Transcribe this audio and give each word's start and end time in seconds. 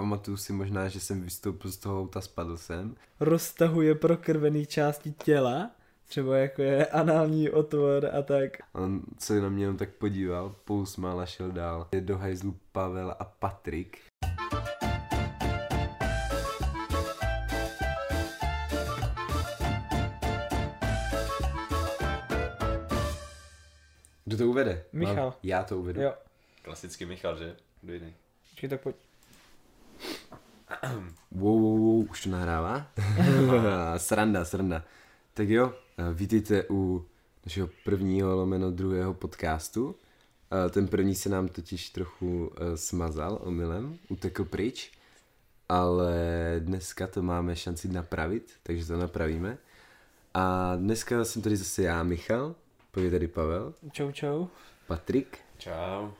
pamatuju 0.00 0.36
si 0.36 0.52
možná, 0.52 0.88
že 0.88 1.00
jsem 1.00 1.22
vystoupil 1.22 1.70
z 1.72 1.76
toho 1.76 2.00
auta, 2.00 2.20
spadl 2.20 2.56
jsem. 2.56 2.96
Roztahuje 3.20 3.94
prokrvený 3.94 4.66
části 4.66 5.12
těla, 5.12 5.70
třeba 6.08 6.36
jako 6.36 6.62
je 6.62 6.86
anální 6.86 7.50
otvor 7.50 8.10
a 8.18 8.22
tak. 8.22 8.52
On 8.72 9.02
se 9.18 9.40
na 9.40 9.48
mě 9.48 9.62
jenom 9.64 9.76
tak 9.76 9.90
podíval, 9.90 10.54
pousmál 10.64 11.20
a 11.20 11.26
šel 11.26 11.50
dál. 11.52 11.88
Je 11.92 12.00
do 12.00 12.18
hajzlu 12.18 12.56
Pavel 12.72 13.14
a 13.18 13.24
Patrik. 13.24 13.98
Kdo 24.24 24.36
to 24.36 24.44
uvede? 24.48 24.84
Michal. 24.92 25.16
Mám- 25.24 25.34
Já 25.42 25.62
to 25.64 25.78
uvedu. 25.78 26.00
Jo, 26.00 26.14
Klasicky 26.62 27.06
Michal, 27.06 27.36
že? 27.38 27.56
Kdo 27.82 27.92
jiný? 27.92 28.14
počkej, 28.50 28.68
tak 28.70 28.80
pojď. 28.80 28.96
Wow, 31.32 31.60
wow, 31.60 31.78
wow, 31.78 32.10
už 32.10 32.22
to 32.24 32.30
nahrává? 32.30 32.86
sranda, 33.96 34.44
sranda. 34.44 34.84
Tak 35.34 35.48
jo, 35.48 35.72
vítejte 36.12 36.64
u 36.70 37.06
našeho 37.44 37.68
prvního 37.84 38.36
lomeno 38.36 38.70
druhého 38.70 39.14
podcastu. 39.14 39.94
Eh, 40.66 40.70
Ten 40.70 40.88
první 40.88 41.14
se 41.14 41.28
nám 41.28 41.48
totiž 41.48 41.90
trochu 41.90 42.52
eh, 42.56 42.76
smazal 42.76 43.38
omylem, 43.42 43.98
utekl 44.08 44.44
pryč, 44.44 44.92
ale 45.68 46.14
dneska 46.58 47.06
to 47.06 47.22
máme 47.22 47.56
šanci 47.56 47.88
napravit, 47.88 48.52
takže 48.62 48.86
to 48.86 48.96
napravíme. 48.96 49.58
A 50.34 50.76
dneska 50.76 51.24
jsem 51.24 51.42
tady 51.42 51.56
zase 51.56 51.82
já, 51.82 52.02
Michal, 52.02 52.54
je 53.00 53.10
tady 53.10 53.28
Pavel, 53.28 53.74
Čau, 53.92 54.10
čau. 54.12 54.46
Patrik 54.86 55.38
Čau. 55.58 56.10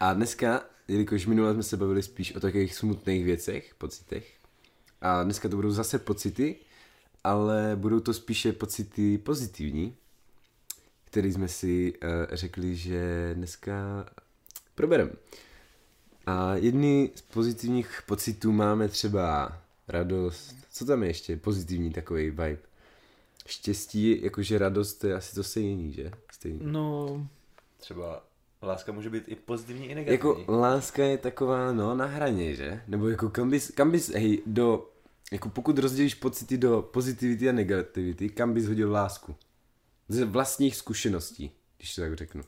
a 0.00 0.12
dneska, 0.12 0.62
jelikož 0.90 1.26
minule 1.26 1.52
jsme 1.52 1.62
se 1.62 1.76
bavili 1.76 2.02
spíš 2.02 2.34
o 2.34 2.40
takových 2.40 2.74
smutných 2.74 3.24
věcech, 3.24 3.74
pocitech, 3.74 4.34
a 5.00 5.22
dneska 5.22 5.48
to 5.48 5.56
budou 5.56 5.70
zase 5.70 5.98
pocity, 5.98 6.56
ale 7.24 7.72
budou 7.76 8.00
to 8.00 8.14
spíše 8.14 8.52
pocity 8.52 9.18
pozitivní, 9.18 9.96
který 11.04 11.32
jsme 11.32 11.48
si 11.48 11.92
uh, 11.92 12.08
řekli, 12.32 12.76
že 12.76 13.30
dneska 13.34 14.06
probereme. 14.74 15.10
A 16.26 16.54
jedny 16.54 17.10
z 17.14 17.22
pozitivních 17.22 18.02
pocitů 18.06 18.52
máme 18.52 18.88
třeba 18.88 19.58
radost, 19.88 20.56
co 20.70 20.84
tam 20.84 21.02
je 21.02 21.08
ještě 21.08 21.36
pozitivní 21.36 21.92
takový 21.92 22.24
vibe? 22.24 22.58
Štěstí, 23.46 24.22
jakože 24.22 24.58
radost, 24.58 24.94
to 24.94 25.06
je 25.06 25.14
asi 25.14 25.34
to 25.34 25.42
stejný, 25.42 25.92
že? 25.92 26.10
Stejný. 26.32 26.60
No, 26.62 27.26
Třeba 27.80 28.24
láska 28.62 28.92
může 28.92 29.10
být 29.10 29.24
i 29.26 29.34
pozitivní, 29.34 29.86
i 29.90 29.94
negativní. 29.94 30.40
Jako 30.40 30.52
láska 30.52 31.04
je 31.04 31.18
taková, 31.18 31.72
no, 31.72 31.94
na 31.94 32.06
hraně, 32.06 32.54
že? 32.54 32.82
Nebo 32.86 33.08
jako 33.08 33.30
kam 33.30 33.50
bys, 33.50 33.70
kam 33.70 33.90
bys, 33.90 34.08
hej, 34.08 34.42
do, 34.46 34.90
jako 35.32 35.48
pokud 35.48 35.78
rozdělíš 35.78 36.14
pocity 36.14 36.58
do 36.58 36.82
pozitivity 36.82 37.48
a 37.48 37.52
negativity, 37.52 38.28
kam 38.28 38.54
bys 38.54 38.66
hodil 38.66 38.92
lásku? 38.92 39.36
Ze 40.08 40.24
vlastních 40.24 40.76
zkušeností, 40.76 41.52
když 41.78 41.94
to 41.94 42.00
tak 42.00 42.14
řeknu. 42.14 42.42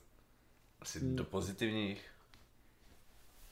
Asi 0.81 1.01
do 1.01 1.25
pozitivních. 1.25 2.05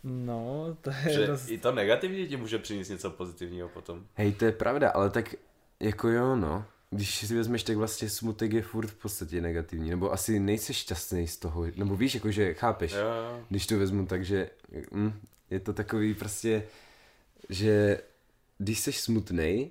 no, 0.05 0.77
to 0.81 0.91
je 0.91 1.13
Že 1.13 1.27
dost... 1.27 1.49
i 1.49 1.59
to 1.59 1.73
negativní 1.73 2.29
ti 2.29 2.37
může 2.37 2.59
přinést 2.59 2.89
něco 2.89 3.11
pozitivního 3.11 3.69
potom. 3.69 4.07
Hej, 4.15 4.33
to 4.33 4.45
je 4.45 4.53
pravda, 4.53 4.91
ale 4.91 5.11
tak 5.11 5.35
jako 5.81 6.09
jo, 6.09 6.37
no. 6.37 6.65
Když 6.91 7.27
si 7.27 7.35
vezmeš, 7.35 7.63
tak 7.63 7.77
vlastně 7.77 8.09
smutek 8.11 8.53
je 8.53 8.63
furt 8.63 8.87
v 8.87 8.95
podstatě 8.95 9.41
negativní, 9.41 9.91
nebo 9.91 10.13
asi 10.13 10.41
nejsi 10.41 10.75
šťastný 10.75 11.29
z 11.29 11.37
toho, 11.37 11.67
nebo 11.77 11.97
víš, 11.97 12.15
jakože 12.15 12.55
chápeš, 12.55 12.93
Jo, 12.93 12.99
jo. 12.99 13.45
když 13.49 13.67
to 13.67 13.79
vezmu 13.79 14.07
tak, 14.07 14.25
že 14.25 14.51
mm, 14.91 15.13
je 15.51 15.61
to 15.61 15.73
takový 15.73 16.15
prostě, 16.15 16.67
že 17.49 18.01
když 18.59 18.81
jsi 18.81 18.93
smutný, 18.93 19.71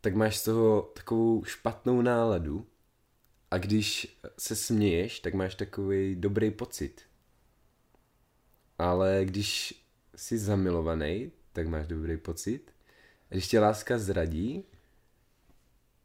tak 0.00 0.14
máš 0.14 0.36
z 0.36 0.44
toho 0.44 0.82
takovou 0.82 1.44
špatnou 1.44 2.02
náladu 2.02 2.66
a 3.50 3.58
když 3.58 4.18
se 4.38 4.56
směješ, 4.56 5.20
tak 5.20 5.34
máš 5.34 5.54
takový 5.54 6.16
dobrý 6.16 6.50
pocit. 6.50 7.02
Ale 8.78 9.20
když 9.24 9.82
jsi 10.16 10.38
zamilovaný, 10.38 11.32
tak 11.52 11.68
máš 11.68 11.86
dobrý 11.86 12.16
pocit. 12.16 12.70
A 13.30 13.34
když 13.34 13.48
tě 13.48 13.60
láska 13.60 13.98
zradí, 13.98 14.64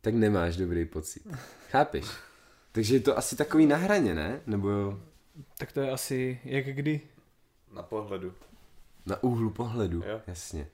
tak 0.01 0.13
nemáš 0.13 0.57
dobrý 0.57 0.85
pocit. 0.85 1.27
Chápeš? 1.69 2.05
Takže 2.71 2.95
je 2.95 2.99
to 2.99 3.17
asi 3.17 3.35
takový 3.35 3.65
na 3.65 3.77
hraně, 3.77 4.15
ne? 4.15 4.41
Nebo 4.45 4.99
Tak 5.57 5.71
to 5.71 5.81
je 5.81 5.91
asi 5.91 6.39
jak 6.43 6.65
kdy. 6.65 7.01
Na 7.73 7.83
pohledu. 7.83 8.33
na 9.05 9.23
úhlu 9.23 9.49
pohledu, 9.49 10.03
Jo. 10.07 10.21
jasně. 10.27 10.67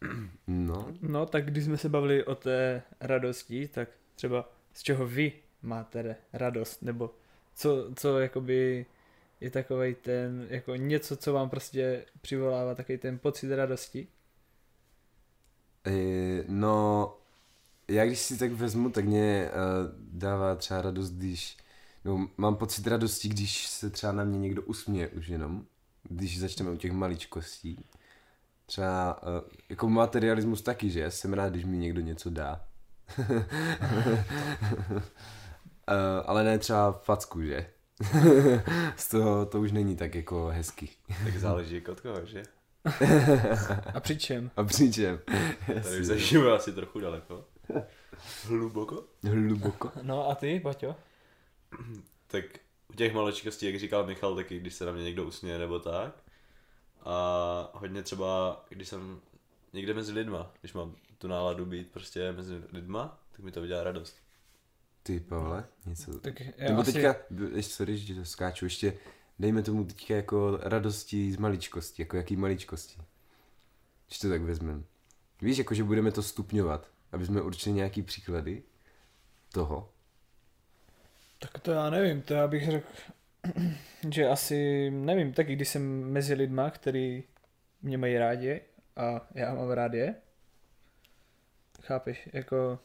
No, 0.46 0.92
No, 1.00 1.26
tak 1.26 1.44
když 1.46 1.64
jsme 1.64 1.76
se 1.78 1.88
bavili 1.88 2.24
o 2.24 2.34
té 2.34 2.82
radosti, 3.00 3.68
tak 3.68 3.88
třeba 4.14 4.52
z 4.72 4.82
čeho 4.82 5.06
vy 5.06 5.32
máte 5.62 6.16
radost, 6.32 6.82
nebo 6.82 7.14
co, 7.54 7.90
co 7.94 8.18
jakoby 8.18 8.86
je 9.40 9.50
takový 9.50 9.94
ten, 9.94 10.46
jako 10.50 10.74
něco, 10.76 11.16
co 11.16 11.32
vám 11.32 11.50
prostě 11.50 12.04
přivolává 12.20 12.74
takový 12.74 12.98
ten 12.98 13.18
pocit 13.18 13.54
radosti. 13.56 14.08
e, 15.86 16.44
no, 16.48 17.14
já 17.88 18.06
když 18.06 18.18
si 18.18 18.38
tak 18.38 18.52
vezmu, 18.52 18.90
tak 18.90 19.04
mě 19.04 19.50
uh, 19.50 19.58
dává 20.12 20.54
třeba 20.54 20.82
radost, 20.82 21.10
když, 21.10 21.56
no, 22.04 22.28
mám 22.36 22.56
pocit 22.56 22.86
radosti, 22.86 23.28
když 23.28 23.66
se 23.66 23.90
třeba 23.90 24.12
na 24.12 24.24
mě 24.24 24.38
někdo 24.38 24.62
usměje 24.62 25.08
už 25.08 25.28
jenom, 25.28 25.64
když 26.02 26.40
začneme 26.40 26.70
u 26.70 26.76
těch 26.76 26.92
maličkostí. 26.92 27.84
Třeba, 28.66 29.22
uh, 29.22 29.28
jako 29.68 29.88
materialismus 29.88 30.62
taky, 30.62 30.90
že? 30.90 31.00
Já 31.00 31.10
jsem 31.10 31.32
rád, 31.32 31.48
když 31.48 31.64
mi 31.64 31.76
někdo 31.76 32.00
něco 32.00 32.30
dá. 32.30 32.64
uh, 33.18 33.42
ale 36.26 36.44
ne 36.44 36.58
třeba 36.58 36.92
facku, 36.92 37.42
že? 37.42 37.66
Z 38.96 39.08
toho 39.08 39.46
to 39.46 39.60
už 39.60 39.72
není 39.72 39.96
tak 39.96 40.14
jako 40.14 40.46
hezky. 40.46 40.88
Tak 41.24 41.38
záleží 41.38 41.74
jako 41.74 41.92
od 41.92 42.00
koho, 42.00 42.26
že? 42.26 42.42
A 43.94 44.00
přičem? 44.00 44.50
A 44.56 44.64
přičem? 44.64 45.20
Tady 45.66 46.00
už 46.00 46.06
zažijeme 46.06 46.52
asi 46.52 46.72
trochu 46.72 47.00
daleko. 47.00 47.44
Hluboko? 48.46 49.04
Hluboko. 49.22 49.92
No 50.02 50.28
a 50.30 50.34
ty, 50.34 50.60
Baťo? 50.64 50.96
Tak 52.26 52.44
u 52.88 52.92
těch 52.92 53.14
maličkostí, 53.14 53.66
jak 53.66 53.78
říkal 53.78 54.06
Michal, 54.06 54.36
taky 54.36 54.60
když 54.60 54.74
se 54.74 54.84
na 54.84 54.92
mě 54.92 55.02
někdo 55.04 55.24
usměje 55.24 55.58
nebo 55.58 55.78
tak. 55.80 56.24
A 57.04 57.70
hodně 57.74 58.02
třeba, 58.02 58.64
když 58.68 58.88
jsem 58.88 59.20
někde 59.72 59.94
mezi 59.94 60.12
lidma, 60.12 60.52
když 60.60 60.72
mám 60.72 60.96
tu 61.18 61.28
náladu 61.28 61.66
být 61.66 61.90
prostě 61.90 62.32
mezi 62.32 62.62
lidma, 62.72 63.20
tak 63.32 63.40
mi 63.40 63.52
to 63.52 63.60
udělá 63.60 63.82
radost. 63.82 64.16
Ty, 65.02 65.20
Pavle, 65.20 65.64
něco. 65.86 66.20
Tak 66.20 66.40
já 66.40 66.68
Nebo 66.68 66.80
asi, 66.80 66.92
teďka, 66.92 67.16
ještě, 67.54 67.72
sorry, 67.72 67.98
že 67.98 68.14
to 68.14 68.24
skáču, 68.24 68.64
ještě 68.64 68.98
dejme 69.38 69.62
tomu 69.62 69.84
teďka 69.84 70.14
jako 70.14 70.58
radosti 70.62 71.32
z 71.32 71.36
maličkosti, 71.36 72.02
jako 72.02 72.16
jaký 72.16 72.36
maličkosti. 72.36 73.02
Když 74.06 74.18
to 74.18 74.28
tak 74.28 74.42
vezmeme. 74.42 74.82
Víš, 75.42 75.58
jako 75.58 75.74
že 75.74 75.84
budeme 75.84 76.12
to 76.12 76.22
stupňovat, 76.22 76.90
aby 77.12 77.26
jsme 77.26 77.42
určili 77.42 77.74
nějaký 77.74 78.02
příklady 78.02 78.62
toho. 79.52 79.92
tak 81.38 81.58
to 81.58 81.72
já 81.72 81.90
nevím, 81.90 82.22
to 82.22 82.34
já 82.34 82.48
bych 82.48 82.70
řekl, 82.70 82.88
že 84.12 84.28
asi, 84.28 84.90
nevím, 84.90 85.32
taky 85.32 85.56
když 85.56 85.68
jsem 85.68 86.04
mezi 86.04 86.34
lidma, 86.34 86.70
který 86.70 87.24
mě 87.82 87.98
mají 87.98 88.18
rádi 88.18 88.60
a 88.96 89.26
já 89.34 89.54
mám 89.54 89.70
rád 89.70 89.94
je, 89.94 90.14
chápeš, 91.82 92.28
jako 92.32 92.78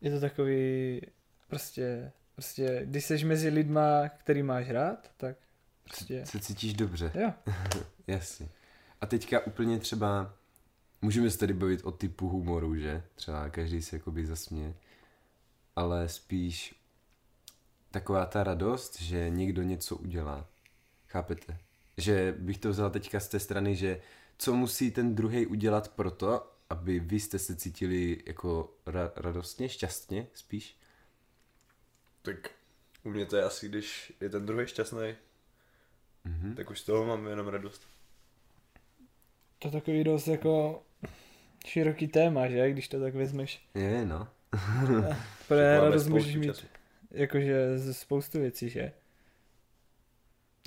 je 0.00 0.10
to 0.10 0.20
takový, 0.20 1.00
prostě, 1.48 2.12
prostě, 2.34 2.82
když 2.84 3.04
jsi 3.04 3.24
mezi 3.24 3.48
lidma, 3.48 4.08
který 4.08 4.42
máš 4.42 4.70
rád, 4.70 5.10
tak 5.16 5.36
prostě, 5.84 6.26
Se 6.26 6.40
cítíš 6.40 6.74
dobře, 6.74 7.12
jo, 7.14 7.32
jasně. 8.06 8.48
A 9.00 9.06
teďka 9.06 9.46
úplně 9.46 9.78
třeba, 9.78 10.34
můžeme 11.02 11.30
se 11.30 11.38
tady 11.38 11.52
bavit 11.54 11.84
o 11.84 11.92
typu 11.92 12.28
humoru, 12.28 12.76
že? 12.76 13.02
Třeba 13.14 13.48
každý 13.50 13.82
se 13.82 13.96
jakoby 13.96 14.26
zasměje. 14.26 14.74
Ale 15.76 16.08
spíš 16.08 16.74
taková 17.90 18.26
ta 18.26 18.44
radost, 18.44 19.00
že 19.02 19.30
někdo 19.30 19.62
něco 19.62 19.96
udělá. 19.96 20.46
Chápete? 21.06 21.58
Že 21.96 22.34
bych 22.38 22.58
to 22.58 22.68
vzal 22.70 22.90
teďka 22.90 23.20
z 23.20 23.28
té 23.28 23.40
strany, 23.40 23.76
že 23.76 24.00
co 24.38 24.54
musí 24.54 24.90
ten 24.90 25.14
druhý 25.14 25.46
udělat 25.46 25.88
pro 25.88 26.10
to, 26.10 26.52
aby 26.70 27.00
vy 27.00 27.20
jste 27.20 27.38
se 27.38 27.56
cítili 27.56 28.22
jako 28.26 28.74
ra- 28.86 29.12
radostně, 29.16 29.68
šťastně 29.68 30.26
spíš? 30.34 30.76
Tak 32.22 32.50
u 33.04 33.10
mě 33.10 33.26
to 33.26 33.36
je 33.36 33.44
asi, 33.44 33.68
když 33.68 34.12
je 34.20 34.28
ten 34.30 34.46
druhý 34.46 34.66
šťastný, 34.66 35.14
Mhm. 36.24 36.54
tak 36.54 36.70
už 36.70 36.80
z 36.80 36.84
toho 36.84 37.04
mám 37.06 37.26
jenom 37.26 37.48
radost. 37.48 37.82
to 39.58 39.68
je 39.68 39.72
takový 39.72 40.04
dost 40.04 40.26
jako 40.28 40.82
široký 41.66 42.08
téma, 42.08 42.48
že, 42.48 42.70
když 42.70 42.88
to 42.88 43.00
tak 43.00 43.14
vezmeš. 43.14 43.66
Je, 43.74 44.04
no. 44.06 44.28
Pro 45.48 45.56
Máme 45.56 45.80
radost 45.80 46.06
můžeš 46.08 46.36
mít 46.36 46.46
času. 46.46 46.66
jakože 47.10 47.78
ze 47.78 47.94
spoustu 47.94 48.38
věcí, 48.40 48.68
že? 48.68 48.92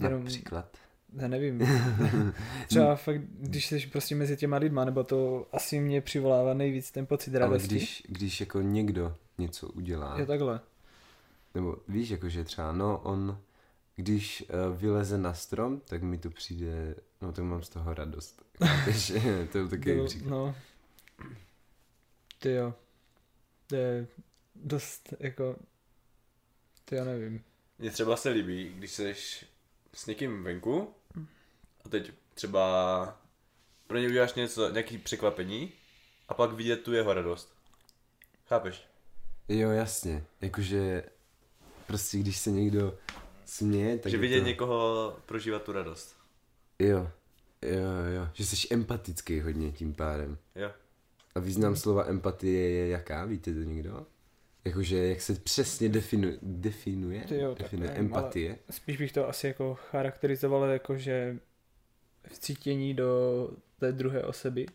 Jenom, 0.04 0.20
Například. 0.24 0.78
já 1.14 1.28
nevím. 1.28 1.62
Třeba 2.68 2.96
fakt, 2.96 3.22
když 3.40 3.66
jsi 3.66 3.88
prostě 3.88 4.16
mezi 4.16 4.38
těma 4.38 4.58
lidma, 4.58 4.86
nebo 4.86 5.04
to 5.04 5.48
asi 5.52 5.80
mě 5.80 6.02
přivolává 6.02 6.54
nejvíc 6.54 6.92
ten 6.92 7.06
pocit 7.06 7.36
Ale 7.36 7.40
radosti. 7.40 7.68
když, 7.76 8.04
když 8.08 8.40
jako 8.40 8.62
někdo 8.62 9.16
něco 9.38 9.68
udělá, 9.70 10.20
Je 10.20 10.26
takhle. 10.26 10.60
nebo 11.56 11.76
víš, 11.88 12.10
jakože 12.10 12.44
třeba, 12.44 12.72
no 12.72 12.98
on, 13.04 13.38
když 13.96 14.44
uh, 14.70 14.78
vyleze 14.78 15.18
na 15.18 15.34
strom, 15.34 15.80
tak 15.86 16.02
mi 16.04 16.18
to 16.18 16.30
přijde, 16.30 16.96
no 17.22 17.32
tak 17.32 17.46
mám 17.46 17.64
z 17.64 17.70
toho 17.70 17.94
radost. 17.94 18.42
Chápeš? 18.66 19.14
to 19.52 19.58
je 19.58 19.68
takový 19.68 20.06
příklad. 20.06 20.30
No. 20.30 20.56
Ty 22.42 22.52
jo. 22.52 22.74
To 23.68 23.76
je 23.76 24.08
dost 24.56 25.14
jako... 25.20 25.56
Ty 26.86 26.96
já 26.96 27.04
nevím. 27.04 27.44
Mně 27.80 27.92
třeba 27.92 28.18
se 28.18 28.30
líbí, 28.30 28.74
když 28.74 28.92
jsi 28.92 29.16
s 29.94 30.06
někým 30.06 30.44
venku 30.44 30.94
a 31.86 31.90
teď 31.90 32.12
třeba 32.34 33.22
pro 33.88 33.98
ně 33.98 34.08
uděláš 34.08 34.34
něco, 34.34 34.70
nějaký 34.70 34.98
překvapení 34.98 35.74
a 36.28 36.34
pak 36.34 36.52
vidět 36.52 36.84
tu 36.84 36.94
jeho 36.94 37.14
radost. 37.14 37.54
Chápeš? 38.48 38.88
Jo, 39.50 39.70
jasně. 39.70 40.24
Jakože 40.42 41.04
prostě 41.88 42.18
když 42.18 42.38
se 42.38 42.52
někdo 42.52 42.98
směje, 43.46 43.98
tak 43.98 44.12
že 44.12 44.18
vidět 44.18 44.40
to... 44.40 44.48
někoho 44.48 45.18
prožívat 45.26 45.64
tu 45.64 45.72
radost. 45.72 46.16
Jo, 46.80 47.12
jo, 47.62 47.92
jo. 48.16 48.30
Že 48.34 48.46
jsi 48.46 48.68
empatický 48.72 49.42
hodně 49.42 49.72
tím 49.72 49.94
pádem. 49.94 50.38
Jo. 50.56 50.72
A 51.36 51.39
význam 51.39 51.75
slova 51.75 52.06
empatie 52.06 52.69
je 52.69 52.88
jaká? 52.88 53.25
Víte 53.25 53.54
to 53.54 53.60
někdo? 53.60 54.07
Jakože 54.66 55.07
jak 55.07 55.22
se 55.22 55.36
přesně 55.36 55.89
definu, 55.89 56.30
definuje? 56.42 57.22
Ty 57.22 57.38
jo, 57.38 57.50
tak 57.50 57.60
definuje 57.60 57.89
nevím, 57.89 58.06
empatie? 58.06 58.57
Spíš 58.69 58.98
bych 58.98 59.12
to 59.12 59.30
asi 59.30 59.48
jako 59.48 59.75
charakterizoval 59.75 60.63
jako, 60.69 60.98
že 60.98 61.39
vcítění 62.28 62.94
do 62.94 63.50
té 63.80 63.92
druhé 63.92 64.24
osoby. 64.24 64.66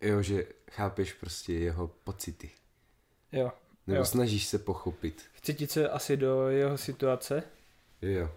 Jo, 0.00 0.22
že 0.22 0.44
chápeš 0.70 1.12
prostě 1.12 1.52
jeho 1.52 1.88
pocity. 1.88 2.50
Jo. 3.32 3.52
Nebo 3.86 3.98
Jo. 3.98 4.04
snažíš 4.04 4.46
se 4.46 4.58
pochopit. 4.58 5.22
Vcítit 5.32 5.70
se 5.70 5.88
asi 5.88 6.16
do 6.16 6.48
jeho 6.48 6.78
situace 6.78 7.42
Jo. 8.02 8.30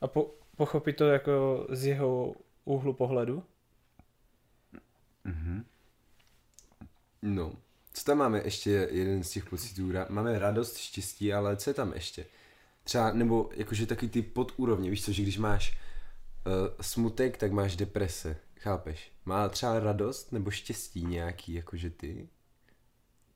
a 0.00 0.06
po, 0.06 0.34
pochopit 0.56 0.96
to 0.96 1.04
jako 1.08 1.66
z 1.70 1.86
jeho 1.86 2.34
úhlu 2.64 2.92
pohledu. 2.92 3.44
Mhm. 5.24 5.64
No. 7.26 7.52
Co 7.92 8.04
tam 8.04 8.18
máme 8.18 8.42
ještě 8.44 8.88
jeden 8.90 9.24
z 9.24 9.30
těch 9.30 9.44
pocitů? 9.44 9.92
Máme 10.08 10.38
radost, 10.38 10.76
štěstí, 10.76 11.32
ale 11.32 11.56
co 11.56 11.70
je 11.70 11.74
tam 11.74 11.92
ještě? 11.92 12.26
Třeba, 12.84 13.12
nebo 13.12 13.50
jakože 13.52 13.86
taky 13.86 14.08
ty 14.08 14.22
podúrovně, 14.22 14.90
víš 14.90 15.04
co, 15.04 15.12
že 15.12 15.22
když 15.22 15.38
máš 15.38 15.78
uh, 16.46 16.52
smutek, 16.80 17.36
tak 17.36 17.52
máš 17.52 17.76
deprese, 17.76 18.36
chápeš? 18.60 19.12
Má 19.24 19.48
třeba 19.48 19.80
radost 19.80 20.32
nebo 20.32 20.50
štěstí 20.50 21.04
nějaký, 21.04 21.52
jakože 21.52 21.90
ty 21.90 22.28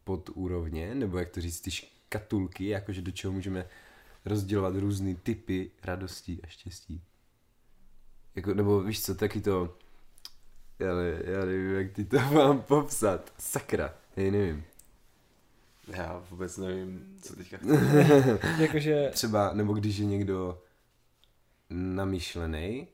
podúrovně, 0.04 0.94
nebo 0.94 1.18
jak 1.18 1.30
to 1.30 1.40
říct, 1.40 1.60
ty 1.60 1.70
škatulky, 1.70 2.68
jakože 2.68 3.02
do 3.02 3.10
čeho 3.10 3.32
můžeme 3.32 3.68
rozdělovat 4.24 4.74
různé 4.74 5.14
typy 5.14 5.70
radostí 5.82 6.40
a 6.42 6.46
štěstí. 6.46 7.02
Jako, 8.34 8.54
nebo 8.54 8.82
víš 8.82 9.02
co, 9.02 9.14
taky 9.14 9.40
to, 9.40 9.78
ale 10.88 11.20
já 11.24 11.44
nevím, 11.44 11.74
jak 11.74 11.92
ty 11.92 12.04
to 12.04 12.18
mám 12.32 12.62
popsat. 12.62 13.32
Sakra, 13.38 13.94
hej, 14.16 14.30
nevím. 14.30 14.64
Já 15.88 16.22
vůbec 16.30 16.56
nevím, 16.56 17.18
co 17.22 17.36
teďka. 17.36 17.58
Jakože, 18.58 19.10
Třeba, 19.12 19.52
nebo 19.54 19.72
když 19.72 19.96
je 19.96 20.06
někdo 20.06 20.62
namyšlený, 21.70 22.88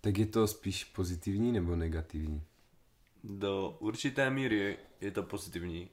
tak 0.00 0.18
je 0.18 0.26
to 0.26 0.46
spíš 0.48 0.84
pozitivní 0.84 1.52
nebo 1.52 1.76
negativní? 1.76 2.42
Do 3.24 3.76
určité 3.80 4.30
míry 4.30 4.76
je 5.00 5.10
to 5.10 5.22
pozitivní. 5.22 5.88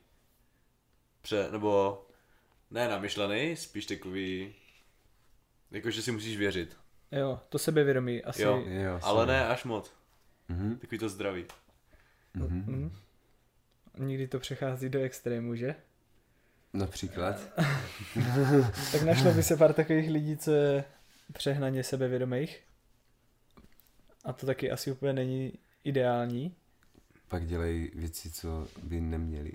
Pře, 1.22 1.48
nebo 1.52 2.02
ne 2.72 2.88
namyšlený, 2.90 3.56
spíš 3.56 3.86
takový, 3.86 4.56
jako 5.72 5.92
že 5.92 6.02
si 6.02 6.12
musíš 6.12 6.38
věřit. 6.38 6.78
jo, 7.12 7.40
to 7.50 7.60
sebevědomí 7.60 8.24
asi. 8.24 8.42
Jo. 8.42 8.64
Jo, 8.66 9.00
Ale 9.04 9.26
ne 9.26 9.48
až 9.48 9.64
moc. 9.64 9.94
Mhm, 10.50 10.78
Takový 10.78 11.00
to 11.00 11.10
zdraví. 11.10 11.46
mhm. 12.34 12.58
Mhm. 12.68 12.92
Někdy 13.98 14.28
to 14.28 14.40
přechází 14.40 14.90
do 14.90 15.02
extrému, 15.02 15.56
že? 15.56 15.76
Například? 16.74 17.36
Tak 18.92 19.02
našlo 19.02 19.34
by 19.34 19.44
se 19.44 19.58
pár 19.58 19.74
takových 19.74 20.10
lidí, 20.10 20.38
co 20.38 20.52
je 20.52 20.84
přehnaně 21.34 21.84
sebevědomých. 21.84 22.64
A 24.26 24.34
to 24.34 24.46
taky 24.46 24.72
asi 24.72 24.92
úplně 24.92 25.14
není 25.14 25.54
ideální. 25.84 26.56
Pak 27.28 27.46
dělají 27.48 27.92
věci, 27.96 28.32
co 28.32 28.68
by 28.84 29.02
neměli. 29.02 29.52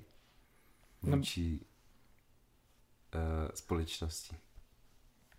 No. 1.02 1.16
Vůči 1.16 1.60
uh, 3.14 3.20
společnosti. 3.54 4.36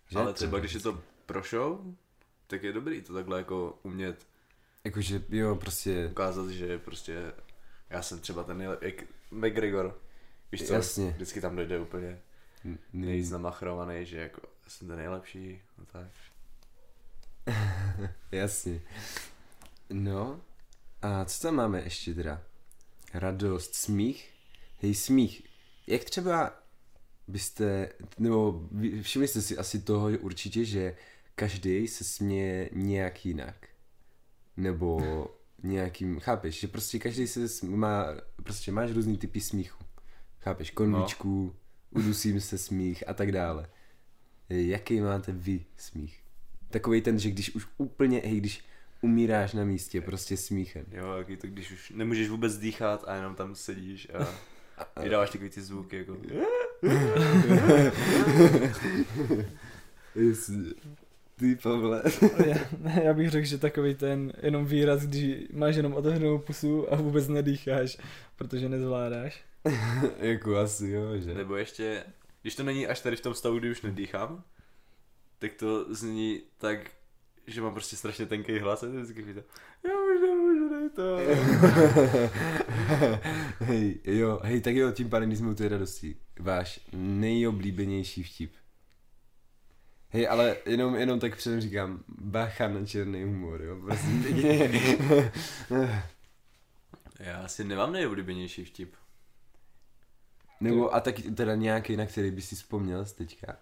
Že? 0.07 0.17
Ale 0.19 0.33
třeba 0.33 0.59
když 0.59 0.73
je 0.73 0.79
to 0.79 1.03
pro 1.25 1.43
show, 1.43 1.95
tak 2.47 2.63
je 2.63 2.73
dobrý 2.73 3.01
to 3.01 3.13
takhle 3.13 3.37
jako 3.37 3.79
umět 3.83 4.27
Jakože, 4.85 5.23
jo, 5.29 5.55
prostě, 5.55 6.07
ukázat, 6.11 6.49
že 6.49 6.79
prostě 6.79 7.33
já 7.89 8.01
jsem 8.01 8.19
třeba 8.19 8.43
ten 8.43 8.57
nejlepší, 8.57 8.85
jak 8.85 9.03
McGregor. 9.31 10.01
Víš 10.51 10.67
co, 10.67 10.73
Jasně. 10.73 11.09
vždycky 11.09 11.41
tam 11.41 11.55
dojde 11.55 11.79
úplně 11.79 12.19
nejvíc 12.93 13.29
namachrovaný, 13.29 14.05
že 14.05 14.17
jako 14.17 14.41
jsem 14.67 14.87
ten 14.87 14.97
nejlepší, 14.97 15.61
no 15.77 15.85
tak. 15.85 16.07
Jasně. 18.31 18.81
No, 19.89 20.41
a 21.01 21.25
co 21.25 21.41
tam 21.41 21.55
máme 21.55 21.81
ještě 21.81 22.13
teda? 22.13 22.41
Radost, 23.13 23.75
smích? 23.75 24.33
Hej, 24.81 24.95
smích. 24.95 25.47
Jak 25.87 26.03
třeba 26.03 26.63
byste, 27.27 27.89
nebo 28.17 28.69
všimli 29.01 29.27
jste 29.27 29.41
si 29.41 29.57
asi 29.57 29.81
toho 29.81 30.09
že 30.09 30.17
určitě, 30.17 30.65
že 30.65 30.95
každý 31.35 31.87
se 31.87 32.03
směje 32.03 32.69
nějak 32.73 33.25
jinak. 33.25 33.68
Nebo 34.59 35.01
nějakým, 35.63 36.19
chápeš, 36.19 36.59
že 36.59 36.67
prostě 36.67 36.99
každý 36.99 37.27
se 37.27 37.65
má, 37.67 38.05
prostě 38.43 38.71
máš 38.71 38.91
různý 38.91 39.17
typy 39.17 39.41
smíchu. 39.41 39.83
Chápeš, 40.39 40.71
konvičku, 40.71 41.55
udusím 41.91 42.41
se 42.41 42.57
smích 42.57 43.03
a 43.07 43.13
tak 43.13 43.31
dále. 43.31 43.69
Jaký 44.49 45.01
máte 45.01 45.31
vy 45.31 45.65
smích? 45.77 46.23
Takový 46.69 47.01
ten, 47.01 47.19
že 47.19 47.29
když 47.29 47.55
už 47.55 47.67
úplně, 47.77 48.21
hej, 48.25 48.37
když 48.37 48.63
umíráš 49.01 49.53
na 49.53 49.63
místě, 49.63 50.01
prostě 50.01 50.37
smíchem. 50.37 50.85
Jo, 50.91 51.13
jaký 51.17 51.37
to, 51.37 51.47
když 51.47 51.71
už 51.71 51.89
nemůžeš 51.95 52.29
vůbec 52.29 52.57
dýchat 52.57 53.03
a 53.07 53.15
jenom 53.15 53.35
tam 53.35 53.55
sedíš 53.55 54.07
a 54.13 54.27
vydáváš 55.01 55.29
takový 55.29 55.49
ty 55.49 55.61
zvuky 55.61 55.97
jako... 55.97 56.17
Jasně. 60.15 60.63
Ty 61.39 61.55
Pavle. 61.55 62.03
Já, 62.45 62.57
já 63.03 63.13
bych 63.13 63.29
řekl, 63.29 63.47
že 63.47 63.57
takový 63.57 63.95
ten 63.95 64.33
jenom 64.41 64.65
výraz, 64.65 65.01
když 65.01 65.47
máš 65.53 65.75
jenom 65.75 65.93
otevřenou 65.93 66.39
pusu 66.39 66.93
a 66.93 66.95
vůbec 66.95 67.27
nedýcháš, 67.27 67.97
protože 68.35 68.69
nezvládáš. 68.69 69.43
jako 70.17 70.57
asi 70.57 70.89
jo, 70.89 71.17
že? 71.17 71.33
Nebo 71.33 71.55
ještě, 71.55 72.03
když 72.41 72.55
to 72.55 72.63
není 72.63 72.87
až 72.87 72.99
tady 73.01 73.15
v 73.15 73.21
tom 73.21 73.33
stavu, 73.33 73.59
kdy 73.59 73.71
už 73.71 73.81
nedýchám, 73.81 74.43
tak 75.39 75.53
to 75.53 75.95
zní 75.95 76.41
tak, 76.57 76.91
že 77.47 77.61
mám 77.61 77.73
prostě 77.73 77.95
strašně 77.95 78.25
tenký 78.25 78.59
hlas 78.59 78.83
a 78.83 78.85
to 78.85 78.91
vždycky 78.91 79.33
to, 79.33 79.43
já 79.87 79.93
už 80.15 80.21
nemůžu, 80.21 80.69
dej 80.69 80.89
to. 80.89 81.17
hej, 83.65 83.99
jo, 84.03 84.39
hej, 84.43 84.61
tak 84.61 84.75
jo, 84.75 84.91
tím 84.91 85.09
pádem, 85.09 85.35
jsme 85.35 85.49
u 85.49 85.53
té 85.53 85.69
radosti. 85.69 86.15
Váš 86.39 86.79
nejoblíbenější 86.93 88.23
vtip. 88.23 88.51
Hej, 90.11 90.27
ale 90.29 90.57
jenom, 90.65 90.95
jenom 90.95 91.19
tak 91.19 91.37
předem 91.37 91.61
říkám, 91.61 92.03
bacha 92.07 92.67
na 92.67 92.85
černý 92.85 93.23
humor, 93.23 93.61
jo, 93.61 93.81
prosím 93.81 94.23
pěkně. 94.23 94.69
Já 97.19 97.37
asi 97.37 97.63
nemám 97.63 97.91
nejoblíbenější 97.91 98.65
vtip. 98.65 98.95
Nebo 100.61 100.95
a 100.95 100.99
tak 100.99 101.15
teda 101.35 101.55
nějaký, 101.55 101.97
na 101.97 102.05
který 102.05 102.31
by 102.31 102.41
si 102.41 102.55
vzpomněl 102.55 103.05
z 103.05 103.13
teďka. 103.13 103.57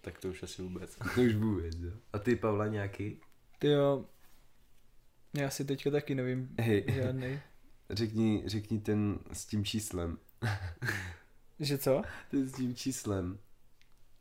Tak 0.00 0.18
to 0.18 0.28
už 0.28 0.42
asi 0.42 0.62
vůbec. 0.62 0.96
To 1.14 1.20
už 1.20 1.34
vůbec, 1.34 1.76
jo. 1.76 1.92
A 2.12 2.18
ty, 2.18 2.36
Pavla, 2.36 2.66
nějaký? 2.66 3.20
Ty 3.58 3.68
jo, 3.68 4.04
já 5.34 5.50
si 5.50 5.64
teďka 5.64 5.90
taky 5.90 6.14
nevím 6.14 6.54
Hej, 6.58 6.84
žádnej. 6.88 7.40
řekni, 7.90 8.42
řekni 8.46 8.80
ten 8.80 9.18
s 9.32 9.46
tím 9.46 9.64
číslem. 9.64 10.18
Že 11.60 11.78
co? 11.78 12.02
Ten 12.30 12.48
s 12.48 12.52
tím 12.52 12.74
číslem. 12.74 13.38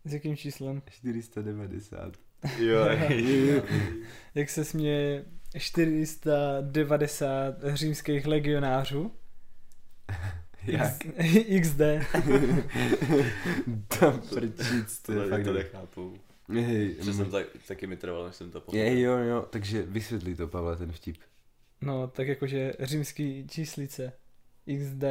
S 0.06 0.14
jakým 0.14 0.38
číslem? 0.38 0.82
490. 0.90 2.14
Jo, 2.60 2.86
Jak 4.36 4.50
se 4.50 4.66
směje 4.66 5.26
490 5.58 7.56
římských 7.74 8.26
legionářů? 8.28 9.12
Jak? 10.64 10.94
XD. 11.62 11.82
Tam 14.00 14.22
prčic, 14.30 15.00
to 15.02 15.12
je 15.12 15.24
to, 15.24 15.30
fakt 15.30 15.44
to 15.44 15.54
nechápu. 15.54 16.20
Hej, 16.50 16.96
Že 17.02 17.14
jsem 17.14 17.32
tak, 17.32 17.48
taky 17.68 17.88
mi 17.88 17.98
trval, 17.98 18.26
než 18.26 18.36
jsem 18.36 18.52
to 18.52 18.58
je, 18.58 18.62
pochopil. 18.62 18.98
jo, 19.00 19.18
jo, 19.18 19.48
takže 19.50 19.82
vysvětlí 19.82 20.36
to, 20.36 20.48
Pavle, 20.48 20.78
ten 20.78 20.92
vtip. 20.92 21.18
No, 21.82 22.08
tak 22.08 22.28
jakože 22.28 22.74
římský 22.80 23.48
číslice. 23.48 24.14
XD. 24.80 25.04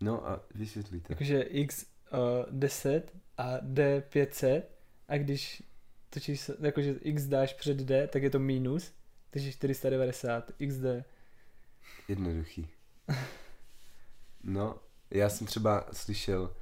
No 0.00 0.28
a 0.28 0.40
vysvětlí 0.54 1.00
to. 1.00 1.12
Jakože 1.12 1.40
X 1.40 1.86
uh, 2.12 2.18
10 2.50 3.12
a 3.40 3.58
D 3.62 4.00
500 4.00 4.70
a 5.08 5.18
když 5.18 5.62
to 6.10 6.20
číslo, 6.20 6.54
jakože 6.60 6.94
X 7.02 7.26
dáš 7.26 7.52
před 7.52 7.76
D, 7.76 8.06
tak 8.06 8.22
je 8.22 8.30
to 8.30 8.38
minus, 8.38 8.92
takže 9.30 9.52
490 9.52 10.52
XD. 10.68 10.84
Jednoduchý. 12.08 12.68
No, 14.44 14.78
já 15.10 15.28
jsem 15.28 15.46
třeba 15.46 15.86
slyšel 15.92 16.54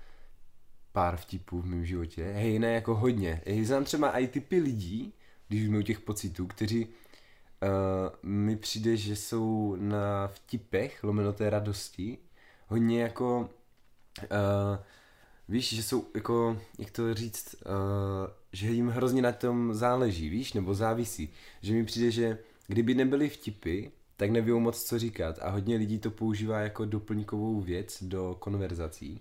pár 0.93 1.17
vtipů 1.17 1.61
v 1.61 1.67
mém 1.67 1.85
životě. 1.85 2.25
Hej, 2.25 2.59
ne 2.59 2.73
jako 2.73 2.95
hodně. 2.95 3.43
Hej, 3.47 3.65
znám 3.65 3.85
třeba 3.85 4.19
i 4.19 4.29
typy 4.29 4.61
lidí, 4.61 5.13
když 5.49 5.63
jsme 5.63 5.79
u 5.79 5.83
těch 5.83 6.01
pocitů, 6.01 6.47
kteří 6.47 6.87
uh, 6.87 6.91
mi 8.23 8.57
přijde, 8.57 8.97
že 8.97 9.17
jsou 9.17 9.77
na 9.79 10.29
vtipech, 10.29 11.05
lomeno 11.05 11.33
té 11.33 11.51
radosti, 11.51 12.19
hodně 12.67 13.03
jako, 13.03 13.51
uh, 14.23 14.79
víš, 15.49 15.75
že 15.75 15.83
jsou 15.83 16.07
jako, 16.15 16.61
jak 16.79 16.91
to 16.91 17.15
říct, 17.15 17.55
uh, 17.55 17.73
že 18.53 18.71
jim 18.71 18.89
hrozně 18.89 19.23
na 19.23 19.33
tom 19.33 19.75
záleží, 19.75 20.29
víš, 20.29 20.53
nebo 20.53 20.75
závisí. 20.75 21.31
Že 21.63 21.75
mi 21.75 21.85
přijde, 21.85 22.11
že 22.11 22.39
kdyby 22.67 22.95
nebyly 22.95 23.29
vtipy, 23.29 23.87
tak 24.17 24.31
neví 24.31 24.53
moc 24.53 24.85
co 24.85 24.99
říkat 24.99 25.39
a 25.43 25.51
hodně 25.51 25.77
lidí 25.77 25.99
to 25.99 26.11
používá 26.11 26.61
jako 26.61 26.85
doplňkovou 26.85 27.61
věc 27.61 28.03
do 28.03 28.37
konverzací. 28.39 29.21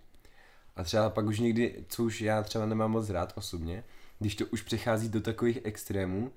A 0.76 0.84
třeba 0.84 1.10
pak 1.10 1.26
už 1.26 1.40
někdy, 1.40 1.86
co 1.90 2.04
už 2.04 2.22
já 2.22 2.44
třeba 2.44 2.66
nemám 2.66 2.92
moc 2.92 3.10
rád 3.10 3.34
osobně, 3.36 3.84
když 4.20 4.36
to 4.36 4.46
už 4.46 4.62
přechází 4.62 5.10
do 5.10 5.22
takových 5.22 5.60
extrémů, 5.64 6.32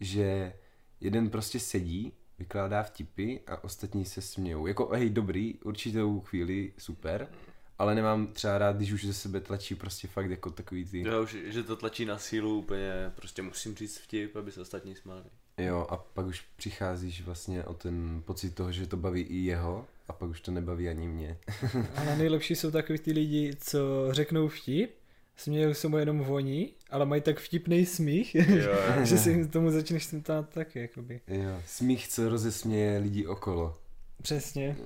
že 0.00 0.52
jeden 1.00 1.30
prostě 1.30 1.60
sedí, 1.60 2.12
vykládá 2.38 2.82
vtipy 2.82 3.36
a 3.46 3.64
ostatní 3.64 4.04
se 4.04 4.22
smějou. 4.22 4.66
Jako 4.66 4.88
hej, 4.88 5.10
dobrý, 5.10 5.54
určitou 5.54 6.20
chvíli, 6.20 6.72
super, 6.78 7.28
ale 7.78 7.94
nemám 7.94 8.26
třeba 8.26 8.58
rád, 8.58 8.76
když 8.76 8.92
už 8.92 9.04
ze 9.04 9.14
sebe 9.14 9.40
tlačí 9.40 9.74
prostě 9.74 10.08
fakt 10.08 10.30
jako 10.30 10.50
takový 10.50 10.84
ty... 10.84 11.00
Jo, 11.00 11.22
už, 11.22 11.36
že 11.44 11.62
to 11.62 11.76
tlačí 11.76 12.04
na 12.04 12.18
sílu 12.18 12.58
úplně, 12.58 12.92
prostě 13.14 13.42
musím 13.42 13.74
říct 13.74 13.98
vtip, 13.98 14.36
aby 14.36 14.52
se 14.52 14.60
ostatní 14.60 14.96
smáli. 14.96 15.24
Jo, 15.58 15.86
a 15.90 15.96
pak 15.96 16.26
už 16.26 16.44
přicházíš 16.56 17.22
vlastně 17.22 17.64
o 17.64 17.74
ten 17.74 18.22
pocit 18.24 18.54
toho, 18.54 18.72
že 18.72 18.86
to 18.86 18.96
baví 18.96 19.20
i 19.20 19.36
jeho 19.36 19.86
a 20.08 20.12
pak 20.12 20.30
už 20.30 20.40
to 20.40 20.50
nebaví 20.50 20.88
ani 20.88 21.08
mě. 21.08 21.38
Ale 21.96 22.16
nejlepší 22.16 22.54
jsou 22.54 22.70
takový 22.70 22.98
ty 22.98 23.12
lidi, 23.12 23.56
co 23.60 23.78
řeknou 24.10 24.48
vtip, 24.48 24.94
smějou 25.36 25.74
se 25.74 25.88
mu 25.88 25.98
jenom 25.98 26.18
voní, 26.18 26.72
ale 26.90 27.06
mají 27.06 27.22
tak 27.22 27.38
vtipný 27.38 27.86
smích, 27.86 28.34
Jo, 28.34 28.72
že 29.02 29.18
si 29.18 29.30
jim 29.30 29.48
tomu 29.48 29.70
začneš 29.70 30.04
smát 30.04 30.48
taky, 30.48 30.80
jakoby. 30.80 31.20
Jo, 31.28 31.62
smích, 31.66 32.08
co 32.08 32.28
rozesměje 32.28 32.98
lidi 32.98 33.26
okolo. 33.26 33.76
Přesně. 34.22 34.76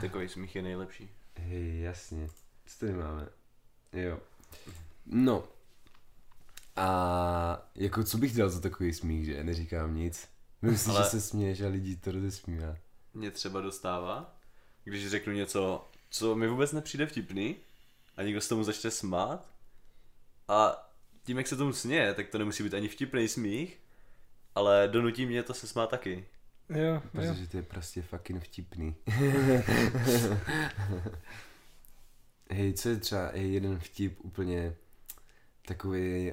Takový 0.00 0.28
smích 0.28 0.56
je 0.56 0.62
nejlepší. 0.62 1.08
Hej, 1.36 1.80
jasně. 1.80 2.28
Co 2.66 2.78
tady 2.78 2.92
máme? 2.92 3.28
Jo. 3.92 4.20
No. 5.06 5.44
A 6.76 7.68
jako 7.74 8.04
co 8.04 8.18
bych 8.18 8.32
dělal 8.32 8.50
za 8.50 8.60
takový 8.60 8.92
smích, 8.94 9.24
že? 9.26 9.44
Neříkám 9.44 9.96
nic. 9.96 10.28
Myslím, 10.62 10.94
Ale- 10.94 11.04
že 11.04 11.10
se 11.10 11.20
směješ 11.20 11.60
a 11.60 11.68
lidi 11.68 11.96
to 11.96 12.12
rozesmívá. 12.12 12.76
Mě 13.14 13.30
třeba 13.30 13.60
dostává, 13.60 14.36
když 14.84 15.10
řeknu 15.10 15.32
něco, 15.32 15.88
co 16.10 16.34
mi 16.34 16.48
vůbec 16.48 16.72
nepřijde 16.72 17.06
vtipný 17.06 17.56
a 18.16 18.22
někdo 18.22 18.40
se 18.40 18.48
tomu 18.48 18.64
začne 18.64 18.90
smát 18.90 19.48
a 20.48 20.88
tím, 21.24 21.38
jak 21.38 21.46
se 21.46 21.56
tomu 21.56 21.72
směje, 21.72 22.14
tak 22.14 22.28
to 22.28 22.38
nemusí 22.38 22.62
být 22.62 22.74
ani 22.74 22.88
vtipný 22.88 23.28
smích, 23.28 23.80
ale 24.54 24.88
donutí 24.88 25.26
mě 25.26 25.42
to 25.42 25.54
se 25.54 25.66
smát 25.66 25.90
taky. 25.90 26.26
Jo, 26.74 26.84
jo. 26.84 27.02
Protože 27.12 27.46
to 27.46 27.56
je 27.56 27.62
prostě 27.62 28.02
fucking 28.02 28.42
vtipný. 28.42 28.94
Hej, 32.50 32.72
co 32.72 32.88
je 32.88 32.96
třeba 32.96 33.26
hej, 33.26 33.52
jeden 33.52 33.78
vtip 33.78 34.18
úplně 34.24 34.74
takový, 35.66 36.32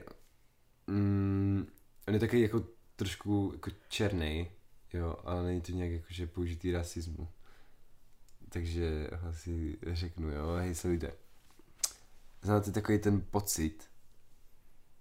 mm, 0.87 1.67
on 2.07 2.13
je 2.13 2.19
takový 2.19 2.41
jako 2.41 2.63
trošku 2.95 3.51
jako 3.53 3.71
černý, 3.89 4.47
jo, 4.93 5.15
ale 5.23 5.43
není 5.43 5.61
to 5.61 5.71
nějak 5.71 5.91
jako, 5.91 6.05
že 6.09 6.27
použitý 6.27 6.71
rasismu. 6.71 7.27
Takže 8.49 9.09
asi 9.29 9.77
řeknu, 9.87 10.29
jo, 10.29 10.53
hej, 10.53 10.75
se 10.75 10.87
lidé. 10.87 11.11
Znáte 12.41 12.71
takový 12.71 12.99
ten 12.99 13.21
pocit, 13.21 13.89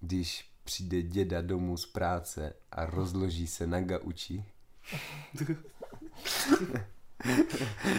když 0.00 0.52
přijde 0.64 1.02
děda 1.02 1.42
domů 1.42 1.76
z 1.76 1.86
práce 1.86 2.52
a 2.70 2.86
rozloží 2.86 3.46
se 3.46 3.66
na 3.66 3.80
gauči 3.80 4.44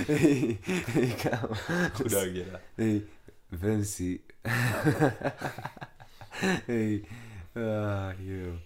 hej, 0.08 0.58
hej, 0.88 1.14
kámo. 1.14 1.56
Chudák 1.94 2.34
děda. 2.34 2.60
Hej, 2.78 3.02
vem 3.52 3.86
si. 3.86 4.20
hej, 6.68 7.06
ah, 7.56 8.16
jo. 8.20 8.60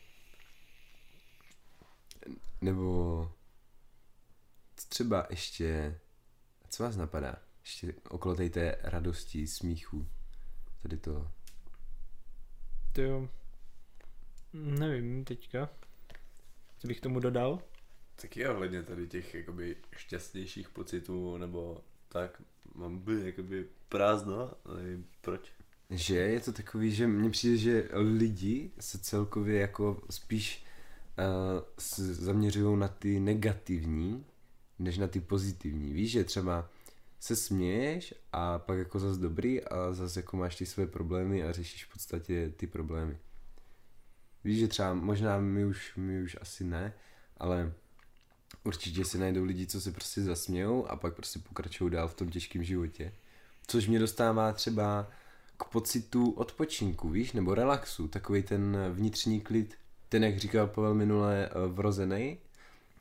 Nebo 2.61 3.31
třeba 4.89 5.27
ještě, 5.29 5.99
co 6.69 6.83
vás 6.83 6.95
napadá? 6.95 7.35
Ještě 7.61 7.93
okolo 8.09 8.35
té 8.35 8.77
radosti, 8.83 9.47
smíchu. 9.47 10.07
Tady 10.81 10.97
to. 10.97 11.31
To 12.93 13.01
jo. 13.01 13.29
Nevím 14.53 15.25
teďka. 15.25 15.69
Co 16.77 16.87
bych 16.87 17.01
tomu 17.01 17.19
dodal? 17.19 17.59
Tak 18.15 18.37
je 18.37 18.49
ohledně 18.49 18.83
tady 18.83 19.07
těch 19.07 19.33
jakoby 19.33 19.75
šťastnějších 19.95 20.69
pocitů, 20.69 21.37
nebo 21.37 21.83
tak, 22.07 22.41
mám 22.75 22.99
by 22.99 23.25
jakoby 23.25 23.67
prázdno, 23.89 24.51
nevím 24.75 25.05
proč. 25.21 25.51
Že 25.89 26.15
je 26.15 26.39
to 26.39 26.53
takový, 26.53 26.91
že 26.91 27.07
mně 27.07 27.29
přijde, 27.29 27.57
že 27.57 27.89
lidi 27.93 28.71
se 28.79 28.97
celkově 28.97 29.59
jako 29.59 30.01
spíš 30.09 30.65
uh, 31.17 31.63
zaměřují 31.97 32.79
na 32.79 32.87
ty 32.87 33.19
negativní, 33.19 34.25
než 34.79 34.97
na 34.97 35.07
ty 35.07 35.19
pozitivní. 35.19 35.93
Víš, 35.93 36.11
že 36.11 36.23
třeba 36.23 36.69
se 37.19 37.35
směješ 37.35 38.13
a 38.31 38.59
pak 38.59 38.77
jako 38.77 38.99
zas 38.99 39.17
dobrý 39.17 39.63
a 39.63 39.93
zase 39.93 40.19
jako 40.19 40.37
máš 40.37 40.55
ty 40.55 40.65
své 40.65 40.87
problémy 40.87 41.43
a 41.43 41.51
řešíš 41.51 41.85
v 41.85 41.93
podstatě 41.93 42.53
ty 42.57 42.67
problémy. 42.67 43.17
Víš, 44.43 44.59
že 44.59 44.67
třeba 44.67 44.93
možná 44.93 45.39
my 45.39 45.65
už, 45.65 45.95
my 45.95 46.23
už 46.23 46.37
asi 46.41 46.63
ne, 46.63 46.93
ale 47.37 47.73
určitě 48.63 49.05
se 49.05 49.17
najdou 49.17 49.43
lidi, 49.43 49.67
co 49.67 49.81
se 49.81 49.91
prostě 49.91 50.21
zasmějou 50.21 50.85
a 50.85 50.95
pak 50.95 51.15
prostě 51.15 51.39
pokračují 51.39 51.91
dál 51.91 52.07
v 52.07 52.13
tom 52.13 52.29
těžkém 52.29 52.63
životě. 52.63 53.13
Což 53.67 53.87
mě 53.87 53.99
dostává 53.99 54.53
třeba 54.53 55.09
k 55.57 55.63
pocitu 55.63 56.31
odpočinku, 56.31 57.09
víš, 57.09 57.31
nebo 57.31 57.55
relaxu, 57.55 58.07
takový 58.07 58.43
ten 58.43 58.77
vnitřní 58.93 59.41
klid, 59.41 59.75
ten, 60.09 60.23
jak 60.23 60.37
říkal 60.37 60.67
Pavel 60.67 60.93
minule, 60.93 61.49
eh, 61.49 61.67
vrozený, 61.67 62.37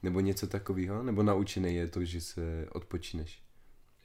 nebo 0.03 0.21
něco 0.21 0.47
takového, 0.47 1.03
nebo 1.03 1.23
naučený 1.23 1.75
je 1.75 1.87
to, 1.87 2.05
že 2.05 2.21
se 2.21 2.67
odpočineš. 2.73 3.43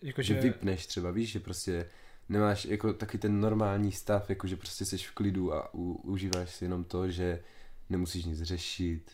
Jakože, 0.01 0.33
Že 0.33 0.41
vypneš 0.41 0.87
třeba, 0.87 1.11
víš, 1.11 1.31
že 1.31 1.39
prostě 1.39 1.89
nemáš 2.29 2.65
jako 2.65 2.93
taky 2.93 3.17
ten 3.17 3.41
normální 3.41 3.91
stav, 3.91 4.29
jako 4.29 4.47
že 4.47 4.55
prostě 4.55 4.85
jsi 4.85 4.97
v 4.97 5.11
klidu 5.11 5.53
a 5.53 5.73
u, 5.73 5.93
užíváš 5.93 6.55
si 6.55 6.65
jenom 6.65 6.83
to, 6.83 7.11
že 7.11 7.43
nemusíš 7.89 8.25
nic 8.25 8.41
řešit, 8.41 9.11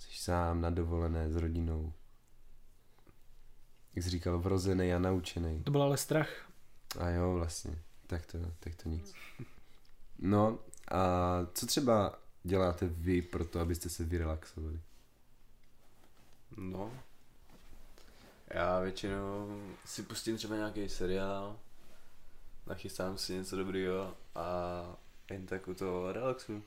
jsi 0.00 0.18
sám 0.18 0.60
na 0.60 0.70
dovolené 0.70 1.30
s 1.30 1.36
rodinou. 1.36 1.92
Jak 3.94 4.04
jsi 4.04 4.10
říkal, 4.10 4.38
vrozený 4.38 4.94
a 4.94 4.98
naučený. 4.98 5.62
to 5.62 5.70
byl 5.70 5.82
ale 5.82 5.96
strach. 5.96 6.50
A 6.98 7.08
jo, 7.08 7.32
vlastně. 7.32 7.78
Tak 8.06 8.26
to, 8.26 8.38
tak 8.60 8.74
to 8.74 8.88
nic. 8.88 9.14
No 10.18 10.58
a 10.90 10.98
co 11.54 11.66
třeba 11.66 12.18
děláte 12.42 12.86
vy 12.86 13.22
pro 13.22 13.44
to, 13.44 13.60
abyste 13.60 13.88
se 13.88 14.04
vyrelaxovali? 14.04 14.80
No. 16.56 16.92
Já 18.54 18.80
většinou 18.80 19.60
si 19.84 20.02
pustím 20.02 20.36
třeba 20.36 20.56
nějaký 20.56 20.88
seriál, 20.88 21.56
nachystám 22.66 23.18
si 23.18 23.32
něco 23.32 23.56
dobrýho 23.56 24.16
a 24.34 24.82
jen 25.30 25.46
tak 25.46 25.68
u 25.68 25.74
toho 25.74 26.12
relaxu. 26.12 26.62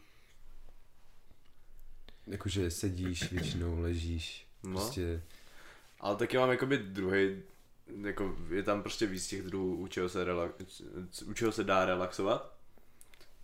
Jakože 2.27 2.71
sedíš, 2.71 3.31
většinou 3.31 3.79
ležíš, 3.81 4.47
No. 4.63 4.71
prostě, 4.71 5.21
Ale 5.99 6.15
taky 6.15 6.37
mám 6.37 6.49
jakoby 6.51 6.77
druhý, 6.77 7.41
jako 8.01 8.37
je 8.49 8.63
tam 8.63 8.81
prostě 8.83 9.05
víc 9.07 9.27
těch 9.27 9.41
druhů, 9.41 9.75
u 9.75 9.87
čeho 9.87 10.09
se, 10.09 10.23
relax, 10.23 10.81
u 11.25 11.33
čeho 11.33 11.51
se 11.51 11.63
dá 11.63 11.85
relaxovat. 11.85 12.53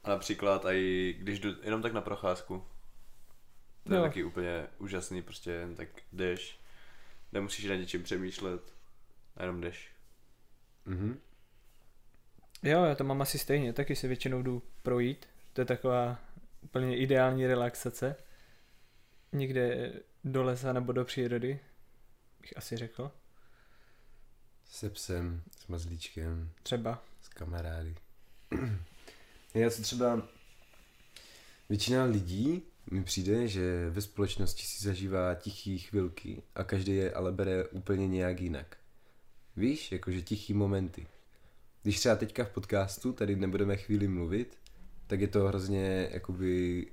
A 0.03 0.09
například 0.09 0.65
i 0.71 1.15
když 1.19 1.39
jdu 1.39 1.55
jenom 1.63 1.81
tak 1.81 1.93
na 1.93 2.01
procházku. 2.01 2.63
To 3.83 3.93
je 3.93 3.97
Jo. 3.97 4.03
taky 4.03 4.23
úplně 4.23 4.67
úžasný, 4.77 5.21
prostě 5.21 5.51
jen 5.51 5.75
tak 5.75 5.87
jdeš, 6.13 6.59
nemusíš 7.31 7.65
na 7.65 7.75
něčím 7.75 8.03
přemýšlet, 8.03 8.61
a 9.37 9.43
jenom 9.43 9.61
jdeš. 9.61 9.91
mhm. 10.85 11.19
Jo, 12.63 12.83
já 12.83 12.95
to 12.95 13.03
mám 13.03 13.21
asi 13.21 13.37
stejně, 13.39 13.73
taky 13.73 13.95
se 13.95 14.07
většinou 14.07 14.41
jdu 14.41 14.63
projít. 14.83 15.25
To 15.53 15.61
je 15.61 15.65
taková 15.65 16.19
úplně 16.61 16.97
ideální 16.97 17.47
relaxace. 17.47 18.15
Někde 19.33 19.93
do 20.23 20.43
lesa 20.43 20.73
nebo 20.73 20.91
do 20.91 21.05
přírody, 21.05 21.59
bych 22.41 22.57
asi 22.57 22.77
řekl. 22.77 23.11
Se 24.65 24.89
psem, 24.89 25.41
s 25.51 25.67
mazlíčkem, 25.67 26.51
Třeba. 26.63 27.03
s 27.21 27.27
kamarády. 27.27 27.95
Já 29.53 29.69
co 29.69 29.81
třeba... 29.81 30.27
Většina 31.69 32.03
lidí 32.03 32.63
mi 32.91 33.03
přijde, 33.03 33.47
že 33.47 33.89
ve 33.89 34.01
společnosti 34.01 34.63
si 34.63 34.83
zažívá 34.83 35.35
tichý 35.35 35.77
chvilky 35.79 36.43
a 36.55 36.63
každý 36.63 36.95
je 36.95 37.13
ale 37.13 37.31
bere 37.31 37.67
úplně 37.67 38.07
nějak 38.07 38.41
jinak. 38.41 38.77
Víš, 39.55 39.91
jakože 39.91 40.21
tichý 40.21 40.53
momenty. 40.53 41.07
Když 41.83 41.99
třeba 41.99 42.15
teďka 42.15 42.43
v 42.43 42.49
podcastu 42.49 43.13
tady 43.13 43.35
nebudeme 43.35 43.77
chvíli 43.77 44.07
mluvit, 44.07 44.57
tak 45.07 45.21
je 45.21 45.27
to 45.27 45.47
hrozně 45.47 46.09
jakoby 46.11 46.87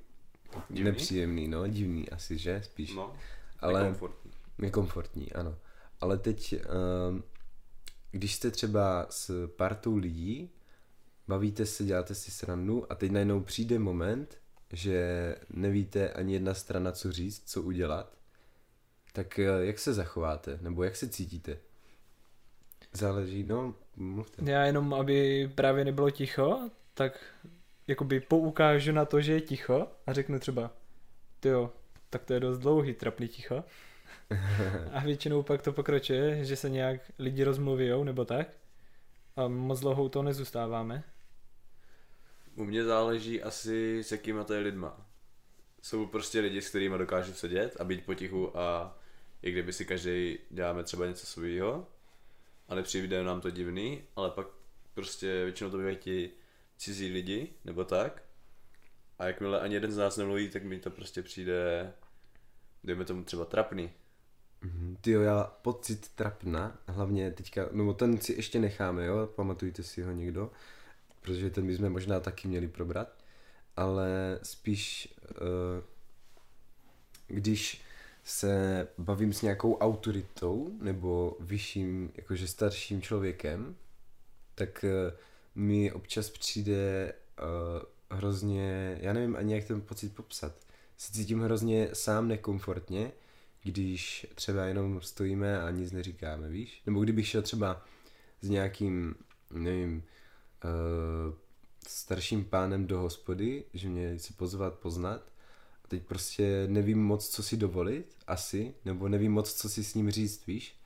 Divný? 0.71 0.85
nepříjemný, 0.85 1.49
no, 1.49 1.69
divný 1.69 2.11
asi, 2.11 2.39
že? 2.39 2.63
Spíš. 2.65 2.95
No, 2.95 3.15
ale 3.59 3.81
nekomfortní. 3.81 4.31
nekomfortní, 4.59 5.33
ano. 5.33 5.57
Ale 6.01 6.19
teď, 6.19 6.55
um, 7.11 7.23
když 8.11 8.35
jste 8.35 8.51
třeba 8.51 9.07
s 9.11 9.49
partou 9.49 9.97
lidí, 9.97 10.51
bavíte 11.29 11.67
se, 11.67 11.85
děláte 11.85 12.15
si 12.15 12.31
srandu 12.31 12.93
a 12.93 12.95
teď 12.95 13.11
najednou 13.11 13.41
přijde 13.41 13.79
moment, 13.79 14.39
že 14.73 15.35
nevíte 15.51 16.11
ani 16.13 16.33
jedna 16.33 16.55
strana, 16.55 16.93
co 16.93 17.13
říct, 17.13 17.43
co 17.47 17.63
udělat, 17.63 18.17
tak 19.13 19.39
eh, 19.39 19.45
jak 19.61 19.79
se 19.79 19.95
zachováte, 19.95 20.59
nebo 20.63 20.83
jak 20.83 20.97
se 20.97 21.09
cítíte? 21.09 21.59
Záleží, 22.93 23.45
no, 23.45 23.75
mluvte. 23.97 24.51
Já 24.51 24.65
jenom, 24.65 24.95
aby 24.95 25.51
právě 25.55 25.85
nebylo 25.85 26.11
ticho, 26.11 26.71
tak 26.95 27.21
jakoby 27.87 28.21
poukážu 28.21 28.93
na 28.93 29.05
to, 29.05 29.21
že 29.21 29.33
je 29.33 29.41
ticho 29.41 29.89
a 30.07 30.13
řeknu 30.13 30.39
třeba, 30.39 30.71
jo, 31.45 31.73
tak 32.11 32.25
to 32.25 32.33
je 32.35 32.41
dost 32.41 32.59
dlouhý 32.59 32.95
trapný 32.95 33.29
ticho. 33.29 33.65
A 34.93 35.01
většinou 35.01 35.43
pak 35.43 35.63
to 35.63 35.73
pokračuje, 35.73 36.45
že 36.45 36.57
se 36.57 36.71
nějak 36.71 37.01
lidi 37.19 37.45
rozmluví, 37.45 38.05
nebo 38.05 38.25
tak. 38.25 38.49
A 39.37 39.49
moc 39.49 39.81
dlouhou 39.81 40.09
to 40.09 40.23
nezůstáváme. 40.23 41.05
U 42.57 42.65
mě 42.65 42.85
záleží 42.85 43.43
asi 43.43 44.05
s 44.05 44.13
jakýma 44.13 44.45
to 44.45 44.55
je 44.55 44.61
lidma. 44.61 45.07
Jsou 45.83 46.07
prostě 46.07 46.41
lidi, 46.41 46.63
s 46.63 46.69
kterými 46.69 46.99
dokážu 46.99 47.33
sedět 47.33 47.77
a 47.81 47.85
být 47.85 48.05
potichu 48.05 48.59
a 48.59 48.99
i 49.43 49.51
kdyby 49.51 49.73
si 49.73 49.85
každý 49.85 50.39
děláme 50.51 50.83
třeba 50.83 51.07
něco 51.07 51.27
svého 51.27 51.87
a 52.69 52.75
nepřijde 52.75 53.23
nám 53.23 53.41
to 53.41 53.51
divný, 53.51 54.03
ale 54.17 54.31
pak 54.31 54.47
prostě 54.95 55.45
většinou 55.45 55.71
to 55.71 55.77
bývají 55.77 55.97
ti 55.97 56.31
cizí 56.77 57.13
lidi, 57.13 57.53
nebo 57.65 57.85
tak. 57.85 58.23
A 59.19 59.27
jakmile 59.27 59.61
ani 59.61 59.75
jeden 59.75 59.93
z 59.93 59.97
nás 59.97 60.17
nemluví, 60.17 60.49
tak 60.49 60.65
mi 60.65 60.79
to 60.79 60.91
prostě 60.91 61.23
přijde, 61.23 61.93
dejme 62.85 63.05
tomu 63.05 63.25
třeba 63.25 63.45
trapný. 63.45 63.91
Mhm. 64.61 64.97
Ty 65.01 65.11
jo, 65.11 65.21
já 65.21 65.45
pocit 65.45 66.09
trapna, 66.09 66.79
hlavně 66.87 67.31
teďka, 67.31 67.69
no 67.73 67.95
ten 67.95 68.21
si 68.21 68.33
ještě 68.33 68.59
necháme, 68.59 69.07
jo, 69.07 69.27
pamatujte 69.27 69.83
si 69.83 70.03
ho 70.03 70.13
někdo, 70.13 70.51
protože 71.21 71.51
ten 71.51 71.67
bychom 71.67 71.91
možná 71.91 72.21
taky 72.21 72.49
měli 72.49 72.69
probrat, 72.69 73.25
ale 73.77 74.39
spíš, 74.43 75.15
uh, 75.31 75.85
když 77.27 77.83
se 78.25 78.89
bavím 78.99 79.33
s 79.33 79.43
nějakou 79.43 79.77
autoritou 79.77 80.79
nebo 80.81 81.37
vyšším, 81.41 82.13
jakože 82.15 82.49
starším 82.49 83.03
člověkem, 83.03 83.77
tak 84.55 84.85
uh, 84.85 85.19
mi 85.57 85.93
občas 85.93 86.31
přijde 86.31 87.13
uh, 87.43 88.19
hrozně, 88.19 88.99
já 89.01 89.13
nevím 89.13 89.37
ani 89.37 89.55
jak 89.55 89.65
ten 89.65 89.81
pocit 89.81 90.15
popsat, 90.15 90.53
se 90.97 91.13
cítím 91.13 91.41
hrozně 91.41 91.89
sám 91.93 92.29
nekomfortně, 92.29 93.13
když 93.63 94.27
třeba 94.35 94.65
jenom 94.65 95.01
stojíme 95.01 95.63
a 95.63 95.71
nic 95.71 95.93
neříkáme, 95.93 96.49
víš? 96.49 96.83
Nebo 96.87 97.01
kdybych 97.01 97.29
šel 97.29 97.43
třeba 97.43 97.85
s 98.41 98.49
nějakým, 98.49 99.15
nevím, 99.51 100.03
uh, 100.65 101.35
starším 101.89 102.45
pánem 102.45 102.87
do 102.87 103.01
hospody, 103.01 103.65
že 103.75 103.89
mě 103.89 104.17
chce 104.17 104.33
pozvat 104.33 104.75
poznat 104.75 105.33
a 105.85 105.89
teď 105.89 106.03
prostě 106.03 106.67
nevím 106.71 107.03
moc, 107.03 107.29
co 107.29 107.43
si 107.43 107.57
dovolit, 107.57 108.17
asi, 108.27 108.75
nebo 108.85 109.09
nevím 109.09 109.33
moc, 109.33 109.55
co 109.55 109.69
si 109.69 109.85
s 109.85 109.95
ním 109.95 110.11
říct, 110.11 110.47
víš? 110.47 110.77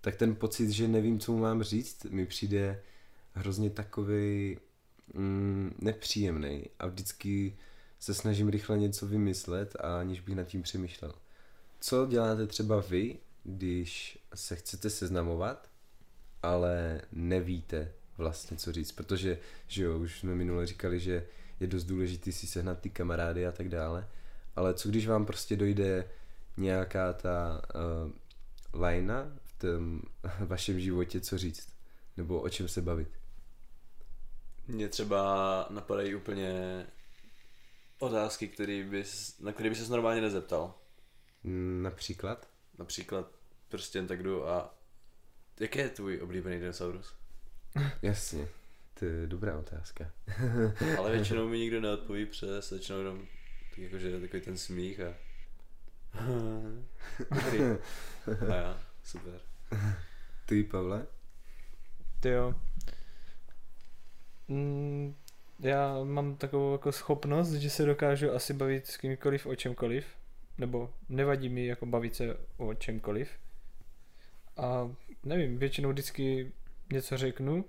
Tak 0.00 0.16
ten 0.16 0.34
pocit, 0.34 0.70
že 0.70 0.88
nevím, 0.88 1.18
co 1.18 1.32
mu 1.32 1.38
mám 1.38 1.62
říct, 1.62 2.04
mi 2.04 2.26
přijde 2.26 2.82
hrozně 3.34 3.70
takový 3.70 4.58
mm, 5.14 5.74
nepříjemný 5.78 6.64
a 6.78 6.86
vždycky 6.86 7.56
se 7.98 8.14
snažím 8.14 8.48
rychle 8.48 8.78
něco 8.78 9.06
vymyslet 9.06 9.76
a 9.80 10.00
aniž 10.00 10.20
bych 10.20 10.36
nad 10.36 10.44
tím 10.44 10.62
přemýšlel. 10.62 11.14
Co 11.80 12.06
děláte 12.06 12.46
třeba 12.46 12.80
vy, 12.80 13.18
když 13.44 14.18
se 14.34 14.56
chcete 14.56 14.90
seznamovat, 14.90 15.70
ale 16.42 17.00
nevíte 17.12 17.92
vlastně, 18.16 18.56
co 18.56 18.72
říct? 18.72 18.92
Protože, 18.92 19.38
že 19.66 19.82
jo, 19.82 19.98
už 19.98 20.18
jsme 20.18 20.34
minule 20.34 20.66
říkali, 20.66 21.00
že 21.00 21.26
je 21.60 21.66
dost 21.66 21.84
důležité 21.84 22.32
si 22.32 22.46
sehnat 22.46 22.80
ty 22.80 22.90
kamarády 22.90 23.46
a 23.46 23.52
tak 23.52 23.68
dále, 23.68 24.08
ale 24.56 24.74
co 24.74 24.88
když 24.88 25.06
vám 25.06 25.26
prostě 25.26 25.56
dojde 25.56 26.08
nějaká 26.56 27.12
ta 27.12 27.62
uh, 27.74 28.80
lajna 28.80 29.32
v 29.44 29.58
tom 29.58 30.02
vašem 30.46 30.80
životě, 30.80 31.20
co 31.20 31.38
říct? 31.38 31.68
Nebo 32.16 32.40
o 32.40 32.48
čem 32.48 32.68
se 32.68 32.82
bavit? 32.82 33.21
Mně 34.68 34.88
třeba 34.88 35.66
napadají 35.70 36.14
úplně 36.14 36.86
otázky, 37.98 38.48
který 38.48 38.84
bys, 38.84 39.38
na 39.40 39.52
které 39.52 39.68
by 39.68 39.76
ses 39.76 39.88
normálně 39.88 40.20
nezeptal. 40.20 40.74
Například? 41.82 42.48
Například 42.78 43.30
prostě 43.68 43.98
jen 43.98 44.06
tak 44.06 44.22
jdu 44.22 44.48
a 44.48 44.74
jaký 45.60 45.78
je 45.78 45.88
tvůj 45.88 46.20
oblíbený 46.22 46.58
dinosaurus? 46.58 47.14
Jasně, 48.02 48.48
to 48.94 49.04
je 49.04 49.26
dobrá 49.26 49.58
otázka. 49.58 50.12
Ale 50.98 51.12
většinou 51.12 51.48
mi 51.48 51.58
nikdo 51.58 51.80
neodpoví 51.80 52.26
přes, 52.26 52.70
většinou 52.70 52.98
jenom 52.98 53.26
tak 53.70 53.78
jakože 53.78 54.20
takový 54.20 54.42
ten 54.42 54.56
smích 54.56 55.00
a... 55.00 55.14
Dobrý. 57.44 57.60
A 58.50 58.54
já, 58.54 58.82
super. 59.04 59.40
Ty, 60.46 60.64
Pavle? 60.64 61.06
Ty 62.20 62.28
jo. 62.28 62.54
Mm, 64.52 65.14
já 65.60 66.04
mám 66.04 66.36
takovou 66.36 66.72
jako 66.72 66.92
schopnost, 66.92 67.52
že 67.52 67.70
se 67.70 67.86
dokážu 67.86 68.32
asi 68.32 68.54
bavit 68.54 68.86
s 68.86 68.96
kýmkoliv 68.96 69.46
o 69.46 69.54
čemkoliv. 69.56 70.06
Nebo 70.58 70.94
nevadí 71.08 71.48
mi 71.48 71.66
jako 71.66 71.86
bavit 71.86 72.16
se 72.16 72.36
o 72.56 72.74
čemkoliv. 72.74 73.30
A 74.56 74.90
nevím, 75.24 75.58
většinou 75.58 75.90
vždycky 75.90 76.52
něco 76.92 77.16
řeknu, 77.16 77.64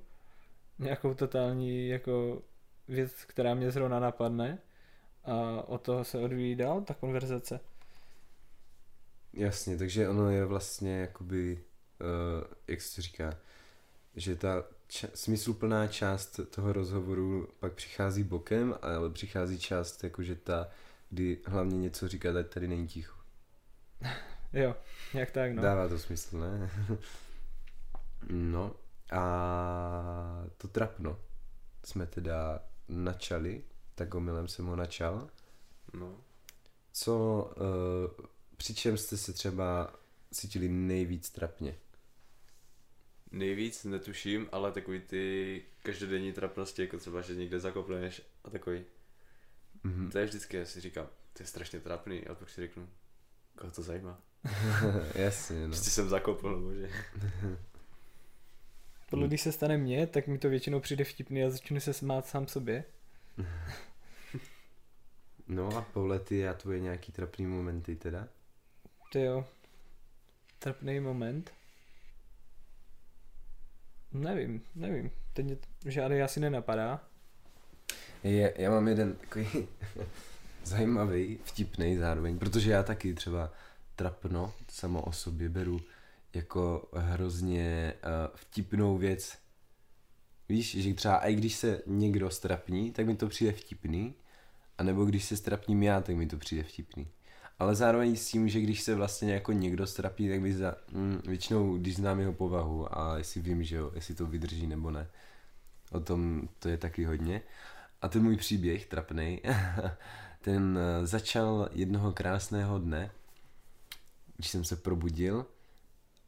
nějakou 0.80 1.14
totální 1.14 1.88
jako 1.88 2.42
věc, 2.88 3.26
která 3.26 3.54
mě 3.54 3.72
zrovna 3.72 4.00
napadne 4.00 4.58
a 5.24 5.62
od 5.68 5.82
toho 5.82 6.04
se 6.04 6.20
odvíjí 6.20 6.56
dál 6.56 6.82
ta 6.82 6.94
konverzace. 6.94 7.60
Jasně, 9.34 9.78
takže 9.78 10.10
ono 10.10 10.30
je 10.30 10.46
vlastně 10.46 11.00
jakoby, 11.00 11.64
uh, 12.02 12.48
jak 12.68 12.82
se 12.82 13.02
říká, 13.02 13.38
že 14.16 14.36
ta 14.36 14.64
ča- 14.90 15.12
smysluplná 15.14 15.88
část 15.88 16.40
toho 16.50 16.74
rozhovoru 16.74 17.48
pak 17.60 17.74
přichází 17.74 18.24
bokem, 18.24 18.76
ale 18.82 19.10
přichází 19.10 19.60
část 19.60 20.04
jakože 20.04 20.36
ta, 20.36 20.68
kdy 21.10 21.42
hlavně 21.46 21.78
něco 21.78 22.08
říkat, 22.08 22.36
ať 22.36 22.48
tady 22.48 22.68
není 22.68 22.88
ticho. 22.88 23.18
Jo, 24.54 24.76
jak 25.14 25.32
tak 25.32 25.52
no. 25.52 25.56
No. 25.56 25.62
Dává 25.62 25.88
to 25.88 26.00
smysl, 26.00 26.40
ne? 26.40 26.72
no 28.30 28.76
a 29.12 30.46
to 30.58 30.68
trapno 30.68 31.20
jsme 31.86 32.06
teda 32.06 32.60
načali, 32.88 33.64
tak 33.96 34.16
omylem 34.16 34.48
jsem 34.48 34.66
ho 34.66 34.76
načal. 34.76 35.30
No. 35.94 36.18
Co, 36.92 37.44
uh, 37.58 38.26
při 38.58 38.76
čem 38.76 38.98
jste 38.98 39.18
se 39.18 39.34
třeba 39.34 39.94
cítili 40.32 40.70
nejvíc 40.70 41.30
trapně? 41.30 41.76
Nejvíc 43.34 43.84
netuším, 43.84 44.50
ale 44.52 44.72
takový 44.72 45.00
ty 45.00 45.62
každodenní 45.84 46.34
trapnosti, 46.34 46.82
jako 46.82 46.98
třeba, 46.98 47.22
že 47.22 47.36
někde 47.36 47.60
zakopneš 47.60 48.22
a 48.44 48.50
takový. 48.50 48.84
Mhm. 49.84 50.12
To 50.12 50.18
je 50.18 50.26
vždycky, 50.26 50.58
já 50.58 50.66
si 50.66 50.82
říkám, 50.82 51.08
to 51.34 51.44
je 51.44 51.48
strašně 51.48 51.80
trapný, 51.80 52.28
a 52.28 52.36
pak 52.36 52.50
si 52.50 52.62
řeknu, 52.62 52.90
koho 53.58 53.72
to 53.72 53.82
zajímá. 53.82 54.22
Jasně, 55.16 55.68
no. 55.68 55.68
Prostě 55.68 55.90
jsem 55.90 56.10
zakopl, 56.10 56.60
bože. 56.62 56.90
Podle 59.10 59.28
když 59.28 59.42
se 59.42 59.52
stane 59.52 59.78
mně, 59.78 60.08
tak 60.08 60.28
mi 60.28 60.38
to 60.38 60.50
většinou 60.50 60.80
přijde 60.80 61.04
vtipný 61.04 61.44
a 61.44 61.50
začnu 61.50 61.80
se 61.80 61.94
smát 61.94 62.28
sám 62.28 62.48
sobě. 62.48 62.84
No 65.48 65.78
a 65.78 65.82
Paule, 65.82 66.20
ty 66.20 66.48
a 66.48 66.54
tvoje 66.54 66.80
nějaký 66.80 67.12
trapný 67.12 67.46
momenty 67.46 67.96
teda? 67.96 68.28
Ty 69.12 69.22
jo. 69.22 69.46
Trapný 70.60 71.00
moment. 71.00 71.52
Nevím, 74.14 74.62
nevím. 74.76 75.12
Teď 75.34 75.46
mě 75.46 75.58
žádný 75.86 76.22
asi 76.22 76.40
nenapadá. 76.40 77.02
Je, 78.24 78.54
já 78.58 78.70
mám 78.70 78.88
jeden 78.88 79.14
takový, 79.14 79.48
zajímavý, 80.64 81.40
vtipný 81.44 81.98
zároveň, 81.98 82.40
protože 82.40 82.72
já 82.72 82.84
taky 82.84 83.14
třeba 83.14 83.52
trapno 83.96 84.54
samo 84.70 85.02
o 85.02 85.12
sobě 85.12 85.50
beru 85.50 85.82
jako 86.34 86.90
hrozně 86.94 87.94
uh, 87.94 88.36
vtipnou 88.36 88.98
věc. 88.98 89.38
Víš, 90.50 90.76
že 90.76 90.94
třeba 90.94 91.18
i 91.18 91.36
když 91.36 91.56
se 91.56 91.82
někdo 91.86 92.30
strapní, 92.30 92.92
tak 92.92 93.06
mi 93.06 93.16
to 93.16 93.28
přijde 93.28 93.52
vtipný, 93.52 94.14
a 94.78 94.84
nebo 94.84 95.06
když 95.06 95.26
se 95.26 95.38
strapním 95.38 95.84
já, 95.84 96.02
tak 96.02 96.16
mi 96.16 96.28
to 96.28 96.38
přijde 96.38 96.64
vtipný. 96.64 97.08
Ale 97.60 97.76
zároveň 97.76 98.16
s 98.16 98.28
tím, 98.28 98.50
že 98.50 98.62
když 98.62 98.82
se 98.82 98.96
vlastně 98.96 99.34
jako 99.34 99.52
někdo 99.52 99.88
strapí, 99.88 100.30
tak 100.30 100.42
by 100.42 100.54
za, 100.54 100.76
mm, 100.92 101.22
většinou, 101.28 101.78
když 101.78 101.96
znám 101.96 102.20
jeho 102.20 102.34
povahu 102.34 102.98
a 102.98 103.18
jestli 103.18 103.42
vím, 103.42 103.64
že 103.64 103.76
jo, 103.76 103.92
jestli 103.96 104.16
to 104.16 104.26
vydrží 104.26 104.68
nebo 104.68 104.92
ne. 104.92 105.08
O 105.92 106.00
tom 106.00 106.50
to 106.60 106.70
je 106.70 106.78
taky 106.78 107.06
hodně. 107.06 107.42
A 108.02 108.08
ten 108.08 108.24
můj 108.24 108.38
příběh, 108.38 108.86
trapnej, 108.86 109.42
ten 110.42 110.80
eh, 110.82 111.08
začal 111.08 111.70
jednoho 111.72 112.12
krásného 112.12 112.80
dne, 112.80 113.12
když 114.38 114.50
jsem 114.50 114.64
se 114.64 114.76
probudil 114.76 115.46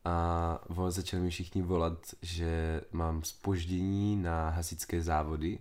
a 0.05 0.59
začali 0.89 1.23
mi 1.23 1.29
všichni 1.29 1.61
volat, 1.61 1.99
že 2.21 2.81
mám 2.91 3.23
spoždění 3.23 4.15
na 4.15 4.49
hasičské 4.49 5.01
závody, 5.01 5.59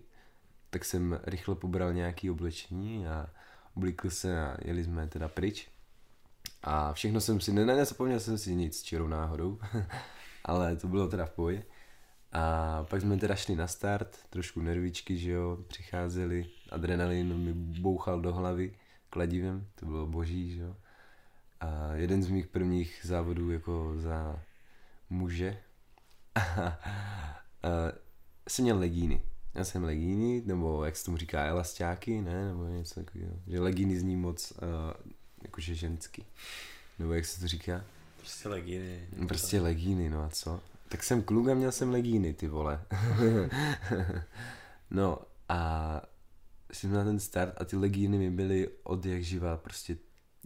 tak 0.71 0.85
jsem 0.85 1.21
rychle 1.25 1.55
pobral 1.55 1.93
nějaké 1.93 2.31
oblečení 2.31 3.07
a 3.07 3.31
oblíkl 3.77 4.11
se 4.11 4.41
a 4.47 4.57
jeli 4.65 4.85
jsme 4.85 5.07
teda 5.07 5.29
pryč. 5.29 5.69
A 6.63 6.93
všechno 6.93 7.21
jsem 7.21 7.41
si, 7.41 7.53
ne, 7.53 7.65
nezapomněl 7.65 8.21
jsem 8.21 8.39
si 8.39 8.55
nic 8.55 8.83
čirou 8.83 9.09
náhodou, 9.09 9.59
ale 10.45 10.77
to 10.77 10.89
bylo 10.89 11.09
teda 11.09 11.27
v 11.27 11.31
pohodě. 11.31 11.63
A 12.33 12.85
pak 12.91 13.01
jsme 13.01 13.17
teda 13.17 13.35
šli 13.35 13.57
na 13.57 13.67
start, 13.67 14.19
trošku 14.31 14.63
nervičky, 14.63 15.19
že 15.19 15.31
jo, 15.31 15.59
přicházeli, 15.69 16.47
adrenalin 16.71 17.39
mi 17.39 17.53
bouchal 17.55 18.21
do 18.21 18.33
hlavy 18.33 18.75
kladivem, 19.11 19.67
to 19.75 19.87
bylo 19.87 20.07
boží, 20.07 20.55
že 20.55 20.63
jo. 20.63 20.77
A 21.61 21.95
jeden 21.95 22.23
z 22.23 22.31
mých 22.31 22.47
prvních 22.47 23.01
závodů 23.03 23.51
jako 23.51 23.93
za 23.97 24.43
muže 25.11 25.59
jsem 28.49 28.63
měl 28.63 28.79
legíny. 28.79 29.23
Já 29.55 29.65
jsem 29.65 29.85
legíny, 29.85 30.43
nebo 30.47 30.85
jak 30.85 30.97
se 30.97 31.05
tomu 31.05 31.17
říká, 31.17 31.45
elastáky, 31.45 32.21
ne, 32.21 32.49
nebo 32.49 32.65
něco 32.65 32.95
takového. 32.95 33.33
Že 33.47 33.61
legíny 33.61 33.99
zní 33.99 34.17
moc 34.17 34.51
uh, 34.51 34.59
jakože 35.43 35.75
ženský. 35.75 36.25
Nebo 36.99 37.13
jak 37.13 37.25
se 37.25 37.41
to 37.41 37.49
říká? 37.49 37.85
Prostě 38.17 38.49
legíny. 38.49 39.09
Prostě 39.29 39.61
legíny, 39.61 40.11
no 40.11 40.23
a 40.23 40.29
co? 40.29 40.61
Tak 40.89 41.03
jsem 41.03 41.23
kluk 41.23 41.49
a 41.49 41.55
měl 41.55 41.73
jsem 41.73 41.91
legíny, 41.91 42.33
ty 42.33 42.49
vole. 42.49 42.83
no 44.91 45.19
a 45.49 46.03
jsem 46.73 46.93
na 46.93 47.05
ten 47.05 47.21
start 47.21 47.55
a 47.57 47.65
ty 47.65 47.77
legíny 47.77 48.19
mi 48.19 48.31
byly 48.31 48.69
od 48.83 49.07
jak 49.07 49.23
živá 49.23 49.57
prostě 49.57 49.97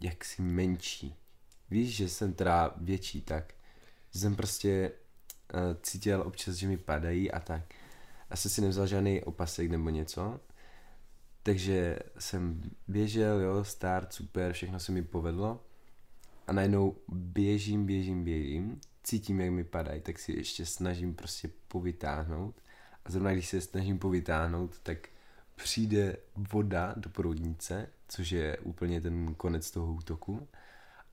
jaksi 0.03 0.43
menší. 0.43 1.15
Víš, 1.71 1.97
že 1.97 2.09
jsem 2.09 2.33
teda 2.33 2.75
větší, 2.77 3.23
tak 3.23 3.55
jsem 4.15 4.37
prostě 4.37 4.93
uh, 5.55 5.61
cítil 5.83 6.23
občas, 6.27 6.55
že 6.55 6.69
mi 6.69 6.77
padají 6.77 7.31
a 7.31 7.41
tak. 7.41 7.75
Asi 8.31 8.51
si 8.51 8.61
nevzal 8.61 8.87
žádný 8.87 9.23
opasek 9.23 9.71
nebo 9.71 9.91
něco. 9.91 10.41
Takže 11.43 11.99
jsem 12.19 12.63
běžel, 12.89 13.41
jo, 13.41 13.65
start, 13.65 14.13
super, 14.13 14.53
všechno 14.53 14.81
se 14.81 14.93
mi 14.93 15.03
povedlo. 15.03 15.65
A 16.47 16.53
najednou 16.53 16.97
běžím, 17.09 17.87
běžím, 17.87 18.25
běžím, 18.25 18.81
cítím, 19.03 19.41
jak 19.41 19.51
mi 19.51 19.65
padají, 19.65 20.01
tak 20.01 20.19
si 20.19 20.33
ještě 20.33 20.67
snažím 20.67 21.15
prostě 21.15 21.51
povytáhnout. 21.69 22.55
A 23.05 23.11
zrovna 23.11 23.33
když 23.33 23.49
se 23.49 23.61
snažím 23.61 23.99
povytáhnout, 23.99 24.79
tak 24.83 25.09
přijde 25.55 26.17
voda 26.53 26.95
do 26.97 27.11
proudnice, 27.11 27.89
což 28.09 28.31
je 28.31 28.59
úplně 28.59 29.01
ten 29.01 29.35
konec 29.35 29.71
toho 29.71 29.95
útoku. 29.95 30.49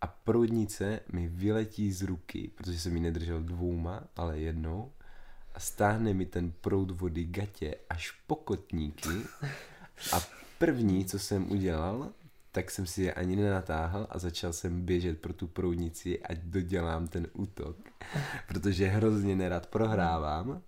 A 0.01 0.08
proudnice 0.08 0.99
mi 1.12 1.28
vyletí 1.28 1.91
z 1.91 2.01
ruky, 2.01 2.51
protože 2.56 2.80
jsem 2.80 2.95
ji 2.95 3.01
nedržel 3.01 3.43
dvouma, 3.43 4.04
ale 4.15 4.39
jednou. 4.39 4.91
A 5.56 5.60
stáhne 5.60 6.13
mi 6.13 6.26
ten 6.26 6.52
proud 6.52 6.91
vody 6.91 7.24
gatě 7.24 7.76
až 7.89 8.12
po 8.28 8.36
kotníky. 8.36 9.10
A 10.13 10.22
první, 10.58 11.06
co 11.06 11.20
jsem 11.20 11.52
udělal, 11.52 12.10
tak 12.52 12.72
jsem 12.72 12.86
si 12.86 13.04
je 13.04 13.13
ani 13.13 13.36
nenatáhl 13.36 14.08
a 14.10 14.20
začal 14.20 14.54
jsem 14.54 14.82
běžet 14.82 15.22
pro 15.22 15.34
tu 15.34 15.48
proudnici, 15.48 16.22
ať 16.24 16.38
dodělám 16.38 17.08
ten 17.08 17.28
útok. 17.34 17.78
Protože 18.48 18.88
hrozně 18.88 19.36
nerad 19.36 19.68
prohrávám. 19.68 20.62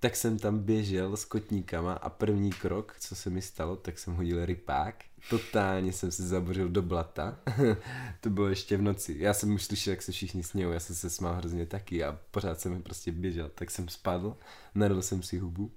tak 0.00 0.16
jsem 0.16 0.38
tam 0.38 0.58
běžel 0.58 1.16
s 1.16 1.24
kotníkama 1.24 1.92
a 1.92 2.08
první 2.08 2.52
krok, 2.52 2.96
co 2.98 3.16
se 3.16 3.30
mi 3.30 3.42
stalo, 3.42 3.76
tak 3.76 3.98
jsem 3.98 4.14
hodil 4.14 4.46
rypák. 4.46 5.04
Totálně 5.30 5.92
jsem 5.92 6.10
se 6.10 6.28
zabořil 6.28 6.68
do 6.68 6.82
blata. 6.82 7.38
to 8.20 8.30
bylo 8.30 8.48
ještě 8.48 8.76
v 8.76 8.82
noci. 8.82 9.16
Já 9.18 9.34
jsem 9.34 9.54
už 9.54 9.64
slyšel, 9.64 9.90
jak 9.90 10.02
se 10.02 10.12
všichni 10.12 10.42
smějou, 10.42 10.70
já 10.70 10.80
jsem 10.80 10.96
se 10.96 11.10
smál 11.10 11.34
hrozně 11.34 11.66
taky 11.66 12.04
a 12.04 12.18
pořád 12.30 12.60
jsem 12.60 12.82
prostě 12.82 13.12
běžel. 13.12 13.50
Tak 13.54 13.70
jsem 13.70 13.88
spadl, 13.88 14.36
nadal 14.74 15.02
jsem 15.02 15.22
si 15.22 15.38
hubu 15.38 15.70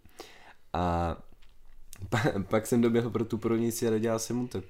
a 0.73 1.17
pa, 2.09 2.19
pak 2.49 2.67
jsem 2.67 2.81
doběhl 2.81 3.09
pro 3.09 3.25
tu 3.25 3.37
provodnici 3.37 3.87
a 3.87 3.91
dodělal 3.91 4.19
jsem 4.19 4.41
útok. 4.41 4.65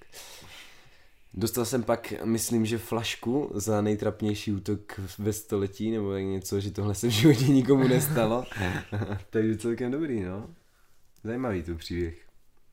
Dostal 1.33 1.65
jsem 1.65 1.83
pak, 1.83 2.13
myslím, 2.23 2.65
že 2.65 2.77
flašku 2.77 3.51
za 3.53 3.81
nejtrapnější 3.81 4.51
útok 4.51 4.99
ve 5.19 5.33
století, 5.33 5.91
nebo 5.91 6.17
něco, 6.17 6.59
že 6.59 6.71
tohle 6.71 6.95
se 6.95 7.07
v 7.07 7.11
životě 7.11 7.43
nikomu 7.43 7.87
nestalo. 7.87 8.45
Takže 9.29 9.57
celkem 9.57 9.91
dobrý, 9.91 10.23
no. 10.23 10.49
Zajímavý 11.23 11.63
tu 11.63 11.75
příběh. 11.75 12.28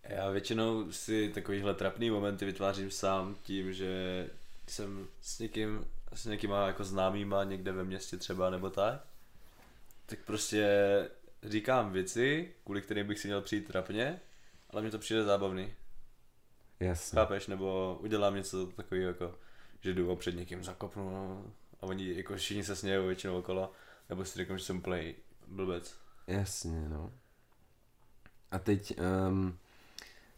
Já 0.08 0.30
většinou 0.30 0.92
si 0.92 1.28
takovýhle 1.28 1.74
trapný 1.74 2.10
momenty 2.10 2.44
vytvářím 2.44 2.90
sám 2.90 3.36
tím, 3.42 3.72
že 3.72 4.26
jsem 4.66 5.08
s 5.20 5.38
někým, 5.38 5.86
s 6.14 6.24
někýma 6.24 6.66
jako 6.66 6.84
známýma 6.84 7.44
někde 7.44 7.72
ve 7.72 7.84
městě 7.84 8.16
třeba 8.16 8.50
nebo 8.50 8.70
tak, 8.70 9.06
tak 10.06 10.18
prostě 10.18 10.68
říkám 11.42 11.92
věci, 11.92 12.54
kvůli 12.64 12.82
kterým 12.82 13.06
bych 13.06 13.18
si 13.18 13.28
měl 13.28 13.42
přijít 13.42 13.66
trapně, 13.66 14.20
ale 14.70 14.82
mně 14.82 14.90
to 14.90 14.98
přijde 14.98 15.24
zábavný. 15.24 15.74
Jasně. 16.80 17.16
Chápeš? 17.16 17.46
Nebo 17.46 17.98
udělám 18.02 18.34
něco 18.34 18.66
takového, 18.66 19.08
jako, 19.08 19.38
že 19.80 19.94
jdu 19.94 20.16
před 20.16 20.34
někým 20.34 20.64
zakopnu 20.64 21.10
no, 21.10 21.52
a 21.80 21.82
oni 21.82 22.16
jako 22.16 22.36
všichni 22.36 22.64
se 22.64 22.76
smějou 22.76 23.06
většinou 23.06 23.38
okolo, 23.38 23.72
nebo 24.08 24.24
si 24.24 24.38
řeknu, 24.38 24.58
že 24.58 24.64
jsem 24.64 24.82
play 24.82 25.14
blbec. 25.46 25.94
Jasně, 26.26 26.88
no. 26.88 27.12
A 28.50 28.58
teď, 28.58 28.98
um, 29.28 29.58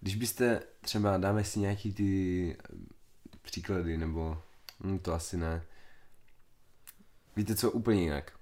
když 0.00 0.16
byste 0.16 0.62
třeba, 0.80 1.16
dáme 1.16 1.44
si 1.44 1.60
nějaký 1.60 1.92
ty 1.92 2.56
příklady, 3.42 3.96
nebo 3.96 4.42
hm, 4.84 4.98
to 4.98 5.14
asi 5.14 5.36
ne. 5.36 5.62
Víte 7.36 7.54
co, 7.54 7.70
úplně 7.70 8.02
jinak. 8.02 8.32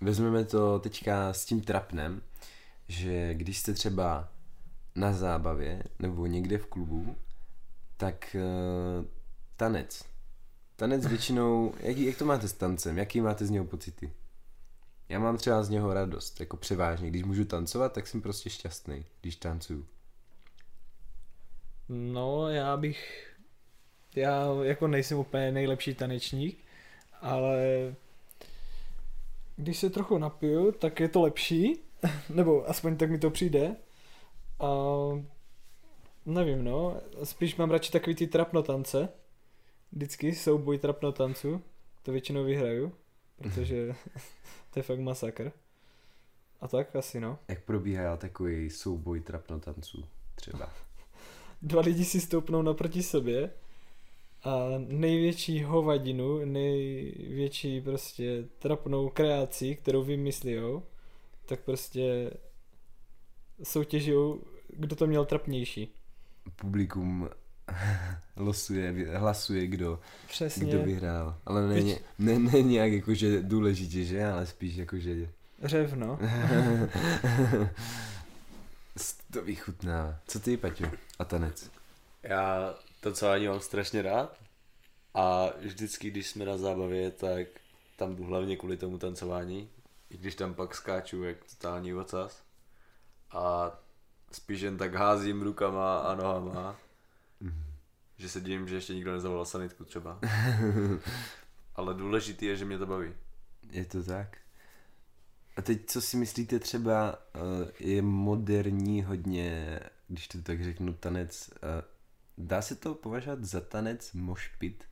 Vezmeme 0.00 0.44
to 0.44 0.78
teďka 0.78 1.32
s 1.32 1.44
tím 1.44 1.60
trapnem, 1.60 2.22
že 2.88 3.34
když 3.34 3.58
jste 3.58 3.72
třeba 3.72 4.28
na 4.94 5.12
zábavě 5.12 5.82
nebo 5.98 6.26
někde 6.26 6.58
v 6.58 6.66
klubu 6.66 7.16
tak 7.96 8.36
uh, 8.98 9.04
tanec. 9.56 10.04
Tanec 10.76 11.06
většinou, 11.06 11.74
jak, 11.80 11.96
jak 11.96 12.18
to 12.18 12.24
máte 12.24 12.48
s 12.48 12.52
tancem? 12.52 12.98
Jaký 12.98 13.20
máte 13.20 13.46
z 13.46 13.50
něho 13.50 13.64
pocity? 13.64 14.12
Já 15.08 15.18
mám 15.18 15.36
třeba 15.36 15.62
z 15.62 15.68
něho 15.68 15.94
radost, 15.94 16.40
jako 16.40 16.56
převážně. 16.56 17.10
Když 17.10 17.24
můžu 17.24 17.44
tancovat, 17.44 17.92
tak 17.92 18.06
jsem 18.06 18.22
prostě 18.22 18.50
šťastný, 18.50 19.04
když 19.20 19.36
tancuju. 19.36 19.86
No, 21.88 22.48
já 22.48 22.76
bych... 22.76 23.22
Já 24.16 24.46
jako 24.62 24.88
nejsem 24.88 25.18
úplně 25.18 25.52
nejlepší 25.52 25.94
tanečník, 25.94 26.58
ale 27.20 27.64
když 29.56 29.78
se 29.78 29.90
trochu 29.90 30.18
napiju, 30.18 30.72
tak 30.72 31.00
je 31.00 31.08
to 31.08 31.22
lepší, 31.22 31.80
nebo 32.28 32.70
aspoň 32.70 32.96
tak 32.96 33.10
mi 33.10 33.18
to 33.18 33.30
přijde. 33.30 33.76
A 34.60 34.68
Nevím, 36.26 36.64
no. 36.64 37.00
Spíš 37.24 37.56
mám 37.56 37.70
radši 37.70 37.92
takový 37.92 38.16
ty 38.16 38.26
trapnotance. 38.26 39.08
Vždycky 39.92 40.34
souboj 40.34 40.78
trapnotanců. 40.78 41.62
To 42.02 42.12
většinou 42.12 42.44
vyhraju, 42.44 42.92
protože 43.36 43.94
to 44.70 44.78
je 44.78 44.82
fakt 44.82 45.00
masakr. 45.00 45.52
A 46.60 46.68
tak 46.68 46.96
asi 46.96 47.20
no. 47.20 47.38
Jak 47.48 47.64
probíhá 47.64 48.16
takový 48.16 48.70
souboj 48.70 49.20
trapnotanců 49.20 50.04
třeba? 50.34 50.72
Dva 51.62 51.80
lidi 51.80 52.04
si 52.04 52.20
stoupnou 52.20 52.62
naproti 52.62 53.02
sobě 53.02 53.50
a 54.44 54.66
největší 54.76 55.62
hovadinu, 55.62 56.44
největší 56.44 57.80
prostě 57.80 58.44
trapnou 58.58 59.08
kreaci, 59.08 59.74
kterou 59.74 60.04
vymyslí, 60.04 60.56
tak 61.46 61.60
prostě 61.60 62.30
soutěžují, 63.62 64.34
kdo 64.76 64.96
to 64.96 65.06
měl 65.06 65.24
trapnější 65.24 65.94
publikum 66.56 67.28
losuje, 68.36 68.94
hlasuje, 69.16 69.66
kdo, 69.66 70.00
Přesně. 70.28 70.66
kdo 70.66 70.82
vyhrál. 70.82 71.36
Ale 71.46 71.68
není, 71.68 71.96
ne, 72.18 72.38
ne 72.38 72.62
nějak 72.62 72.92
jakože 72.92 73.42
důležitě, 73.42 74.04
že? 74.04 74.26
Ale 74.26 74.46
spíš 74.46 74.76
jakože... 74.76 75.28
Řevno. 75.62 76.18
to 79.32 79.42
vychutná. 79.42 80.20
Co 80.26 80.40
ty, 80.40 80.56
Paťo? 80.56 80.86
A 81.18 81.24
tanec? 81.24 81.70
Já 82.22 82.74
tancování 83.00 83.48
mám 83.48 83.60
strašně 83.60 84.02
rád 84.02 84.38
a 85.14 85.50
vždycky, 85.58 86.10
když 86.10 86.26
jsme 86.26 86.44
na 86.44 86.58
zábavě, 86.58 87.10
tak 87.10 87.46
tam 87.96 88.16
jdu 88.16 88.24
hlavně 88.24 88.56
kvůli 88.56 88.76
tomu 88.76 88.98
tancování, 88.98 89.70
i 90.10 90.16
když 90.18 90.34
tam 90.34 90.54
pak 90.54 90.74
skáču 90.74 91.24
jak 91.24 91.36
totální 91.44 91.94
ocas 91.94 92.42
a 93.30 93.72
spíš 94.32 94.60
jen 94.60 94.76
tak 94.76 94.94
házím 94.94 95.42
rukama 95.42 95.98
a 95.98 96.14
nohama, 96.14 96.76
že 98.18 98.28
se 98.28 98.40
divím, 98.40 98.68
že 98.68 98.74
ještě 98.74 98.94
nikdo 98.94 99.12
nezavolal 99.12 99.44
sanitku 99.44 99.84
třeba. 99.84 100.18
Ale 101.74 101.94
důležitý 101.94 102.46
je, 102.46 102.56
že 102.56 102.64
mě 102.64 102.78
to 102.78 102.86
baví. 102.86 103.14
Je 103.70 103.84
to 103.84 104.02
tak. 104.02 104.38
A 105.56 105.62
teď, 105.62 105.86
co 105.86 106.00
si 106.00 106.16
myslíte 106.16 106.58
třeba, 106.58 107.18
eh, 107.34 107.72
je 107.80 108.02
moderní 108.02 109.02
hodně, 109.02 109.80
když 110.08 110.28
to 110.28 110.42
tak 110.42 110.64
řeknu, 110.64 110.92
tanec. 110.92 111.50
eh, 111.62 111.82
Dá 112.38 112.62
se 112.62 112.74
to 112.74 112.94
považovat 112.94 113.44
za 113.44 113.60
tanec 113.60 114.12
mošpit? 114.12 114.84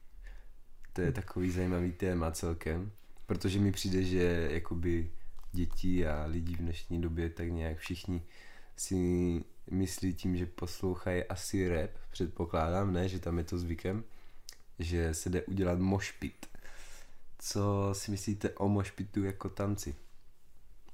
To 0.92 1.00
je 1.00 1.12
takový 1.12 1.50
zajímavý 1.50 1.92
téma 1.92 2.30
celkem, 2.30 2.92
protože 3.26 3.58
mi 3.58 3.72
přijde, 3.72 4.02
že 4.02 4.48
jakoby 4.52 5.10
děti 5.52 6.06
a 6.06 6.24
lidi 6.24 6.54
v 6.54 6.58
dnešní 6.58 7.00
době 7.00 7.30
tak 7.30 7.48
nějak 7.48 7.78
všichni 7.78 8.22
si 8.76 8.94
myslí 9.70 10.14
tím, 10.14 10.36
že 10.36 10.46
poslouchají 10.46 11.24
asi 11.24 11.68
rap, 11.68 11.90
předpokládám, 12.10 12.92
ne, 12.92 13.08
že 13.08 13.18
tam 13.18 13.38
je 13.38 13.44
to 13.44 13.58
zvykem, 13.58 14.04
že 14.78 15.14
se 15.14 15.30
jde 15.30 15.42
udělat 15.42 15.78
mošpit. 15.78 16.46
Co 17.38 17.90
si 17.92 18.10
myslíte 18.10 18.50
o 18.50 18.68
mošpitu 18.68 19.24
jako 19.24 19.48
tanci? 19.48 19.94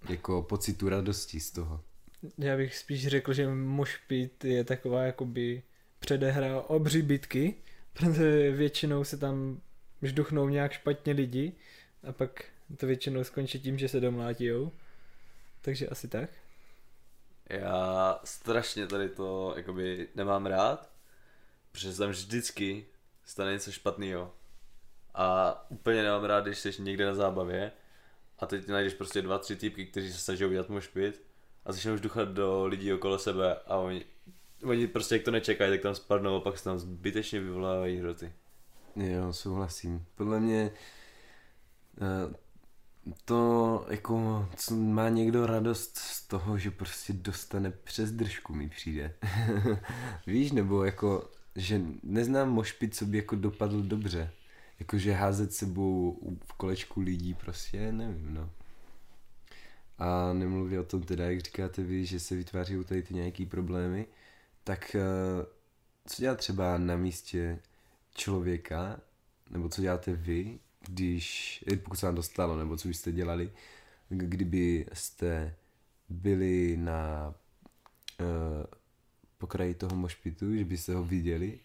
Jako 0.08 0.42
pocitu 0.42 0.88
radosti 0.88 1.40
z 1.40 1.50
toho. 1.50 1.84
Já 2.38 2.56
bych 2.56 2.76
spíš 2.76 3.06
řekl, 3.06 3.32
že 3.32 3.48
mošpit 3.48 4.44
je 4.44 4.64
taková 4.64 5.02
jakoby 5.02 5.62
předehra 5.98 6.60
obří 6.60 7.02
bitky, 7.02 7.54
protože 7.92 8.50
většinou 8.50 9.04
se 9.04 9.16
tam 9.16 9.60
žduchnou 10.02 10.48
nějak 10.48 10.72
špatně 10.72 11.12
lidi 11.12 11.52
a 12.08 12.12
pak 12.12 12.44
to 12.76 12.86
většinou 12.86 13.24
skončí 13.24 13.60
tím, 13.60 13.78
že 13.78 13.88
se 13.88 14.00
domlátijou. 14.00 14.72
Takže 15.60 15.88
asi 15.88 16.08
tak. 16.08 16.30
Já 17.50 18.20
strašně 18.24 18.86
tady 18.86 19.08
to 19.08 19.54
jakoby 19.56 20.08
nemám 20.14 20.46
rád, 20.46 20.90
protože 21.72 21.92
se 21.92 21.98
tam 21.98 22.10
vždycky 22.10 22.86
stane 23.24 23.52
něco 23.52 23.72
špatného. 23.72 24.34
A 25.14 25.56
úplně 25.70 26.02
nemám 26.02 26.24
rád, 26.24 26.44
když 26.44 26.58
jsi 26.58 26.82
někde 26.82 27.06
na 27.06 27.14
zábavě 27.14 27.72
a 28.40 28.46
teď 28.46 28.68
najdeš 28.68 28.94
prostě 28.94 29.22
dva, 29.22 29.38
tři 29.38 29.56
týpky, 29.56 29.86
kteří 29.86 30.12
se 30.12 30.18
snaží 30.18 30.44
udělat 30.44 30.68
mošpit 30.68 31.22
a 31.64 31.72
začnou 31.72 31.94
už 31.94 32.00
duchat 32.00 32.28
do 32.28 32.66
lidí 32.66 32.92
okolo 32.92 33.18
sebe 33.18 33.54
a 33.66 33.76
oni, 33.76 34.04
oni 34.64 34.86
prostě 34.86 35.14
jak 35.14 35.24
to 35.24 35.30
nečekají, 35.30 35.70
tak 35.70 35.80
tam 35.80 35.94
spadnou 35.94 36.36
a 36.36 36.40
pak 36.40 36.58
se 36.58 36.64
tam 36.64 36.78
zbytečně 36.78 37.40
vyvolávají 37.40 37.98
hroty. 37.98 38.32
Jo, 38.96 39.32
souhlasím. 39.32 40.06
Podle 40.14 40.40
mě 40.40 40.72
eh, 42.00 42.34
to 43.24 43.86
jako, 43.90 44.48
má 44.70 45.08
někdo 45.08 45.46
radost 45.46 45.98
z 45.98 46.26
toho, 46.26 46.58
že 46.58 46.70
prostě 46.70 47.12
dostane 47.12 47.70
přes 47.70 48.12
držku 48.12 48.54
mi 48.54 48.68
přijde. 48.68 49.14
Víš, 50.26 50.52
nebo 50.52 50.84
jako, 50.84 51.30
že 51.56 51.80
neznám 52.02 52.50
mošpit, 52.50 52.94
co 52.94 53.04
by 53.04 53.16
jako 53.16 53.36
dopadl 53.36 53.82
dobře. 53.82 54.30
Jakože 54.80 55.12
házet 55.12 55.52
sebou 55.52 56.18
v 56.44 56.52
kolečku 56.52 57.00
lidí 57.00 57.34
prostě, 57.34 57.92
nevím, 57.92 58.34
no. 58.34 58.50
A 59.98 60.32
nemluví 60.32 60.78
o 60.78 60.84
tom 60.84 61.02
teda, 61.02 61.30
jak 61.30 61.40
říkáte 61.40 61.82
vy, 61.82 62.06
že 62.06 62.20
se 62.20 62.36
vytváří 62.36 62.84
tady 62.84 63.02
ty 63.02 63.14
nějaký 63.14 63.46
problémy, 63.46 64.06
tak 64.64 64.94
eh, 64.94 65.00
co 66.06 66.22
dělat 66.22 66.38
třeba 66.38 66.78
na 66.78 66.96
místě 66.96 67.58
člověka, 68.14 69.00
nebo 69.50 69.68
co 69.68 69.82
děláte 69.82 70.12
vy, 70.12 70.58
když, 70.88 71.64
eh, 71.72 71.76
pokud 71.76 71.96
se 71.96 72.06
vám 72.06 72.14
dostalo, 72.14 72.58
nebo 72.58 72.76
co 72.76 72.88
byste 72.88 73.12
dělali, 73.12 73.52
kdyby 74.08 74.86
jste 74.92 75.54
byli 76.08 76.76
na 76.76 77.34
uh, 78.20 78.26
pokraji 79.38 79.74
toho 79.74 79.96
mošpitu, 79.96 80.56
že 80.56 80.64
byste 80.64 80.94
ho 80.94 81.04
viděli. 81.04 81.58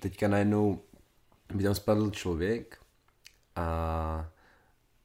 Teďka 0.00 0.28
najednou 0.28 0.82
by 1.54 1.64
tam 1.64 1.74
spadl 1.74 2.10
člověk 2.10 2.78
a 3.56 4.30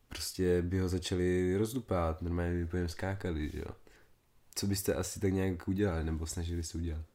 prostě 0.07 0.61
by 0.61 0.79
ho 0.79 0.89
začali 0.89 1.57
rozdupát, 1.57 2.21
normálně 2.21 2.53
by 2.53 2.65
po 2.65 2.77
něm 2.77 2.89
skákali, 2.89 3.49
že 3.49 3.59
jo. 3.59 3.75
Co 4.55 4.67
byste 4.67 4.93
asi 4.93 5.19
tak 5.19 5.33
nějak 5.33 5.67
udělali, 5.67 6.03
nebo 6.03 6.25
snažili 6.25 6.63
se 6.63 6.77
udělat? 6.77 7.05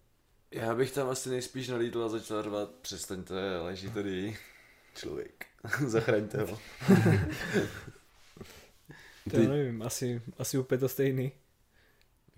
Já 0.51 0.75
bych 0.75 0.93
tam 0.93 1.09
asi 1.09 1.31
nejspíš 1.31 1.69
nalítl 1.69 2.05
a 2.05 2.09
začal 2.09 2.43
řvat, 2.43 2.71
přestaňte, 2.71 3.59
leží 3.59 3.91
tady 3.91 4.37
člověk, 4.95 5.47
zachraňte 5.87 6.43
ho. 6.43 6.59
To 9.31 9.41
já 9.41 9.49
nevím, 9.49 9.83
asi, 9.83 10.23
asi 10.39 10.59
úplně 10.59 10.79
to 10.79 10.89
stejný. 10.89 11.33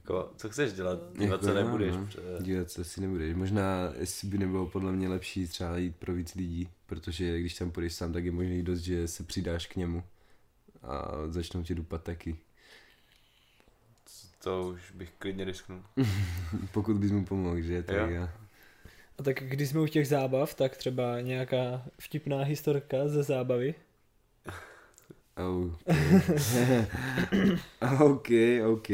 Jako, 0.07 0.33
co 0.37 0.49
chceš 0.49 0.73
dělat? 0.73 0.99
Dívat 1.19 1.45
se 1.45 1.49
Jako, 1.51 1.61
nebudeš. 1.63 1.95
no, 1.97 2.07
pře- 2.07 2.21
Dívat 2.41 2.71
se 2.71 2.85
si 2.85 3.01
nebudeš. 3.01 3.35
Možná, 3.35 3.93
jestli 3.99 4.29
by 4.29 4.39
nebylo 4.39 4.67
podle 4.67 4.93
mě 4.93 5.09
lepší 5.09 5.47
třeba 5.47 5.77
jít 5.79 5.97
pro 5.97 6.15
víc 6.15 6.35
lidí, 6.35 6.69
protože 6.87 7.41
když 7.41 7.55
tam 7.55 7.71
půjdeš 7.71 7.93
sám, 7.95 8.13
tak 8.13 8.25
je 8.25 8.33
možný 8.33 8.63
dost, 8.63 8.79
že 8.81 9.09
se 9.09 9.23
přidáš 9.23 9.67
k 9.67 9.77
němu 9.77 10.03
a 10.83 11.09
začnou 11.29 11.63
tě 11.63 11.75
dupat 11.75 12.03
taky. 12.03 12.37
To 14.45 14.63
už 14.75 14.91
bych 14.93 15.13
klidně 15.19 15.45
risknul. 15.45 15.83
Pokud 16.73 16.97
bys 16.97 17.11
mu 17.13 17.25
pomohl, 17.25 17.61
že? 17.61 17.83
Tak 17.83 17.97
Jo. 17.97 18.07
já. 18.09 18.33
A 19.19 19.23
tak 19.23 19.37
když 19.43 19.69
jsme 19.69 19.81
u 19.81 19.87
těch 19.87 20.09
zábav, 20.09 20.55
tak 20.55 20.77
třeba 20.77 21.21
nějaká 21.21 21.83
vtipná 21.99 22.43
historka 22.43 23.09
ze 23.09 23.23
zábavy. 23.23 23.75
Oh, 25.39 25.71
OK, 28.01 28.29
OK. 28.73 28.89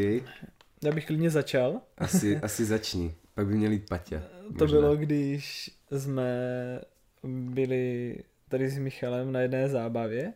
Já 0.85 0.93
bych 0.93 1.07
klidně 1.07 1.31
začal. 1.31 1.81
Asi, 1.99 2.37
asi 2.43 2.65
začni. 2.65 3.15
Pak 3.35 3.47
by 3.47 3.55
měl 3.55 3.73
jít 3.73 3.89
Paťa. 3.89 4.23
To 4.59 4.67
bylo, 4.67 4.97
když 4.97 5.71
jsme 5.91 6.31
byli 7.25 8.17
tady 8.49 8.71
s 8.71 8.79
Michalem 8.79 9.33
na 9.33 9.41
jedné 9.41 9.69
zábavě 9.69 10.33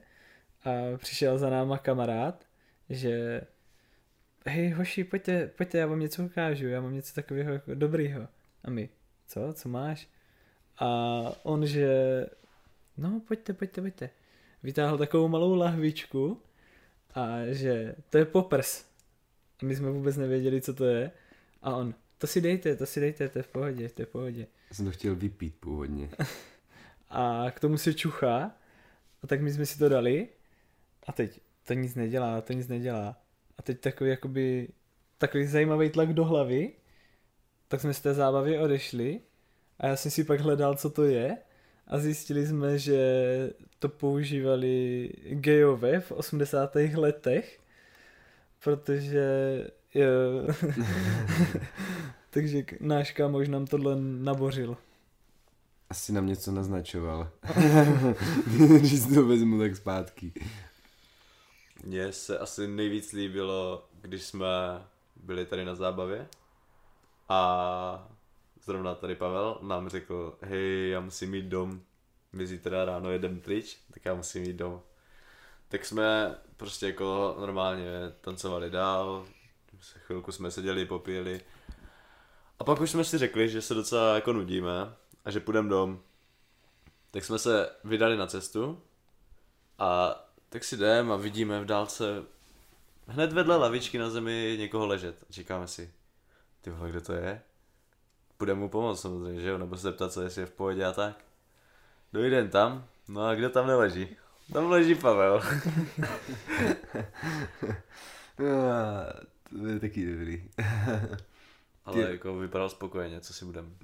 a 0.64 0.98
přišel 0.98 1.38
za 1.38 1.50
náma 1.50 1.78
kamarád, 1.78 2.44
že 2.90 3.40
hej 4.46 4.70
hoši, 4.70 5.04
pojďte, 5.04 5.46
pojďte, 5.46 5.78
já 5.78 5.86
vám 5.86 6.00
něco 6.00 6.24
ukážu, 6.24 6.68
já 6.68 6.80
mám 6.80 6.94
něco 6.94 7.14
takového 7.14 7.52
jako 7.52 7.74
dobrýho. 7.74 8.28
A 8.64 8.70
my, 8.70 8.88
co, 9.26 9.52
co 9.52 9.68
máš? 9.68 10.08
A 10.78 10.88
on, 11.42 11.66
že 11.66 11.90
no 12.96 13.20
pojďte, 13.28 13.52
pojďte, 13.52 13.80
pojďte. 13.80 14.10
Vytáhl 14.62 14.98
takovou 14.98 15.28
malou 15.28 15.54
lahvičku 15.54 16.40
a 17.14 17.38
že 17.46 17.94
to 18.10 18.18
je 18.18 18.24
poprs. 18.24 18.84
A 19.62 19.66
my 19.66 19.76
jsme 19.76 19.90
vůbec 19.90 20.16
nevěděli, 20.16 20.60
co 20.60 20.74
to 20.74 20.84
je. 20.84 21.10
A 21.62 21.76
on, 21.76 21.94
to 22.18 22.26
si 22.26 22.40
dejte, 22.40 22.76
to 22.76 22.86
si 22.86 23.00
dejte, 23.00 23.28
to 23.28 23.38
je 23.38 23.42
v 23.42 23.48
pohodě, 23.48 23.88
to 23.88 24.02
je 24.02 24.06
v 24.06 24.08
pohodě. 24.08 24.46
Já 24.70 24.76
jsem 24.76 24.84
to 24.84 24.90
chtěl 24.90 25.16
vypít 25.16 25.54
původně. 25.60 26.08
A 27.10 27.50
k 27.50 27.60
tomu 27.60 27.78
se 27.78 27.94
čuchá. 27.94 28.56
A 29.22 29.26
tak 29.26 29.40
my 29.40 29.52
jsme 29.52 29.66
si 29.66 29.78
to 29.78 29.88
dali. 29.88 30.28
A 31.06 31.12
teď 31.12 31.40
to 31.66 31.74
nic 31.74 31.94
nedělá, 31.94 32.40
to 32.40 32.52
nic 32.52 32.68
nedělá. 32.68 33.16
A 33.58 33.62
teď 33.62 33.80
takový 33.80 34.10
jakoby, 34.10 34.68
takový 35.18 35.46
zajímavý 35.46 35.90
tlak 35.90 36.12
do 36.12 36.24
hlavy. 36.24 36.72
Tak 37.68 37.80
jsme 37.80 37.94
z 37.94 38.00
té 38.00 38.14
zábavy 38.14 38.58
odešli. 38.58 39.20
A 39.78 39.86
já 39.86 39.96
jsem 39.96 40.10
si 40.10 40.24
pak 40.24 40.40
hledal, 40.40 40.74
co 40.74 40.90
to 40.90 41.04
je. 41.04 41.36
A 41.86 41.98
zjistili 41.98 42.46
jsme, 42.46 42.78
že 42.78 43.00
to 43.78 43.88
používali 43.88 45.10
gejové 45.30 46.00
v 46.00 46.12
80. 46.12 46.74
letech. 46.74 47.60
Protože 48.64 49.24
jo, 49.94 50.08
takže 52.30 52.64
náš 52.80 53.12
kámoš 53.12 53.48
nám 53.48 53.66
tohle 53.66 53.96
nabořil. 54.00 54.76
Asi 55.90 56.12
nám 56.12 56.26
něco 56.26 56.52
naznačoval. 56.52 57.30
Když 58.78 59.00
si 59.00 59.14
to 59.14 59.26
vezmu 59.26 59.58
tak 59.58 59.76
zpátky. 59.76 60.32
Mně 61.84 62.12
se 62.12 62.38
asi 62.38 62.68
nejvíc 62.68 63.12
líbilo, 63.12 63.88
když 64.00 64.22
jsme 64.22 64.48
byli 65.16 65.46
tady 65.46 65.64
na 65.64 65.74
zábavě 65.74 66.28
a 67.28 68.08
zrovna 68.64 68.94
tady 68.94 69.14
Pavel 69.14 69.58
nám 69.62 69.88
řekl, 69.88 70.38
hej, 70.42 70.90
já 70.90 71.00
musím 71.00 71.30
mít 71.30 71.44
dom, 71.44 71.80
my 72.32 72.46
zítra 72.46 72.84
ráno 72.84 73.10
jedem 73.10 73.40
pryč, 73.40 73.78
tak 73.94 74.04
já 74.04 74.14
musím 74.14 74.42
mít 74.42 74.56
dom. 74.56 74.82
Tak 75.68 75.84
jsme 75.84 76.34
prostě 76.56 76.86
jako 76.86 77.36
normálně 77.40 77.90
tancovali 78.20 78.70
dál, 78.70 79.26
chvilku 79.80 80.32
jsme 80.32 80.50
seděli, 80.50 80.86
popíjeli 80.86 81.40
a 82.58 82.64
pak 82.64 82.80
už 82.80 82.90
jsme 82.90 83.04
si 83.04 83.18
řekli, 83.18 83.48
že 83.48 83.62
se 83.62 83.74
docela 83.74 84.14
jako 84.14 84.32
nudíme 84.32 84.72
a 85.24 85.30
že 85.30 85.40
půjdeme 85.40 85.68
dom. 85.68 86.00
Tak 87.10 87.24
jsme 87.24 87.38
se 87.38 87.70
vydali 87.84 88.16
na 88.16 88.26
cestu 88.26 88.82
a 89.78 90.20
tak 90.48 90.64
si 90.64 90.74
jdem 90.74 91.12
a 91.12 91.16
vidíme 91.16 91.60
v 91.60 91.64
dálce 91.64 92.24
hned 93.06 93.32
vedle 93.32 93.56
lavičky 93.56 93.98
na 93.98 94.10
zemi 94.10 94.56
někoho 94.58 94.86
ležet. 94.86 95.22
A 95.22 95.32
říkáme 95.32 95.66
si, 95.66 95.92
ty 96.60 96.70
vole, 96.70 96.90
kde 96.90 97.00
to 97.00 97.12
je? 97.12 97.42
půjdeme 98.36 98.60
mu 98.60 98.68
pomoct 98.68 99.00
samozřejmě, 99.00 99.40
že 99.40 99.48
jo, 99.48 99.58
nebo 99.58 99.76
se 99.76 99.82
zeptat, 99.82 100.12
co 100.12 100.22
jestli 100.22 100.42
je 100.42 100.46
v 100.46 100.50
pohodě 100.50 100.84
a 100.84 100.92
tak. 100.92 101.24
Dojdem 102.12 102.50
tam, 102.50 102.86
no 103.08 103.26
a 103.26 103.34
kdo 103.34 103.50
tam 103.50 103.66
neleží? 103.66 104.16
Tam 104.52 104.70
leží 104.70 104.94
Pavel. 104.94 105.42
To 109.50 109.66
je 109.66 109.80
taky 109.80 110.12
dobrý. 110.12 110.48
Ale 111.84 112.00
jako 112.00 112.38
vypadal 112.38 112.68
spokojeně, 112.68 113.20
co 113.20 113.32
si 113.32 113.44
budem. 113.44 113.76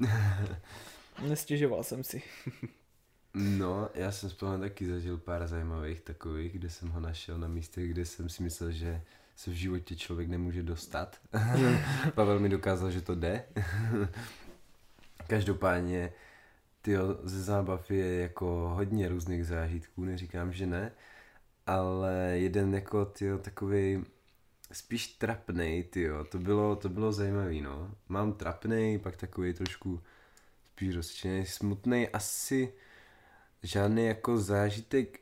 Nestěžoval 1.29 1.85
jsem 1.85 2.05
si. 2.05 2.22
No, 3.35 3.88
já 3.94 4.12
jsem 4.12 4.31
spolu 4.31 4.61
taky 4.61 4.87
zažil 4.87 5.18
pár 5.18 5.46
zajímavých 5.46 6.01
takových, 6.01 6.53
kde 6.53 6.70
jsem 6.70 6.88
ho 6.88 7.01
našel 7.01 7.38
na 7.38 7.48
místech, 7.48 7.90
kde 7.90 8.05
jsem 8.05 8.29
si 8.29 8.42
myslel, 8.42 8.70
že 8.72 9.03
se 9.37 9.51
v 9.51 9.55
životě 9.55 9.96
člověk 9.96 10.29
nemůže 10.29 10.62
dostat. 10.62 11.16
Pavel 12.14 12.38
mi 12.38 12.48
dokázal, 12.48 12.90
že 12.90 13.01
to 13.01 13.14
jde. 13.14 13.44
Každopádně, 15.27 16.12
tyjo, 16.83 17.18
ze 17.23 17.42
zábav 17.42 17.90
je 17.90 18.21
jako 18.21 18.73
hodně 18.77 19.09
různých 19.09 19.47
zážitků, 19.47 20.05
neříkám, 20.05 20.53
že 20.53 20.66
ne, 20.66 20.92
ale 21.66 22.14
jeden 22.35 22.75
jako, 22.75 23.05
tyjo, 23.05 23.38
takový 23.38 24.05
spíš 24.73 25.07
trapnej, 25.07 25.85
tyjo, 25.85 26.25
to 26.25 26.38
bylo, 26.38 26.77
to 26.77 26.88
bylo 26.88 27.12
zajímavý, 27.12 27.61
no. 27.61 27.90
Mám 28.09 28.33
trapnej, 28.33 28.99
pak 28.99 29.16
takový 29.16 29.55
trošku 29.55 30.03
spíš 30.73 30.97
rozčilený, 30.97 31.47
smutný, 31.47 32.09
asi 32.09 32.73
žádný 33.62 34.07
jako 34.07 34.38
zážitek 34.38 35.21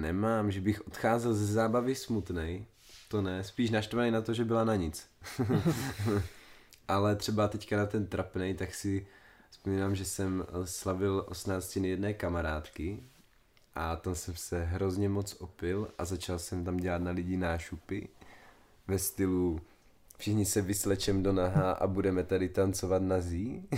nemám, 0.00 0.50
že 0.50 0.60
bych 0.60 0.86
odcházel 0.86 1.34
ze 1.34 1.46
zábavy 1.46 1.94
smutnej, 1.94 2.66
to 3.08 3.22
ne, 3.22 3.44
spíš 3.44 3.70
naštvaný 3.70 4.10
na 4.10 4.22
to, 4.22 4.34
že 4.34 4.44
byla 4.44 4.64
na 4.64 4.76
nic. 4.76 5.08
Ale 6.88 7.16
třeba 7.16 7.48
teďka 7.48 7.76
na 7.76 7.86
ten 7.86 8.06
trapnej, 8.06 8.54
tak 8.54 8.74
si 8.74 9.06
vzpomínám, 9.50 9.94
že 9.96 10.04
jsem 10.04 10.46
slavil 10.64 11.24
18 11.28 11.76
jedné 11.76 12.14
kamarádky 12.14 13.02
a 13.74 13.96
tam 13.96 14.14
jsem 14.14 14.36
se 14.36 14.64
hrozně 14.64 15.08
moc 15.08 15.36
opil 15.40 15.88
a 15.98 16.04
začal 16.04 16.38
jsem 16.38 16.64
tam 16.64 16.76
dělat 16.76 17.02
na 17.02 17.10
lidi 17.10 17.36
nášupy 17.36 18.08
ve 18.88 18.98
stylu 18.98 19.60
všichni 20.18 20.44
se 20.44 20.62
vyslečem 20.62 21.22
do 21.22 21.32
naha 21.32 21.72
a 21.72 21.86
budeme 21.86 22.24
tady 22.24 22.48
tancovat 22.48 23.02
na 23.02 23.20
zí. 23.20 23.68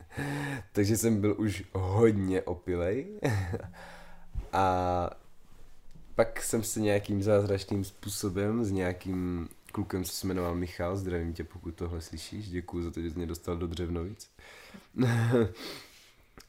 Takže 0.72 0.96
jsem 0.96 1.20
byl 1.20 1.34
už 1.38 1.64
hodně 1.72 2.42
opilej. 2.42 3.06
a 4.52 5.10
pak 6.14 6.42
jsem 6.42 6.62
se 6.62 6.80
nějakým 6.80 7.22
zázračným 7.22 7.84
způsobem 7.84 8.64
s 8.64 8.70
nějakým 8.70 9.48
klukem, 9.72 10.04
co 10.04 10.12
se 10.12 10.26
jmenoval 10.26 10.54
Michal, 10.54 10.96
zdravím 10.96 11.32
tě, 11.32 11.44
pokud 11.44 11.74
tohle 11.74 12.00
slyšíš, 12.00 12.48
děkuji 12.48 12.82
za 12.82 12.90
to, 12.90 13.00
že 13.00 13.10
jsi 13.10 13.16
mě 13.16 13.26
dostal 13.26 13.56
do 13.56 13.66
Dřevnovic. 13.66 14.30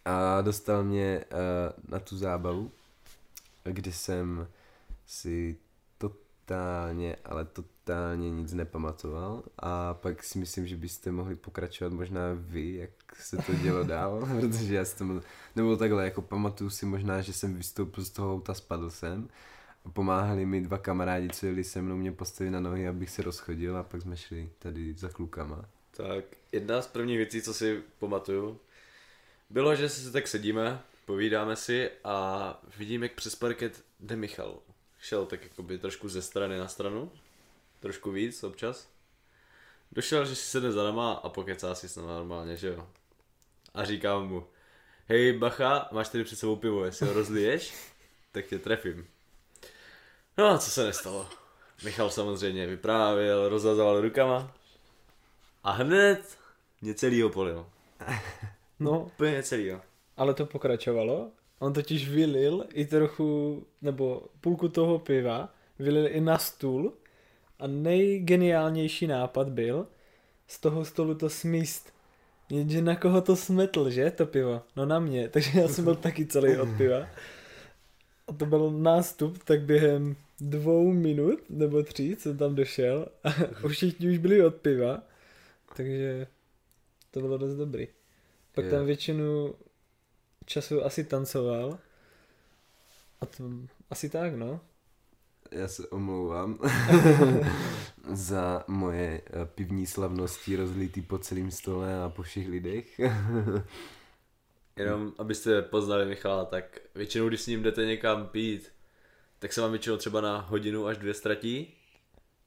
a 0.05 0.41
dostal 0.41 0.84
mě 0.84 1.25
uh, 1.32 1.91
na 1.91 1.99
tu 1.99 2.17
zábavu, 2.17 2.71
kdy 3.63 3.91
jsem 3.91 4.47
si 5.08 5.58
totálně, 5.97 7.15
ale 7.25 7.45
totálně 7.45 8.32
nic 8.32 8.53
nepamatoval. 8.53 9.43
A 9.60 9.93
pak 9.93 10.23
si 10.23 10.39
myslím, 10.39 10.67
že 10.67 10.77
byste 10.77 11.12
mohli 11.12 11.36
pokračovat 11.36 11.93
možná 11.93 12.21
vy, 12.34 12.75
jak 12.75 13.15
se 13.15 13.38
to 13.38 13.53
dělo 13.53 13.84
dál, 13.84 14.27
protože 14.39 14.75
já 14.75 14.86
jsem 14.86 15.21
nebyl 15.55 15.77
takhle, 15.77 16.05
jako 16.05 16.21
pamatuju 16.21 16.69
si 16.69 16.86
možná, 16.86 17.21
že 17.21 17.34
jsem 17.34 17.55
vystoupil 17.55 18.05
z 18.05 18.10
toho 18.10 18.34
auta, 18.34 18.53
spadl 18.53 18.89
jsem 18.89 19.29
pomáhali 19.93 20.45
mi 20.45 20.61
dva 20.61 20.77
kamarádi, 20.77 21.29
co 21.29 21.45
jeli 21.45 21.63
se 21.63 21.81
mnou, 21.81 21.95
mě 21.95 22.11
postavili 22.11 22.51
na 22.51 22.59
nohy, 22.59 22.87
abych 22.87 23.09
se 23.09 23.21
rozchodil 23.21 23.77
a 23.77 23.83
pak 23.83 24.01
jsme 24.01 24.17
šli 24.17 24.49
tady 24.59 24.93
za 24.93 25.09
klukama. 25.09 25.65
Tak, 25.91 26.25
jedna 26.51 26.81
z 26.81 26.87
prvních 26.87 27.17
věcí, 27.17 27.41
co 27.41 27.53
si 27.53 27.83
pamatuju, 27.99 28.59
bylo, 29.49 29.75
že 29.75 29.89
si 29.89 30.11
tak 30.11 30.27
sedíme, 30.27 30.81
povídáme 31.05 31.55
si 31.55 31.89
a 32.03 32.61
vidím, 32.77 33.03
jak 33.03 33.13
přes 33.13 33.35
parket 33.35 33.83
jde 33.99 34.15
Michal. 34.15 34.59
Šel 34.99 35.25
tak 35.25 35.43
jakoby 35.43 35.77
trošku 35.77 36.09
ze 36.09 36.21
strany 36.21 36.57
na 36.57 36.67
stranu, 36.67 37.11
trošku 37.79 38.11
víc 38.11 38.43
občas. 38.43 38.89
Došel, 39.91 40.25
že 40.25 40.35
si 40.35 40.45
sedne 40.45 40.71
za 40.71 40.83
náma 40.83 41.13
a 41.13 41.29
pokecá 41.29 41.75
si 41.75 41.89
s 41.89 41.95
náma 41.95 42.13
normálně, 42.13 42.57
že 42.57 42.67
jo. 42.67 42.87
A 43.73 43.85
říkám 43.85 44.27
mu, 44.27 44.47
hej 45.07 45.37
bacha, 45.37 45.89
máš 45.91 46.09
tady 46.09 46.23
před 46.23 46.35
sebou 46.35 46.55
pivo, 46.55 46.85
jestli 46.85 47.07
ho 47.07 47.13
rozliješ, 47.13 47.73
tak 48.31 48.45
tě 48.45 48.59
trefím. 48.59 49.07
No 50.39 50.47
a 50.47 50.58
co 50.58 50.71
se 50.71 50.84
nestalo? 50.86 51.25
Michal 51.84 52.10
samozřejmě 52.10 52.67
vyprávěl, 52.67 53.49
rozhazoval 53.49 54.02
rukama 54.02 54.52
a 55.63 55.71
hned 55.71 56.38
mě 56.82 56.93
celýho 56.93 57.30
polil. 57.30 57.65
No, 58.80 58.99
Úplně 58.99 59.43
celýho. 59.43 59.82
ale 60.17 60.34
to 60.34 60.45
pokračovalo. 60.45 61.32
On 61.60 61.73
totiž 61.73 62.10
vylil 62.10 62.65
i 62.73 62.86
trochu, 62.86 63.63
nebo 63.82 64.21
půlku 64.41 64.69
toho 64.69 64.99
piva, 64.99 65.49
vylil 65.80 66.08
i 66.08 66.21
na 66.21 66.38
stůl 66.38 66.93
a 67.60 67.67
nejgeniálnější 67.67 69.08
nápad 69.08 69.49
byl 69.49 69.88
z 70.47 70.60
toho 70.60 70.86
stolu 70.86 71.15
to 71.15 71.30
smíst. 71.30 71.93
Jenže 72.49 72.82
na 72.82 72.95
koho 72.95 73.21
to 73.21 73.36
smetl, 73.36 73.89
že, 73.89 74.12
to 74.12 74.25
pivo? 74.25 74.62
No 74.75 74.86
na 74.86 74.99
mě, 74.99 75.30
takže 75.30 75.60
já 75.60 75.67
jsem 75.67 75.84
byl 75.84 75.95
taky 75.95 76.25
celý 76.25 76.58
od 76.58 76.69
piva. 76.78 77.08
A 78.28 78.34
to 78.34 78.45
byl 78.45 78.71
nástup, 78.71 79.43
tak 79.43 79.62
během 79.62 80.15
dvou 80.41 80.93
minut, 80.93 81.39
nebo 81.49 81.84
tří, 81.84 82.15
jsem 82.15 82.38
tam 82.38 82.56
došel 82.56 83.08
a 83.23 83.30
už 83.65 83.71
všichni 83.75 84.10
už 84.10 84.17
byli 84.17 84.45
od 84.45 84.56
piva, 84.56 85.04
takže 85.75 86.28
to 87.12 87.19
bylo 87.19 87.38
dost 87.38 87.56
dobrý. 87.56 87.88
Pak 88.56 88.65
Jo. 88.65 88.71
tam 88.71 88.86
většinu 88.86 89.56
času 90.45 90.86
asi 90.86 91.04
tancoval 91.04 91.80
a 93.21 93.25
to 93.25 93.43
asi 93.89 94.10
tak, 94.10 94.36
no. 94.36 94.62
Já 95.52 95.67
se 95.67 95.88
omlouvám 95.88 96.60
za 98.13 98.63
moje 98.67 99.21
eh, 99.25 99.45
pivní 99.45 99.86
slavnosti 99.86 100.56
rozlitý 100.56 101.02
po 101.02 101.17
celém 101.17 101.52
stole 101.52 102.04
a 102.04 102.10
po 102.10 102.23
všech 102.23 102.47
lidech. 102.47 102.99
Jenom 104.75 105.13
abyste 105.17 105.62
poznali 105.62 106.06
Michala, 106.06 106.45
tak 106.45 106.80
většinou, 106.95 107.28
když 107.28 107.41
s 107.41 107.47
ním 107.47 107.63
jdete 107.63 107.86
někam 107.86 108.28
pít, 108.28 108.71
tak 109.39 109.54
se 109.54 109.62
vám 109.62 109.71
většinou 109.71 109.97
třeba 109.97 110.21
na 110.21 110.38
hodinu 110.38 110.88
až 110.88 110.97
dvě 110.97 111.13
ztratí 111.13 111.73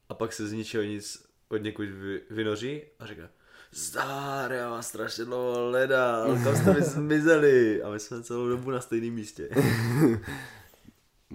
a 0.09 0.13
pak 0.13 0.33
se 0.33 0.47
z 0.47 0.53
ničeho 0.53 0.83
nic 0.83 1.25
od 1.49 1.57
někud 1.57 1.89
vy, 1.89 2.21
vynoří 2.29 2.81
a 2.99 3.05
říká 3.05 3.29
Zdár, 3.71 4.51
já 4.51 4.69
vás 4.69 4.87
strašně 4.87 5.25
dlouho 5.25 5.69
hledal, 5.69 6.37
kam 6.43 6.55
jste 6.55 6.73
mi 6.73 6.81
zmizeli? 6.81 7.83
A 7.83 7.89
my 7.89 7.99
jsme 7.99 8.23
celou 8.23 8.47
dobu 8.49 8.71
na 8.71 8.81
stejném 8.81 9.13
místě. 9.13 9.49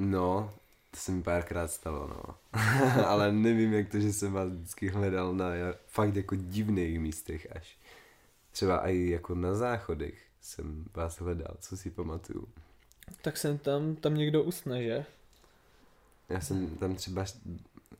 No, 0.01 0.55
to 0.91 0.97
se 0.97 1.13
mi 1.13 1.23
párkrát 1.23 1.69
stalo, 1.71 2.09
no. 2.09 2.35
Ale 3.07 3.33
nevím, 3.33 3.73
jak 3.73 3.89
to, 3.89 4.01
že 4.01 4.13
jsem 4.13 4.33
vás 4.33 4.53
vždycky 4.53 4.89
hledal 4.89 5.35
na 5.35 5.51
fakt 5.87 6.17
jako 6.17 6.35
divných 6.35 7.01
místech 7.01 7.47
až. 7.57 7.79
Třeba 8.53 8.89
i 8.89 9.11
jako 9.11 9.35
na 9.35 9.55
záchodech 9.55 10.23
jsem 10.41 10.85
vás 10.95 11.21
hledal, 11.21 11.57
co 11.61 11.77
si 11.77 11.91
pamatuju. 11.91 12.49
Tak 13.23 13.37
jsem 13.37 13.59
tam, 13.59 13.97
tam 13.97 14.15
někdo 14.15 14.43
usne, 14.43 14.83
že? 14.83 15.05
Já 16.29 16.41
jsem 16.41 16.77
tam 16.77 16.95
třeba 16.95 17.25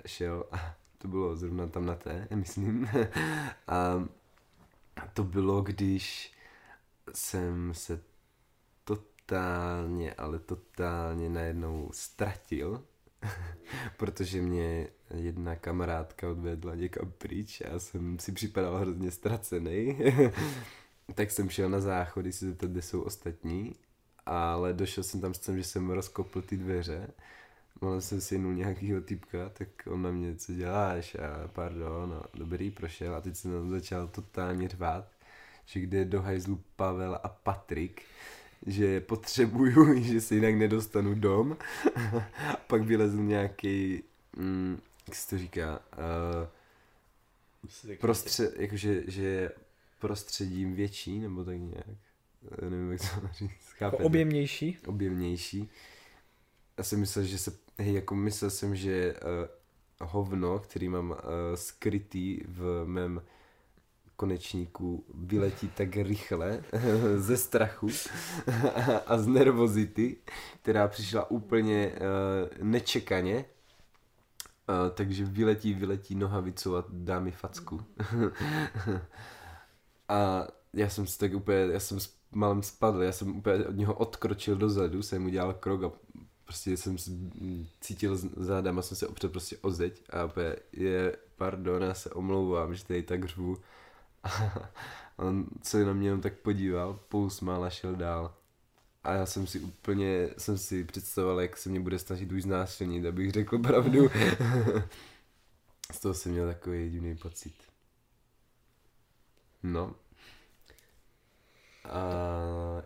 šel 0.07 0.45
a 0.53 0.75
to 0.99 1.09
bylo 1.09 1.37
zrovna 1.37 1.67
tam 1.67 1.87
na 1.87 1.95
té, 1.95 2.29
myslím. 2.35 2.89
A 3.67 4.09
to 5.13 5.25
bylo, 5.25 5.63
když 5.63 6.33
jsem 7.15 7.75
se 7.75 8.01
totálně, 8.85 10.15
ale 10.15 10.39
totálně 10.39 11.29
najednou 11.29 11.91
ztratil, 11.93 12.85
protože 13.97 14.43
mě 14.43 14.89
jedna 15.15 15.57
kamarádka 15.57 16.31
odvedla 16.31 16.75
někam 16.75 17.13
pryč 17.19 17.61
a 17.61 17.69
já 17.69 17.79
jsem 17.79 18.19
si 18.19 18.33
připadal 18.33 18.77
hrozně 18.77 19.11
ztracený. 19.11 19.99
tak 21.15 21.31
jsem 21.31 21.51
šel 21.51 21.69
na 21.69 21.81
záchody 21.81 22.33
si 22.33 22.47
zeptat, 22.47 22.71
kde 22.71 22.83
jsou 22.83 23.03
ostatní, 23.03 23.75
ale 24.27 24.73
došel 24.73 25.05
jsem 25.05 25.21
tam 25.21 25.35
s 25.35 25.39
tím, 25.39 25.57
že 25.59 25.65
jsem 25.65 25.91
rozkopl 25.91 26.43
ty 26.43 26.57
dveře 26.57 27.11
Mal 27.81 28.01
jsem 28.01 28.21
si 28.21 28.35
jinul 28.35 28.55
nějakýho 28.55 29.01
typka, 29.01 29.49
tak 29.49 29.69
on 29.87 30.03
na 30.03 30.11
mě, 30.11 30.37
co 30.37 30.53
děláš? 30.53 31.15
A 31.15 31.49
pardon, 31.49 32.11
no, 32.11 32.23
dobrý, 32.35 32.71
prošel. 32.71 33.15
A 33.15 33.21
teď 33.21 33.37
jsem 33.37 33.53
tam 33.53 33.71
začal 33.71 34.09
totálně 34.09 34.69
řvát, 34.69 35.09
že 35.67 35.81
kde 35.81 35.99
je 35.99 36.05
do 36.05 36.23
hajzlu 36.23 36.61
Pavel 36.77 37.21
a 37.23 37.29
Patrik, 37.29 38.03
že 38.67 39.01
potřebuju, 39.01 40.03
že 40.03 40.21
si 40.21 40.35
jinak 40.35 40.55
nedostanu 40.55 41.15
dom. 41.15 41.57
a 42.53 42.57
pak 42.67 42.83
vylezl 42.83 43.17
nějaký, 43.17 44.03
mm, 44.37 44.81
jak 45.09 45.17
se 45.17 45.31
to 45.31 45.39
říká, 45.39 45.81
uh, 45.99 46.49
prostře, 48.01 48.53
jakože, 48.57 49.03
že 49.07 49.23
je 49.23 49.53
prostředím 49.99 50.75
větší, 50.75 51.19
nebo 51.19 51.45
tak 51.45 51.57
nějak. 51.57 51.87
Já 52.63 52.71
nevím, 52.71 52.93
jak 52.93 53.01
to 53.01 53.29
říct. 53.33 53.73
Chápete? 53.79 54.05
objemnější. 54.05 54.79
objemnější. 54.87 55.71
Já 56.79 56.85
jsem 56.85 57.01
myslel, 57.01 57.25
že 57.25 57.39
se, 57.39 57.53
hej, 57.79 57.95
jako 57.95 58.15
myslel 58.15 58.51
jsem, 58.51 58.77
že 58.77 59.15
uh, 59.15 60.09
hovno, 60.09 60.59
který 60.59 60.89
mám 60.89 61.11
uh, 61.11 61.17
skrytý 61.55 62.41
v 62.47 62.85
mém 62.87 63.23
konečníku 64.17 65.05
vyletí 65.15 65.69
tak 65.69 65.97
rychle 65.97 66.65
ze 67.17 67.37
strachu 67.37 67.89
a 69.07 69.19
z 69.19 69.27
nervozity, 69.27 70.17
která 70.63 70.89
přišla 70.89 71.31
úplně 71.31 71.93
uh, 71.93 72.65
nečekaně. 72.65 73.45
Uh, 74.69 74.95
takže 74.95 75.25
vyletí, 75.25 75.75
vyletí 75.75 76.15
nohavicovat 76.15 76.87
dámy 76.91 77.31
facku. 77.31 77.81
a 80.09 80.47
já 80.73 80.89
jsem 80.89 81.07
si 81.07 81.19
tak 81.19 81.35
úplně, 81.35 81.59
já 81.59 81.81
jsem 81.81 81.99
malem 82.33 82.63
spadl, 82.63 83.03
já 83.03 83.13
jsem 83.13 83.37
úplně 83.37 83.67
od 83.67 83.77
něho 83.77 83.95
odkročil 83.95 84.57
dozadu, 84.57 85.03
jsem 85.03 85.27
udělal 85.27 85.55
krok 85.55 85.83
a 85.85 85.91
prostě 86.49 86.77
jsem 86.77 86.97
cítil 87.81 88.17
zádama, 88.37 88.83
jsem 88.83 88.97
se 88.97 89.09
opřel 89.09 89.31
prostě 89.31 89.57
o 89.59 89.71
zeď 89.71 90.03
a 90.11 90.25
úplně 90.25 90.57
je, 90.73 91.17
pardon, 91.37 91.83
já 91.83 91.95
se 91.95 92.11
omlouvám, 92.11 92.75
že 92.75 92.85
tady 92.85 93.03
tak 93.03 93.25
řvu. 93.25 93.57
A 94.25 94.31
on 95.17 95.47
se 95.63 95.85
na 95.85 95.93
mě 95.93 96.09
jenom 96.09 96.21
tak 96.21 96.35
podíval, 96.35 97.01
pousmál 97.09 97.65
a 97.65 97.71
šel 97.71 97.97
dál. 97.97 98.35
A 99.05 99.13
já 99.13 99.27
jsem 99.27 99.47
si 99.47 99.61
úplně, 99.61 100.29
jsem 100.39 100.59
si 100.59 100.85
představoval, 100.85 101.41
jak 101.41 101.57
se 101.57 101.69
mě 101.69 101.81
bude 101.81 101.99
snažit 101.99 102.33
už 102.33 102.43
znásilnit, 102.43 103.07
abych 103.07 103.33
řekl 103.33 103.59
pravdu. 103.59 104.09
Z 105.93 106.01
toho 106.01 106.15
jsem 106.15 106.33
měl 106.33 106.47
takový 106.47 106.91
divný 106.91 107.17
pocit. 107.17 107.55
No. 109.63 109.95
A 111.85 112.03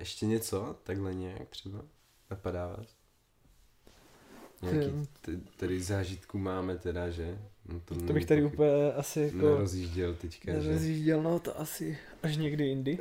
ještě 0.01 0.27
něco, 0.27 0.81
takhle 0.83 1.15
nějak 1.15 1.49
třeba? 1.49 1.83
Napadá 2.31 2.67
vás? 2.67 3.02
Nějaký 4.63 5.09
t- 5.21 5.41
tady 5.57 5.81
zážitku 5.81 6.39
máme 6.39 6.79
teda, 6.79 7.11
že? 7.11 7.39
No 7.67 7.81
to, 7.81 7.95
to 7.95 8.13
bych 8.13 8.27
tady 8.27 8.45
úplně 8.45 8.93
asi 8.93 9.21
jako... 9.21 9.37
Nerozjížděl 9.37 10.15
teďka, 10.15 10.53
nerozjížděl, 10.53 11.19
že? 11.19 11.25
no 11.25 11.39
to 11.39 11.61
asi 11.61 11.99
až 12.23 12.37
někdy 12.37 12.65
jindy. 12.65 12.99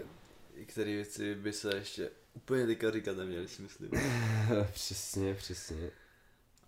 Některé 0.57 0.91
věci 0.91 1.35
by 1.35 1.53
se 1.53 1.75
ještě 1.75 2.09
úplně 2.33 2.65
teďka 2.65 2.91
říkat 2.91 3.17
neměli, 3.17 3.47
si 3.47 3.61
myslím. 3.61 3.91
přesně, 4.71 5.33
přesně. 5.33 5.91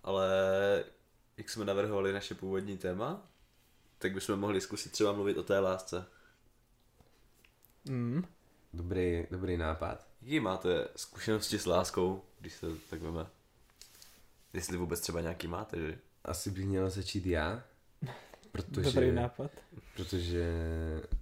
Ale 0.04 0.28
jak 1.38 1.50
jsme 1.50 1.66
navrhovali 1.66 2.14
naše 2.14 2.36
původní 2.36 2.78
téma, 2.78 3.32
tak 3.98 4.14
bychom 4.14 4.40
mohli 4.40 4.62
zkusit 4.62 4.92
třeba 4.92 5.12
mluvit 5.12 5.38
o 5.38 5.44
té 5.44 5.60
lásce. 5.60 6.06
Mm. 7.86 8.24
Dobrý, 8.74 9.28
dobrý 9.32 9.58
nápad. 9.58 10.08
Jaký 10.22 10.40
máte 10.40 10.88
zkušenosti 10.96 11.60
s 11.60 11.66
láskou, 11.66 12.22
když 12.40 12.54
se 12.54 12.68
tak 12.90 13.02
veme? 13.02 13.26
Jestli 14.54 14.78
vůbec 14.78 15.00
třeba 15.00 15.22
nějaký 15.22 15.48
máte, 15.48 15.80
že? 15.80 15.98
Asi 16.26 16.52
bych 16.52 16.66
měl 16.66 16.90
začít 16.90 17.26
já. 17.26 17.64
Protože, 18.52 18.92
Dobrý 18.92 19.12
nápad. 19.12 19.52
Protože, 19.96 20.46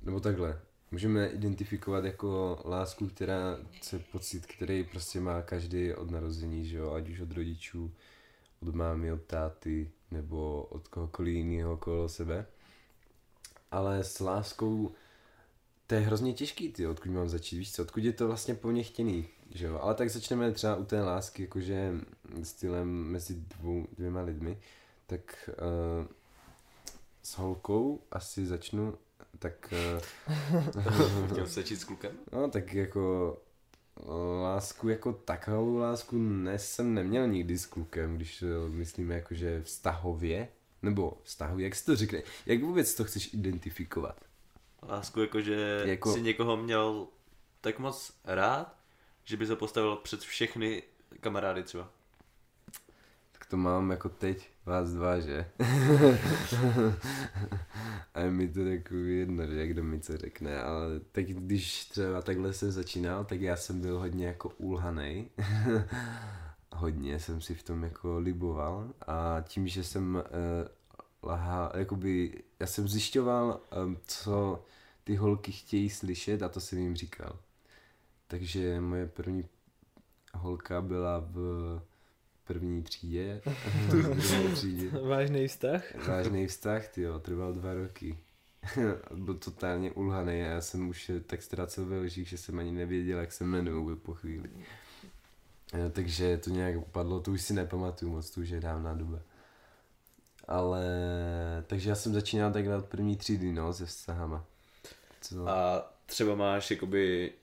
nebo 0.04 0.20
takhle, 0.20 0.60
můžeme 0.92 1.28
identifikovat 1.28 2.06
jako 2.06 2.62
lásku, 2.66 3.08
která 3.08 3.58
je 3.94 4.00
pocit, 4.00 4.46
který 4.46 4.84
prostě 4.84 5.20
má 5.20 5.42
každý 5.42 5.94
od 5.94 6.12
narození, 6.12 6.66
že 6.66 6.78
jo, 6.78 6.92
ať 6.92 7.10
už 7.10 7.20
od 7.20 7.32
rodičů, 7.32 7.92
od 8.62 8.76
mámy, 8.76 9.12
od 9.12 9.22
táty, 9.22 9.92
nebo 10.12 10.64
od 10.64 10.88
kohokoliv 10.88 11.36
jiného 11.36 11.74
okolo 11.74 12.10
sebe. 12.10 12.46
Ale 13.72 14.04
s 14.04 14.20
láskou 14.20 14.92
to 15.88 15.96
je 15.96 16.02
hrozně 16.02 16.34
těžký, 16.34 16.70
ty, 16.70 16.88
odkud 16.88 17.10
mám 17.10 17.30
začít, 17.30 17.58
víš 17.58 17.74
co, 17.74 17.82
odkud 17.82 18.04
je 18.04 18.14
to 18.14 18.28
vlastně 18.28 18.56
po 18.56 18.68
mně 18.68 18.84
chtěný, 18.84 19.28
že 19.54 19.66
jo, 19.66 19.80
ale 19.82 19.95
tak 19.95 20.10
začneme 20.10 20.52
třeba 20.52 20.76
u 20.76 20.86
té 20.86 21.02
lásky, 21.02 21.41
jakože 21.41 21.93
stylem 22.43 22.89
mezi 22.89 23.36
dvou, 23.36 23.88
dvěma 23.97 24.22
lidmi, 24.22 24.58
tak 25.08 25.49
uh, 25.49 26.08
s 27.24 27.38
holkou 27.38 28.02
asi 28.12 28.45
začnu, 28.45 28.97
tak... 29.39 29.74
Uh, 29.74 31.28
Chtěl 31.32 31.45
začít 31.45 31.76
s 31.76 31.84
klukem? 31.84 32.12
No, 32.32 32.49
tak 32.49 32.74
jako 32.74 33.38
lásku 34.43 34.89
jako 34.89 35.14
takovou 35.14 35.78
lásku 35.78 36.18
ne, 36.18 36.60
jsem 36.60 36.93
neměl 36.93 37.28
nikdy 37.28 37.58
s 37.58 37.66
klukem, 37.66 38.16
když 38.16 38.43
myslíme 38.68 39.16
jakože 39.16 39.62
vztahově, 39.64 40.47
nebo 40.82 41.18
vztahově, 41.24 41.64
jak 41.64 41.76
se 41.76 41.86
to 41.86 41.95
řekne, 41.95 42.22
jak 42.45 42.64
vůbec 42.64 42.95
to 42.95 43.04
chceš 43.04 43.34
identifikovat? 43.34 44.26
Lásku 44.89 45.22
jako, 45.22 45.41
že 45.41 45.84
jako... 45.86 46.14
si 46.14 46.22
někoho 46.22 46.58
měl 46.58 47.08
tak 47.62 47.80
moc 47.80 48.14
rád, 48.26 48.81
že 49.24 49.38
by 49.38 49.48
se 49.48 49.56
postavil 49.56 49.96
před 49.96 50.20
všechny 50.20 50.84
kamarády 51.20 51.64
třeba. 51.64 51.90
Tak 53.32 53.46
to 53.46 53.58
mám 53.58 53.92
jako 53.92 54.10
teď, 54.10 54.50
vás 54.66 54.90
dva, 54.90 55.20
že? 55.20 55.52
a 58.14 58.20
je 58.20 58.32
mi 58.32 58.48
to 58.48 58.60
takový 58.66 59.20
jedno, 59.20 59.48
že 59.48 59.68
kdo 59.68 59.84
mi 59.84 60.00
co 60.00 60.18
řekne, 60.18 60.62
ale 60.62 61.00
tak 61.12 61.26
když 61.26 61.86
třeba 61.86 62.22
takhle 62.22 62.54
jsem 62.54 62.72
začínal, 62.72 63.26
tak 63.26 63.42
já 63.42 63.56
jsem 63.56 63.82
byl 63.82 64.00
hodně 64.00 64.28
jako 64.28 64.50
ulhanej. 64.50 65.30
hodně 66.76 67.20
jsem 67.20 67.42
si 67.42 67.56
v 67.56 67.64
tom 67.64 67.84
jako 67.84 68.20
liboval 68.20 68.94
a 69.08 69.44
tím, 69.48 69.68
že 69.68 69.84
jsem 69.84 70.16
uh, 70.16 70.22
lahá, 71.30 71.72
jakoby, 71.76 72.44
já 72.60 72.68
jsem 72.68 72.88
zjišťoval, 72.88 73.60
um, 73.86 73.98
co 74.06 74.66
ty 75.04 75.16
holky 75.16 75.52
chtějí 75.52 75.90
slyšet 75.90 76.44
a 76.44 76.50
to 76.50 76.60
jsem 76.60 76.80
jim 76.80 76.96
říkal. 76.96 77.40
Takže 78.32 78.82
moje 78.82 79.08
první 79.08 79.46
holka 80.34 80.82
byla 80.82 81.20
v 81.20 81.82
první 82.44 82.84
třídě. 82.84 83.42
třídě. 84.54 84.90
Vážný 84.90 85.48
vztah? 85.48 86.08
Vážný 86.08 86.48
vztah, 86.48 86.88
ty 86.88 87.02
jo, 87.02 87.20
trval 87.20 87.54
dva 87.54 87.74
roky. 87.74 88.18
Byl 89.16 89.34
totálně 89.34 89.92
ulhaný 89.92 90.42
a 90.42 90.46
já 90.46 90.62
jsem 90.62 90.90
už 90.90 91.12
tak 91.26 91.44
ztracel 91.44 91.86
ve 91.86 92.00
lžích, 92.00 92.28
že 92.28 92.38
jsem 92.38 92.60
ani 92.60 92.72
nevěděl, 92.72 93.20
jak 93.20 93.32
se 93.32 93.44
jmenuju 93.44 93.96
po 93.96 94.14
chvíli. 94.14 94.50
Takže 95.92 96.38
to 96.38 96.50
nějak 96.50 96.78
upadlo, 96.78 97.20
to 97.20 97.32
už 97.32 97.42
si 97.42 97.54
nepamatuju 97.54 98.12
moc, 98.12 98.30
to 98.30 98.42
už 98.42 98.50
je 98.50 98.60
dávná 98.60 98.94
doba. 98.94 99.20
Ale, 100.48 100.86
takže 101.68 101.90
já 101.90 101.96
jsem 101.96 102.14
začínal 102.14 102.52
takhle 102.52 102.78
od 102.78 102.86
první 102.86 103.18
třídy, 103.18 103.54
no, 103.54 103.74
se 103.74 103.86
vztahama. 103.86 104.46
Co? 105.22 105.50
A 105.50 105.92
třeba 106.06 106.36
máš 106.36 106.72
jakoby 106.72 107.34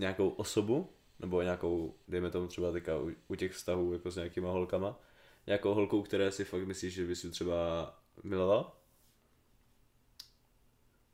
nějakou 0.00 0.28
osobu, 0.28 0.90
nebo 1.18 1.42
nějakou, 1.42 1.94
dejme 2.08 2.30
tomu 2.30 2.48
třeba 2.48 2.72
teďka 2.72 2.98
u, 2.98 3.12
u 3.28 3.34
těch 3.34 3.52
vztahů 3.52 3.92
jako 3.92 4.10
s 4.10 4.16
nějakýma 4.16 4.50
holkama, 4.50 5.00
nějakou 5.46 5.74
holkou, 5.74 6.02
které 6.02 6.32
si 6.32 6.44
fakt 6.44 6.66
myslíš, 6.66 6.94
že 6.94 7.06
bys 7.06 7.24
ji 7.24 7.30
třeba 7.30 7.54
miloval? 8.22 8.76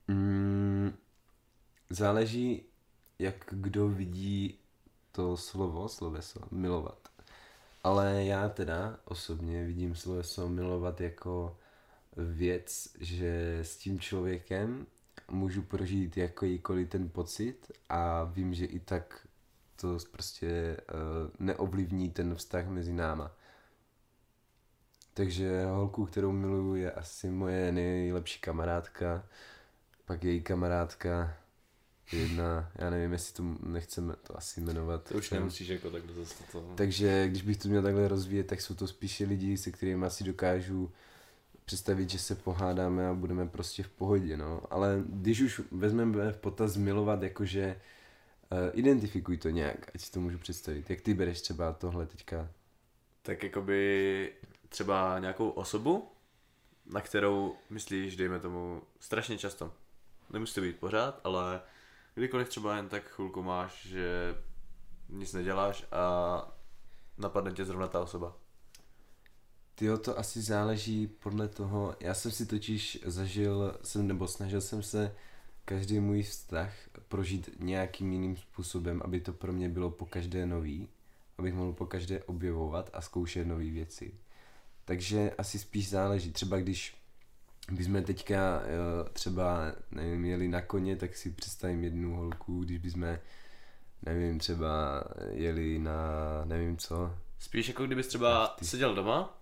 Mm, 0.09 0.93
záleží, 1.91 2.63
jak 3.19 3.45
kdo 3.51 3.89
vidí 3.89 4.59
to 5.13 5.37
slovo, 5.37 5.89
sloveso, 5.89 6.41
milovat. 6.51 7.09
Ale 7.83 8.25
já 8.25 8.49
teda 8.49 9.01
osobně 9.05 9.65
vidím 9.65 9.95
sloveso 9.95 10.49
milovat 10.49 11.01
jako 11.01 11.59
věc, 12.17 12.89
že 13.01 13.59
s 13.63 13.77
tím 13.77 14.01
člověkem 14.01 14.87
můžu 15.31 15.63
prožít 15.63 16.17
jakýkoliv 16.17 16.89
ten 16.89 17.09
pocit 17.09 17.73
a 17.89 18.25
vím, 18.25 18.55
že 18.55 18.65
i 18.65 18.81
tak 18.81 19.27
to 19.77 19.99
prostě 20.11 20.77
uh, 20.77 21.31
neovlivní 21.39 22.11
ten 22.11 22.35
vztah 22.35 22.67
mezi 22.69 22.93
náma. 22.93 23.33
Takže 25.15 25.65
holku, 25.65 26.07
kterou 26.07 26.33
miluju, 26.33 26.75
je 26.75 26.93
asi 26.93 27.31
moje 27.31 27.73
nejlepší 27.73 28.41
kamarádka, 28.41 29.27
pak 30.05 30.25
její 30.25 30.41
kamarádka, 30.41 31.37
jedna, 32.13 32.73
já 32.75 32.91
nevím, 32.91 33.13
jestli 33.13 33.35
to 33.35 33.43
nechceme 33.67 34.15
to 34.23 34.39
asi 34.39 34.61
jmenovat. 34.61 35.09
To 35.09 35.19
už 35.19 35.31
nemusíš 35.31 35.69
jako 35.69 35.91
takhle 35.91 36.15
zase 36.15 36.45
to... 36.53 36.75
Takže 36.75 37.29
když 37.29 37.43
bych 37.43 37.57
to 37.57 37.69
měl 37.69 37.83
takhle 37.83 38.09
rozvíjet, 38.09 38.47
tak 38.47 38.61
jsou 38.61 38.75
to 38.75 38.87
spíše 38.87 39.25
lidi, 39.25 39.57
se 39.57 39.71
kterými 39.71 40.07
asi 40.07 40.25
dokážu 40.25 40.93
představit, 41.67 42.11
že 42.11 42.19
se 42.19 42.35
pohádáme 42.35 43.09
a 43.09 43.15
budeme 43.15 43.49
prostě 43.49 43.83
v 43.83 43.89
pohodě, 43.89 44.37
no. 44.37 44.63
Ale 44.71 45.03
když 45.07 45.41
už 45.41 45.61
vezmeme 45.71 46.33
v 46.33 46.39
potaz 46.39 46.77
milovat, 46.77 47.23
jakože 47.23 47.81
uh, 48.51 48.59
identifikuj 48.73 49.37
to 49.37 49.51
nějak, 49.51 49.91
ať 49.95 50.01
si 50.01 50.13
to 50.13 50.21
můžu 50.21 50.39
představit. 50.39 50.91
Jak 50.91 51.01
ty 51.01 51.15
bereš 51.15 51.41
třeba 51.41 51.73
tohle 51.73 52.07
teďka? 52.07 52.49
Tak 53.23 53.43
jakoby 53.43 54.33
třeba 54.69 55.19
nějakou 55.19 55.51
osobu, 55.51 56.09
na 56.87 57.01
kterou 57.01 57.57
myslíš, 57.71 58.17
dejme 58.17 58.41
tomu, 58.41 58.83
strašně 59.01 59.39
často. 59.39 59.73
Nemusí 60.31 60.55
to 60.55 60.61
být 60.61 60.79
pořád, 60.79 61.21
ale 61.25 61.61
kdykoliv 62.15 62.49
třeba 62.49 62.77
jen 62.77 62.89
tak 62.89 63.03
chvilku 63.05 63.43
máš, 63.43 63.87
že 63.87 64.35
nic 65.09 65.33
neděláš 65.33 65.85
a 65.93 66.57
napadne 67.19 67.53
tě 67.53 67.65
zrovna 67.65 67.89
ta 67.89 68.01
osoba. 68.01 68.37
Tyjo, 69.79 69.99
to 69.99 70.19
asi 70.19 70.43
záleží 70.43 71.07
podle 71.07 71.49
toho, 71.49 71.97
já 72.01 72.15
jsem 72.15 72.31
si 72.31 72.47
totiž 72.47 72.99
zažil, 73.05 73.79
jsem, 73.83 74.09
nebo 74.09 74.29
snažil 74.29 74.61
jsem 74.61 74.83
se 74.83 75.15
každý 75.65 76.01
můj 76.01 76.23
vztah 76.23 76.73
prožít 77.09 77.51
nějakým 77.59 78.13
jiným 78.13 78.37
způsobem, 78.37 79.01
aby 79.05 79.21
to 79.21 79.33
pro 79.33 79.53
mě 79.53 79.69
bylo 79.69 79.91
po 79.91 80.07
každé 80.07 80.47
nový, 80.47 80.89
abych 81.39 81.55
mohl 81.55 81.73
po 81.73 81.87
každé 81.87 82.23
objevovat 82.23 82.91
a 82.93 83.01
zkoušet 83.01 83.47
nové 83.47 83.65
věci. 83.65 84.15
Takže 84.85 85.31
asi 85.39 85.59
spíš 85.59 85.91
záleží, 85.91 86.33
třeba 86.33 86.59
když 86.59 86.97
bychom 87.73 88.03
teďka 88.03 88.63
jo, 88.67 89.11
třeba, 89.13 89.73
nevím, 89.91 90.25
jeli 90.25 90.49
na 90.49 90.63
koně, 90.63 90.97
tak 90.97 91.17
si 91.17 91.31
představím 91.31 91.85
jednu 91.85 92.17
holku, 92.17 92.65
když 92.65 92.79
bychom, 92.79 93.19
nevím, 94.03 94.39
třeba 94.39 95.05
jeli 95.31 95.79
na, 95.79 96.01
nevím 96.45 96.77
co. 96.77 97.15
Spíš 97.39 97.69
jako 97.69 97.87
kdybys 97.87 98.07
třeba 98.07 98.45
Ach, 98.45 98.57
ty. 98.59 98.65
seděl 98.65 98.95
doma 98.95 99.37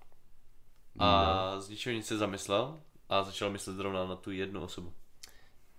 a 0.98 1.60
z 1.60 1.68
ničeho 1.68 1.96
nic 1.96 2.06
se 2.06 2.18
zamyslel 2.18 2.80
a 3.08 3.22
začal 3.22 3.50
myslet 3.50 3.74
zrovna 3.74 4.06
na 4.06 4.16
tu 4.16 4.30
jednu 4.30 4.62
osobu. 4.62 4.92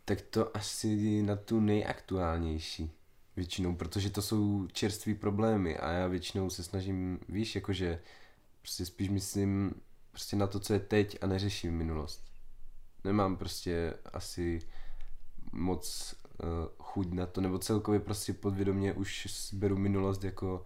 Tak 0.05 0.21
to 0.21 0.57
asi 0.57 1.21
na 1.21 1.35
tu 1.35 1.59
nejaktuálnější 1.59 2.91
většinou, 3.35 3.75
protože 3.75 4.09
to 4.09 4.21
jsou 4.21 4.67
čerství 4.67 5.15
problémy 5.15 5.77
a 5.77 5.91
já 5.91 6.07
většinou 6.07 6.49
se 6.49 6.63
snažím, 6.63 7.19
víš, 7.29 7.55
jakože 7.55 8.01
prostě 8.61 8.85
spíš 8.85 9.09
myslím 9.09 9.81
prostě 10.11 10.35
na 10.35 10.47
to, 10.47 10.59
co 10.59 10.73
je 10.73 10.79
teď 10.79 11.17
a 11.21 11.27
neřeším 11.27 11.77
minulost. 11.77 12.23
Nemám 13.03 13.37
prostě 13.37 13.93
asi 14.13 14.61
moc 15.51 16.15
uh, 16.43 16.47
chuť 16.79 17.11
na 17.11 17.25
to, 17.25 17.41
nebo 17.41 17.59
celkově 17.59 17.99
prostě 17.99 18.33
podvědomě 18.33 18.93
už 18.93 19.27
beru 19.53 19.77
minulost 19.77 20.23
jako 20.23 20.65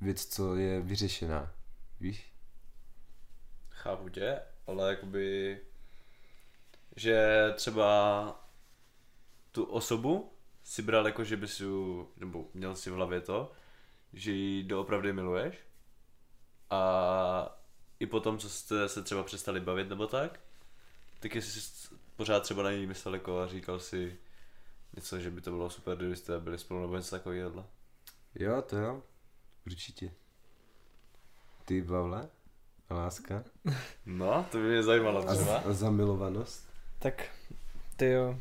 věc, 0.00 0.26
co 0.26 0.56
je 0.56 0.80
vyřešená. 0.80 1.52
Víš? 2.00 2.32
Chápu 3.80 4.08
tě, 4.08 4.42
ale 4.66 4.90
jakoby, 4.90 5.60
že 6.96 7.46
třeba 7.56 8.50
tu 9.52 9.64
osobu 9.64 10.32
si 10.64 10.82
bral 10.82 11.06
jako, 11.06 11.24
že 11.24 11.36
bys 11.36 11.60
ju, 11.60 12.08
nebo 12.16 12.46
měl 12.54 12.76
si 12.76 12.90
v 12.90 12.94
hlavě 12.94 13.20
to, 13.20 13.52
že 14.12 14.32
ji 14.32 14.64
doopravdy 14.64 15.12
miluješ 15.12 15.58
a 16.70 17.60
i 18.00 18.06
potom, 18.06 18.38
co 18.38 18.48
jste 18.48 18.88
se 18.88 19.02
třeba 19.02 19.22
přestali 19.22 19.60
bavit 19.60 19.88
nebo 19.88 20.06
tak, 20.06 20.40
tak 21.20 21.34
jsi 21.34 21.60
pořád 22.16 22.40
třeba 22.40 22.62
na 22.62 22.72
ní 22.72 22.86
myslel 22.86 23.14
jako 23.14 23.40
a 23.40 23.46
říkal 23.46 23.80
si 23.80 24.18
něco, 24.96 25.20
že 25.20 25.30
by 25.30 25.40
to 25.40 25.50
bylo 25.50 25.70
super, 25.70 25.96
kdybyste 25.96 26.40
byli 26.40 26.58
spolu 26.58 26.80
nebo 26.80 26.96
něco 26.96 27.10
takového. 27.10 27.66
Jo, 28.34 28.62
to 28.62 28.76
jo. 28.76 29.02
Určitě. 29.66 30.12
Ty, 31.64 31.82
Pavle? 31.82 32.28
A 32.90 32.94
láska? 32.94 33.44
No, 34.06 34.46
to 34.50 34.58
by 34.58 34.64
mě 34.64 34.82
zajímalo 34.82 35.28
A, 35.28 35.34
třeba. 35.34 35.56
a 35.56 35.72
zamilovanost? 35.72 36.68
Tak, 36.98 37.28
ty 37.96 38.06
jo. 38.10 38.38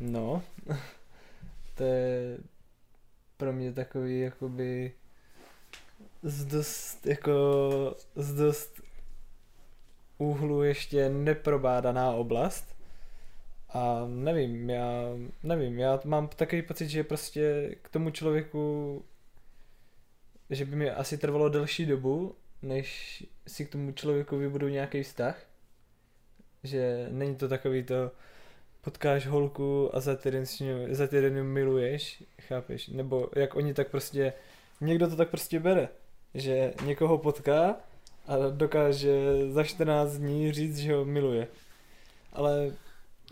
No, 0.00 0.42
to 1.74 1.84
je 1.84 2.38
pro 3.36 3.52
mě 3.52 3.72
takový 3.72 4.20
jakoby 4.20 4.92
z 6.22 6.44
dost, 6.44 7.06
jako 7.06 7.32
z 8.16 8.34
dost 8.34 8.80
úhlu 10.18 10.62
ještě 10.62 11.08
neprobádaná 11.08 12.10
oblast. 12.12 12.76
A 13.68 14.04
nevím, 14.06 14.70
já 14.70 15.02
nevím, 15.42 15.78
já 15.78 16.00
mám 16.04 16.28
takový 16.28 16.62
pocit, 16.62 16.88
že 16.88 17.04
prostě 17.04 17.74
k 17.82 17.88
tomu 17.88 18.10
člověku, 18.10 19.04
že 20.50 20.64
by 20.64 20.76
mi 20.76 20.90
asi 20.90 21.18
trvalo 21.18 21.48
delší 21.48 21.86
dobu, 21.86 22.34
než 22.68 23.24
si 23.46 23.66
k 23.66 23.72
tomu 23.72 23.92
člověku 23.92 24.36
vybudu 24.36 24.68
nějaký 24.68 25.02
vztah. 25.02 25.42
Že 26.62 27.08
není 27.10 27.36
to 27.36 27.48
takový 27.48 27.82
to, 27.84 28.10
potkáš 28.86 29.26
holku 29.26 29.96
a 29.96 30.00
za 30.00 30.16
týden, 30.16 30.44
ní- 30.60 30.94
za 30.94 31.06
týden 31.06 31.44
miluješ, 31.44 32.22
chápeš? 32.40 32.88
Nebo 32.88 33.28
jak 33.36 33.56
oni 33.56 33.74
tak 33.74 33.90
prostě, 33.90 34.32
někdo 34.80 35.10
to 35.10 35.16
tak 35.16 35.30
prostě 35.30 35.60
bere, 35.60 35.88
že 36.34 36.74
někoho 36.84 37.18
potká 37.18 37.76
a 38.26 38.36
dokáže 38.50 39.12
za 39.50 39.64
14 39.64 40.12
dní 40.12 40.52
říct, 40.52 40.78
že 40.78 40.94
ho 40.94 41.04
miluje. 41.04 41.48
Ale 42.32 42.72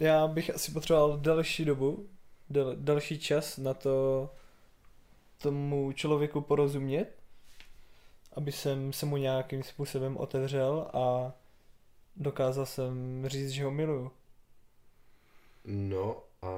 já 0.01 0.27
bych 0.27 0.55
asi 0.55 0.73
potřeboval 0.73 1.19
další 1.19 1.65
dobu, 1.65 2.07
del, 2.51 2.77
další 2.77 3.19
čas 3.19 3.59
na 3.59 3.75
to 3.75 4.31
tomu 5.39 5.93
člověku 5.93 6.41
porozumět, 6.41 7.07
aby 8.35 8.53
jsem 8.53 8.93
se 8.93 9.07
mu 9.07 9.17
nějakým 9.17 9.63
způsobem 9.63 10.17
otevřel 10.17 10.91
a 10.95 11.33
dokázal 12.17 12.67
jsem 12.67 13.25
říct, 13.29 13.51
že 13.51 13.65
ho 13.65 13.71
miluju. 13.71 14.11
No 15.65 16.23
a 16.43 16.49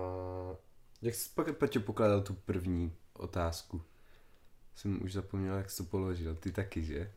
jak 1.03 1.15
jsi 1.15 1.31
pak 1.35 1.57
Peťo 1.59 1.81
pokládal 1.81 2.21
tu 2.21 2.35
první 2.35 2.93
otázku? 3.13 3.83
Jsem 4.77 5.03
už 5.03 5.13
zapomněl, 5.13 5.55
jak 5.55 5.71
jsi 5.71 5.77
to 5.77 5.85
položil. 5.85 6.35
Ty 6.35 6.53
taky, 6.53 6.85
že? 6.85 7.13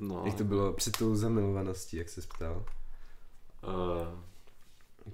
No, 0.00 0.22
Jak 0.26 0.34
to 0.34 0.44
bylo 0.44 0.72
před 0.72 0.96
tou 0.96 1.16
zamilovaností, 1.16 1.96
jak 1.96 2.08
se 2.08 2.20
ptal? 2.20 2.64
uh, 3.62 4.20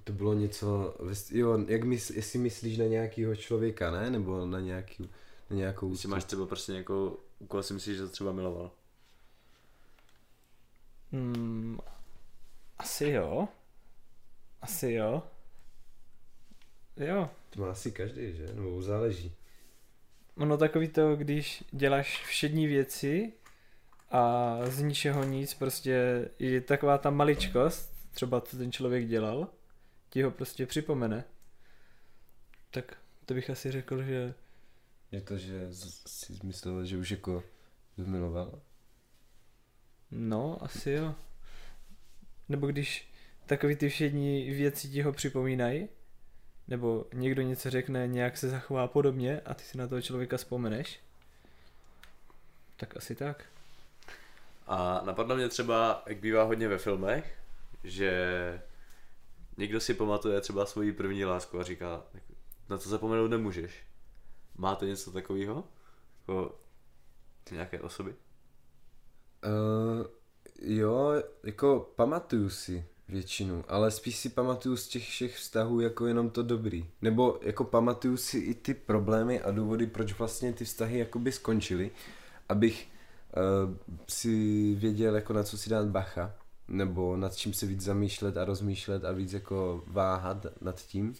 to 0.05 0.13
bylo 0.13 0.35
něco, 0.35 0.95
jo, 1.31 1.59
jak 1.67 1.85
mys, 1.85 2.11
jestli 2.11 2.39
myslíš 2.39 2.79
na 2.79 2.85
nějakého 2.85 3.37
člověka, 3.37 3.91
ne? 3.91 4.11
Nebo 4.11 4.47
na, 4.47 4.61
nějaký, 4.61 5.11
na 5.51 5.57
nějakou... 5.57 5.91
jestli 5.91 6.09
máš 6.09 6.25
třeba 6.25 6.47
prostě 6.47 6.73
někoho, 6.73 7.17
u 7.39 7.47
koho 7.47 7.63
si 7.63 7.75
myslíš, 7.75 7.97
že 7.97 8.03
to 8.03 8.09
třeba 8.09 8.33
miloval. 8.33 8.71
Hmm, 11.13 11.79
asi 12.79 13.09
jo. 13.09 13.49
Asi 14.61 14.93
jo. 14.93 15.23
Jo. 16.97 17.31
To 17.51 17.61
má 17.61 17.71
asi 17.71 17.93
každý, 17.93 18.37
že? 18.37 18.47
Nebo 18.55 18.83
záleží. 18.83 19.33
Ono 20.37 20.57
takový 20.59 20.89
to, 20.89 21.17
když 21.17 21.65
děláš 21.71 22.25
všední 22.27 22.67
věci 22.67 23.33
a 24.11 24.57
z 24.67 24.83
ničeho 24.83 25.25
nic, 25.25 25.55
prostě 25.55 26.29
je 26.39 26.61
taková 26.61 26.99
ta 26.99 27.11
maličkost, 27.11 27.93
třeba 28.11 28.41
co 28.41 28.57
ten 28.57 28.73
člověk 28.73 29.07
dělal, 29.09 29.49
ti 30.11 30.23
ho 30.23 30.31
prostě 30.31 30.67
připomene. 30.67 31.25
Tak 32.71 32.97
to 33.27 33.35
bych 33.35 33.51
asi 33.51 33.71
řekl, 33.73 34.03
že 34.03 34.35
Je 35.13 35.21
to, 35.21 35.39
že 35.39 35.73
z- 35.73 36.03
si 36.07 36.33
myslel, 36.43 36.85
že 36.85 36.97
už 36.97 37.11
jako 37.11 37.43
zmiloval? 37.97 38.61
No, 40.13 40.59
asi 40.61 40.91
jo. 40.91 41.15
Nebo 42.49 42.67
když 42.67 43.13
takový 43.47 43.77
ty 43.77 43.89
všední 43.89 44.51
věci 44.51 44.89
ti 44.89 45.03
ho 45.03 45.13
připomínají, 45.13 45.89
nebo 46.69 47.07
někdo 47.13 47.43
něco 47.43 47.71
řekne, 47.71 48.07
nějak 48.07 48.37
se 48.37 48.49
zachová 48.49 48.89
podobně 48.89 49.41
a 49.41 49.55
ty 49.55 49.65
si 49.65 49.79
na 49.79 49.89
toho 49.89 50.03
člověka 50.03 50.37
vzpomeneš, 50.37 51.01
tak 52.77 52.97
asi 52.97 53.15
tak. 53.15 53.45
A 54.67 55.01
napadlo 55.05 55.37
mě 55.37 55.49
třeba, 55.49 56.03
jak 56.07 56.19
bývá 56.19 56.43
hodně 56.43 56.69
ve 56.69 56.79
filmech, 56.79 57.39
že 57.85 58.63
někdo 59.57 59.81
si 59.81 59.95
pamatuje 59.95 60.41
třeba 60.41 60.67
svoji 60.67 60.93
první 60.93 61.25
lásku 61.25 61.61
a 61.61 61.63
říká, 61.63 62.03
na 62.69 62.79
to 62.79 62.89
zapomenout 62.89 63.29
nemůžeš. 63.29 63.73
Máte 64.57 64.87
něco 64.87 65.13
takového? 65.13 65.65
Jako 66.21 66.59
nějaké 67.51 67.81
osoby? 67.81 68.15
Uh, 69.47 70.07
jo, 70.63 71.23
jako 71.43 71.93
pamatuju 71.97 72.51
si 72.51 72.85
většinu, 73.09 73.65
ale 73.69 73.91
spíš 73.91 74.17
si 74.17 74.29
pamatuju 74.29 74.77
z 74.77 74.89
těch 74.89 75.09
všech 75.09 75.37
vztahů 75.37 75.81
jako 75.81 76.07
jenom 76.07 76.31
to 76.31 76.43
dobrý. 76.43 76.91
Nebo 77.03 77.39
jako 77.43 77.65
pamatuju 77.65 78.17
si 78.17 78.39
i 78.39 78.55
ty 78.55 78.75
problémy 78.75 79.41
a 79.41 79.51
důvody, 79.51 79.87
proč 79.87 80.19
vlastně 80.19 80.53
ty 80.53 80.65
vztahy 80.65 80.99
jakoby 80.99 81.33
skončily, 81.33 81.91
abych 82.49 82.89
uh, 83.37 83.75
si 84.09 84.75
věděl 84.75 85.15
jako 85.15 85.33
na 85.33 85.43
co 85.43 85.59
si 85.59 85.71
dát 85.71 85.87
bacha, 85.87 86.35
nebo 86.69 87.17
nad 87.17 87.37
čím 87.37 87.53
se 87.53 87.67
víc 87.67 87.81
zamýšlet 87.81 88.37
a 88.37 88.45
rozmýšlet 88.45 89.05
a 89.05 89.13
víc 89.13 89.33
jako 89.33 89.85
váhat 89.87 90.47
nad 90.61 90.83
tím. 90.83 91.15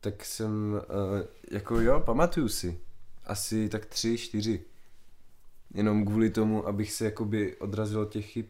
Tak 0.00 0.24
jsem, 0.24 0.72
uh, 0.74 1.20
jako 1.50 1.80
jo, 1.80 2.00
pamatuju 2.00 2.48
si. 2.48 2.80
Asi 3.24 3.68
tak 3.68 3.86
tři, 3.86 4.18
čtyři. 4.18 4.64
Jenom 5.74 6.06
kvůli 6.06 6.30
tomu, 6.30 6.66
abych 6.68 6.92
se 6.92 7.04
jakoby 7.04 7.56
odrazil 7.56 8.00
od 8.00 8.12
těch 8.12 8.26
chyb. 8.26 8.46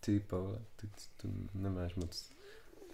Ty, 0.00 0.20
Pavle, 0.20 0.58
ty 0.76 0.88
to 1.16 1.28
nemáš 1.54 1.94
moc 1.94 2.32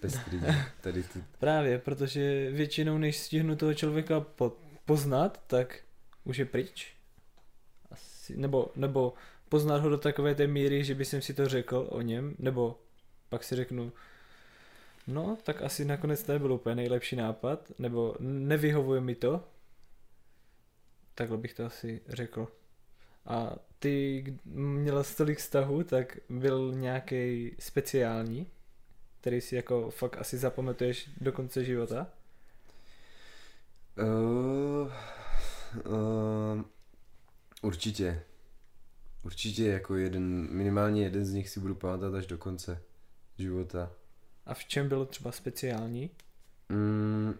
pestrý. 0.00 0.40
Tady 0.80 1.02
ty. 1.02 1.24
Právě, 1.38 1.78
protože 1.78 2.50
většinou, 2.50 2.98
než 2.98 3.18
stihnu 3.18 3.56
toho 3.56 3.74
člověka 3.74 4.20
po, 4.20 4.56
poznat, 4.84 5.42
tak 5.46 5.80
už 6.24 6.36
je 6.36 6.44
pryč. 6.44 6.94
Asi, 7.90 8.36
nebo, 8.36 8.70
nebo 8.76 9.14
poznat 9.48 9.82
ho 9.82 9.88
do 9.88 9.98
takové 9.98 10.34
té 10.34 10.46
míry, 10.46 10.84
že 10.84 10.94
by 10.94 11.04
jsem 11.04 11.22
si 11.22 11.34
to 11.34 11.48
řekl 11.48 11.86
o 11.90 12.00
něm, 12.00 12.34
nebo 12.38 12.80
pak 13.28 13.44
si 13.44 13.56
řeknu, 13.56 13.92
no, 15.06 15.38
tak 15.42 15.62
asi 15.62 15.84
nakonec 15.84 16.22
to 16.22 16.32
nebyl 16.32 16.52
úplně 16.52 16.74
nejlepší 16.74 17.16
nápad, 17.16 17.72
nebo 17.78 18.16
nevyhovuje 18.20 19.00
mi 19.00 19.14
to. 19.14 19.44
Takhle 21.14 21.38
bych 21.38 21.54
to 21.54 21.66
asi 21.66 22.00
řekl. 22.08 22.48
A 23.26 23.56
ty 23.78 24.22
k- 24.26 24.44
měl 24.54 25.04
tolik 25.16 25.38
vztahu, 25.38 25.84
tak 25.84 26.18
byl 26.28 26.72
nějaký 26.74 27.52
speciální, 27.58 28.46
který 29.20 29.40
si 29.40 29.56
jako 29.56 29.90
fakt 29.90 30.18
asi 30.18 30.38
zapamatuješ 30.38 31.10
do 31.20 31.32
konce 31.32 31.64
života? 31.64 32.06
Uh, 33.98 34.92
uh, 35.86 36.62
určitě. 37.62 38.22
Určitě 39.24 39.66
jako 39.66 39.96
jeden, 39.96 40.48
minimálně 40.50 41.02
jeden 41.02 41.24
z 41.24 41.32
nich 41.32 41.48
si 41.48 41.60
budu 41.60 41.74
pamatovat 41.74 42.14
až 42.14 42.26
do 42.26 42.38
konce 42.38 42.82
života. 43.38 43.92
A 44.46 44.54
v 44.54 44.64
čem 44.64 44.88
bylo 44.88 45.06
třeba 45.06 45.32
speciální? 45.32 46.10
Mm, 46.68 47.34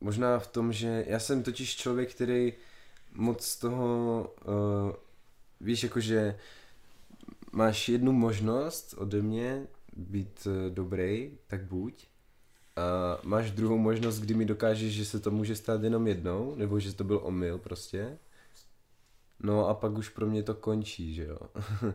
možná 0.00 0.38
v 0.38 0.46
tom, 0.46 0.72
že 0.72 1.04
já 1.06 1.18
jsem 1.18 1.42
totiž 1.42 1.76
člověk, 1.76 2.14
který 2.14 2.52
moc 3.12 3.56
toho, 3.56 4.34
uh, 4.44 4.92
víš, 5.60 5.82
jakože 5.82 6.38
máš 7.52 7.88
jednu 7.88 8.12
možnost 8.12 8.94
ode 8.98 9.22
mě 9.22 9.66
být 9.96 10.46
uh, 10.46 10.74
dobrý, 10.74 11.38
tak 11.46 11.64
buď. 11.64 12.06
A 12.76 13.18
máš 13.22 13.50
druhou 13.50 13.78
možnost, 13.78 14.20
kdy 14.20 14.34
mi 14.34 14.44
dokážeš, 14.44 14.92
že 14.92 15.04
se 15.04 15.20
to 15.20 15.30
může 15.30 15.56
stát 15.56 15.82
jenom 15.82 16.06
jednou, 16.06 16.54
nebo 16.54 16.80
že 16.80 16.94
to 16.94 17.04
byl 17.04 17.20
omyl 17.22 17.58
prostě. 17.58 18.18
No 19.42 19.68
a 19.68 19.74
pak 19.74 19.92
už 19.92 20.08
pro 20.08 20.26
mě 20.26 20.42
to 20.42 20.54
končí, 20.54 21.14
že 21.14 21.24
jo. 21.24 21.38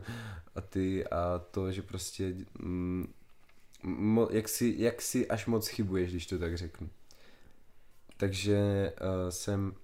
a 0.54 0.60
ty 0.60 1.06
a 1.06 1.38
to, 1.38 1.72
že 1.72 1.82
prostě 1.82 2.34
mm, 2.58 3.12
mo, 3.82 4.28
jak, 4.30 4.48
si, 4.48 4.74
jak 4.78 5.02
si 5.02 5.28
až 5.28 5.46
moc 5.46 5.68
chybuješ, 5.68 6.10
když 6.10 6.26
to 6.26 6.38
tak 6.38 6.56
řeknu. 6.56 6.88
Takže 8.16 8.92
uh, 9.00 9.30
jsem 9.30 9.74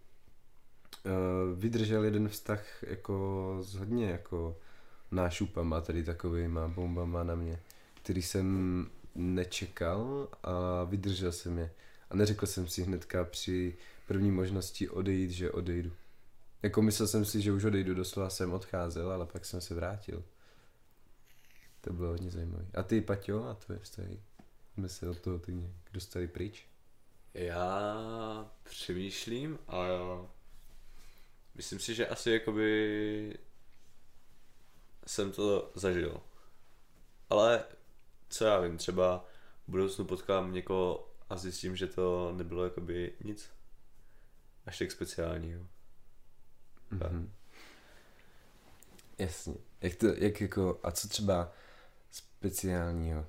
vydržel 1.54 2.04
jeden 2.04 2.28
vztah 2.28 2.82
jako 2.82 3.58
s 3.62 3.74
hodně 3.74 4.10
jako 4.10 4.56
nášupama, 5.10 5.80
tady 5.80 6.04
takovýma 6.04 6.68
bombama 6.68 7.24
na 7.24 7.34
mě, 7.34 7.60
který 8.02 8.22
jsem 8.22 8.86
nečekal 9.14 10.28
a 10.42 10.84
vydržel 10.84 11.32
jsem 11.32 11.58
je. 11.58 11.70
A 12.10 12.16
neřekl 12.16 12.46
jsem 12.46 12.68
si 12.68 12.82
hnedka 12.82 13.24
při 13.24 13.76
první 14.06 14.30
možnosti 14.30 14.88
odejít, 14.88 15.30
že 15.30 15.50
odejdu. 15.50 15.92
Jako 16.62 16.82
myslel 16.82 17.08
jsem 17.08 17.24
si, 17.24 17.40
že 17.40 17.52
už 17.52 17.64
odejdu, 17.64 17.94
doslova 17.94 18.30
jsem 18.30 18.52
odcházel, 18.52 19.12
ale 19.12 19.26
pak 19.26 19.44
jsem 19.44 19.60
se 19.60 19.74
vrátil. 19.74 20.24
To 21.80 21.92
bylo 21.92 22.08
hodně 22.08 22.30
zajímavé. 22.30 22.66
A 22.74 22.82
ty, 22.82 23.00
Paťo, 23.00 23.44
a 23.44 23.54
to 23.54 23.72
je 23.72 23.78
vztahy? 23.78 24.20
Jsme 24.74 24.88
se 24.88 25.08
od 25.08 25.20
toho 25.20 25.38
ty 25.38 25.52
nějak 25.54 25.74
dostali 25.92 26.28
pryč? 26.28 26.66
Já 27.34 28.50
přemýšlím 28.62 29.58
a 29.68 29.86
myslím 31.54 31.80
si, 31.80 31.94
že 31.94 32.06
asi 32.06 32.30
jakoby 32.30 33.38
jsem 35.06 35.32
to 35.32 35.72
zažil. 35.74 36.20
Ale 37.30 37.64
co 38.28 38.44
já 38.44 38.60
vím, 38.60 38.78
třeba 38.78 39.24
v 39.66 39.70
budoucnu 39.70 40.04
potkám 40.04 40.52
někoho 40.52 41.08
a 41.28 41.36
zjistím, 41.36 41.76
že 41.76 41.86
to 41.86 42.32
nebylo 42.36 42.64
jakoby 42.64 43.12
nic 43.24 43.50
až 44.66 44.78
tak 44.78 44.90
speciálního. 44.90 45.66
Mm-hmm. 46.92 47.28
Jasně. 49.18 49.54
Jak 49.80 49.96
to, 49.96 50.06
jak 50.06 50.40
jako, 50.40 50.80
a 50.82 50.90
co 50.90 51.08
třeba 51.08 51.52
speciálního? 52.10 53.26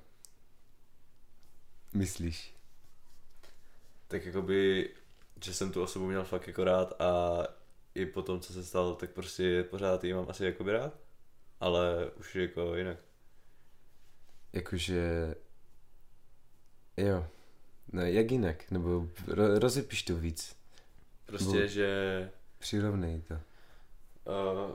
Myslíš? 1.92 2.54
Tak 4.08 4.26
jakoby, 4.26 4.90
že 5.44 5.54
jsem 5.54 5.72
tu 5.72 5.82
osobu 5.82 6.06
měl 6.06 6.24
fakt 6.24 6.46
jako 6.46 6.64
rád 6.64 7.00
a 7.00 7.42
i 7.94 8.06
po 8.06 8.22
tom, 8.22 8.40
co 8.40 8.52
se 8.52 8.64
stalo, 8.64 8.94
tak 8.94 9.10
prostě 9.10 9.62
pořád 9.62 10.04
ji 10.04 10.14
mám 10.14 10.26
asi 10.28 10.44
jakoby 10.44 10.72
rád, 10.72 10.98
ale 11.60 12.10
už 12.10 12.36
jako 12.36 12.74
jinak. 12.74 12.98
Jakože, 14.52 15.34
jo, 16.96 17.26
no 17.92 18.02
jak 18.02 18.30
jinak, 18.30 18.70
nebo 18.70 19.08
ro, 19.26 19.58
rozepiš 19.58 20.02
to 20.02 20.16
víc. 20.16 20.56
Prostě, 21.26 21.56
Nebo- 21.56 21.66
že 21.68 22.30
Přirovnej 22.58 23.22
to. 23.22 23.34
Uh, 23.34 24.74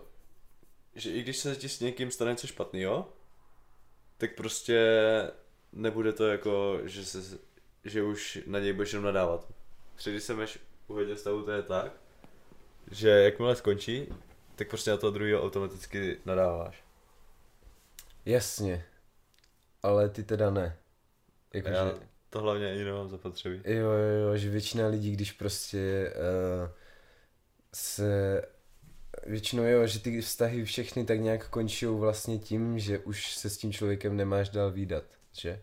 že 0.95 1.11
i 1.11 1.21
když 1.21 1.37
se 1.37 1.55
ti 1.55 1.69
s 1.69 1.79
někým 1.79 2.11
stane 2.11 2.31
něco 2.31 2.47
špatného, 2.47 3.13
tak 4.17 4.35
prostě 4.35 4.91
nebude 5.73 6.13
to 6.13 6.27
jako, 6.27 6.79
že, 6.83 7.05
se, 7.05 7.37
že 7.85 8.03
už 8.03 8.39
na 8.45 8.59
něj 8.59 8.73
budeš 8.73 8.91
jenom 8.91 9.05
nadávat. 9.05 9.47
Protože 9.95 10.11
když 10.11 10.23
jsem 10.23 10.39
až 10.39 10.59
u 10.87 10.93
hodně 10.93 11.17
stavu, 11.17 11.43
to 11.43 11.51
je 11.51 11.63
tak, 11.63 12.01
že 12.91 13.09
jakmile 13.09 13.55
skončí, 13.55 14.07
tak 14.55 14.67
prostě 14.69 14.91
na 14.91 14.97
toho 14.97 15.11
druhého 15.11 15.43
automaticky 15.43 16.17
nadáváš. 16.25 16.83
Jasně. 18.25 18.85
Ale 19.83 20.09
ty 20.09 20.23
teda 20.23 20.49
ne. 20.49 20.77
A 21.53 21.57
Jakože, 21.57 21.73
já 21.73 21.93
to 22.29 22.41
hlavně 22.41 22.71
ani 22.71 22.83
nemám 22.83 23.09
zapotřebí. 23.09 23.61
jo, 23.65 23.89
jo, 23.89 24.27
jo, 24.27 24.37
že 24.37 24.49
většina 24.49 24.87
lidí, 24.87 25.11
když 25.11 25.31
prostě 25.31 26.13
uh, 26.15 26.69
se 27.73 28.41
většinou 29.25 29.63
jo, 29.63 29.87
že 29.87 29.99
ty 29.99 30.21
vztahy 30.21 30.65
všechny 30.65 31.05
tak 31.05 31.19
nějak 31.19 31.49
končí 31.49 31.85
vlastně 31.85 32.39
tím, 32.39 32.79
že 32.79 32.99
už 32.99 33.35
se 33.35 33.49
s 33.49 33.57
tím 33.57 33.73
člověkem 33.73 34.17
nemáš 34.17 34.49
dál 34.49 34.71
výdat, 34.71 35.03
že? 35.31 35.61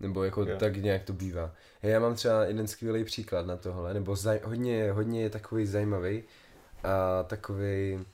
Nebo 0.00 0.24
jako 0.24 0.42
Jo. 0.42 0.56
tak 0.58 0.76
nějak 0.76 1.04
to 1.04 1.12
bývá. 1.12 1.54
Já 1.82 2.00
mám 2.00 2.14
třeba 2.14 2.44
jeden 2.44 2.66
skvělý 2.66 3.04
příklad 3.04 3.46
na 3.46 3.56
tohle, 3.56 3.94
nebo 3.94 4.12
zaj- 4.12 4.40
hodně, 4.44 4.92
hodně 4.92 5.22
je 5.22 5.30
takový 5.30 5.66
zajímavý 5.66 6.22
a 6.82 7.22
takový, 7.22 8.04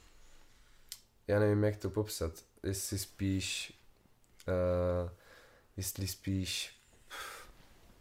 já 1.28 1.41
nevím 1.41 1.64
jak 1.64 1.76
to 1.76 1.91
popsat, 1.91 2.32
jestli 2.62 2.99
spíš, 2.99 3.78
uh, 4.49 5.11
jestli 5.76 6.07
spíš 6.07 6.76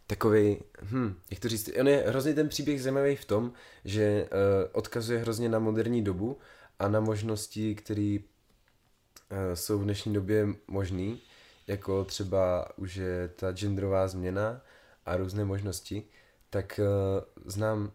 takový, 0.06 0.58
hm, 0.82 1.14
jak 1.30 1.40
to 1.40 1.48
říct, 1.48 1.70
on 1.80 1.88
je 1.88 2.04
hrozně 2.06 2.34
ten 2.34 2.48
příběh 2.48 2.82
zajímavý 2.82 3.16
v 3.16 3.24
tom, 3.24 3.52
že 3.84 4.22
uh, 4.24 4.28
odkazuje 4.72 5.18
hrozně 5.18 5.48
na 5.48 5.58
moderní 5.58 6.04
dobu 6.04 6.38
a 6.78 6.88
na 6.88 7.00
možnosti, 7.00 7.74
které 7.74 8.18
uh, 8.18 9.36
jsou 9.54 9.78
v 9.78 9.84
dnešní 9.84 10.14
době 10.14 10.46
možný, 10.66 11.22
jako 11.66 12.04
třeba 12.04 12.68
už 12.76 12.94
je 12.94 13.28
ta 13.28 13.52
genderová 13.52 14.08
změna 14.08 14.60
a 15.06 15.16
různé 15.16 15.44
možnosti, 15.44 16.04
tak 16.50 16.80
uh, 16.82 17.50
znám 17.50 17.82
uh, 17.82 17.90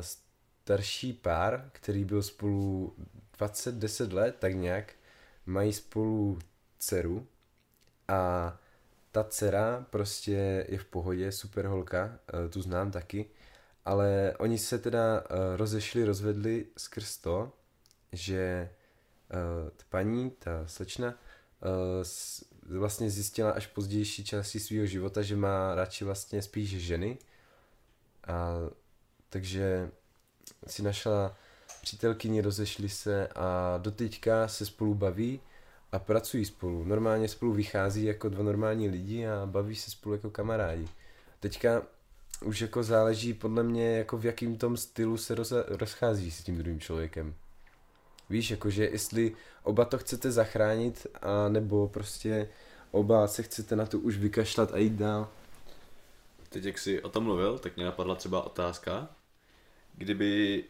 starší 0.00 1.12
pár, 1.12 1.70
který 1.72 2.04
byl 2.04 2.22
spolu 2.22 2.96
20-10 3.38 4.12
let, 4.12 4.36
tak 4.38 4.54
nějak, 4.54 4.92
mají 5.46 5.72
spolu 5.72 6.38
dceru 6.78 7.26
a 8.08 8.56
ta 9.12 9.24
dcera 9.24 9.86
prostě 9.90 10.66
je 10.68 10.78
v 10.78 10.84
pohodě, 10.84 11.32
super 11.32 11.66
holka, 11.66 12.18
eh, 12.28 12.48
tu 12.48 12.62
znám 12.62 12.90
taky, 12.90 13.30
ale 13.84 14.34
oni 14.38 14.58
se 14.58 14.78
teda 14.78 15.24
rozešli, 15.56 16.04
rozvedli 16.04 16.66
skrz 16.76 17.16
to, 17.16 17.52
že 18.12 18.70
ta 19.76 19.84
paní, 19.88 20.30
ta 20.30 20.66
slečna, 20.66 21.14
vlastně 22.68 23.10
zjistila 23.10 23.50
až 23.50 23.66
pozdější 23.66 24.24
části 24.24 24.60
svého 24.60 24.86
života, 24.86 25.22
že 25.22 25.36
má 25.36 25.74
radši 25.74 26.04
vlastně 26.04 26.42
spíš 26.42 26.70
ženy 26.70 27.18
a 28.26 28.54
takže 29.28 29.90
si 30.66 30.82
našla 30.82 31.36
přítelkyni, 31.82 32.40
rozešli 32.40 32.88
se 32.88 33.28
a 33.28 33.78
doteďka 33.78 34.48
se 34.48 34.66
spolu 34.66 34.94
baví 34.94 35.40
a 35.92 35.98
pracují 35.98 36.44
spolu. 36.44 36.84
Normálně 36.84 37.28
spolu 37.28 37.52
vychází 37.52 38.04
jako 38.04 38.28
dva 38.28 38.44
normální 38.44 38.88
lidi 38.88 39.26
a 39.26 39.46
baví 39.46 39.76
se 39.76 39.90
spolu 39.90 40.14
jako 40.14 40.30
kamarádi. 40.30 40.88
Teďka 41.40 41.82
už 42.44 42.60
jako 42.60 42.82
záleží 42.82 43.34
podle 43.34 43.62
mě 43.62 43.98
jako 43.98 44.18
v 44.18 44.24
jakým 44.24 44.56
tom 44.58 44.76
stylu 44.76 45.16
se 45.16 45.34
roz, 45.34 45.52
rozchází 45.66 46.30
s 46.30 46.42
tím 46.42 46.58
druhým 46.58 46.80
člověkem. 46.80 47.34
Víš, 48.30 48.50
jakože 48.50 48.84
jestli 48.84 49.36
oba 49.62 49.84
to 49.84 49.98
chcete 49.98 50.32
zachránit 50.32 51.06
a 51.22 51.48
nebo 51.48 51.88
prostě 51.88 52.48
oba 52.90 53.28
se 53.28 53.42
chcete 53.42 53.76
na 53.76 53.86
to 53.86 53.98
už 53.98 54.16
vykašlat 54.16 54.72
a 54.72 54.78
jít 54.78 54.92
dál. 54.92 55.28
Teď 56.48 56.64
jak 56.64 56.78
jsi 56.78 57.02
o 57.02 57.08
tom 57.08 57.24
mluvil, 57.24 57.58
tak 57.58 57.76
mě 57.76 57.84
napadla 57.84 58.14
třeba 58.14 58.42
otázka, 58.42 59.08
kdyby 59.94 60.64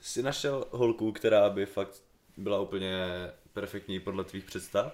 si 0.00 0.22
našel 0.22 0.66
holku, 0.70 1.12
která 1.12 1.50
by 1.50 1.66
fakt 1.66 2.02
byla 2.36 2.60
úplně 2.60 3.06
perfektní 3.52 4.00
podle 4.00 4.24
tvých 4.24 4.44
představ, 4.44 4.92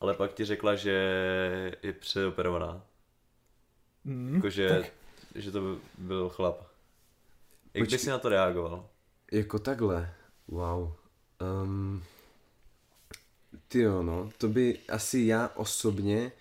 ale 0.00 0.14
pak 0.14 0.32
ti 0.34 0.44
řekla, 0.44 0.74
že 0.74 0.92
je 1.82 1.92
přeoperovaná. 1.92 2.82
Mm, 4.04 4.34
Jakože, 4.34 4.90
že 5.34 5.50
to 5.50 5.78
byl 5.98 6.28
chlap. 6.28 6.56
Jak 7.74 7.82
Počkej. 7.82 7.96
bys 7.96 8.02
si 8.02 8.10
na 8.10 8.18
to 8.18 8.28
reagoval? 8.28 8.88
Jako 9.32 9.58
takhle, 9.58 10.14
wow. 10.48 10.92
Um, 11.40 12.02
ty 13.68 13.80
jo, 13.80 14.02
no, 14.02 14.30
to 14.38 14.48
by 14.48 14.78
asi 14.88 15.20
já 15.20 15.48
osobně 15.54 16.32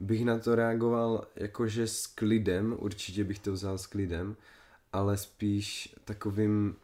bych 0.00 0.24
na 0.24 0.38
to 0.38 0.54
reagoval 0.54 1.26
jakože 1.36 1.86
s 1.86 2.06
klidem, 2.06 2.76
určitě 2.78 3.24
bych 3.24 3.38
to 3.38 3.52
vzal 3.52 3.78
s 3.78 3.86
klidem, 3.86 4.36
ale 4.92 5.16
spíš 5.16 5.94
takovým, 6.04 6.76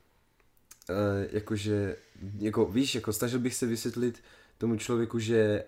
uh, 0.90 0.96
jakože, 1.30 1.96
jako 2.38 2.64
víš, 2.64 2.94
jako 2.94 3.12
snažil 3.12 3.38
bych 3.38 3.54
se 3.54 3.66
vysvětlit 3.66 4.22
tomu 4.58 4.76
člověku, 4.76 5.18
že 5.18 5.64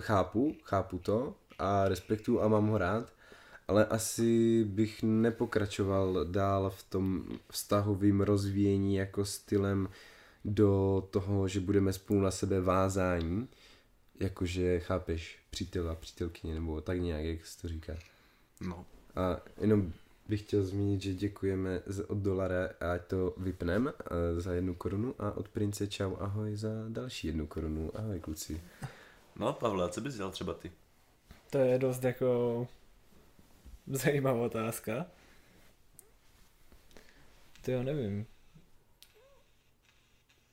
chápu, 0.00 0.56
chápu 0.62 0.98
to 0.98 1.34
a 1.58 1.88
respektuju 1.88 2.40
a 2.40 2.48
mám 2.48 2.66
ho 2.68 2.78
rád, 2.78 3.12
ale 3.68 3.86
asi 3.86 4.64
bych 4.64 5.02
nepokračoval 5.02 6.24
dál 6.24 6.70
v 6.70 6.82
tom 6.82 7.24
vztahovém 7.50 8.20
rozvíjení 8.20 8.94
jako 8.94 9.24
stylem 9.24 9.88
do 10.44 11.02
toho, 11.10 11.48
že 11.48 11.60
budeme 11.60 11.92
spolu 11.92 12.20
na 12.20 12.30
sebe 12.30 12.60
vázání, 12.60 13.48
jakože 14.20 14.80
chápeš 14.80 15.38
přítel 15.50 15.90
a 15.90 15.94
přítelkyně, 15.94 16.54
nebo 16.54 16.80
tak 16.80 17.00
nějak, 17.00 17.24
jak 17.24 17.46
se 17.46 17.62
to 17.62 17.68
říká. 17.68 17.94
No. 18.60 18.86
A 19.16 19.40
jenom 19.60 19.92
bych 20.28 20.40
chtěl 20.40 20.62
zmínit, 20.64 21.02
že 21.02 21.14
děkujeme 21.14 21.80
od 22.08 22.18
dolara, 22.18 22.68
ať 22.94 23.06
to 23.06 23.34
vypnem 23.36 23.92
za 24.38 24.52
jednu 24.52 24.74
korunu 24.74 25.14
a 25.18 25.32
od 25.32 25.48
prince 25.48 25.86
čau 25.86 26.16
ahoj 26.16 26.56
za 26.56 26.68
další 26.88 27.26
jednu 27.26 27.46
korunu. 27.46 27.90
Ahoj 27.94 28.20
kluci. 28.20 28.60
No, 29.36 29.52
Pavle, 29.52 29.84
a 29.84 29.88
co 29.88 30.00
bys 30.00 30.14
dělal 30.14 30.30
třeba 30.30 30.54
ty? 30.54 30.72
To 31.50 31.58
je 31.58 31.78
dost 31.78 32.04
jako 32.04 32.68
zajímavá 33.86 34.42
otázka. 34.42 35.06
To 37.64 37.70
jo, 37.70 37.82
nevím. 37.82 38.26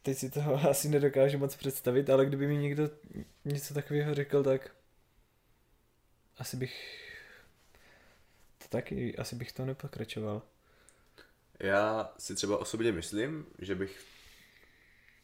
Teď 0.02 0.18
si 0.18 0.30
toho 0.30 0.54
asi 0.70 0.90
nedokážu 0.90 1.38
moc 1.38 1.56
představit, 1.56 2.10
ale 2.10 2.26
kdyby 2.26 2.48
mi 2.48 2.58
někdo 2.58 2.90
něco 3.46 3.74
takového 3.74 4.16
řekl, 4.16 4.44
tak 4.44 4.72
asi 6.38 6.58
bych 6.58 6.98
to 8.58 8.68
taky, 8.70 9.18
asi 9.18 9.36
bych 9.36 9.52
to 9.52 9.66
nepokračoval. 9.66 10.42
Já 11.60 12.14
si 12.18 12.36
třeba 12.36 12.58
osobně 12.58 12.92
myslím, 12.92 13.46
že 13.60 13.76
bych, 13.76 14.06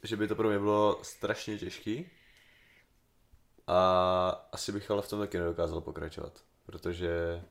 že 0.03 0.17
by 0.17 0.27
to 0.27 0.35
pro 0.35 0.49
mě 0.49 0.59
bylo 0.59 0.99
strašně 1.03 1.57
těžký 1.57 2.09
a 3.67 4.29
asi 4.51 4.71
bych 4.71 4.91
ale 4.91 5.01
v 5.01 5.09
tom 5.09 5.19
taky 5.19 5.37
nedokázal 5.37 5.81
pokračovat, 5.81 6.43
protože 6.65 7.43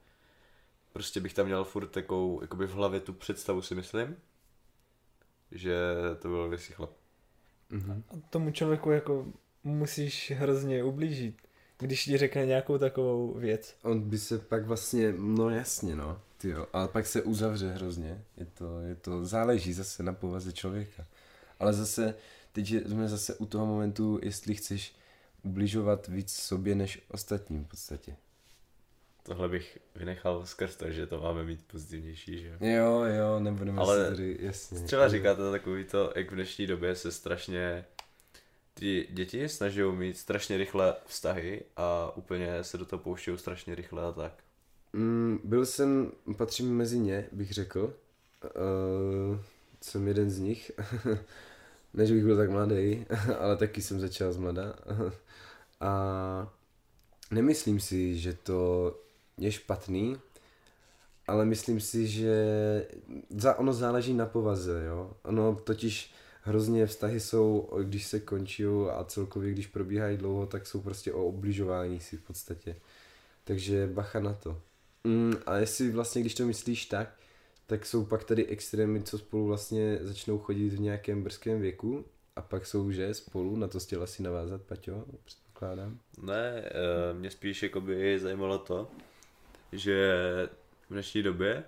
prostě 0.93 1.21
bych 1.21 1.35
tam 1.35 1.47
měl 1.47 1.65
furt 1.65 1.89
takovou, 1.89 2.43
jakoby 2.43 2.67
v 2.67 2.73
hlavě 2.73 3.01
tu 3.01 3.13
představu 3.13 3.63
si 3.63 3.75
myslím, 3.75 4.17
že 5.51 5.77
to 6.23 6.29
byl 6.29 6.49
věcí 6.49 6.73
chlap. 6.73 7.06
Mhm. 7.71 8.03
A 8.09 8.15
tomu 8.31 8.51
člověku 8.51 8.91
jako 8.91 9.27
musíš 9.65 10.33
hrozně 10.37 10.85
ublížit, 10.85 11.37
když 11.79 12.05
ti 12.05 12.19
řekne 12.19 12.47
nějakou 12.47 12.79
takovou 12.79 13.35
věc. 13.35 13.77
On 13.83 14.01
by 14.01 14.19
se 14.19 14.39
pak 14.39 14.67
vlastně, 14.67 15.15
no 15.19 15.51
jasně 15.51 15.97
no, 15.97 16.21
tyjo, 16.39 16.67
ale 16.73 16.89
pak 16.89 17.07
se 17.07 17.23
uzavře 17.23 17.73
hrozně. 17.73 18.25
Je 18.37 18.47
to, 18.47 18.81
je 18.81 18.95
to, 18.95 19.27
záleží 19.27 19.73
zase 19.73 20.03
na 20.03 20.13
povaze 20.13 20.53
člověka. 20.53 21.07
Ale 21.61 21.73
zase, 21.73 22.15
teď 22.53 22.71
jsme 22.71 23.09
zase 23.09 23.35
u 23.35 23.47
toho 23.47 23.67
momentu, 23.67 24.21
jestli 24.23 24.55
chceš 24.55 24.95
ubližovat 25.43 26.09
víc 26.09 26.33
sobě 26.33 26.75
než 26.75 27.03
ostatním 27.11 27.65
v 27.65 27.69
podstatě. 27.69 28.17
Tohle 29.27 29.49
bych 29.49 29.79
vynechal 29.95 30.47
skrz 30.47 30.77
to, 30.77 30.91
že 30.91 31.07
to 31.07 31.21
máme 31.21 31.45
mít 31.45 31.61
pozitivnější, 31.67 32.41
že 32.41 32.49
jo. 32.49 32.57
Jo, 32.61 33.05
jo, 33.05 33.41
nebudeme 33.41 33.81
Ale 33.81 34.05
si 34.05 34.11
tady, 34.11 34.37
jasně. 34.41 34.81
Třeba 34.81 35.09
říkáte 35.09 35.51
takový 35.51 35.85
to, 35.85 36.13
jak 36.17 36.31
v 36.31 36.35
dnešní 36.35 36.67
době 36.67 36.97
se 36.97 37.13
strašně 37.13 37.85
ty 38.75 39.09
děti 39.11 39.49
snaží 39.49 39.83
mít 39.83 40.19
strašně 40.19 40.57
rychle 40.57 40.95
vztahy 41.07 41.63
a 41.77 42.17
úplně 42.17 42.65
se 42.65 42.79
do 42.79 42.85
toho 42.85 43.03
pouštějí 43.03 43.39
strašně 43.39 43.75
rychle 43.75 44.03
a 44.03 44.13
tak. 44.13 44.33
Mm, 44.93 45.41
byl 45.45 45.67
jsem, 45.67 46.13
patřím 46.37 46.77
mezi 46.77 46.99
ně, 46.99 47.29
bych 47.33 47.53
řekl. 47.53 47.95
Uh, 48.45 49.39
jsem 49.83 50.09
jeden 50.09 50.31
z 50.31 50.39
nich. 50.39 50.71
ne, 51.95 52.07
že 52.07 52.15
bych 52.15 52.25
byl 52.25 52.37
tak 52.37 52.51
mladý, 52.51 53.07
ale 53.39 53.57
taky 53.57 53.83
jsem 53.83 54.01
začal 54.01 54.33
z 54.33 54.37
mlada. 54.37 54.75
A 55.81 56.53
nemyslím 57.31 57.81
si, 57.81 58.19
že 58.19 58.35
to 58.35 58.95
je 59.39 59.53
špatný, 59.53 60.17
ale 61.27 61.45
myslím 61.45 61.81
si, 61.81 62.07
že 62.07 62.37
za, 63.31 63.59
ono 63.59 63.73
záleží 63.73 64.15
na 64.15 64.27
povaze, 64.27 64.85
jo. 64.87 65.13
Ono 65.23 65.57
totiž 65.57 66.13
hrozně 66.43 66.87
vztahy 66.87 67.21
jsou, 67.21 67.69
když 67.83 68.07
se 68.07 68.21
končí 68.21 68.65
a 68.67 69.05
celkově, 69.05 69.53
když 69.53 69.67
probíhají 69.67 70.17
dlouho, 70.17 70.47
tak 70.47 70.67
jsou 70.67 70.81
prostě 70.81 71.13
o 71.13 71.27
obližování 71.27 72.01
si 72.01 72.17
v 72.17 72.23
podstatě. 72.23 72.77
Takže 73.45 73.87
bacha 73.87 74.21
na 74.21 74.35
to. 74.35 74.61
Mm, 75.05 75.35
a 75.47 75.57
jestli 75.57 75.91
vlastně, 75.91 76.21
když 76.21 76.35
to 76.35 76.47
myslíš 76.47 76.87
tak, 76.87 77.17
tak 77.67 77.87
jsou 77.87 78.05
pak 78.05 78.25
tady 78.25 78.47
extrémy, 78.47 79.03
co 79.03 79.19
spolu 79.19 79.47
vlastně 79.47 79.99
začnou 80.03 80.39
chodit 80.39 80.69
v 80.71 80.81
nějakém 80.81 81.23
brzkém 81.23 81.61
věku 81.61 82.05
a 82.37 82.43
pak 82.43 82.67
jsou, 82.67 82.91
že 82.91 83.15
spolu, 83.15 83.57
na 83.57 83.69
to 83.69 83.81
chtěl 83.81 84.03
asi 84.03 84.23
navázat, 84.23 84.63
Paťo, 84.63 85.05
předpokládám. 85.25 85.99
Ne, 86.23 86.63
eh, 86.65 87.15
mě 87.15 87.31
spíš 87.31 87.63
jakoby 87.63 88.19
zajímalo 88.19 88.59
to, 88.59 88.89
že 89.79 90.13
v 90.89 90.93
dnešní 90.93 91.23
době 91.23 91.65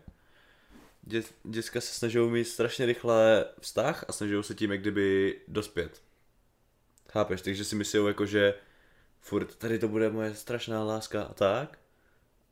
dět, 1.02 1.34
děcka 1.44 1.80
se 1.80 1.94
snaží 1.94 2.18
mít 2.18 2.44
strašně 2.44 2.86
rychle 2.86 3.46
vztah 3.61 4.04
a 4.09 4.12
snaží 4.12 4.34
se 4.40 4.54
tím 4.54 4.70
jak 4.70 4.80
kdyby 4.80 5.40
dospět. 5.48 6.02
Chápeš? 7.09 7.42
Takže 7.42 7.64
si 7.64 7.76
myslí 7.76 8.06
jako, 8.06 8.26
že 8.26 8.54
furt 9.20 9.54
tady 9.54 9.78
to 9.78 9.88
bude 9.88 10.11
moje 10.11 10.34
strašná 10.34 10.84
láska 10.84 11.22
a 11.22 11.34
tak. 11.34 11.78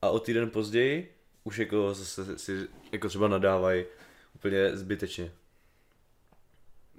A 0.03 0.11
o 0.11 0.19
týden 0.21 0.51
později 0.51 1.15
už 1.45 1.59
jako 1.59 1.95
zase 1.95 2.39
si 2.39 2.69
jako 2.93 3.09
třeba 3.09 3.29
nadávají 3.29 3.85
úplně 4.35 4.77
zbytečně. 4.77 5.33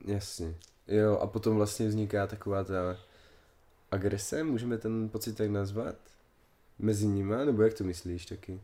Jasně. 0.06 0.56
Jo, 0.88 1.18
a 1.18 1.28
potom 1.28 1.56
vlastně 1.56 1.88
vzniká 1.88 2.28
taková 2.28 2.64
ta 2.64 2.98
agrese, 3.92 4.44
můžeme 4.44 4.78
ten 4.78 5.10
pocit 5.10 5.38
tak 5.38 5.50
nazvat? 5.50 5.96
Mezi 6.80 7.08
nima, 7.08 7.46
nebo 7.46 7.62
jak 7.62 7.74
to 7.74 7.84
myslíš 7.84 8.26
taky? 8.26 8.62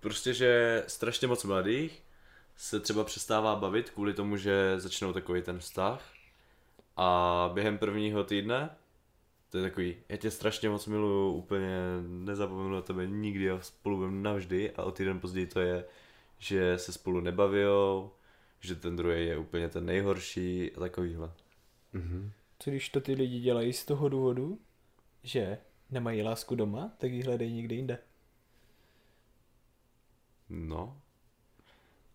Prostě, 0.00 0.34
že 0.34 0.82
strašně 0.88 1.28
moc 1.28 1.44
mladých 1.44 2.02
se 2.56 2.80
třeba 2.80 3.04
přestává 3.04 3.56
bavit 3.56 3.90
kvůli 3.90 4.14
tomu, 4.14 4.36
že 4.36 4.74
začnou 4.76 5.12
takový 5.12 5.42
ten 5.42 5.58
vztah 5.58 6.12
a 6.96 7.50
během 7.54 7.78
prvního 7.78 8.24
týdne 8.24 8.70
to 9.52 9.58
je 9.58 9.62
takový, 9.62 9.96
já 10.08 10.16
tě 10.16 10.30
strašně 10.30 10.68
moc 10.68 10.86
miluju, 10.86 11.32
úplně 11.32 11.78
nezapomenu 12.08 12.74
na 12.74 12.82
tebe 12.82 13.06
nikdy 13.06 13.50
a 13.50 13.60
spolu 13.60 13.96
budeme 13.96 14.22
navždy 14.22 14.70
a 14.70 14.82
o 14.82 14.90
týden 14.90 15.20
později 15.20 15.46
to 15.46 15.60
je, 15.60 15.84
že 16.38 16.78
se 16.78 16.92
spolu 16.92 17.20
nebavijou, 17.20 18.10
že 18.60 18.74
ten 18.74 18.96
druhý 18.96 19.26
je 19.26 19.38
úplně 19.38 19.68
ten 19.68 19.86
nejhorší 19.86 20.72
a 20.76 20.80
takovýhle. 20.80 21.32
Mhm. 21.92 22.32
Co 22.58 22.70
když 22.70 22.88
to 22.88 23.00
ty 23.00 23.14
lidi 23.14 23.40
dělají 23.40 23.72
z 23.72 23.84
toho 23.84 24.08
důvodu, 24.08 24.58
že 25.22 25.58
nemají 25.92 26.22
lásku 26.22 26.54
doma, 26.54 26.92
tak 26.98 27.10
ji 27.12 27.22
hledají 27.22 27.52
někde 27.54 27.74
jinde. 27.74 27.98
No, 30.48 31.00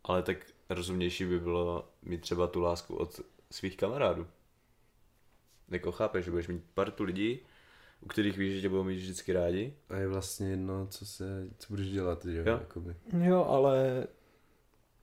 ale 0.04 0.24
tak 0.24 0.38
rozumnější 0.70 1.26
by 1.26 1.40
bylo 1.40 1.90
mít 2.02 2.22
třeba 2.22 2.48
tu 2.48 2.62
lásku 2.62 2.96
od 2.96 3.22
svých 3.52 3.78
kamarádů. 3.78 4.28
Jako 5.70 5.92
chápeš, 5.92 6.26
že 6.26 6.32
budeš 6.32 6.48
mít 6.48 6.64
partu 6.74 7.04
lidí, 7.04 7.40
u 8.02 8.08
kterých 8.08 8.38
víš, 8.38 8.56
že 8.56 8.62
tě 8.62 8.70
budou 8.70 8.84
mít 8.84 8.96
vždycky 8.98 9.34
rádi. 9.34 9.74
A 9.90 9.96
je 9.98 10.08
vlastně 10.08 10.50
jedno, 10.50 10.88
co 10.88 11.06
se, 11.06 11.48
co 11.58 11.68
budeš 11.74 11.90
dělat, 11.90 12.26
že 12.26 12.38
jo, 12.38 12.44
Jo. 12.48 12.58
jakoby. 12.62 12.96
Jo, 13.20 13.46
ale 13.46 14.08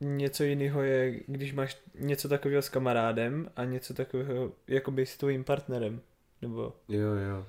něco 0.00 0.44
jiného 0.44 0.82
je, 0.82 1.20
když 1.26 1.52
máš 1.52 1.82
něco 1.94 2.28
takového 2.28 2.62
s 2.62 2.68
kamarádem 2.68 3.50
a 3.56 3.64
něco 3.64 3.94
takového 3.94 4.52
jakoby 4.66 5.06
s 5.06 5.16
tvým 5.16 5.44
partnerem. 5.44 6.00
Nebo 6.42 6.76
Jo, 6.88 7.00
jo. 7.14 7.46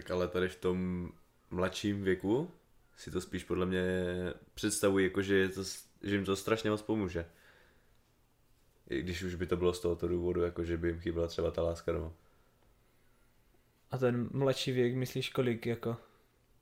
Tak 0.00 0.10
ale 0.10 0.28
tady 0.28 0.48
v 0.48 0.56
tom 0.56 1.08
mladším 1.50 2.02
věku 2.02 2.50
si 2.96 3.10
to 3.10 3.20
spíš 3.20 3.44
podle 3.44 3.66
mě 3.66 3.84
představují, 4.54 5.04
jako 5.04 5.22
že, 5.22 5.34
je 5.34 5.48
to, 5.48 5.64
že 6.02 6.14
jim 6.14 6.24
to 6.24 6.36
strašně 6.36 6.70
moc 6.70 6.82
pomůže. 6.82 7.26
I 8.90 9.02
když 9.02 9.22
už 9.22 9.34
by 9.34 9.46
to 9.46 9.56
bylo 9.56 9.72
z 9.72 9.80
tohoto 9.80 10.08
důvodu, 10.08 10.42
jako 10.42 10.64
že 10.64 10.76
by 10.76 10.88
jim 10.88 11.00
chyběla 11.00 11.28
třeba 11.28 11.50
ta 11.50 11.62
láska 11.62 11.92
doma. 11.92 12.12
a 13.90 13.98
ten 13.98 14.28
mladší 14.32 14.72
věk, 14.72 14.94
myslíš 14.94 15.30
kolik 15.30 15.66
jako? 15.66 15.96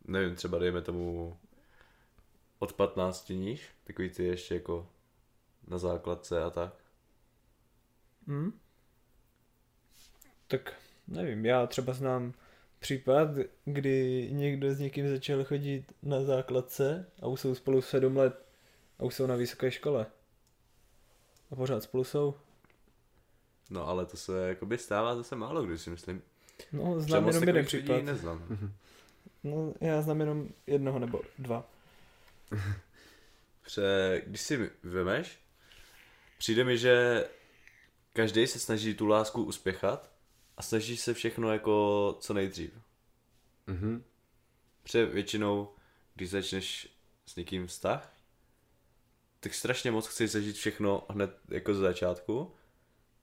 Nevím, 0.04 0.34
třeba 0.34 0.58
dejme 0.58 0.82
tomu 0.82 1.38
od 2.58 2.72
15 2.72 3.28
níž, 3.28 3.68
takový 3.84 4.10
ty 4.10 4.24
ještě 4.24 4.54
jako 4.54 4.90
na 5.66 5.78
základce 5.78 6.42
a 6.42 6.50
tak. 6.50 6.74
Hm? 8.26 8.58
Tak 10.46 10.74
nevím, 11.08 11.46
já 11.46 11.66
třeba 11.66 11.92
znám 11.92 12.34
případ, 12.78 13.28
kdy 13.64 14.28
někdo 14.32 14.74
s 14.74 14.78
někým 14.78 15.08
začal 15.08 15.44
chodit 15.44 15.92
na 16.02 16.22
základce 16.22 17.06
a 17.22 17.26
už 17.26 17.40
jsou 17.40 17.54
spolu 17.54 17.82
sedm 17.82 18.16
let 18.16 18.46
a 18.98 19.04
už 19.04 19.14
jsou 19.14 19.26
na 19.26 19.36
vysoké 19.36 19.70
škole. 19.70 20.06
A 21.50 21.56
pořád 21.56 21.82
spolu 21.82 22.04
jsou. 22.04 22.34
No 23.70 23.88
ale 23.88 24.06
to 24.06 24.16
se 24.16 24.48
jakoby 24.48 24.78
stává 24.78 25.16
zase 25.16 25.36
málo 25.36 25.62
kdy 25.62 25.78
si 25.78 25.90
myslím. 25.90 26.22
No, 26.72 27.00
znám 27.00 27.26
jenom 27.26 27.42
jeden 27.42 27.66
případ. 27.66 28.02
neznám. 28.02 28.72
No, 29.44 29.74
já 29.80 30.02
znám 30.02 30.20
jenom 30.20 30.48
jednoho 30.66 30.98
nebo 30.98 31.20
dva. 31.38 31.70
Pře, 33.62 34.22
když 34.26 34.40
si 34.40 34.70
vemeš, 34.82 35.38
přijde 36.38 36.64
mi, 36.64 36.78
že 36.78 37.24
každý 38.12 38.46
se 38.46 38.58
snaží 38.58 38.94
tu 38.94 39.06
lásku 39.06 39.44
uspěchat 39.44 40.07
a 40.58 40.62
snaží 40.62 40.96
se 40.96 41.14
všechno 41.14 41.52
jako 41.52 42.16
co 42.20 42.34
nejdřív. 42.34 42.70
Mhm. 43.66 44.04
Protože 44.82 45.06
většinou, 45.06 45.68
když 46.14 46.30
začneš 46.30 46.88
s 47.26 47.36
někým 47.36 47.66
vztah, 47.66 48.12
tak 49.40 49.54
strašně 49.54 49.90
moc 49.90 50.06
chceš 50.06 50.30
zažít 50.30 50.56
všechno 50.56 51.06
hned 51.10 51.38
jako 51.48 51.74
z 51.74 51.78
začátku 51.78 52.52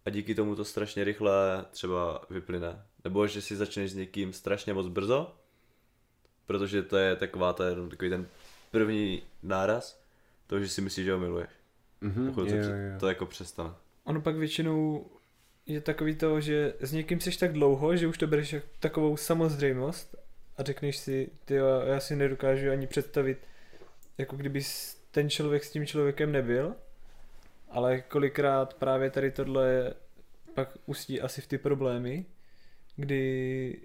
a 0.05 0.09
díky 0.09 0.35
tomu 0.35 0.55
to 0.55 0.65
strašně 0.65 1.03
rychle 1.03 1.65
třeba 1.71 2.21
vyplyne. 2.29 2.85
nebo 3.03 3.27
že 3.27 3.41
si 3.41 3.55
začneš 3.55 3.91
s 3.91 3.95
někým 3.95 4.33
strašně 4.33 4.73
moc 4.73 4.87
brzo, 4.87 5.35
protože 6.45 6.83
to 6.83 6.97
je 6.97 7.15
taková 7.15 7.53
ten, 7.53 7.89
takový 7.89 8.09
ten 8.09 8.27
první 8.71 9.23
náraz, 9.43 10.03
to, 10.47 10.59
že 10.59 10.69
si 10.69 10.81
myslíš, 10.81 11.05
že 11.05 11.13
ho 11.13 11.19
miluješ. 11.19 11.49
Mhm, 12.01 12.27
Pokud 12.27 12.41
jo, 12.49 12.63
to, 12.63 12.69
jo. 12.69 12.99
to 12.99 13.07
jako 13.07 13.25
přestane. 13.25 13.73
Ono 14.03 14.21
pak 14.21 14.35
většinou 14.35 15.09
je 15.65 15.81
takový 15.81 16.15
to, 16.15 16.41
že 16.41 16.73
s 16.79 16.91
někým 16.91 17.19
jsi 17.19 17.39
tak 17.39 17.53
dlouho, 17.53 17.97
že 17.97 18.07
už 18.07 18.17
to 18.17 18.27
bereš 18.27 18.55
takovou 18.79 19.17
samozřejmost 19.17 20.15
a 20.57 20.63
řekneš 20.63 20.97
si, 20.97 21.29
ty 21.45 21.53
já 21.85 21.99
si 21.99 22.15
nedokážu 22.15 22.71
ani 22.71 22.87
představit, 22.87 23.37
jako 24.17 24.35
kdyby 24.35 24.61
ten 25.11 25.29
člověk 25.29 25.63
s 25.63 25.71
tím 25.71 25.85
člověkem 25.85 26.31
nebyl, 26.31 26.75
ale 27.69 28.01
kolikrát 28.01 28.73
právě 28.73 29.09
tady 29.09 29.31
tohle 29.31 29.93
pak 30.53 30.77
ustí 30.85 31.21
asi 31.21 31.41
v 31.41 31.47
ty 31.47 31.57
problémy, 31.57 32.25
kdy 32.95 33.79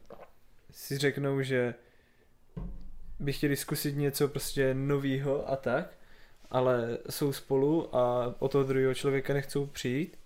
si 0.70 0.98
řeknou, 0.98 1.42
že 1.42 1.74
by 3.18 3.32
chtěli 3.32 3.56
zkusit 3.56 3.96
něco 3.96 4.28
prostě 4.28 4.74
novýho 4.74 5.50
a 5.50 5.56
tak, 5.56 5.94
ale 6.50 6.98
jsou 7.10 7.32
spolu 7.32 7.96
a 7.96 8.34
o 8.38 8.48
toho 8.48 8.64
druhého 8.64 8.94
člověka 8.94 9.34
nechcou 9.34 9.66
přijít 9.66 10.19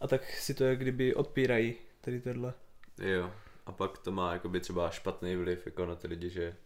a 0.00 0.06
tak 0.06 0.30
si 0.30 0.54
to 0.54 0.64
jak 0.64 0.78
kdyby 0.78 1.14
odpírají 1.14 1.74
tady 2.00 2.20
tohle. 2.20 2.54
Jo. 2.98 3.32
A 3.66 3.72
pak 3.72 3.98
to 3.98 4.12
má 4.12 4.32
jakoby 4.32 4.60
třeba 4.60 4.90
špatný 4.90 5.36
vliv 5.36 5.66
jako 5.66 5.86
na 5.86 5.94
ty 5.94 6.06
lidi, 6.06 6.30
že... 6.30 6.56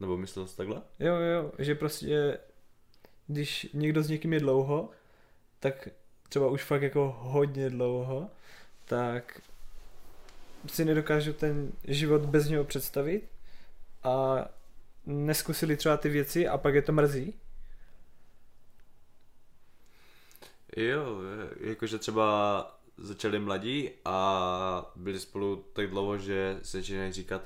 Nebo 0.00 0.16
myslel 0.16 0.46
jsi 0.46 0.56
takhle? 0.56 0.82
Jo, 0.98 1.16
jo, 1.16 1.52
že 1.58 1.74
prostě 1.74 2.38
když 3.26 3.66
někdo 3.72 4.02
s 4.02 4.08
někým 4.08 4.32
je 4.32 4.40
dlouho, 4.40 4.90
tak 5.60 5.88
třeba 6.28 6.48
už 6.48 6.62
fakt 6.62 6.82
jako 6.82 7.16
hodně 7.18 7.70
dlouho, 7.70 8.30
tak 8.84 9.40
si 10.66 10.84
nedokážu 10.84 11.32
ten 11.32 11.72
život 11.84 12.22
bez 12.22 12.48
něho 12.48 12.64
představit 12.64 13.28
a 14.02 14.44
neskusili 15.06 15.76
třeba 15.76 15.96
ty 15.96 16.08
věci 16.08 16.48
a 16.48 16.58
pak 16.58 16.74
je 16.74 16.82
to 16.82 16.92
mrzí. 16.92 17.34
Jo, 20.76 21.18
jakože 21.60 21.98
třeba 21.98 22.78
začali 22.96 23.38
mladí 23.38 23.90
a 24.04 24.92
byli 24.96 25.20
spolu 25.20 25.64
tak 25.72 25.90
dlouho, 25.90 26.18
že 26.18 26.58
se 26.62 26.78
začínají 26.78 27.12
říkat 27.12 27.42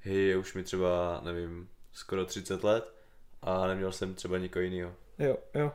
hej, 0.00 0.28
je 0.28 0.36
už 0.36 0.54
mi 0.54 0.62
třeba, 0.62 1.20
nevím, 1.24 1.68
skoro 1.92 2.26
30 2.26 2.64
let 2.64 2.94
a 3.42 3.66
neměl 3.66 3.92
jsem 3.92 4.14
třeba 4.14 4.38
nikoho 4.38 4.62
jiného. 4.62 4.94
Jo, 5.18 5.36
jo. 5.54 5.72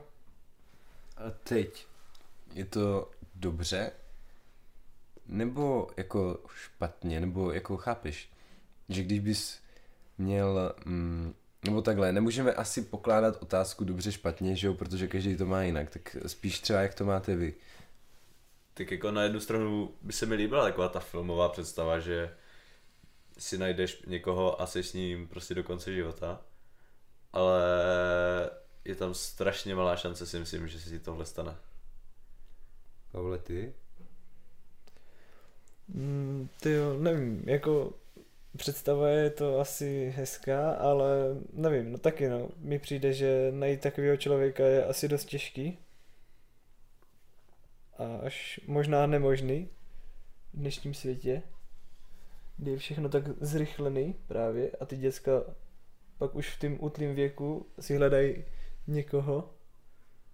A 1.18 1.32
teď 1.44 1.88
je 2.54 2.66
to 2.66 3.12
dobře? 3.36 3.92
Nebo 5.26 5.88
jako 5.98 6.40
špatně? 6.56 7.20
Nebo 7.20 7.52
jako 7.52 7.78
chápeš? 7.78 8.30
Že 8.90 9.04
když 9.04 9.20
bys 9.20 9.60
měl... 10.18 10.76
Mm, 10.86 11.34
nebo 11.66 11.82
takhle, 11.82 12.12
nemůžeme 12.12 12.54
asi 12.54 12.82
pokládat 12.82 13.38
otázku 13.42 13.84
dobře 13.84 14.12
špatně, 14.12 14.56
že 14.56 14.68
jo, 14.68 14.74
protože 14.74 15.08
každý 15.08 15.38
to 15.38 15.46
má 15.46 15.64
jinak, 15.64 15.90
tak 15.90 16.18
spíš 16.28 16.60
třeba 16.60 16.82
jak 16.82 16.94
to 16.94 17.06
máte 17.06 17.36
vy. 17.36 17.54
Tak 18.74 18.92
jako 18.92 19.12
na 19.12 19.24
jednu 19.24 19.40
stranu 19.40 19.94
by 20.02 20.14
se 20.14 20.26
mi 20.26 20.36
líbila 20.36 20.64
taková 20.64 20.90
ta 20.90 21.00
filmová 21.00 21.50
představa, 21.50 22.00
že 22.00 22.36
si 23.38 23.58
najdeš 23.58 24.04
někoho 24.08 24.62
a 24.62 24.68
jsi 24.68 24.84
s 24.84 24.94
ním 24.94 25.28
prostě 25.28 25.54
do 25.54 25.64
konce 25.64 25.94
života, 25.94 26.42
ale 27.34 27.62
je 28.86 28.96
tam 28.96 29.14
strašně 29.14 29.76
malá 29.76 29.96
šance 29.96 30.26
si 30.26 30.40
myslím, 30.40 30.68
že 30.68 30.80
se 30.80 30.90
ti 30.90 31.00
tohle 31.00 31.26
stane. 31.26 31.56
Pavle, 33.12 33.38
ty? 33.38 33.74
Mm, 35.88 36.50
ty 36.60 36.72
jo, 36.72 36.98
nevím, 37.00 37.44
jako 37.46 37.94
představa 38.56 39.10
je 39.10 39.30
to 39.30 39.60
asi 39.60 40.14
hezká, 40.16 40.72
ale 40.72 41.08
nevím, 41.54 41.92
no 41.92 41.98
taky 41.98 42.30
no, 42.30 42.50
mi 42.58 42.80
přijde, 42.80 43.14
že 43.14 43.52
najít 43.52 43.82
takového 43.82 44.18
člověka 44.18 44.66
je 44.66 44.86
asi 44.86 45.08
dost 45.08 45.26
těžký. 45.26 45.80
A 47.98 48.18
až 48.18 48.60
možná 48.68 49.08
nemožný 49.08 49.70
v 50.54 50.58
dnešním 50.58 50.94
světě, 50.94 51.44
kdy 52.58 52.72
je 52.72 52.78
všechno 52.78 53.10
tak 53.10 53.24
zrychlený 53.42 54.16
právě 54.28 54.72
a 54.80 54.86
ty 54.86 54.98
děcka 54.98 55.32
pak 56.18 56.36
už 56.36 56.50
v 56.50 56.60
tom 56.60 56.78
útlým 56.80 57.16
věku 57.16 57.68
si 57.80 57.98
hledají 57.98 58.44
někoho 58.88 59.54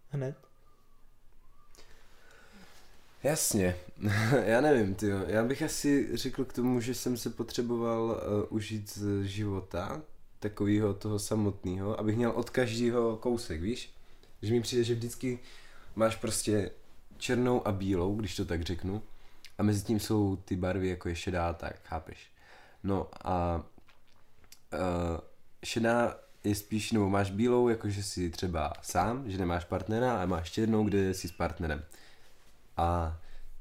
hned. 0.09 0.50
Jasně, 3.23 3.75
já 4.45 4.61
nevím, 4.61 4.95
ty 4.95 5.07
já 5.27 5.43
bych 5.43 5.63
asi 5.63 6.17
řekl 6.17 6.45
k 6.45 6.53
tomu, 6.53 6.81
že 6.81 6.93
jsem 6.93 7.17
se 7.17 7.29
potřeboval 7.29 8.03
uh, 8.03 8.55
užít 8.57 8.89
z 8.89 9.23
života, 9.23 10.01
takového 10.39 10.93
toho 10.93 11.19
samotného, 11.19 11.99
abych 11.99 12.15
měl 12.15 12.31
od 12.31 12.49
každého 12.49 13.17
kousek, 13.17 13.61
víš? 13.61 13.93
Že 14.41 14.53
mi 14.53 14.61
přijde, 14.61 14.83
že 14.83 14.95
vždycky 14.95 15.39
máš 15.95 16.15
prostě 16.15 16.71
černou 17.17 17.67
a 17.67 17.71
bílou, 17.71 18.15
když 18.15 18.35
to 18.35 18.45
tak 18.45 18.61
řeknu, 18.61 19.01
a 19.57 19.63
mezi 19.63 19.83
tím 19.83 19.99
jsou 19.99 20.35
ty 20.35 20.55
barvy 20.55 20.87
jako 20.87 21.09
je 21.09 21.15
šedá, 21.15 21.53
tak 21.53 21.75
chápeš. 21.83 22.31
No 22.83 23.07
a 23.23 23.63
uh, 24.73 25.19
šedá 25.63 26.19
je 26.43 26.55
spíš, 26.55 26.91
nebo 26.91 27.09
máš 27.09 27.31
bílou, 27.31 27.69
jakože 27.69 28.03
jsi 28.03 28.29
třeba 28.29 28.73
sám, 28.81 29.31
že 29.31 29.37
nemáš 29.37 29.65
partnera, 29.65 30.21
a 30.21 30.25
máš 30.25 30.51
černou, 30.51 30.83
kde 30.83 31.13
jsi 31.13 31.27
s 31.27 31.31
partnerem. 31.31 31.83
A 32.81 33.19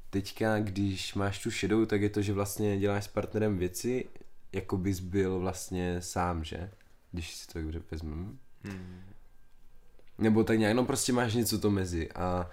teďka, 0.09 0.59
když 0.59 1.13
máš 1.13 1.43
tu 1.43 1.51
šedou, 1.51 1.85
tak 1.85 2.01
je 2.01 2.09
to, 2.09 2.21
že 2.21 2.33
vlastně 2.33 2.79
děláš 2.79 3.03
s 3.03 3.07
partnerem 3.07 3.57
věci, 3.57 4.09
jako 4.51 4.77
bys 4.77 4.99
byl 4.99 5.39
vlastně 5.39 6.01
sám, 6.01 6.43
že? 6.43 6.71
Když 7.11 7.35
si 7.35 7.47
to 7.47 7.53
tak 7.53 7.63
dobře 7.63 7.81
vezmu. 7.91 8.37
Hmm. 8.63 9.01
Nebo 10.17 10.43
tak 10.43 10.59
nějak, 10.59 10.75
no 10.75 10.85
prostě 10.85 11.13
máš 11.13 11.33
něco 11.33 11.59
to 11.59 11.71
mezi. 11.71 12.11
A, 12.11 12.49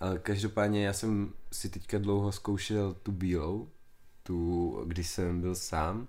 a 0.00 0.18
každopádně 0.18 0.86
já 0.86 0.92
jsem 0.92 1.32
si 1.52 1.68
teďka 1.68 1.98
dlouho 1.98 2.32
zkoušel 2.32 2.94
tu 2.94 3.12
bílou, 3.12 3.68
tu, 4.22 4.84
když 4.86 5.08
jsem 5.08 5.40
byl 5.40 5.54
sám. 5.54 6.08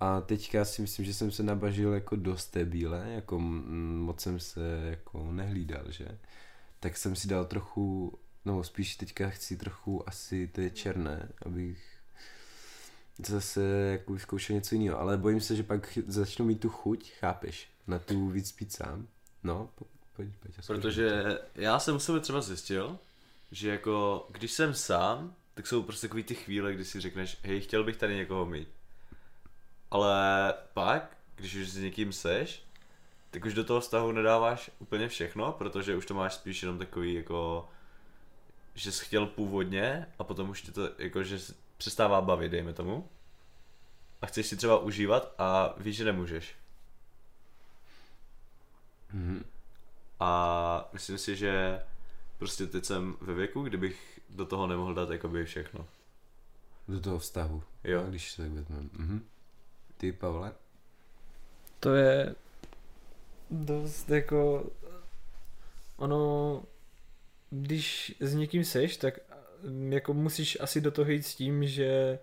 A 0.00 0.20
teďka 0.20 0.64
si 0.64 0.82
myslím, 0.82 1.04
že 1.04 1.14
jsem 1.14 1.30
se 1.30 1.42
nabažil 1.42 1.92
jako 1.92 2.16
dost 2.16 2.46
té 2.46 2.64
bílé, 2.64 3.12
jako 3.14 3.38
moc 3.38 4.20
jsem 4.20 4.40
se 4.40 4.86
jako 4.90 5.32
nehlídal, 5.32 5.84
že? 5.88 6.18
Tak 6.80 6.96
jsem 6.96 7.16
si 7.16 7.28
dal 7.28 7.44
trochu, 7.44 8.18
no 8.46 8.64
spíš 8.64 8.96
teďka 8.96 9.30
chci 9.30 9.56
trochu 9.56 10.08
asi 10.08 10.46
té 10.46 10.70
černé, 10.70 11.28
abych 11.46 11.96
zase 13.26 13.62
jako 13.92 14.12
vyzkoušel 14.12 14.54
něco 14.54 14.74
jiného, 14.74 15.00
ale 15.00 15.16
bojím 15.16 15.40
se, 15.40 15.56
že 15.56 15.62
pak 15.62 15.98
začnu 16.06 16.44
mít 16.44 16.60
tu 16.60 16.68
chuť, 16.68 17.12
chápeš, 17.12 17.68
na 17.86 17.98
tu 17.98 18.28
víc 18.28 18.52
pít 18.52 18.72
sám. 18.72 19.06
No, 19.42 19.70
po- 19.74 19.86
pojď, 20.16 20.28
pojď. 20.42 20.66
Protože 20.66 21.38
já 21.54 21.78
jsem 21.78 21.96
u 21.96 21.98
sebe 21.98 22.20
třeba 22.20 22.40
zjistil, 22.40 22.98
že 23.52 23.70
jako 23.70 24.26
když 24.30 24.52
jsem 24.52 24.74
sám, 24.74 25.34
tak 25.54 25.66
jsou 25.66 25.82
prostě 25.82 26.08
takový 26.08 26.22
ty 26.22 26.34
chvíle, 26.34 26.74
kdy 26.74 26.84
si 26.84 27.00
řekneš, 27.00 27.38
hej, 27.42 27.60
chtěl 27.60 27.84
bych 27.84 27.96
tady 27.96 28.14
někoho 28.16 28.46
mít. 28.46 28.68
Ale 29.90 30.54
pak, 30.74 31.16
když 31.36 31.54
už 31.54 31.68
s 31.68 31.76
někým 31.76 32.12
seš, 32.12 32.62
tak 33.30 33.44
už 33.44 33.54
do 33.54 33.64
toho 33.64 33.80
vztahu 33.80 34.12
nedáváš 34.12 34.70
úplně 34.78 35.08
všechno, 35.08 35.52
protože 35.52 35.96
už 35.96 36.06
to 36.06 36.14
máš 36.14 36.34
spíš 36.34 36.62
jenom 36.62 36.78
takový 36.78 37.14
jako, 37.14 37.68
že 38.76 38.92
jsi 38.92 39.04
chtěl 39.04 39.26
původně 39.26 40.06
a 40.18 40.24
potom 40.24 40.50
už 40.50 40.62
tě 40.62 40.72
to 40.72 40.90
jako, 40.98 41.22
že 41.22 41.38
přestává 41.76 42.20
bavit, 42.20 42.48
dejme 42.48 42.72
tomu. 42.72 43.08
A 44.22 44.26
chceš 44.26 44.46
si 44.46 44.56
třeba 44.56 44.78
užívat 44.78 45.34
a 45.38 45.74
víš, 45.76 45.96
že 45.96 46.04
nemůžeš. 46.04 46.54
Mhm. 49.12 49.44
A 50.20 50.88
myslím 50.92 51.18
si, 51.18 51.36
že 51.36 51.82
prostě 52.38 52.66
teď 52.66 52.84
jsem 52.84 53.16
ve 53.20 53.34
věku, 53.34 53.62
kdybych 53.62 54.20
do 54.30 54.46
toho 54.46 54.66
nemohl 54.66 54.94
dát 54.94 55.10
jakoby 55.10 55.44
všechno. 55.44 55.86
Do 56.88 57.00
toho 57.00 57.18
vztahu. 57.18 57.62
Jo. 57.84 58.02
No, 58.02 58.08
když 58.08 58.32
se 58.32 58.42
tak 58.42 58.52
vezmeme. 58.52 58.88
Mhm. 58.92 59.26
Ty, 59.96 60.12
Pavle? 60.12 60.52
To 61.80 61.94
je 61.94 62.34
dost 63.50 64.10
jako 64.10 64.70
ono, 65.96 66.62
když 67.50 68.16
s 68.20 68.34
někým 68.34 68.64
seš, 68.64 68.96
tak 68.96 69.18
mm, 69.62 69.92
jako 69.92 70.14
musíš 70.14 70.60
asi 70.60 70.80
do 70.80 70.90
toho 70.90 71.10
jít 71.10 71.22
s 71.22 71.34
tím, 71.34 71.66
že 71.66 72.18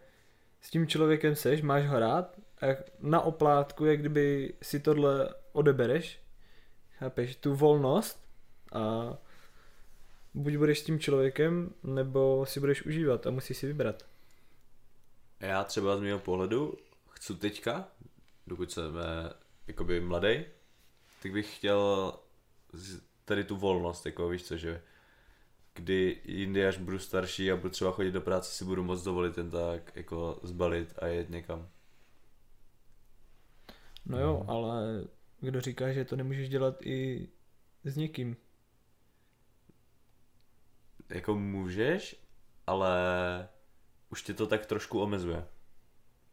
s 0.61 0.69
tím 0.69 0.87
člověkem 0.87 1.35
seš, 1.35 1.61
máš 1.61 1.87
ho 1.87 1.99
rád 1.99 2.35
a 2.61 2.65
na 2.99 3.21
oplátku, 3.21 3.85
jak 3.85 3.99
kdyby 3.99 4.53
si 4.61 4.79
tohle 4.79 5.35
odebereš, 5.51 6.19
chápeš, 6.97 7.35
tu 7.35 7.55
volnost 7.55 8.25
a 8.73 9.13
buď 10.33 10.55
budeš 10.55 10.79
s 10.79 10.83
tím 10.83 10.99
člověkem, 10.99 11.73
nebo 11.83 12.45
si 12.45 12.59
budeš 12.59 12.85
užívat 12.85 13.27
a 13.27 13.31
musíš 13.31 13.57
si 13.57 13.67
vybrat. 13.67 14.05
Já 15.39 15.63
třeba 15.63 15.97
z 15.97 16.01
mého 16.01 16.19
pohledu 16.19 16.77
chci 17.09 17.35
teďka, 17.35 17.87
dokud 18.47 18.71
jsem 18.71 18.97
eh, 18.97 19.33
jakoby 19.67 20.01
mladý, 20.01 20.45
tak 21.21 21.31
bych 21.31 21.57
chtěl 21.57 22.13
tady 23.25 23.43
tu 23.43 23.57
volnost, 23.57 24.05
jako 24.05 24.29
víš 24.29 24.43
co, 24.43 24.57
že 24.57 24.81
kdy 25.73 26.21
jindy, 26.25 26.67
až 26.67 26.77
budu 26.77 26.99
starší 26.99 27.51
a 27.51 27.55
budu 27.55 27.69
třeba 27.69 27.91
chodit 27.91 28.11
do 28.11 28.21
práce, 28.21 28.51
si 28.51 28.65
budu 28.65 28.83
moc 28.83 29.03
dovolit 29.03 29.37
jen 29.37 29.49
tak 29.49 29.95
jako 29.95 30.39
zbalit 30.43 30.93
a 31.01 31.05
jet 31.07 31.29
někam. 31.29 31.69
No 34.05 34.19
jo, 34.19 34.45
ale 34.47 35.03
kdo 35.39 35.61
říká, 35.61 35.93
že 35.93 36.05
to 36.05 36.15
nemůžeš 36.15 36.49
dělat 36.49 36.75
i 36.85 37.27
s 37.83 37.95
někým? 37.97 38.37
Jako 41.09 41.35
můžeš, 41.35 42.15
ale 42.67 42.93
už 44.09 44.23
tě 44.23 44.33
to 44.33 44.47
tak 44.47 44.65
trošku 44.65 44.99
omezuje. 44.99 45.47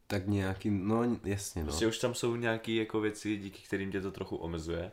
Tak 0.07 0.27
nějaký, 0.27 0.71
no 0.71 1.19
jasně 1.25 1.63
no. 1.63 1.67
Prostě 1.67 1.87
už 1.87 1.99
tam 1.99 2.15
jsou 2.15 2.37
nějaké 2.37 2.73
jako 2.73 3.01
věci, 3.01 3.37
díky 3.37 3.63
kterým 3.63 3.93
tě 3.93 4.01
to 4.01 4.11
trochu 4.11 4.37
omezuje. 4.37 4.93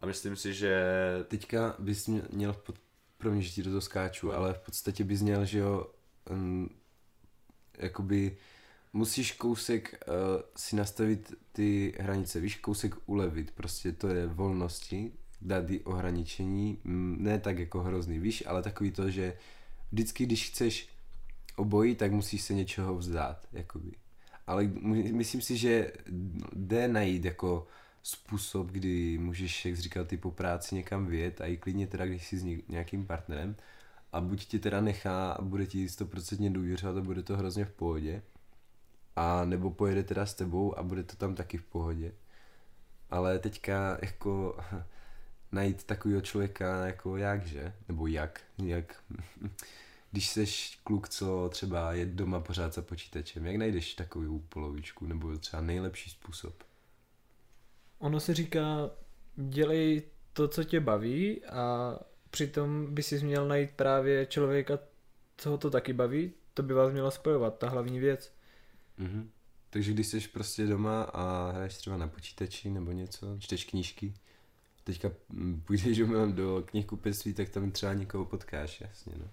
A 0.00 0.06
myslím 0.06 0.36
si, 0.36 0.54
že 0.54 0.82
Teďka 1.28 1.76
bys 1.78 2.06
mě- 2.06 2.22
měl, 2.30 2.52
pod, 2.52 2.78
promiň, 3.18 3.42
že 3.42 3.50
ti 3.50 3.62
do 3.62 3.70
toho 3.70 3.80
skáču, 3.80 4.32
ale 4.32 4.54
v 4.54 4.58
podstatě 4.58 5.04
bys 5.04 5.22
měl, 5.22 5.44
že 5.44 5.58
jo, 5.58 5.86
um, 6.30 6.70
jakoby 7.78 8.36
musíš 8.92 9.32
kousek 9.32 10.00
uh, 10.08 10.42
si 10.56 10.76
nastavit 10.76 11.32
ty 11.52 11.94
hranice, 12.00 12.40
víš, 12.40 12.56
kousek 12.56 12.94
ulevit, 13.06 13.50
prostě 13.50 13.92
to 13.92 14.08
je 14.08 14.26
volnosti, 14.26 15.12
dát 15.40 15.64
ohraničení, 15.84 16.78
ne 16.84 17.38
tak 17.38 17.58
jako 17.58 17.82
hrozný, 17.82 18.18
víš, 18.18 18.44
ale 18.46 18.62
takový 18.62 18.90
to, 18.90 19.10
že 19.10 19.36
vždycky, 19.92 20.26
když 20.26 20.50
chceš 20.50 20.88
obojí, 21.56 21.94
tak 21.94 22.12
musíš 22.12 22.42
se 22.42 22.54
něčeho 22.54 22.94
vzdát, 22.94 23.46
jakoby. 23.52 23.92
Ale 24.46 24.64
myslím 25.12 25.40
si, 25.40 25.56
že 25.56 25.92
jde 26.52 26.88
najít 26.88 27.24
jako 27.24 27.66
způsob, 28.02 28.66
kdy 28.66 29.18
můžeš, 29.18 29.64
jak 29.64 29.76
říkal, 29.76 30.04
ty 30.04 30.16
po 30.16 30.30
práci 30.30 30.74
někam 30.74 31.06
vyjet 31.06 31.40
a 31.40 31.46
i 31.46 31.56
klidně 31.56 31.86
teda, 31.86 32.06
když 32.06 32.26
jsi 32.26 32.38
s 32.38 32.44
nějakým 32.68 33.06
partnerem 33.06 33.56
a 34.12 34.20
buď 34.20 34.44
tě 34.44 34.58
teda 34.58 34.80
nechá 34.80 35.32
a 35.32 35.42
bude 35.42 35.66
ti 35.66 35.88
stoprocentně 35.88 36.50
důvěřovat 36.50 36.96
a 36.96 37.00
bude 37.00 37.22
to 37.22 37.36
hrozně 37.36 37.64
v 37.64 37.70
pohodě, 37.70 38.22
a 39.16 39.44
nebo 39.44 39.70
pojede 39.70 40.02
teda 40.02 40.26
s 40.26 40.34
tebou 40.34 40.78
a 40.78 40.82
bude 40.82 41.02
to 41.02 41.16
tam 41.16 41.34
taky 41.34 41.58
v 41.58 41.64
pohodě. 41.64 42.12
Ale 43.10 43.38
teďka 43.38 43.98
jako 44.02 44.58
najít 45.52 45.84
takového 45.84 46.20
člověka 46.20 46.86
jako 46.86 47.16
jak, 47.16 47.46
že? 47.46 47.74
Nebo 47.88 48.06
jak? 48.06 48.40
Jak? 48.64 49.02
Když 50.10 50.30
seš 50.30 50.80
kluk, 50.84 51.08
co 51.08 51.48
třeba 51.52 51.92
je 51.92 52.06
doma 52.06 52.40
pořád 52.40 52.74
za 52.74 52.82
počítačem, 52.82 53.46
jak 53.46 53.56
najdeš 53.56 53.94
takovou 53.94 54.38
polovičku? 54.38 55.06
Nebo 55.06 55.38
třeba 55.38 55.62
nejlepší 55.62 56.10
způsob? 56.10 56.67
Ono 57.98 58.20
se 58.20 58.34
říká, 58.34 58.90
dělej 59.36 60.02
to, 60.32 60.48
co 60.48 60.64
tě 60.64 60.80
baví 60.80 61.44
a 61.44 61.94
přitom 62.30 62.94
by 62.94 63.02
si 63.02 63.24
měl 63.24 63.48
najít 63.48 63.70
právě 63.70 64.26
člověka, 64.26 64.78
co 65.36 65.50
ho 65.50 65.58
to 65.58 65.70
taky 65.70 65.92
baví, 65.92 66.32
to 66.54 66.62
by 66.62 66.74
vás 66.74 66.92
mělo 66.92 67.10
spojovat, 67.10 67.58
ta 67.58 67.68
hlavní 67.68 67.98
věc. 67.98 68.32
Mhm. 68.98 69.30
Takže 69.70 69.92
když 69.92 70.06
jsi 70.06 70.20
prostě 70.20 70.66
doma 70.66 71.02
a 71.02 71.50
hraješ 71.50 71.76
třeba 71.76 71.96
na 71.96 72.08
počítači 72.08 72.70
nebo 72.70 72.92
něco, 72.92 73.36
čteš 73.38 73.64
knížky, 73.64 74.14
teďka 74.84 75.10
mm, 75.28 75.62
půjdeš 75.66 76.00
omylem 76.00 76.32
do 76.32 76.64
knihkupectví, 76.66 77.34
tak 77.34 77.48
tam 77.48 77.70
třeba 77.70 77.94
někoho 77.94 78.24
potkáš, 78.24 78.80
jasně, 78.80 79.12
no. 79.18 79.30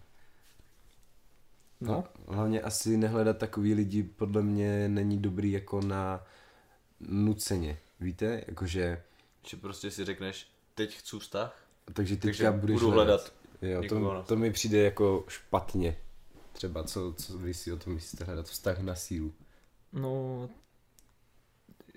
No, 1.82 2.04
Hlavně 2.28 2.62
asi 2.62 2.98
nehledat 2.98 3.38
takový 3.38 3.74
lidi 3.74 4.04
podle 4.04 4.42
mě 4.42 4.90
není 4.90 5.18
dobrý 5.18 5.52
jako 5.52 5.82
na 5.82 6.24
nuceně, 7.00 7.78
víte, 8.00 8.44
jakože, 8.48 9.04
že 9.48 9.58
prostě 9.58 9.92
si 9.92 10.06
řekneš, 10.06 10.48
teď 10.76 10.98
chci 10.98 11.20
vztah, 11.20 11.68
takže 11.94 12.16
teďka 12.16 12.44
takže 12.44 12.60
budeš 12.60 12.74
budu 12.74 12.92
hledat. 12.92 13.34
Jo, 13.62 13.82
někoho 13.82 14.16
to, 14.16 14.24
to 14.24 14.36
mi 14.36 14.52
přijde 14.52 14.78
jako 14.78 15.26
špatně. 15.28 15.98
Třeba, 16.54 16.84
co, 16.84 17.14
co 17.14 17.38
vy 17.38 17.54
si 17.54 17.72
o 17.72 17.78
tom 17.78 17.94
myslíte, 17.94 18.24
hledat 18.24 18.46
vztah 18.46 18.80
na 18.80 18.96
sílu. 18.96 19.34
no, 19.94 20.50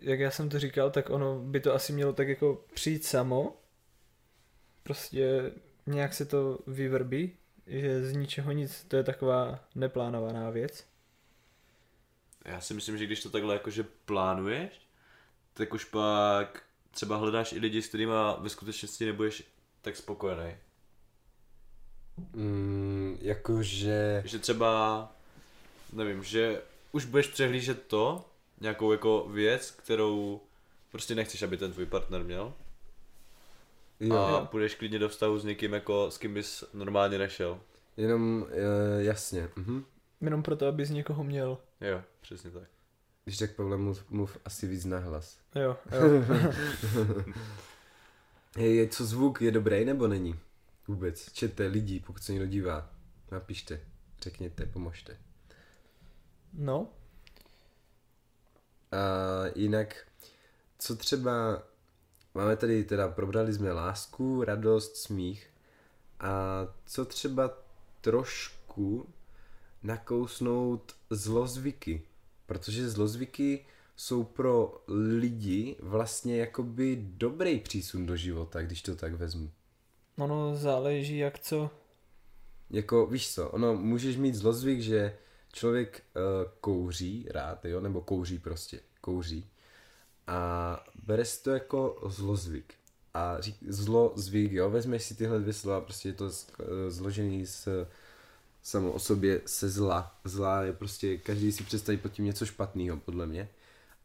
jak 0.00 0.20
já 0.20 0.30
jsem 0.30 0.48
to 0.48 0.58
říkal, 0.58 0.90
tak 0.90 1.10
ono 1.10 1.38
by 1.38 1.60
to 1.60 1.74
asi 1.74 1.92
mělo 1.92 2.12
tak 2.12 2.28
jako 2.28 2.64
přijít 2.74 3.04
samo. 3.04 3.56
Prostě 4.82 5.52
nějak 5.86 6.14
se 6.14 6.24
to 6.24 6.58
vyvrbí, 6.66 7.36
že 7.66 8.06
z 8.06 8.12
ničeho 8.12 8.52
nic, 8.52 8.84
to 8.84 8.96
je 8.96 9.04
taková 9.04 9.64
neplánovaná 9.74 10.50
věc. 10.50 10.86
Já 12.44 12.60
si 12.60 12.74
myslím, 12.74 12.98
že 12.98 13.06
když 13.06 13.22
to 13.22 13.30
takhle 13.30 13.54
jakože 13.54 13.82
plánuješ, 14.04 14.87
tak 15.58 15.74
už 15.74 15.84
pak 15.84 16.62
třeba 16.90 17.16
hledáš 17.16 17.52
i 17.52 17.58
lidi, 17.58 17.82
s 17.82 17.88
kterými 17.88 18.12
ve 18.38 18.48
skutečnosti 18.48 19.06
nebudeš 19.06 19.42
tak 19.82 19.96
spokojený. 19.96 20.56
Mm, 22.32 23.18
jakože... 23.20 24.22
Že 24.26 24.38
třeba, 24.38 25.12
nevím, 25.92 26.24
že 26.24 26.62
už 26.92 27.04
budeš 27.04 27.26
přehlížet 27.26 27.86
to, 27.86 28.24
nějakou 28.60 28.92
jako 28.92 29.28
věc, 29.28 29.70
kterou 29.70 30.40
prostě 30.90 31.14
nechceš, 31.14 31.42
aby 31.42 31.56
ten 31.56 31.72
tvůj 31.72 31.86
partner 31.86 32.24
měl. 32.24 32.54
Jo, 34.00 34.16
a 34.16 34.44
půjdeš 34.44 34.74
klidně 34.74 34.98
do 34.98 35.08
vztahu 35.08 35.38
s 35.38 35.44
někým, 35.44 35.72
jako, 35.72 36.10
s 36.10 36.18
kým 36.18 36.34
bys 36.34 36.64
normálně 36.74 37.18
nešel. 37.18 37.60
jenom 37.96 38.42
uh, 38.42 38.48
jasně. 38.98 39.48
Mhm. 39.56 39.84
Jenom 40.20 40.42
proto, 40.42 40.66
aby 40.66 40.86
z 40.86 40.90
někoho 40.90 41.24
měl. 41.24 41.58
Jo, 41.80 42.02
přesně 42.20 42.50
tak. 42.50 42.68
Když 43.28 43.38
tak 43.38 43.54
Pavle, 43.54 43.76
mluv, 43.76 44.10
mluv 44.10 44.38
asi 44.44 44.66
víc 44.66 44.84
nahlas. 44.84 45.38
Jo, 45.54 45.76
jo. 45.92 46.24
Hej, 48.56 48.76
je, 48.76 48.88
co 48.88 49.06
zvuk 49.06 49.42
je 49.42 49.50
dobrý 49.50 49.84
nebo 49.84 50.08
není? 50.08 50.40
Vůbec. 50.86 51.32
Čete 51.32 51.66
lidi, 51.66 52.00
pokud 52.00 52.22
se 52.22 52.32
někdo 52.32 52.46
dívá. 52.46 52.90
Napište, 53.30 53.80
řekněte, 54.22 54.66
pomožte. 54.66 55.16
No, 56.52 56.88
A 58.92 58.96
jinak, 59.54 60.06
co 60.78 60.96
třeba, 60.96 61.62
máme 62.34 62.56
tady 62.56 62.84
teda, 62.84 63.08
probrali 63.08 63.52
jsme 63.52 63.72
lásku, 63.72 64.44
radost, 64.44 64.96
smích. 64.96 65.50
A 66.20 66.30
co 66.86 67.04
třeba 67.04 67.50
trošku 68.00 69.08
nakousnout 69.82 70.96
zlozvyky. 71.10 72.02
Protože 72.48 72.90
zlozvyky 72.90 73.66
jsou 73.96 74.24
pro 74.24 74.84
lidi 74.88 75.76
vlastně 75.80 76.36
jakoby 76.36 76.98
dobrý 77.00 77.60
přísun 77.60 78.06
do 78.06 78.16
života, 78.16 78.62
když 78.62 78.82
to 78.82 78.96
tak 78.96 79.14
vezmu. 79.14 79.50
ono 80.18 80.56
záleží 80.56 81.18
jak 81.18 81.38
co. 81.38 81.70
Jako, 82.70 83.06
víš 83.06 83.34
co, 83.34 83.50
ono, 83.50 83.74
můžeš 83.74 84.16
mít 84.16 84.34
zlozvyk, 84.34 84.80
že 84.80 85.16
člověk 85.52 86.02
uh, 86.16 86.50
kouří 86.60 87.26
rád, 87.30 87.64
jo, 87.64 87.80
nebo 87.80 88.00
kouří 88.00 88.38
prostě, 88.38 88.80
kouří. 89.00 89.50
A 90.26 90.84
bere 91.06 91.24
si 91.24 91.42
to 91.42 91.50
jako 91.50 92.00
zlozvyk. 92.06 92.74
A 93.14 93.40
řík, 93.40 93.56
zlozvyk, 93.68 94.52
jo, 94.52 94.70
vezmeš 94.70 95.02
si 95.02 95.14
tyhle 95.14 95.38
dvě 95.38 95.52
slova, 95.52 95.80
prostě 95.80 96.08
je 96.08 96.12
to 96.12 96.30
z, 96.30 96.46
eh, 96.60 96.90
zložený 96.90 97.46
z 97.46 97.68
samo 98.68 98.92
o 98.92 98.98
sobě 98.98 99.40
se 99.46 99.68
zla. 99.68 100.18
Zla 100.24 100.62
je 100.62 100.72
prostě, 100.72 101.16
každý 101.16 101.52
si 101.52 101.64
představí 101.64 101.98
pod 101.98 102.12
tím 102.12 102.24
něco 102.24 102.46
špatného, 102.46 102.96
podle 102.96 103.26
mě. 103.26 103.48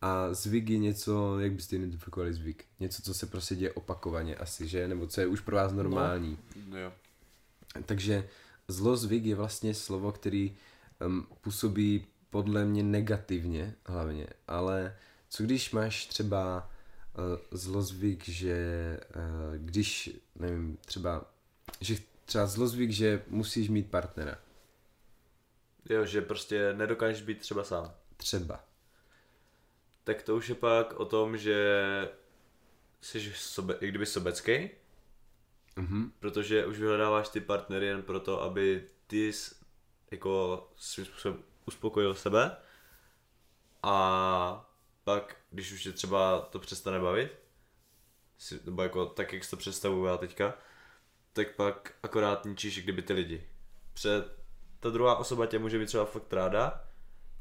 A 0.02 0.34
zvyk 0.34 0.70
je 0.70 0.78
něco, 0.78 1.40
jak 1.40 1.52
byste 1.52 1.76
identifikovali 1.76 2.34
zvyk? 2.34 2.66
Něco, 2.80 3.02
co 3.02 3.14
se 3.14 3.26
prostě 3.26 3.56
děje 3.56 3.72
opakovaně 3.72 4.36
asi, 4.36 4.68
že? 4.68 4.88
Nebo 4.88 5.08
co 5.08 5.22
je 5.22 5.28
už 5.28 5.40
pro 5.40 5.56
vás 5.56 5.74
normální. 5.74 6.38
No 6.70 6.78
jo. 6.78 6.94
Takže 7.86 8.30
zlozvyk 8.68 9.26
je 9.26 9.36
vlastně 9.36 9.74
slovo, 9.74 10.12
který 10.12 10.58
um, 11.06 11.28
působí 11.42 12.06
podle 12.30 12.66
mě 12.66 12.84
negativně 12.84 13.76
hlavně, 13.86 14.28
ale 14.48 14.96
co 15.30 15.44
když 15.44 15.72
máš 15.72 16.06
třeba 16.06 16.70
uh, 17.18 17.58
zlozvyk, 17.60 18.30
že 18.30 18.58
uh, 19.16 19.58
když, 19.58 20.10
nevím, 20.36 20.78
třeba, 20.86 21.26
že 21.82 21.96
třeba 22.26 22.48
zlozvyk, 22.48 22.92
že 22.92 23.24
musíš 23.28 23.70
mít 23.70 23.92
partnera, 23.92 24.38
Jo, 25.90 26.06
že 26.06 26.22
prostě 26.22 26.74
nedokážeš 26.74 27.22
být 27.22 27.40
třeba 27.40 27.64
sám. 27.64 27.94
třeba. 28.18 28.64
Tak 30.04 30.22
to 30.24 30.36
už 30.36 30.50
je 30.50 30.56
pak 30.56 30.94
o 30.94 31.06
tom, 31.06 31.38
že 31.38 31.58
jsi 33.02 33.34
sobe, 33.36 33.78
i 33.82 33.88
kdyby 33.88 34.06
sobecký, 34.06 34.70
Mhm. 35.76 36.12
protože 36.20 36.66
už 36.66 36.80
vyhledáváš 36.80 37.30
ty 37.30 37.42
partnery 37.42 37.86
jen 37.86 38.02
proto, 38.02 38.42
aby 38.42 38.90
ty 39.08 39.34
jsi 39.34 39.56
jako 40.12 40.68
svým 40.78 41.06
způsobem 41.06 41.44
uspokojil 41.66 42.16
sebe 42.16 42.58
a 43.84 44.70
pak, 45.04 45.38
když 45.50 45.72
už 45.72 45.84
tě 45.84 45.92
třeba 45.92 46.42
to 46.42 46.60
přestane 46.60 47.00
bavit, 47.00 47.32
si, 48.38 48.60
nebo 48.66 48.84
jako 48.84 49.06
tak, 49.06 49.34
jak 49.34 49.44
si 49.44 49.50
to 49.50 49.58
představuju 49.58 50.06
já 50.06 50.18
teďka, 50.18 50.58
tak 51.34 51.56
pak 51.56 51.94
akorát 52.04 52.46
ničíš 52.46 52.84
kdyby 52.84 53.02
ty 53.02 53.14
lidi. 53.14 53.48
Před 53.94 54.43
ta 54.84 54.90
druhá 54.90 55.16
osoba 55.16 55.46
tě 55.46 55.60
může 55.60 55.80
být 55.80 55.86
třeba 55.86 56.06
fakt 56.06 56.34
ráda, 56.34 56.84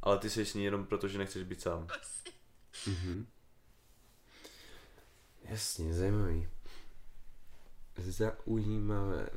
ale 0.02 0.18
ty 0.18 0.30
jsi 0.30 0.46
s 0.46 0.54
ní 0.54 0.64
jenom 0.64 0.86
proto, 0.86 1.08
že 1.08 1.18
nechceš 1.18 1.42
být 1.42 1.60
sám. 1.60 1.86
Mhm. 2.86 3.26
Jasně, 5.44 5.94
zajímavý. 5.94 6.48
Zaujímavé. 7.96 9.28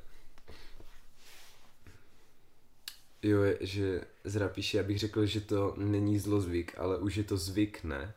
Jo, 3.22 3.41
že 3.60 4.01
Zra 4.24 4.49
píše, 4.49 4.78
já 4.78 4.84
bych 4.84 4.99
řekl, 4.99 5.26
že 5.26 5.41
to 5.41 5.74
není 5.78 6.20
zlozvyk, 6.20 6.78
ale 6.78 6.97
už 6.97 7.16
je 7.16 7.24
to 7.24 7.38
zvyk, 7.38 7.84
ne? 7.84 8.14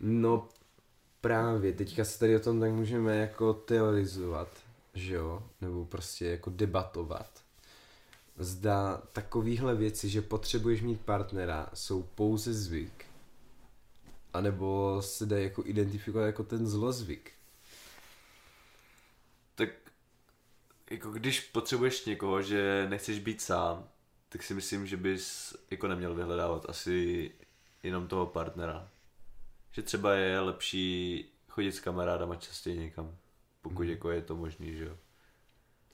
No 0.00 0.48
právě, 1.20 1.72
teďka 1.72 2.04
se 2.04 2.18
tady 2.18 2.36
o 2.36 2.40
tom 2.40 2.60
tak 2.60 2.70
můžeme 2.72 3.16
jako 3.16 3.54
teorizovat, 3.54 4.48
že 4.94 5.14
jo? 5.14 5.42
Nebo 5.60 5.84
prostě 5.84 6.26
jako 6.26 6.50
debatovat. 6.50 7.43
Zda 8.38 9.02
takovýhle 9.12 9.74
věci, 9.74 10.08
že 10.08 10.22
potřebuješ 10.22 10.82
mít 10.82 11.00
partnera, 11.00 11.70
jsou 11.74 12.02
pouze 12.02 12.54
zvyk. 12.54 13.04
A 14.32 14.40
nebo 14.40 14.96
se 15.02 15.26
dá 15.26 15.38
jako 15.38 15.62
identifikovat 15.66 16.26
jako 16.26 16.44
ten 16.44 16.66
zlozvyk. 16.66 17.32
Tak 19.54 19.68
jako 20.90 21.10
když 21.10 21.40
potřebuješ 21.40 22.04
někoho, 22.04 22.42
že 22.42 22.86
nechceš 22.88 23.18
být 23.18 23.42
sám, 23.42 23.88
tak 24.28 24.42
si 24.42 24.54
myslím, 24.54 24.86
že 24.86 24.96
bys 24.96 25.56
jako 25.70 25.88
neměl 25.88 26.14
vyhledávat 26.14 26.68
asi 26.68 27.30
jenom 27.82 28.08
toho 28.08 28.26
partnera. 28.26 28.88
Že 29.72 29.82
třeba 29.82 30.14
je 30.14 30.40
lepší 30.40 31.24
chodit 31.48 31.72
s 31.72 31.80
kamarádama 31.80 32.36
častěji 32.36 32.78
někam, 32.78 33.16
pokud 33.62 33.82
jako 33.82 34.10
je 34.10 34.22
to 34.22 34.36
možný, 34.36 34.76
že 34.76 34.84
jo. 34.84 34.96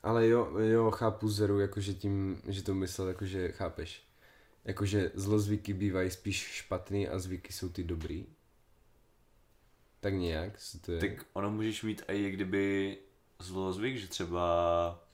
Ale 0.03 0.29
jo, 0.29 0.59
jo, 0.59 0.91
chápu 0.91 1.29
Zeru, 1.29 1.61
jakože 1.61 1.95
tím, 1.95 2.43
že 2.49 2.63
to 2.63 2.75
myslel, 2.75 3.09
jakože 3.09 3.53
chápeš. 3.53 4.03
Jakože 4.65 5.11
zlozvyky 5.15 5.73
bývají 5.73 6.11
spíš 6.11 6.37
špatný 6.37 7.09
a 7.09 7.19
zvyky 7.19 7.53
jsou 7.53 7.69
ty 7.69 7.85
dobrý. 7.85 8.27
Tak 10.01 10.15
nějak 10.15 10.61
se 10.61 10.79
to 10.79 10.93
je. 10.93 11.01
Tak 11.01 11.27
ono 11.33 11.51
můžeš 11.51 11.83
mít 11.83 12.03
i 12.09 12.31
kdyby 12.31 12.99
zlozvyk, 13.39 13.97
že 13.97 14.09
třeba 14.09 15.05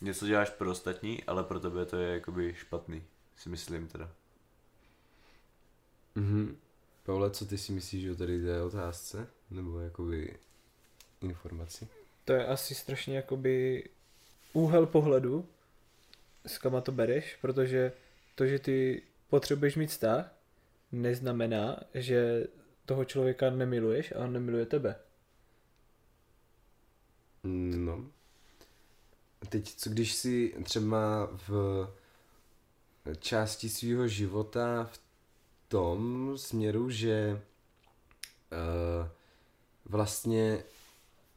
něco 0.00 0.26
děláš 0.26 0.50
pro 0.50 0.70
ostatní, 0.70 1.24
ale 1.24 1.44
pro 1.44 1.60
tebe 1.60 1.86
to 1.86 1.96
je 1.96 2.14
jakoby 2.14 2.54
špatný, 2.54 3.02
si 3.36 3.48
myslím 3.48 3.88
teda. 3.88 4.12
Mhm. 6.14 6.56
Pavle, 7.02 7.30
co 7.30 7.46
ty 7.46 7.58
si 7.58 7.72
myslíš 7.72 8.08
o 8.08 8.14
tady 8.14 8.42
té 8.42 8.62
otázce? 8.62 9.28
Nebo 9.50 9.80
jakoby 9.80 10.38
informaci? 11.20 11.88
To 12.28 12.34
je 12.34 12.46
asi 12.46 12.74
strašně 12.74 13.16
jakoby 13.16 13.84
úhel 14.52 14.86
pohledu, 14.86 15.48
s 16.46 16.58
kama 16.58 16.80
to 16.80 16.92
bereš, 16.92 17.36
protože 17.40 17.92
to, 18.34 18.46
že 18.46 18.58
ty 18.58 19.02
potřebuješ 19.30 19.76
mít 19.76 19.86
vztah, 19.86 20.34
neznamená, 20.92 21.80
že 21.94 22.46
toho 22.86 23.04
člověka 23.04 23.50
nemiluješ 23.50 24.12
a 24.12 24.18
on 24.18 24.32
nemiluje 24.32 24.66
tebe. 24.66 24.96
No. 27.44 28.06
Teď, 29.48 29.74
co 29.74 29.90
když 29.90 30.14
si 30.14 30.54
třeba 30.62 31.30
v 31.48 31.88
části 33.20 33.68
svého 33.68 34.08
života 34.08 34.84
v 34.92 35.00
tom 35.68 36.32
směru, 36.38 36.90
že 36.90 37.42
uh, 38.52 39.08
vlastně 39.84 40.64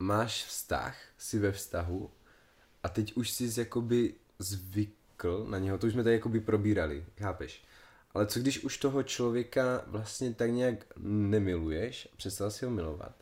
máš 0.02 0.46
vztah, 0.46 0.98
si 1.18 1.40
ve 1.40 1.52
vztahu 1.52 2.12
a 2.84 2.90
teď 2.90 3.14
už 3.14 3.32
jsi 3.32 3.60
jakoby 3.60 4.14
zvykl 4.40 5.46
na 5.50 5.60
něho, 5.60 5.78
to 5.78 5.88
už 5.88 5.94
jsme 5.94 6.04
tady 6.04 6.16
jakoby 6.16 6.40
probírali, 6.40 7.06
chápeš? 7.20 7.64
Ale 8.14 8.28
co 8.28 8.40
když 8.40 8.64
už 8.64 8.78
toho 8.78 9.04
člověka 9.04 9.84
vlastně 9.88 10.34
tak 10.34 10.52
nějak 10.52 10.86
nemiluješ, 10.98 12.08
přestal 12.18 12.52
si 12.52 12.66
ho 12.66 12.72
milovat 12.72 13.16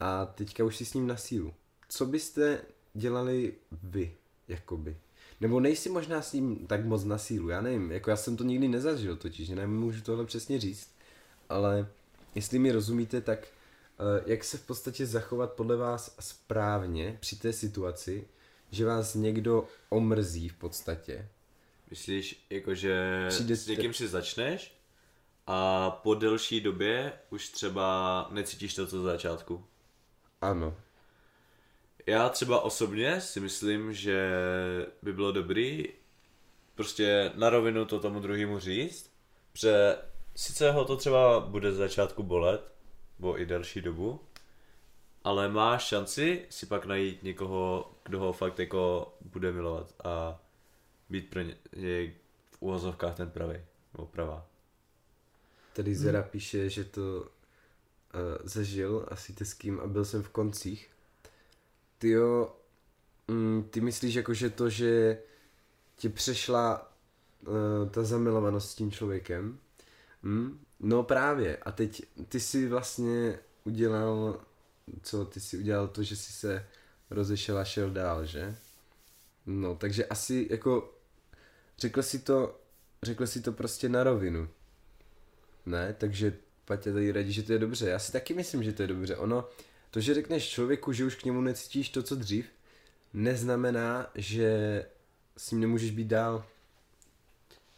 a 0.00 0.26
teďka 0.26 0.64
už 0.64 0.76
jsi 0.76 0.84
s 0.84 0.94
ním 0.94 1.06
na 1.06 1.16
sílu. 1.16 1.54
Co 1.88 2.06
byste 2.06 2.60
dělali 2.94 3.54
vy, 3.82 4.14
jakoby? 4.48 4.96
Nebo 5.40 5.60
nejsi 5.60 5.88
možná 5.88 6.22
s 6.22 6.32
ním 6.32 6.66
tak 6.66 6.84
moc 6.84 7.04
na 7.04 7.18
sílu, 7.18 7.48
já 7.48 7.60
nevím, 7.60 7.92
jako 7.92 8.10
já 8.10 8.16
jsem 8.16 8.36
to 8.36 8.44
nikdy 8.44 8.68
nezažil 8.68 9.16
totiž, 9.16 9.48
nemůžu 9.48 10.02
tohle 10.02 10.26
přesně 10.26 10.60
říct, 10.60 10.90
ale 11.48 11.88
jestli 12.34 12.58
mi 12.58 12.72
rozumíte, 12.72 13.20
tak 13.20 13.48
jak 14.26 14.44
se 14.44 14.58
v 14.58 14.66
podstatě 14.66 15.06
zachovat 15.06 15.52
podle 15.52 15.76
vás 15.76 16.16
správně 16.20 17.16
při 17.20 17.36
té 17.36 17.52
situaci, 17.52 18.28
že 18.70 18.86
vás 18.86 19.14
někdo 19.14 19.64
omrzí 19.88 20.48
v 20.48 20.56
podstatě. 20.56 21.28
Myslíš, 21.90 22.46
jakože 22.50 23.26
Přijde 23.28 23.56
s 23.56 23.66
někým 23.66 23.94
si 23.94 24.08
začneš 24.08 24.76
a 25.46 25.90
po 25.90 26.14
delší 26.14 26.60
době 26.60 27.12
už 27.30 27.48
třeba 27.48 28.28
necítíš 28.30 28.74
to, 28.74 28.86
co 28.86 29.00
z 29.00 29.04
začátku. 29.04 29.64
Ano. 30.40 30.76
Já 32.06 32.28
třeba 32.28 32.60
osobně 32.60 33.20
si 33.20 33.40
myslím, 33.40 33.94
že 33.94 34.32
by 35.02 35.12
bylo 35.12 35.32
dobrý 35.32 35.88
prostě 36.74 37.32
na 37.34 37.50
rovinu 37.50 37.84
to 37.84 38.00
tomu 38.00 38.20
druhému 38.20 38.58
říct, 38.58 39.10
protože 39.52 39.96
sice 40.36 40.70
ho 40.70 40.84
to 40.84 40.96
třeba 40.96 41.40
bude 41.40 41.72
z 41.72 41.76
začátku 41.76 42.22
bolet, 42.22 42.72
nebo 43.20 43.40
i 43.40 43.46
delší 43.46 43.80
dobu, 43.80 44.20
ale 45.24 45.48
má 45.48 45.78
šanci 45.78 46.46
si 46.50 46.66
pak 46.66 46.86
najít 46.86 47.22
někoho, 47.22 47.92
kdo 48.04 48.18
ho 48.18 48.32
fakt 48.32 48.58
jako 48.58 49.14
bude 49.20 49.52
milovat 49.52 49.94
a 50.04 50.42
být 51.10 51.30
pro 51.30 51.40
něj 51.76 52.14
v 52.50 52.62
úvozovkách 52.62 53.16
ten 53.16 53.30
pravý, 53.30 53.56
nebo 53.94 54.06
pravá. 54.06 54.46
Tady 55.72 55.94
Zera 55.94 56.22
píše, 56.22 56.70
že 56.70 56.84
to 56.84 57.00
uh, 57.00 57.28
zažil 58.44 59.06
asi 59.08 59.32
ty 59.32 59.44
s 59.44 59.54
kým 59.54 59.80
a 59.80 59.86
byl 59.86 60.04
jsem 60.04 60.22
v 60.22 60.28
koncích. 60.28 60.90
Ty 61.98 62.10
jo, 62.10 62.56
mm, 63.28 63.68
ty 63.70 63.80
myslíš 63.80 64.14
jako, 64.14 64.34
že 64.34 64.50
to, 64.50 64.70
že 64.70 65.22
ti 65.96 66.08
přešla 66.08 66.92
uh, 67.46 67.88
ta 67.90 68.04
zamilovanost 68.04 68.70
s 68.70 68.74
tím 68.74 68.90
člověkem? 68.90 69.58
Mm? 70.22 70.64
No 70.80 71.02
právě. 71.02 71.56
A 71.56 71.72
teď 71.72 72.02
ty 72.28 72.40
si 72.40 72.68
vlastně 72.68 73.38
udělal, 73.64 74.40
co 75.02 75.24
ty 75.24 75.40
si 75.40 75.58
udělal 75.58 75.88
to, 75.88 76.02
že 76.02 76.16
jsi 76.16 76.32
se 76.32 76.66
rozešel 77.10 77.58
a 77.58 77.64
šel 77.64 77.90
dál, 77.90 78.26
že? 78.26 78.56
No, 79.46 79.74
takže 79.74 80.06
asi 80.06 80.46
jako 80.50 80.94
řekl 81.78 82.02
si 82.02 82.18
to, 82.18 82.60
řekl 83.02 83.26
si 83.26 83.42
to 83.42 83.52
prostě 83.52 83.88
na 83.88 84.04
rovinu. 84.04 84.48
Ne, 85.66 85.94
takže 85.98 86.36
Patě 86.70 86.92
tady 86.92 87.12
radí, 87.12 87.32
že 87.32 87.42
to 87.42 87.52
je 87.52 87.58
dobře. 87.58 87.88
Já 87.88 87.98
si 87.98 88.12
taky 88.12 88.34
myslím, 88.34 88.62
že 88.62 88.72
to 88.72 88.82
je 88.82 88.88
dobře. 88.88 89.16
Ono, 89.16 89.48
to, 89.90 90.00
že 90.00 90.14
řekneš 90.14 90.48
člověku, 90.48 90.92
že 90.92 91.04
už 91.04 91.14
k 91.14 91.24
němu 91.24 91.40
necítíš 91.40 91.88
to, 91.88 92.02
co 92.02 92.16
dřív, 92.16 92.46
neznamená, 93.12 94.10
že 94.14 94.84
s 95.36 95.50
ním 95.50 95.60
nemůžeš 95.60 95.90
být 95.90 96.08
dál. 96.08 96.44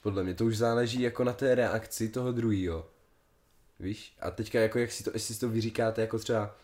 Podle 0.03 0.23
mě 0.23 0.35
to 0.35 0.45
už 0.45 0.57
záleží 0.57 1.01
jako 1.01 1.25
na 1.25 1.33
té 1.33 1.55
reakci 1.55 2.09
toho 2.09 2.33
druhého. 2.33 2.91
Víš? 3.81 4.17
A 4.21 4.31
teďka 4.31 4.61
jako 4.61 4.79
jak 4.79 4.93
si 4.93 5.05
to, 5.05 5.11
jestli 5.15 5.35
si 5.35 5.41
to 5.41 5.49
vyříkáte 5.49 6.01
jako 6.01 6.19
třeba 6.19 6.57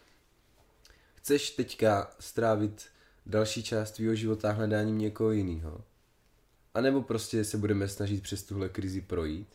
chceš 1.14 1.50
teďka 1.50 2.10
strávit 2.20 2.86
další 3.26 3.62
část 3.62 3.90
tvýho 3.90 4.14
života 4.14 4.52
hledáním 4.52 4.98
někoho 4.98 5.30
jiného. 5.30 5.84
A 6.74 6.80
nebo 6.80 7.02
prostě 7.02 7.44
se 7.44 7.58
budeme 7.58 7.88
snažit 7.88 8.22
přes 8.22 8.42
tuhle 8.42 8.68
krizi 8.68 9.00
projít 9.00 9.48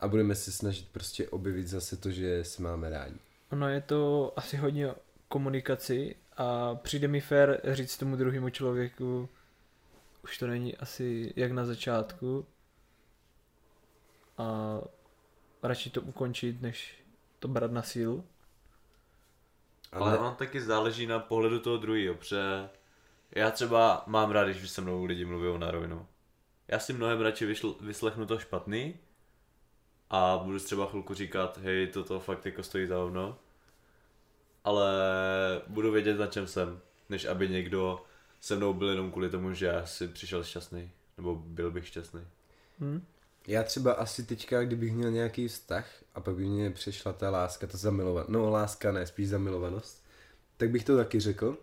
a 0.00 0.08
budeme 0.08 0.34
se 0.34 0.52
snažit 0.52 0.88
prostě 0.92 1.28
objevit 1.28 1.68
zase 1.68 1.96
to, 1.96 2.10
že 2.10 2.44
se 2.44 2.62
máme 2.62 2.90
rádi. 2.90 3.18
Ono 3.50 3.68
je 3.68 3.80
to 3.80 4.32
asi 4.36 4.56
hodně 4.56 4.94
komunikaci 5.28 6.16
a 6.36 6.74
přijde 6.74 7.08
mi 7.08 7.20
fér 7.20 7.60
říct 7.64 7.96
tomu 7.96 8.16
druhému 8.16 8.50
člověku, 8.50 9.28
už 10.24 10.38
to 10.38 10.46
není 10.46 10.76
asi 10.76 11.32
jak 11.36 11.52
na 11.52 11.64
začátku 11.64 12.46
a 14.38 14.78
radši 15.62 15.90
to 15.90 16.00
ukončit, 16.00 16.62
než 16.62 17.04
to 17.38 17.48
brát 17.48 17.70
na 17.70 17.82
sílu. 17.82 18.24
Ale, 19.92 20.18
ale 20.18 20.28
on 20.28 20.34
taky 20.34 20.60
záleží 20.60 21.06
na 21.06 21.18
pohledu 21.18 21.60
toho 21.60 21.76
druhého, 21.76 22.14
protože 22.14 22.68
já 23.30 23.50
třeba 23.50 24.04
mám 24.06 24.30
rád, 24.30 24.44
když 24.44 24.70
se 24.70 24.80
mnou 24.80 25.04
lidi 25.04 25.24
mluví 25.24 25.58
na 25.58 25.70
rovinu. 25.70 26.06
Já 26.68 26.78
si 26.78 26.92
mnohem 26.92 27.20
radši 27.20 27.46
vyšl, 27.46 27.76
vyslechnu 27.80 28.26
to 28.26 28.38
špatný 28.38 28.94
a 30.10 30.38
budu 30.38 30.58
třeba 30.58 30.86
chvilku 30.86 31.14
říkat, 31.14 31.58
hej, 31.58 31.86
toto 31.86 32.20
fakt 32.20 32.46
jako 32.46 32.62
stojí 32.62 32.86
za 32.86 32.96
hovno. 32.96 33.38
Ale 34.64 34.92
budu 35.66 35.92
vědět, 35.92 36.18
na 36.18 36.26
čem 36.26 36.46
jsem, 36.46 36.80
než 37.08 37.24
aby 37.24 37.48
někdo 37.48 38.04
se 38.40 38.56
mnou 38.56 38.74
byl 38.74 38.88
jenom 38.88 39.10
kvůli 39.10 39.30
tomu, 39.30 39.54
že 39.54 39.66
já 39.66 39.86
si 39.86 40.08
přišel 40.08 40.44
šťastný, 40.44 40.90
nebo 41.16 41.34
byl 41.34 41.70
bych 41.70 41.86
šťastný. 41.86 42.20
Hm? 42.80 43.06
Já 43.46 43.62
třeba 43.62 43.92
asi 43.92 44.24
teďka, 44.24 44.64
kdybych 44.64 44.92
měl 44.92 45.10
nějaký 45.10 45.48
vztah 45.48 45.86
a 46.14 46.20
pak 46.20 46.34
by 46.34 46.46
mě 46.46 46.70
přešla 46.70 47.12
ta 47.12 47.30
láska, 47.30 47.66
ta 47.66 47.78
zamilovanost, 47.78 48.30
no 48.30 48.50
láska 48.50 48.92
ne, 48.92 49.06
spíš 49.06 49.28
zamilovanost, 49.28 50.04
tak 50.56 50.70
bych 50.70 50.84
to 50.84 50.96
taky 50.96 51.20
řekl, 51.20 51.58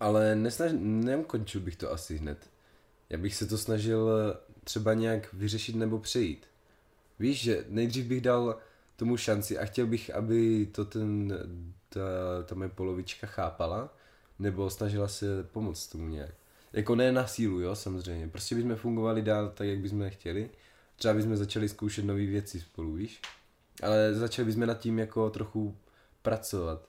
ale 0.00 0.36
nesnaž, 0.36 0.72
neukončil 0.78 1.60
bych 1.60 1.76
to 1.76 1.92
asi 1.92 2.16
hned. 2.16 2.50
Já 3.10 3.18
bych 3.18 3.34
se 3.34 3.46
to 3.46 3.58
snažil 3.58 4.10
třeba 4.64 4.94
nějak 4.94 5.32
vyřešit 5.32 5.76
nebo 5.76 5.98
přejít. 5.98 6.46
Víš, 7.18 7.40
že 7.42 7.64
nejdřív 7.68 8.06
bych 8.06 8.20
dal 8.20 8.58
tomu 8.96 9.16
šanci 9.16 9.58
a 9.58 9.64
chtěl 9.64 9.86
bych, 9.86 10.14
aby 10.14 10.66
to 10.72 10.84
ten, 10.84 11.34
ta, 11.88 12.00
ta 12.44 12.54
moje 12.54 12.68
polovička 12.68 13.26
chápala, 13.26 13.94
nebo 14.38 14.70
snažila 14.70 15.08
se 15.08 15.26
pomoct 15.42 15.86
tomu 15.86 16.08
nějak. 16.08 16.34
Jako 16.72 16.94
ne 16.94 17.12
na 17.12 17.26
sílu, 17.26 17.60
jo, 17.60 17.74
samozřejmě. 17.74 18.28
Prostě 18.28 18.54
bychom 18.54 18.76
fungovali 18.76 19.22
dál 19.22 19.52
tak, 19.54 19.66
jak 19.66 19.78
bychom 19.78 20.10
chtěli. 20.10 20.50
Třeba 20.96 21.14
bychom 21.14 21.36
začali 21.36 21.68
zkoušet 21.68 22.04
nové 22.04 22.26
věci 22.26 22.60
spolu, 22.60 22.92
víš? 22.92 23.20
Ale 23.82 24.14
začali 24.14 24.46
bychom 24.46 24.66
nad 24.66 24.80
tím 24.80 24.98
jako 24.98 25.30
trochu 25.30 25.76
pracovat. 26.22 26.88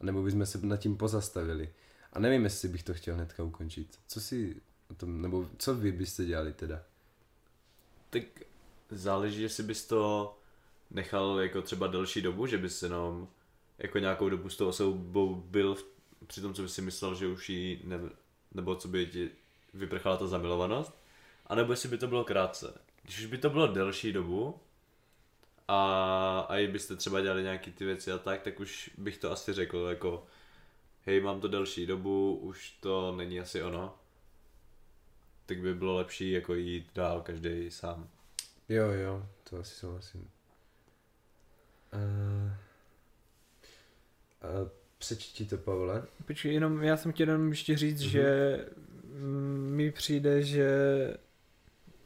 Nebo 0.00 0.22
bychom 0.22 0.46
se 0.46 0.58
nad 0.66 0.76
tím 0.76 0.96
pozastavili. 0.96 1.74
A 2.12 2.18
nevím, 2.18 2.44
jestli 2.44 2.68
bych 2.68 2.82
to 2.82 2.94
chtěl 2.94 3.14
hnedka 3.14 3.42
ukončit. 3.42 3.98
Co 4.06 4.20
si 4.20 4.60
o 4.90 4.94
tom, 4.94 5.22
nebo 5.22 5.50
co 5.58 5.74
vy 5.74 5.92
byste 5.92 6.24
dělali 6.24 6.52
teda? 6.52 6.82
Tak 8.10 8.22
záleží, 8.90 9.42
jestli 9.42 9.62
bys 9.62 9.86
to 9.86 10.34
nechal 10.90 11.40
jako 11.40 11.62
třeba 11.62 11.86
delší 11.86 12.22
dobu, 12.22 12.46
že 12.46 12.58
bys 12.58 12.82
jenom 12.82 13.28
jako 13.78 13.98
nějakou 13.98 14.28
dobu 14.28 14.48
s 14.48 14.56
tou 14.56 14.68
osobou 14.68 15.34
byl 15.34 15.74
v, 15.74 15.84
při 16.26 16.40
tom, 16.40 16.54
co 16.54 16.62
bys 16.62 16.74
si 16.74 16.82
myslel, 16.82 17.14
že 17.14 17.26
už 17.26 17.48
jí 17.48 17.80
ne, 17.84 18.00
nebo 18.54 18.76
co 18.76 18.88
by 18.88 19.06
ti 19.06 19.30
vyprchala 19.74 20.16
ta 20.16 20.26
zamilovanost, 20.26 20.94
anebo 21.46 21.72
jestli 21.72 21.88
by 21.88 21.98
to 21.98 22.06
bylo 22.06 22.24
krátce. 22.24 22.74
Když 23.04 23.18
už 23.18 23.26
by 23.26 23.38
to 23.38 23.50
bylo 23.50 23.66
delší 23.66 24.12
dobu 24.12 24.60
a, 25.68 26.46
a 26.48 26.56
i 26.58 26.68
byste 26.68 26.96
třeba 26.96 27.20
dělali 27.20 27.42
nějaký 27.42 27.72
ty 27.72 27.84
věci 27.84 28.12
a 28.12 28.18
tak, 28.18 28.42
tak 28.42 28.60
už 28.60 28.90
bych 28.98 29.18
to 29.18 29.32
asi 29.32 29.52
řekl 29.52 29.86
jako 29.90 30.26
hej, 31.06 31.20
mám 31.20 31.40
to 31.40 31.48
delší 31.48 31.86
dobu, 31.86 32.36
už 32.36 32.70
to 32.70 33.16
není 33.16 33.40
asi 33.40 33.62
ono. 33.62 33.94
Tak 35.46 35.58
by 35.58 35.74
bylo 35.74 35.96
lepší 35.96 36.32
jako 36.32 36.54
jít 36.54 36.90
dál 36.94 37.22
každý 37.22 37.70
sám. 37.70 38.08
Jo, 38.68 38.90
jo, 38.90 39.28
to 39.50 39.58
asi 39.58 39.74
souhlasím. 39.74 40.30
Uh, 41.94 42.52
uh, 44.62 44.68
přečti 44.98 45.46
to, 45.46 45.58
Pavle. 45.58 46.06
Počkej, 46.26 46.54
jenom, 46.54 46.82
já 46.82 46.96
jsem 46.96 47.12
chtěl 47.12 47.28
jenom 47.28 47.50
ještě 47.50 47.76
říct, 47.76 48.00
mm-hmm. 48.00 48.08
že 48.08 48.58
mm, 49.04 49.70
mi 49.70 49.92
přijde, 49.92 50.42
že 50.42 50.68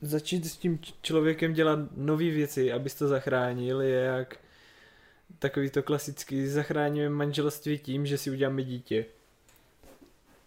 začít 0.01 0.47
s 0.47 0.57
tím 0.57 0.79
člověkem 1.03 1.53
dělat 1.53 1.79
nové 1.97 2.31
věci, 2.31 2.73
abys 2.73 2.95
to 2.95 3.09
zachránil, 3.09 3.81
je 3.81 4.01
jak 4.01 4.37
takový 5.39 5.71
to 5.71 5.83
klasický, 5.83 6.47
zachráníme 6.47 7.09
manželství 7.09 7.79
tím, 7.79 8.07
že 8.07 8.19
si 8.19 8.31
uděláme 8.31 8.63
dítě. 8.63 9.07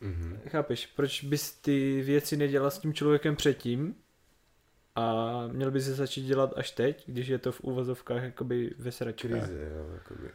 Mm-hmm. 0.01 0.37
Chápeš, 0.47 0.87
proč 0.87 1.23
bys 1.23 1.51
ty 1.51 2.01
věci 2.01 2.37
nedělal 2.37 2.71
s 2.71 2.79
tím 2.79 2.93
člověkem 2.93 3.35
předtím 3.35 3.95
a 4.95 5.47
měl 5.47 5.71
bys 5.71 5.85
se 5.85 5.93
začít 5.93 6.25
dělat 6.25 6.53
až 6.55 6.71
teď, 6.71 7.03
když 7.07 7.27
je 7.27 7.37
to 7.37 7.51
v 7.51 7.61
úvozovkách 7.61 8.23
jakoby 8.23 8.75
ve 8.77 8.91
sračkách. 8.91 9.31
Krize, 9.31 9.71
jo, 9.75 9.93
jakoby. 9.93 10.29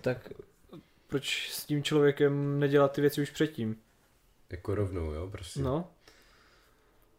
Tak 0.00 0.32
proč 1.06 1.50
s 1.50 1.66
tím 1.66 1.82
člověkem 1.82 2.60
nedělat 2.60 2.92
ty 2.92 3.00
věci 3.00 3.22
už 3.22 3.30
předtím? 3.30 3.76
Jako 4.50 4.74
rovnou, 4.74 5.12
jo, 5.12 5.28
prostě. 5.32 5.60
No, 5.60 5.90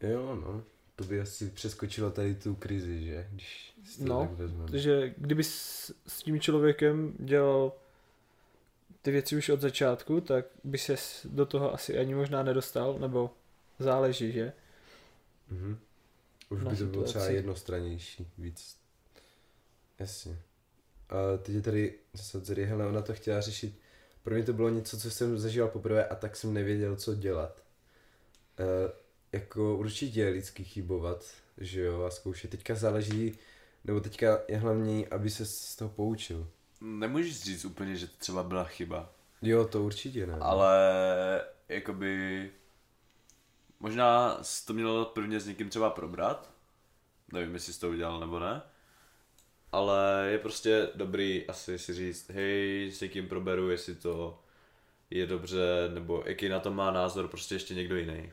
Jo, 0.03 0.35
no. 0.35 0.63
To 1.03 1.09
by 1.09 1.21
asi 1.21 1.49
přeskočilo 1.49 2.11
tady 2.11 2.35
tu 2.35 2.55
krizi, 2.55 3.05
že? 3.05 3.27
Když 3.31 3.73
si 3.85 3.97
to 3.97 4.05
No, 4.05 4.19
tak 4.21 4.31
vezmeme. 4.31 4.77
že 4.79 5.13
kdyby 5.17 5.43
s, 5.43 5.91
s 6.07 6.23
tím 6.23 6.39
člověkem 6.39 7.13
dělal 7.19 7.71
ty 9.01 9.11
věci 9.11 9.37
už 9.37 9.49
od 9.49 9.61
začátku, 9.61 10.21
tak 10.21 10.45
by 10.63 10.77
se 10.77 10.95
do 11.25 11.45
toho 11.45 11.73
asi 11.73 11.97
ani 11.99 12.15
možná 12.15 12.43
nedostal, 12.43 12.99
nebo 12.99 13.31
záleží, 13.79 14.31
že? 14.31 14.53
Mhm. 15.49 15.79
Už 16.49 16.63
na 16.63 16.71
by 16.71 16.77
to 16.77 16.85
bylo 16.85 17.03
třeba 17.03 17.21
situaci. 17.23 17.33
jednostrannější, 17.35 18.27
víc. 18.37 18.77
Jasně. 19.99 20.37
A 21.09 21.37
teď 21.37 21.55
je 21.55 21.61
tady 21.61 21.93
zase 22.13 22.37
od 22.37 22.45
Zary, 22.45 22.65
hele, 22.65 22.87
ona 22.87 23.01
to 23.01 23.13
chtěla 23.13 23.41
řešit. 23.41 23.79
Pro 24.23 24.35
mě 24.35 24.43
to 24.43 24.53
bylo 24.53 24.69
něco, 24.69 24.97
co 24.99 25.11
jsem 25.11 25.37
zažíval 25.37 25.69
poprvé 25.69 26.07
a 26.07 26.15
tak 26.15 26.35
jsem 26.35 26.53
nevěděl, 26.53 26.95
co 26.95 27.15
dělat. 27.15 27.63
E, 28.59 28.63
jako 29.33 29.77
určitě 29.77 30.19
je 30.21 30.29
lidský 30.29 30.63
chybovat, 30.63 31.25
že 31.57 31.81
jo, 31.81 32.03
a 32.03 32.09
zkoušet. 32.09 32.51
Teďka 32.51 32.75
záleží, 32.75 33.37
nebo 33.83 33.99
teďka 33.99 34.39
je 34.47 34.57
hlavní, 34.57 35.07
aby 35.07 35.29
se 35.29 35.45
z 35.45 35.75
toho 35.75 35.89
poučil. 35.89 36.47
Nemůžeš 36.81 37.41
říct 37.43 37.65
úplně, 37.65 37.95
že 37.95 38.07
to 38.07 38.13
třeba 38.17 38.43
byla 38.43 38.63
chyba, 38.63 39.13
Jo, 39.41 39.65
to 39.67 39.83
určitě 39.83 40.27
ne. 40.27 40.37
ale 40.41 40.77
jakoby 41.69 42.51
možná 43.79 44.37
jsi 44.43 44.65
to 44.65 44.73
měl 44.73 45.05
prvně 45.05 45.39
s 45.39 45.47
někým 45.47 45.69
třeba 45.69 45.89
probrat, 45.89 46.51
nevím, 47.33 47.53
jestli 47.53 47.73
jsi 47.73 47.79
to 47.79 47.89
udělal 47.89 48.19
nebo 48.19 48.39
ne, 48.39 48.61
ale 49.71 50.27
je 50.31 50.37
prostě 50.37 50.89
dobrý 50.95 51.47
asi 51.47 51.79
si 51.79 51.93
říct, 51.93 52.29
hej, 52.29 52.91
s 52.91 53.01
někým 53.01 53.27
proberu, 53.27 53.69
jestli 53.69 53.95
to 53.95 54.39
je 55.09 55.27
dobře, 55.27 55.89
nebo 55.93 56.23
jaký 56.25 56.49
na 56.49 56.59
to 56.59 56.71
má 56.71 56.91
názor 56.91 57.27
prostě 57.27 57.55
ještě 57.55 57.75
někdo 57.75 57.95
jiný. 57.95 58.31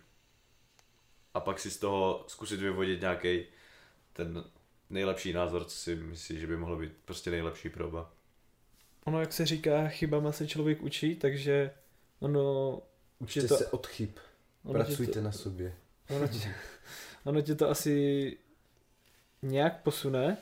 A 1.35 1.41
pak 1.41 1.59
si 1.59 1.71
z 1.71 1.79
toho 1.79 2.25
zkusit 2.29 2.61
vyvodit 2.61 3.01
nějaký 3.01 3.45
ten 4.13 4.45
nejlepší 4.91 5.33
názor, 5.33 5.65
co 5.65 5.77
si 5.77 5.97
myslíš, 5.97 6.41
že 6.41 6.47
by 6.47 6.57
mohlo 6.57 6.77
být 6.77 6.93
prostě 7.05 7.31
nejlepší 7.31 7.69
pro 7.69 7.89
oba. 7.89 8.13
Ono, 9.05 9.21
jak 9.21 9.33
se 9.33 9.47
říká, 9.47 9.89
chybama 9.89 10.33
se 10.33 10.47
člověk 10.47 10.83
učí, 10.83 11.17
takže 11.17 11.71
ono... 12.21 12.79
Učte 13.19 13.49
to- 13.49 13.57
se 13.57 13.67
od 13.67 13.87
chyb. 13.87 14.11
ono 14.65 14.75
Pracujte 14.75 15.13
to, 15.13 15.21
na 15.21 15.33
sobě. 15.33 15.75
Ono 16.09 16.29
tě, 16.29 16.55
ono 17.25 17.43
tě 17.43 17.55
to 17.55 17.71
asi 17.71 18.37
nějak 19.43 19.83
posune 19.83 20.37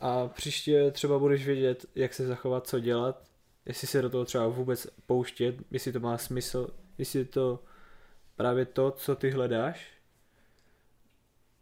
a 0.00 0.28
příště 0.28 0.90
třeba 0.90 1.18
budeš 1.18 1.46
vědět, 1.46 1.86
jak 1.94 2.14
se 2.14 2.26
zachovat, 2.26 2.66
co 2.66 2.80
dělat, 2.80 3.24
jestli 3.66 3.86
se 3.86 4.02
do 4.02 4.10
toho 4.10 4.24
třeba 4.24 4.48
vůbec 4.48 4.86
pouštět, 5.06 5.54
jestli 5.70 5.92
to 5.92 6.00
má 6.00 6.18
smysl, 6.18 6.68
jestli 6.98 7.18
je 7.18 7.24
to 7.24 7.64
právě 8.36 8.66
to, 8.66 8.90
co 8.90 9.16
ty 9.16 9.30
hledáš. 9.30 9.86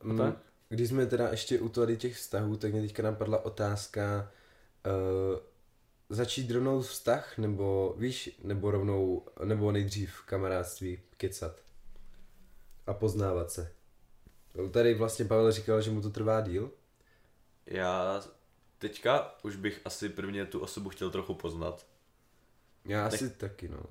Mm, 0.03 0.19
tak? 0.19 0.35
Když 0.69 0.89
jsme 0.89 1.07
teda 1.07 1.29
ještě 1.29 1.61
u 1.61 1.69
tady 1.69 1.97
těch 1.97 2.17
vztahů, 2.17 2.57
tak 2.57 2.73
mě 2.73 2.81
teďka 2.81 3.03
napadla 3.03 3.45
otázka 3.45 4.31
uh, 4.87 5.39
začít 6.09 6.51
rovnou 6.51 6.81
vztah, 6.81 7.39
nebo 7.39 7.95
víš, 7.99 8.41
nebo 8.45 8.71
rovnou, 8.71 9.27
nebo 9.45 9.73
nejdřív 9.73 10.23
kamarádství, 10.23 10.99
kecat 11.17 11.63
a 12.87 12.95
poznávat 12.95 13.51
se. 13.51 13.73
Tady 14.71 14.95
vlastně 14.95 15.25
Pavel 15.25 15.53
říkal, 15.53 15.83
že 15.83 15.91
mu 15.91 16.03
to 16.03 16.11
trvá 16.11 16.41
díl. 16.41 16.71
Já 17.67 18.23
teďka 18.79 19.39
už 19.43 19.57
bych 19.57 19.81
asi 19.85 20.09
prvně 20.09 20.47
tu 20.47 20.61
osobu 20.61 20.89
chtěl 20.89 21.11
trochu 21.11 21.35
poznat. 21.35 21.87
Já 22.85 23.07
asi 23.07 23.31
taky, 23.31 23.69
no. 23.69 23.83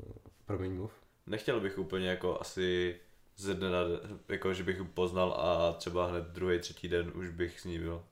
Promiň, 0.45 0.73
mluv. 0.73 0.91
Nechtěl 1.27 1.60
bych 1.60 1.77
úplně 1.77 2.10
jako 2.10 2.41
asi 2.41 2.99
ze 3.40 3.53
dne 3.53 3.70
na 3.70 3.84
den, 3.84 4.20
jako 4.30 4.53
že 4.53 4.64
bych 4.64 4.78
ji 4.78 4.86
poznal 4.86 5.34
a 5.34 5.74
třeba 5.74 6.07
hned 6.07 6.24
druhý, 6.24 6.60
třetí 6.60 6.88
den 6.88 7.11
už 7.16 7.30
bych 7.30 7.60
s 7.60 7.66
ní 7.66 7.80
byl. 7.80 8.06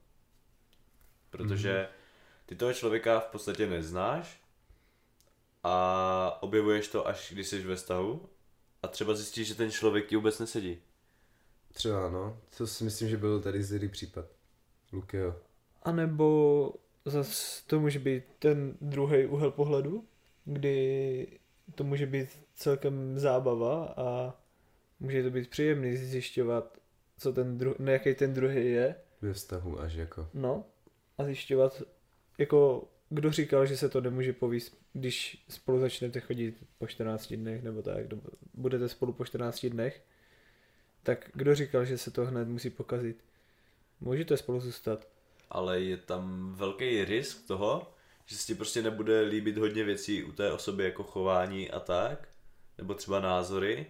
Protože 1.29 1.89
ty 2.45 2.55
toho 2.55 2.73
člověka 2.73 3.19
v 3.19 3.25
podstatě 3.25 3.67
neznáš 3.67 4.41
a 5.63 6.37
objevuješ 6.41 6.87
to 6.87 7.07
až 7.07 7.31
když 7.33 7.47
jsi 7.47 7.63
ve 7.63 7.75
vztahu 7.75 8.29
a 8.83 8.87
třeba 8.87 9.13
zjistíš, 9.13 9.47
že 9.47 9.55
ten 9.55 9.71
člověk 9.71 10.07
ti 10.07 10.15
vůbec 10.15 10.39
nesedí. 10.39 10.77
Třeba, 11.73 12.09
no. 12.09 12.41
To 12.57 12.67
si 12.67 12.83
myslím, 12.83 13.09
že 13.09 13.17
byl 13.17 13.41
tady 13.41 13.63
zlý 13.63 13.89
případ. 13.89 14.25
Lukeo. 14.91 15.35
A 15.83 15.91
nebo 15.91 16.73
zas 17.05 17.61
to 17.61 17.79
může 17.79 17.99
být 17.99 18.23
ten 18.39 18.77
druhý 18.81 19.25
úhel 19.25 19.51
pohledu, 19.51 20.07
kdy 20.45 21.39
to 21.75 21.83
může 21.83 22.05
být 22.05 22.29
celkem 22.55 23.19
zábava 23.19 23.93
a 23.97 24.33
může 24.99 25.23
to 25.23 25.29
být 25.29 25.49
příjemný 25.49 25.97
zjišťovat, 25.97 26.77
co 27.17 27.33
ten 27.33 27.57
dru- 27.57 27.75
ne, 27.79 27.91
jaký 27.91 28.13
ten 28.15 28.33
druhý 28.33 28.71
je, 28.71 28.95
Ve 29.21 29.33
vztahu 29.33 29.79
až 29.81 29.93
jako. 29.93 30.29
no, 30.33 30.65
a 31.17 31.23
zjišťovat, 31.23 31.81
jako 32.37 32.87
kdo 33.09 33.31
říkal, 33.31 33.65
že 33.65 33.77
se 33.77 33.89
to 33.89 34.01
nemůže 34.01 34.33
povíst, 34.33 34.77
když 34.93 35.45
spolu 35.49 35.79
začnete 35.79 36.19
chodit 36.19 36.63
po 36.77 36.87
14 36.87 37.33
dnech, 37.33 37.63
nebo 37.63 37.81
tak, 37.81 38.09
nebo 38.09 38.21
budete 38.53 38.89
spolu 38.89 39.13
po 39.13 39.25
14 39.25 39.65
dnech, 39.65 40.03
tak 41.03 41.29
kdo 41.33 41.55
říkal, 41.55 41.85
že 41.85 41.97
se 41.97 42.11
to 42.11 42.25
hned 42.25 42.47
musí 42.47 42.69
pokazit? 42.69 43.23
Můžete 43.99 44.37
spolu 44.37 44.59
zůstat. 44.59 45.07
Ale 45.49 45.81
je 45.81 45.97
tam 45.97 46.53
velký 46.55 47.05
risk 47.05 47.47
toho, 47.47 47.93
že 48.25 48.37
se 48.37 48.47
ti 48.47 48.55
prostě 48.55 48.81
nebude 48.81 49.21
líbit 49.21 49.57
hodně 49.57 49.83
věcí 49.83 50.23
u 50.23 50.31
té 50.31 50.51
osoby 50.51 50.83
jako 50.83 51.03
chování 51.03 51.71
a 51.71 51.79
tak, 51.79 52.27
nebo 52.77 52.93
třeba 52.93 53.19
názory. 53.19 53.85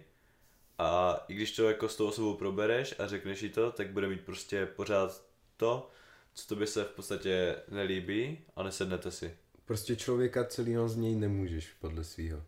A 0.78 1.24
i 1.28 1.34
když 1.34 1.56
to 1.56 1.68
jako 1.68 1.88
s 1.88 1.96
tou 1.96 2.06
osobou 2.08 2.34
probereš 2.34 2.94
a 2.98 3.06
řekneš 3.06 3.42
jí 3.42 3.48
to, 3.48 3.72
tak 3.72 3.90
bude 3.90 4.08
mít 4.08 4.20
prostě 4.20 4.66
pořád 4.66 5.24
to, 5.56 5.90
co 6.34 6.48
tobě 6.48 6.66
se 6.66 6.84
v 6.84 6.90
podstatě 6.90 7.56
nelíbí 7.68 8.38
a 8.56 8.62
nesednete 8.62 9.10
si. 9.10 9.36
Prostě 9.64 9.96
člověka 9.96 10.44
celého 10.44 10.88
z 10.88 10.96
něj 10.96 11.14
nemůžeš 11.14 11.72
podle 11.80 12.04
svýho. 12.04 12.42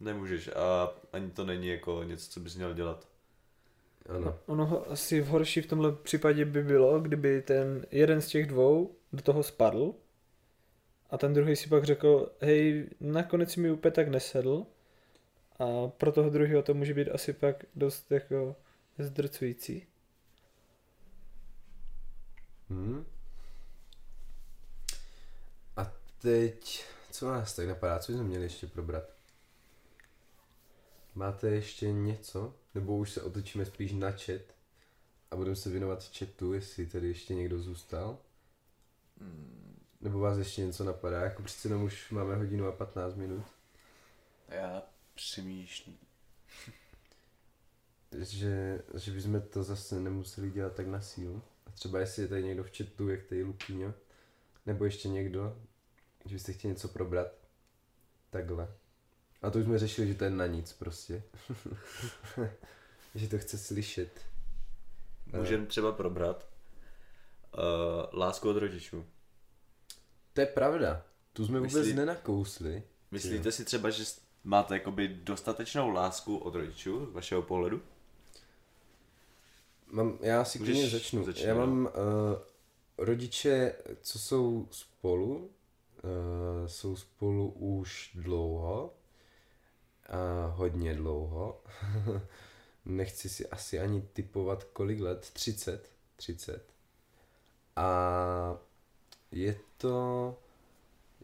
Nemůžeš 0.00 0.48
a 0.48 0.94
ani 1.12 1.30
to 1.30 1.44
není 1.44 1.68
jako 1.68 2.02
něco, 2.02 2.30
co 2.30 2.40
bys 2.40 2.56
měl 2.56 2.74
dělat. 2.74 3.08
Ano. 4.08 4.20
No, 4.20 4.38
ono 4.46 4.66
ho- 4.66 4.90
asi 4.90 5.20
v 5.20 5.26
horší 5.26 5.60
v 5.60 5.66
tomhle 5.66 5.92
případě 5.92 6.44
by 6.44 6.62
bylo, 6.62 7.00
kdyby 7.00 7.42
ten 7.42 7.86
jeden 7.90 8.20
z 8.20 8.26
těch 8.26 8.46
dvou 8.46 8.94
do 9.12 9.22
toho 9.22 9.42
spadl 9.42 9.94
a 11.10 11.18
ten 11.18 11.34
druhý 11.34 11.56
si 11.56 11.68
pak 11.68 11.84
řekl, 11.84 12.32
hej, 12.40 12.86
nakonec 13.00 13.52
si 13.52 13.60
mi 13.60 13.70
úplně 13.70 13.92
tak 13.92 14.08
nesedl 14.08 14.66
A 15.58 15.88
pro 15.88 16.12
toho 16.12 16.30
druhého 16.30 16.62
to 16.62 16.74
může 16.74 16.94
být 16.94 17.08
asi 17.08 17.32
pak 17.32 17.64
dost 17.74 18.12
jako 18.12 18.56
zdrcující. 18.98 19.86
Hmm. 22.70 23.06
A 25.76 25.92
teď, 26.18 26.84
co 27.10 27.28
nás 27.28 27.56
tak 27.56 27.68
napadá, 27.68 27.98
co 27.98 28.12
jsme 28.12 28.22
měli 28.22 28.44
ještě 28.44 28.66
probrat? 28.66 29.04
Máte 31.14 31.50
ještě 31.50 31.92
něco? 31.92 32.54
Nebo 32.74 32.96
už 32.96 33.10
se 33.10 33.22
otočíme 33.22 33.64
spíš 33.64 33.92
na 33.92 34.10
chat 34.10 34.42
a 35.30 35.36
budeme 35.36 35.56
se 35.56 35.70
věnovat 35.70 36.04
chatu, 36.18 36.52
jestli 36.52 36.86
tady 36.86 37.08
ještě 37.08 37.34
někdo 37.34 37.58
zůstal? 37.58 38.18
Nebo 40.00 40.18
vás 40.18 40.38
ještě 40.38 40.66
něco 40.66 40.84
napadá? 40.84 41.20
Jako 41.20 41.42
přece 41.42 41.68
jenom 41.68 41.82
už 41.82 42.10
máme 42.10 42.36
hodinu 42.36 42.66
a 42.66 42.72
15 42.72 43.14
minut. 43.14 43.44
Já 44.48 44.82
přemýšlím. 45.18 45.98
Že, 48.18 48.82
že 48.94 49.10
bychom 49.10 49.40
to 49.40 49.62
zase 49.62 50.00
nemuseli 50.00 50.50
dělat 50.50 50.74
tak 50.74 50.86
na 50.86 51.00
sílu. 51.00 51.42
A 51.66 51.70
třeba 51.70 52.00
jestli 52.00 52.22
je 52.22 52.28
tady 52.28 52.44
někdo 52.44 52.64
v 52.64 52.76
chatu, 52.76 53.08
jak 53.08 53.22
tady 53.24 53.42
Lupíňo, 53.42 53.94
nebo 54.66 54.84
ještě 54.84 55.08
někdo, 55.08 55.62
že 56.24 56.34
byste 56.34 56.52
chtěli 56.52 56.74
něco 56.74 56.88
probrat. 56.88 57.32
Takhle. 58.30 58.74
A 59.42 59.50
to 59.50 59.58
už 59.58 59.64
jsme 59.64 59.78
řešili, 59.78 60.08
že 60.08 60.14
to 60.14 60.24
je 60.24 60.30
na 60.30 60.46
nic 60.46 60.72
prostě. 60.72 61.22
že 63.14 63.28
to 63.28 63.38
chce 63.38 63.58
slyšet. 63.58 64.20
Můžeme 65.26 65.66
třeba 65.66 65.92
probrat 65.92 66.48
uh, 67.58 68.18
lásku 68.18 68.50
od 68.50 68.56
rodičů. 68.56 69.06
To 70.32 70.40
je 70.40 70.46
pravda. 70.46 71.06
Tu 71.32 71.46
jsme 71.46 71.58
vůbec 71.58 71.74
Myslí- 71.74 71.94
nenakousli. 71.94 72.82
Myslíte 73.10 73.52
si 73.52 73.64
třeba, 73.64 73.90
že 73.90 74.04
máte 74.44 74.74
jakoby 74.74 75.08
dostatečnou 75.08 75.90
lásku 75.90 76.36
od 76.36 76.54
rodičů, 76.54 77.06
z 77.06 77.12
vašeho 77.12 77.42
pohledu? 77.42 77.82
Mám, 79.90 80.18
já 80.20 80.44
si 80.44 80.58
klidně 80.58 80.88
začnu. 80.88 81.24
začít, 81.24 81.44
já 81.44 81.54
no. 81.54 81.60
mám 81.60 81.84
uh, 81.84 81.90
rodiče, 82.98 83.74
co 84.00 84.18
jsou 84.18 84.68
spolu, 84.70 85.36
uh, 85.36 86.66
jsou 86.66 86.96
spolu 86.96 87.50
už 87.50 88.10
dlouho, 88.14 88.94
a 90.08 90.46
hodně 90.46 90.94
dlouho. 90.94 91.60
Nechci 92.84 93.28
si 93.28 93.48
asi 93.48 93.80
ani 93.80 94.02
typovat 94.02 94.64
kolik 94.64 95.00
let, 95.00 95.30
30, 95.32 95.90
30. 96.16 96.64
A 97.76 98.58
je 99.32 99.60
to, 99.76 100.36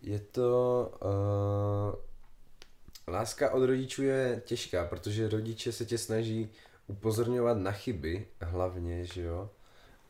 je 0.02 0.18
to, 0.18 0.92
uh, 1.02 2.03
láska 3.08 3.50
od 3.50 3.66
rodičů 3.66 4.02
je 4.02 4.42
těžká, 4.44 4.84
protože 4.84 5.28
rodiče 5.28 5.72
se 5.72 5.84
tě 5.84 5.98
snaží 5.98 6.50
upozorňovat 6.86 7.58
na 7.58 7.72
chyby 7.72 8.26
hlavně, 8.40 9.04
že 9.04 9.22
jo, 9.22 9.50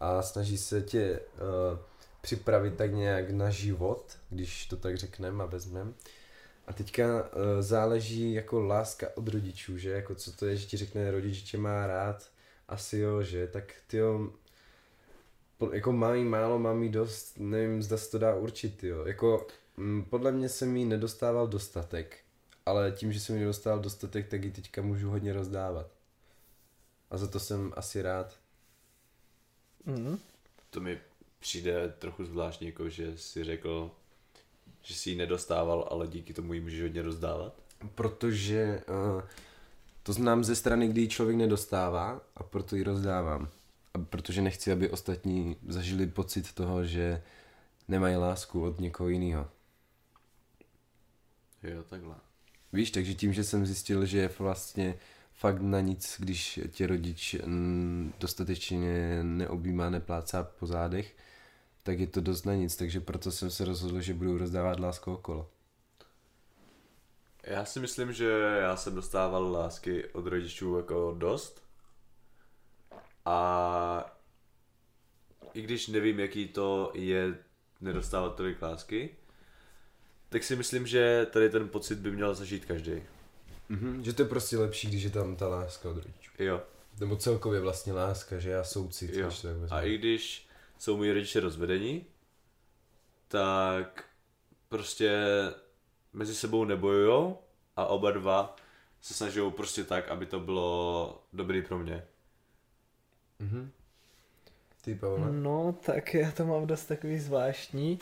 a 0.00 0.22
snaží 0.22 0.58
se 0.58 0.82
tě 0.82 1.20
uh, 1.20 1.78
připravit 2.20 2.74
tak 2.74 2.92
nějak 2.92 3.30
na 3.30 3.50
život, 3.50 4.18
když 4.30 4.66
to 4.66 4.76
tak 4.76 4.96
řekneme 4.96 5.44
a 5.44 5.46
vezmeme. 5.46 5.92
A 6.66 6.72
teďka 6.72 7.22
uh, 7.22 7.28
záleží 7.60 8.32
jako 8.32 8.60
láska 8.60 9.06
od 9.14 9.28
rodičů, 9.28 9.78
že? 9.78 9.90
Jako 9.90 10.14
co 10.14 10.32
to 10.32 10.46
je, 10.46 10.56
že 10.56 10.66
ti 10.66 10.76
řekne 10.76 11.10
rodič, 11.10 11.34
že 11.34 11.50
tě 11.50 11.58
má 11.58 11.86
rád, 11.86 12.30
asi 12.68 12.98
jo, 12.98 13.22
že, 13.22 13.46
tak 13.46 13.74
ty 13.86 13.96
jo, 13.96 14.30
jako 15.72 15.92
mám 15.92 16.24
málo, 16.24 16.58
mám 16.58 16.82
jí 16.82 16.88
dost, 16.88 17.38
nevím, 17.38 17.82
zda 17.82 17.96
se 17.96 18.10
to 18.10 18.18
dá 18.18 18.34
určit, 18.34 18.84
jo. 18.84 19.06
Jako, 19.06 19.46
mm, 19.76 20.04
podle 20.04 20.32
mě 20.32 20.48
jsem 20.48 20.76
jí 20.76 20.84
nedostával 20.84 21.46
dostatek, 21.46 22.23
ale 22.66 22.92
tím, 22.92 23.12
že 23.12 23.20
jsem 23.20 23.34
jí 23.36 23.40
nedostával 23.40 23.80
dostatek, 23.80 24.28
tak 24.28 24.44
ji 24.44 24.50
teďka 24.50 24.82
můžu 24.82 25.10
hodně 25.10 25.32
rozdávat. 25.32 25.86
A 27.10 27.16
za 27.16 27.26
to 27.26 27.40
jsem 27.40 27.72
asi 27.76 28.02
rád. 28.02 28.38
Mm. 29.86 30.18
To 30.70 30.80
mi 30.80 31.00
přijde 31.38 31.94
trochu 31.98 32.24
zvláštní, 32.24 32.66
jako 32.66 32.88
že 32.88 33.18
si 33.18 33.44
řekl, 33.44 33.90
že 34.82 34.94
si 34.94 35.10
ji 35.10 35.16
nedostával, 35.16 35.88
ale 35.90 36.06
díky 36.06 36.34
tomu 36.34 36.54
ji 36.54 36.60
můžeš 36.60 36.82
hodně 36.82 37.02
rozdávat. 37.02 37.54
Protože 37.94 38.82
uh, 38.88 39.22
to 40.02 40.12
znám 40.12 40.44
ze 40.44 40.56
strany, 40.56 40.88
kdy 40.88 41.00
ji 41.00 41.08
člověk 41.08 41.38
nedostává 41.38 42.20
a 42.36 42.42
proto 42.42 42.76
ji 42.76 42.82
rozdávám. 42.82 43.48
A 43.94 43.98
protože 43.98 44.42
nechci, 44.42 44.72
aby 44.72 44.90
ostatní 44.90 45.56
zažili 45.68 46.06
pocit 46.06 46.52
toho, 46.52 46.84
že 46.84 47.22
nemají 47.88 48.16
lásku 48.16 48.64
od 48.64 48.80
někoho 48.80 49.08
jiného. 49.08 49.50
Jo, 51.62 51.82
takhle. 51.82 52.14
Víš, 52.74 52.90
takže 52.90 53.14
tím, 53.14 53.32
že 53.32 53.44
jsem 53.44 53.66
zjistil, 53.66 54.06
že 54.06 54.18
je 54.18 54.30
vlastně 54.38 54.98
fakt 55.34 55.62
na 55.62 55.80
nic, 55.80 56.16
když 56.18 56.60
tě 56.70 56.86
rodič 56.86 57.34
mm, 57.34 58.12
dostatečně 58.20 59.18
neobjímá, 59.22 59.90
neplácá 59.90 60.42
po 60.42 60.66
zádech, 60.66 61.16
tak 61.82 61.98
je 61.98 62.06
to 62.06 62.20
dost 62.20 62.44
na 62.44 62.54
nic, 62.54 62.76
takže 62.76 63.00
proto 63.00 63.32
jsem 63.32 63.50
se 63.50 63.64
rozhodl, 63.64 64.00
že 64.00 64.14
budu 64.14 64.38
rozdávat 64.38 64.80
lásku 64.80 65.12
okolo. 65.12 65.50
Já 67.42 67.64
si 67.64 67.80
myslím, 67.80 68.12
že 68.12 68.30
já 68.60 68.76
jsem 68.76 68.94
dostával 68.94 69.52
lásky 69.52 70.08
od 70.08 70.26
rodičů 70.26 70.76
jako 70.76 71.14
dost. 71.18 71.62
A 73.24 74.18
i 75.54 75.62
když 75.62 75.88
nevím, 75.88 76.20
jaký 76.20 76.48
to 76.48 76.92
je 76.94 77.38
nedostávat 77.80 78.36
tolik 78.36 78.62
lásky, 78.62 79.16
tak 80.34 80.44
si 80.44 80.56
myslím, 80.56 80.86
že 80.86 81.26
tady 81.30 81.50
ten 81.50 81.68
pocit 81.68 81.98
by 81.98 82.10
měl 82.10 82.34
zažít 82.34 82.64
každý. 82.64 83.02
Mhm, 83.68 84.04
že 84.04 84.12
to 84.12 84.22
je 84.22 84.28
prostě 84.28 84.58
lepší, 84.58 84.88
když 84.88 85.02
je 85.02 85.10
tam 85.10 85.36
ta 85.36 85.48
láska 85.48 85.90
od 85.90 85.96
rodičů. 85.96 86.32
Jo. 86.38 86.62
Nebo 87.00 87.16
celkově 87.16 87.60
vlastně 87.60 87.92
láska, 87.92 88.38
že 88.38 88.50
já 88.50 88.64
soucit, 88.64 89.14
Jo. 89.14 89.26
když 89.26 89.40
to. 89.40 89.48
A 89.70 89.82
i 89.82 89.98
když 89.98 90.48
jsou 90.78 90.96
moji 90.96 91.12
rodiče 91.12 91.40
rozvedení, 91.40 92.06
tak 93.28 94.04
prostě 94.68 95.22
mezi 96.12 96.34
sebou 96.34 96.64
nebojujou 96.64 97.38
a 97.76 97.86
oba 97.86 98.10
dva 98.10 98.56
se 99.00 99.14
snaží 99.14 99.40
prostě 99.50 99.84
tak, 99.84 100.08
aby 100.08 100.26
to 100.26 100.40
bylo 100.40 101.22
dobrý 101.32 101.62
pro 101.62 101.78
mě. 101.78 102.04
Mhm. 103.38 103.70
Ty, 104.84 104.94
Pavle? 104.94 105.32
No, 105.32 105.78
tak 105.86 106.14
já 106.14 106.32
to 106.32 106.46
mám 106.46 106.66
dost 106.66 106.84
takový 106.84 107.18
zvláštní. 107.18 107.98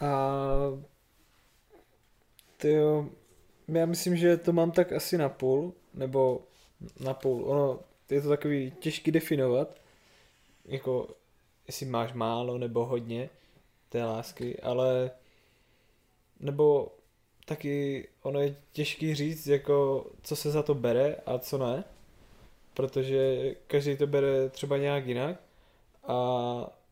A 0.00 0.52
tyjo, 2.62 3.06
já 3.68 3.86
myslím, 3.86 4.16
že 4.16 4.36
to 4.36 4.52
mám 4.52 4.70
tak 4.70 4.92
asi 4.92 5.18
na 5.18 5.28
půl, 5.28 5.74
nebo 5.94 6.42
na 7.00 7.14
půl. 7.14 7.44
Ono, 7.44 7.80
je 8.10 8.20
to 8.20 8.28
takový 8.28 8.72
těžký 8.80 9.10
definovat, 9.10 9.80
jako 10.64 11.08
jestli 11.66 11.86
máš 11.86 12.12
málo 12.12 12.58
nebo 12.58 12.84
hodně 12.84 13.30
té 13.88 14.04
lásky, 14.04 14.60
ale 14.60 15.10
nebo 16.40 16.88
taky 17.44 18.08
ono 18.22 18.40
je 18.40 18.56
těžký 18.72 19.14
říct, 19.14 19.46
jako 19.46 20.06
co 20.22 20.36
se 20.36 20.50
za 20.50 20.62
to 20.62 20.74
bere 20.74 21.16
a 21.26 21.38
co 21.38 21.58
ne, 21.58 21.84
protože 22.74 23.50
každý 23.66 23.96
to 23.96 24.06
bere 24.06 24.48
třeba 24.48 24.76
nějak 24.76 25.06
jinak 25.06 25.36
a 26.04 26.16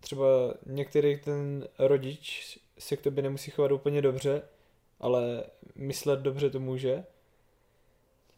třeba 0.01 0.27
některý 0.67 1.21
ten 1.21 1.69
rodič 1.79 2.59
se 2.79 2.97
k 2.97 3.03
tobě 3.03 3.23
nemusí 3.23 3.51
chovat 3.51 3.73
úplně 3.73 4.03
dobře, 4.03 4.43
ale 5.01 5.45
myslet 5.75 6.21
dobře 6.21 6.51
to 6.51 6.61
může. 6.61 7.05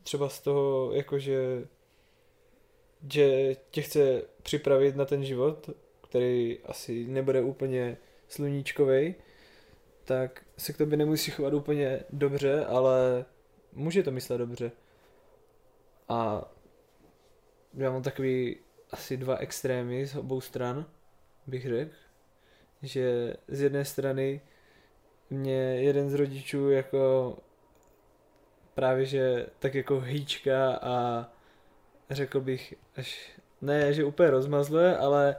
Třeba 0.02 0.28
z 0.28 0.40
toho, 0.40 0.92
jakože 0.92 1.66
že 3.10 3.56
tě 3.70 3.82
chce 3.82 4.22
připravit 4.42 4.96
na 4.96 5.04
ten 5.04 5.24
život, 5.24 5.70
který 6.08 6.58
asi 6.64 7.06
nebude 7.06 7.42
úplně 7.42 7.96
sluníčkovej, 8.28 9.14
tak 10.04 10.44
se 10.56 10.72
k 10.72 10.76
tobě 10.76 10.96
nemusí 10.98 11.30
chovat 11.30 11.54
úplně 11.54 12.00
dobře, 12.10 12.64
ale 12.64 13.24
může 13.72 14.02
to 14.02 14.10
myslet 14.10 14.38
dobře. 14.38 14.72
A 16.08 16.50
já 17.74 17.90
mám 17.90 18.02
takový 18.02 18.56
asi 18.90 19.16
dva 19.16 19.36
extrémy 19.36 20.06
z 20.06 20.16
obou 20.16 20.40
stran, 20.40 20.86
bych 21.46 21.68
řekl. 21.68 21.94
Že 22.82 23.36
z 23.48 23.60
jedné 23.60 23.84
strany 23.84 24.40
mě 25.32 25.82
jeden 25.82 26.10
z 26.10 26.14
rodičů 26.14 26.70
jako 26.70 27.36
právě 28.74 29.06
že 29.06 29.46
tak 29.58 29.74
jako 29.74 30.00
hýčka 30.00 30.74
a 30.82 31.26
řekl 32.10 32.40
bych 32.40 32.74
až 32.96 33.40
ne, 33.60 33.92
že 33.92 34.04
úplně 34.04 34.30
rozmazluje, 34.30 34.96
ale 34.96 35.36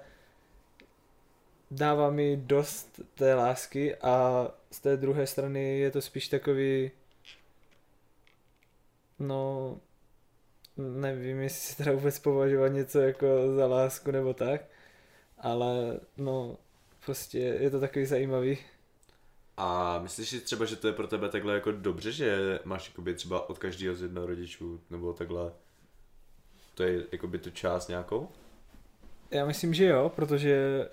dává 1.71 2.09
mi 2.09 2.37
dost 2.37 2.99
té 3.13 3.33
lásky 3.33 3.95
a 3.95 4.47
z 4.71 4.79
té 4.79 4.97
druhé 4.97 5.27
strany 5.27 5.79
je 5.79 5.91
to 5.91 6.01
spíš 6.01 6.27
takový 6.27 6.91
no 9.19 9.77
nevím, 10.77 11.41
jestli 11.41 11.59
se 11.61 11.77
teda 11.77 11.91
vůbec 11.91 12.19
považovat 12.19 12.67
něco 12.67 13.01
jako 13.01 13.27
za 13.55 13.67
lásku 13.67 14.11
nebo 14.11 14.33
tak, 14.33 14.61
ale 15.37 15.99
no 16.17 16.57
prostě 17.05 17.39
je 17.39 17.69
to 17.69 17.79
takový 17.79 18.05
zajímavý. 18.05 18.57
A 19.57 19.99
myslíš 19.99 20.29
si 20.29 20.39
třeba, 20.39 20.65
že 20.65 20.75
to 20.75 20.87
je 20.87 20.93
pro 20.93 21.07
tebe 21.07 21.29
takhle 21.29 21.53
jako 21.53 21.71
dobře, 21.71 22.11
že 22.11 22.59
máš 22.63 22.89
jakoby 22.89 23.13
třeba 23.13 23.49
od 23.49 23.59
každého 23.59 23.95
z 23.95 24.01
jednoho 24.01 24.27
rodičů, 24.27 24.81
nebo 24.89 25.13
takhle, 25.13 25.51
to 26.73 26.83
je 26.83 27.03
jakoby 27.11 27.37
tu 27.39 27.49
část 27.49 27.87
nějakou? 27.87 28.29
Já 29.31 29.45
myslím, 29.45 29.73
že 29.73 29.85
jo, 29.85 30.11
protože 30.15 30.87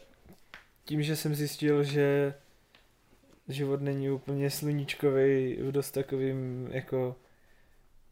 tím, 0.84 1.02
že 1.02 1.16
jsem 1.16 1.34
zjistil, 1.34 1.84
že 1.84 2.34
život 3.48 3.80
není 3.80 4.10
úplně 4.10 4.50
sluníčkový 4.50 5.56
v 5.56 5.72
dost 5.72 5.90
takovým 5.90 6.68
jako 6.72 7.16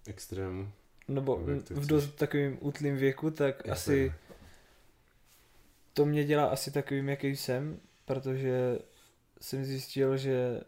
Extrému. 0.06 0.72
nebo 1.08 1.36
v 1.70 1.86
dost 1.86 2.14
takovým 2.14 2.58
útlým 2.60 2.96
věku, 2.96 3.30
tak 3.30 3.66
Jasně. 3.66 3.72
asi 3.72 4.12
to 5.92 6.04
mě 6.06 6.24
dělá 6.24 6.46
asi 6.46 6.70
takovým, 6.70 7.08
jaký 7.08 7.36
jsem, 7.36 7.80
protože 8.04 8.78
jsem 9.40 9.64
zjistil, 9.64 10.16
že 10.16 10.60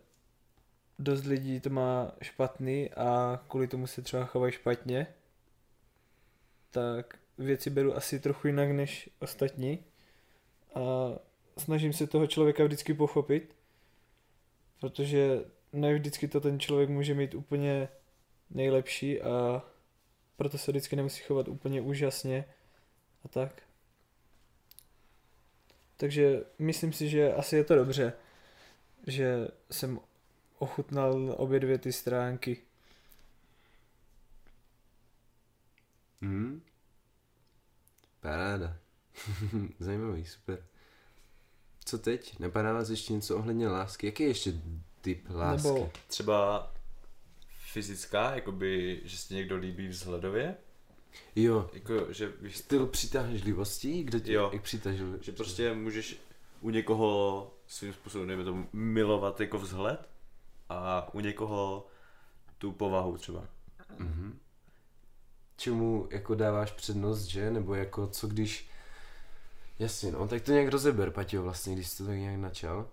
dost 0.99 1.25
lidí 1.25 1.61
to 1.61 1.71
má 1.71 2.13
špatný 2.23 2.91
a 2.91 3.41
kvůli 3.49 3.69
tomu 3.69 3.87
se 3.87 4.03
třeba 4.03 4.25
chovají 4.25 4.53
špatně, 4.53 5.07
tak 6.71 7.19
věci 7.39 7.71
beru 7.71 7.97
asi 7.97 8.21
trochu 8.21 8.47
jinak 8.47 8.71
než 8.71 9.11
ostatní 9.19 9.85
a 10.75 10.81
snažím 11.59 11.93
se 11.93 12.07
toho 12.07 12.27
člověka 12.27 12.65
vždycky 12.65 12.95
pochopit, 12.95 13.57
protože 14.81 15.45
ne 15.73 15.95
vždycky 15.95 16.29
to 16.29 16.41
ten 16.41 16.61
člověk 16.61 16.89
může 16.91 17.15
mít 17.15 17.35
úplně 17.35 17.89
nejlepší 18.51 19.23
a 19.23 19.63
proto 20.37 20.59
se 20.59 20.71
vždycky 20.73 20.97
nemusí 20.97 21.23
chovat 21.23 21.49
úplně 21.49 21.81
úžasně 21.81 22.45
a 23.25 23.29
tak. 23.29 23.63
Takže 25.97 26.41
myslím 26.59 26.93
si, 26.93 27.09
že 27.09 27.35
asi 27.35 27.57
je 27.57 27.65
to 27.65 27.75
dobře, 27.75 28.13
že 29.07 29.49
jsem 29.71 30.01
ochutnal 30.59 31.35
obě 31.37 31.61
dvě 31.61 31.79
ty 31.79 31.93
stránky. 31.93 32.63
Hmm. 36.23 36.63
Paráda. 38.21 38.77
Zajímavý, 39.79 40.25
super. 40.25 40.67
Co 41.85 41.99
teď? 41.99 42.39
Napadá 42.39 42.73
vás 42.73 42.91
ještě 42.91 43.13
něco 43.13 43.37
ohledně 43.37 43.69
lásky? 43.69 44.07
Jaký 44.07 44.23
je 44.23 44.29
ještě 44.29 44.53
typ 45.01 45.27
lásky? 45.31 45.69
Nebo 45.69 45.93
Třeba 46.07 46.73
fyzická, 47.73 48.35
jakoby, 48.35 49.01
že 49.05 49.17
se 49.19 49.29
ti 49.29 49.35
někdo 49.35 49.57
líbí 49.57 49.89
vzhledově, 49.89 50.57
Jo, 51.37 51.71
jako, 51.73 52.13
že 52.13 52.33
víš, 52.41 52.57
styl 52.57 52.87
přitažlivosti? 52.87 54.03
Kdo 54.03 54.21
tě 54.21 54.33
Jo. 54.33 54.51
jak 54.53 54.63
přitažil? 54.63 55.19
že 55.23 55.33
prostě 55.33 55.75
můžeš 55.75 56.17
u 56.61 56.71
někoho 56.71 57.55
svým 57.71 57.93
způsobem, 57.93 58.29
dejme 58.29 58.45
tomu, 58.45 58.69
milovat 58.73 59.41
jako 59.41 59.59
vzhled 59.59 60.09
a 60.69 61.09
u 61.15 61.21
někoho 61.21 61.87
tu 62.59 62.73
povahu 62.73 63.19
třeba. 63.19 63.45
Mhm. 63.99 64.39
Čemu 65.57 66.09
jako 66.11 66.35
dáváš 66.35 66.73
přednost, 66.73 67.25
že? 67.25 67.51
Nebo 67.51 67.75
jako 67.75 68.07
co 68.07 68.27
když... 68.27 68.71
Jasně, 69.79 70.13
no, 70.13 70.29
tak 70.29 70.43
to 70.43 70.53
nějak 70.53 70.69
rozeber, 70.69 71.11
Paťo, 71.11 71.43
vlastně, 71.43 71.75
když 71.75 71.89
jsi 71.89 71.99
to 71.99 72.07
tak 72.07 72.17
nějak 72.17 72.41
načal. 72.41 72.89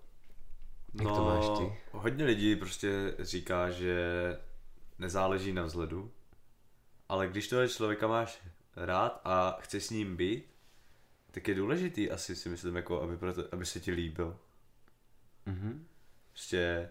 Jak 0.93 1.07
to 1.07 1.25
máš 1.25 1.45
ty? 1.45 1.63
No, 1.93 1.99
hodně 1.99 2.25
lidí 2.25 2.55
prostě 2.55 3.15
říká, 3.19 3.69
že 3.69 3.97
nezáleží 4.99 5.53
na 5.53 5.63
vzhledu, 5.63 6.11
ale 7.09 7.27
když 7.27 7.47
toho 7.47 7.67
člověka 7.67 8.07
máš 8.07 8.41
rád 8.75 9.21
a 9.23 9.57
chceš 9.61 9.85
s 9.85 9.89
ním 9.89 10.17
být, 10.17 10.45
tak 11.31 11.47
je 11.47 11.55
důležitý 11.55 12.11
asi 12.11 12.35
si 12.35 12.49
myslím, 12.49 12.75
jako 12.75 13.01
aby, 13.01 13.17
proto, 13.17 13.43
aby 13.51 13.65
se 13.65 13.79
ti 13.79 13.91
líbil. 13.91 14.37
Mhm. 15.47 15.85
Prostě 16.31 16.89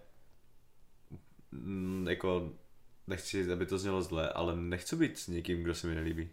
mm, 1.52 2.06
jako 2.10 2.52
nechci, 3.06 3.52
aby 3.52 3.66
to 3.66 3.78
znělo 3.78 4.02
zle, 4.02 4.28
ale 4.28 4.56
nechci 4.56 4.96
být 4.96 5.18
s 5.18 5.28
někým, 5.28 5.62
kdo 5.62 5.74
se 5.74 5.86
mi 5.86 5.94
nelíbí. 5.94 6.28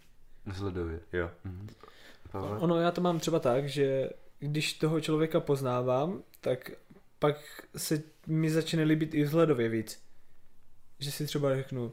Vzhledově. 0.45 0.99
Jo. 1.13 1.31
Mhm. 1.43 1.67
Pavle? 2.31 2.59
ono 2.59 2.79
já 2.79 2.91
to 2.91 3.01
mám 3.01 3.19
třeba 3.19 3.39
tak, 3.39 3.69
že 3.69 4.09
když 4.39 4.73
toho 4.73 5.01
člověka 5.01 5.39
poznávám, 5.39 6.23
tak 6.41 6.71
pak 7.19 7.37
se 7.77 8.03
mi 8.27 8.49
začne 8.49 8.83
líbit 8.83 9.13
i 9.13 9.23
vzhledově 9.23 9.69
víc. 9.69 10.03
Že 10.99 11.11
si 11.11 11.25
třeba 11.25 11.55
řeknu, 11.55 11.91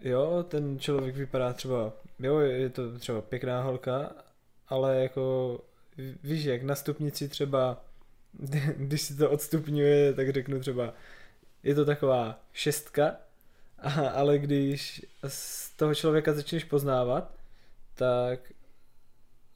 jo, 0.00 0.44
ten 0.48 0.78
člověk 0.78 1.16
vypadá 1.16 1.52
třeba, 1.52 1.92
jo, 2.18 2.38
je 2.38 2.70
to 2.70 2.98
třeba 2.98 3.20
pěkná 3.20 3.62
holka, 3.62 4.12
ale 4.68 5.02
jako 5.02 5.58
víš, 6.22 6.44
jak 6.44 6.62
na 6.62 6.74
stupnici 6.74 7.28
třeba, 7.28 7.84
když 8.76 9.02
si 9.02 9.16
to 9.16 9.30
odstupňuje, 9.30 10.14
tak 10.14 10.32
řeknu 10.32 10.60
třeba, 10.60 10.94
je 11.62 11.74
to 11.74 11.84
taková 11.84 12.44
šestka, 12.52 13.16
ale 14.14 14.38
když 14.38 15.06
z 15.28 15.70
toho 15.76 15.94
člověka 15.94 16.32
začneš 16.32 16.64
poznávat, 16.64 17.34
tak 17.94 18.52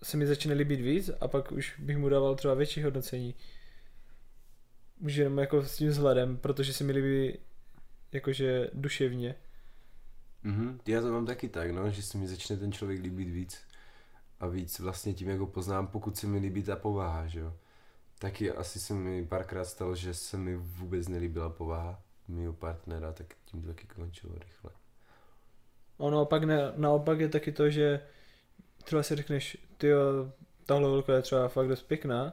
se 0.02 0.16
mi 0.16 0.26
začne 0.26 0.54
líbit 0.54 0.80
víc 0.80 1.10
a 1.20 1.28
pak 1.28 1.52
už 1.52 1.74
bych 1.78 1.98
mu 1.98 2.08
dával 2.08 2.34
třeba 2.34 2.54
větší 2.54 2.82
hodnocení. 2.82 3.34
Už 5.00 5.14
jenom 5.14 5.38
jako 5.38 5.62
s 5.62 5.76
tím 5.76 5.88
vzhledem, 5.88 6.36
protože 6.36 6.72
se 6.72 6.84
mi 6.84 6.92
líbí 6.92 7.38
jakože 8.12 8.70
duševně. 8.74 9.34
Mhm. 10.42 10.80
Já 10.86 11.00
to 11.00 11.12
mám 11.12 11.26
taky 11.26 11.48
tak, 11.48 11.70
no, 11.70 11.90
že 11.90 12.02
se 12.02 12.18
mi 12.18 12.28
začne 12.28 12.56
ten 12.56 12.72
člověk 12.72 13.02
líbit 13.02 13.28
víc 13.28 13.60
a 14.40 14.46
víc 14.46 14.78
vlastně 14.78 15.14
tím, 15.14 15.28
jak 15.28 15.38
ho 15.38 15.46
poznám, 15.46 15.86
pokud 15.86 16.16
se 16.16 16.26
mi 16.26 16.38
líbí 16.38 16.62
ta 16.62 16.76
povaha, 16.76 17.26
že 17.26 17.40
jo. 17.40 17.54
Taky 18.24 18.52
asi 18.52 18.80
se 18.80 18.94
mi 18.94 19.26
párkrát 19.26 19.64
stalo, 19.64 19.94
že 19.94 20.14
se 20.14 20.36
mi 20.36 20.56
vůbec 20.56 21.08
nelíbila 21.08 21.50
povaha 21.50 22.02
mého 22.28 22.52
partnera, 22.52 23.12
tak 23.12 23.34
tím 23.44 23.62
to 23.62 23.68
taky 23.68 23.86
končilo 23.86 24.34
rychle. 24.38 24.70
Ono 25.96 26.24
pak 26.26 26.44
ne, 26.44 26.72
naopak 26.76 27.20
je 27.20 27.28
taky 27.28 27.52
to, 27.52 27.70
že 27.70 28.00
třeba 28.84 29.02
si 29.02 29.16
řekneš, 29.16 29.66
ty 29.76 29.90
tahle 30.66 30.88
holka 30.88 31.14
je 31.14 31.22
třeba 31.22 31.48
fakt 31.48 31.68
dost 31.68 31.82
pěkná 31.82 32.32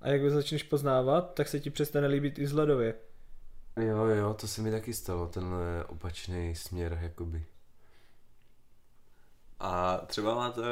a 0.00 0.08
jak 0.08 0.22
ho 0.22 0.30
začneš 0.30 0.62
poznávat, 0.62 1.34
tak 1.34 1.48
se 1.48 1.60
ti 1.60 1.70
přestane 1.70 2.06
líbit 2.06 2.38
i 2.38 2.44
vzhledově. 2.44 2.94
Jo, 3.80 4.04
jo, 4.04 4.34
to 4.34 4.48
se 4.48 4.62
mi 4.62 4.70
taky 4.70 4.94
stalo, 4.94 5.28
tenhle 5.28 5.84
opačný 5.84 6.54
směr, 6.54 6.98
jakoby. 7.02 7.46
A 9.60 9.98
třeba 9.98 10.34
máte 10.34 10.62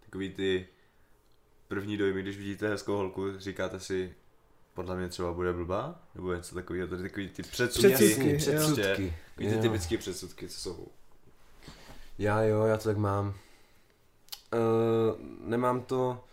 takový 0.00 0.34
ty 0.34 0.68
první 1.70 1.96
dojmy, 1.96 2.22
když 2.22 2.38
vidíte 2.38 2.68
hezkou 2.68 2.96
holku, 2.96 3.38
říkáte 3.38 3.80
si, 3.80 4.14
podle 4.74 4.96
mě 4.96 5.08
třeba 5.08 5.32
bude 5.32 5.52
blbá, 5.52 6.02
nebo 6.14 6.34
něco 6.34 6.54
takového, 6.54 6.88
to 6.88 6.94
je 6.94 7.02
takový 7.02 7.28
ty 7.28 7.42
předsudky. 7.42 7.94
Předsudky, 7.94 8.36
předsudky. 8.36 9.14
Takový 9.28 9.48
ty 9.48 9.54
jo. 9.54 9.62
typické 9.62 9.98
předsudky, 9.98 10.48
co 10.48 10.60
jsou. 10.60 10.88
Já 12.18 12.42
jo, 12.42 12.64
já 12.64 12.76
to 12.76 12.84
tak 12.84 12.96
mám. 12.96 13.28
Uh, 13.28 13.34
nemám 15.48 15.80
to, 15.80 16.24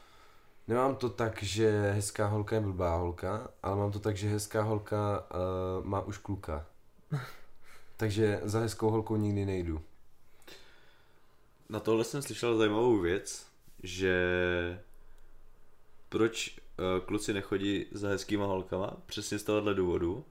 nemám 0.68 0.95
to 0.95 1.09
tak, 1.09 1.43
že 1.43 1.91
hezká 1.91 2.27
holka 2.27 2.55
je 2.55 2.61
blbá 2.61 2.95
holka, 2.95 3.51
ale 3.64 3.76
mám 3.76 3.91
to 3.91 3.99
tak, 3.99 4.18
že 4.18 4.30
hezká 4.30 4.61
holka 4.61 5.27
uh, 5.80 5.85
má 5.85 6.01
už 6.01 6.18
kluka. 6.18 6.65
Takže 7.97 8.39
za 8.43 8.59
hezkou 8.59 8.89
holkou 8.89 9.15
nikdy 9.15 9.45
nejdu. 9.45 9.81
Na 11.69 11.80
tohle 11.80 12.03
jsem 12.03 12.22
slyšel 12.22 12.57
zajímavou 12.57 12.99
věc, 12.99 13.47
že 13.84 14.14
proč 16.10 16.60
uh, 16.60 17.06
kluci 17.06 17.34
nechodí 17.34 17.86
za 17.92 18.10
hezkýma 18.10 18.46
holkama, 18.46 18.98
přesně 19.06 19.40
z 19.40 19.44
tohohle 19.44 19.74
důvodu. 19.74 20.26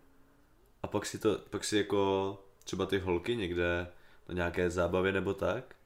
A 0.82 0.86
pak 0.86 1.06
si 1.06 1.18
to, 1.18 1.38
pak 1.50 1.64
si 1.64 1.76
jako 1.76 2.38
třeba 2.64 2.86
ty 2.86 2.98
holky 2.98 3.36
někde 3.36 3.86
na 4.28 4.34
nějaké 4.34 4.70
zábavě 4.70 5.12
nebo 5.12 5.34
tak, 5.34 5.76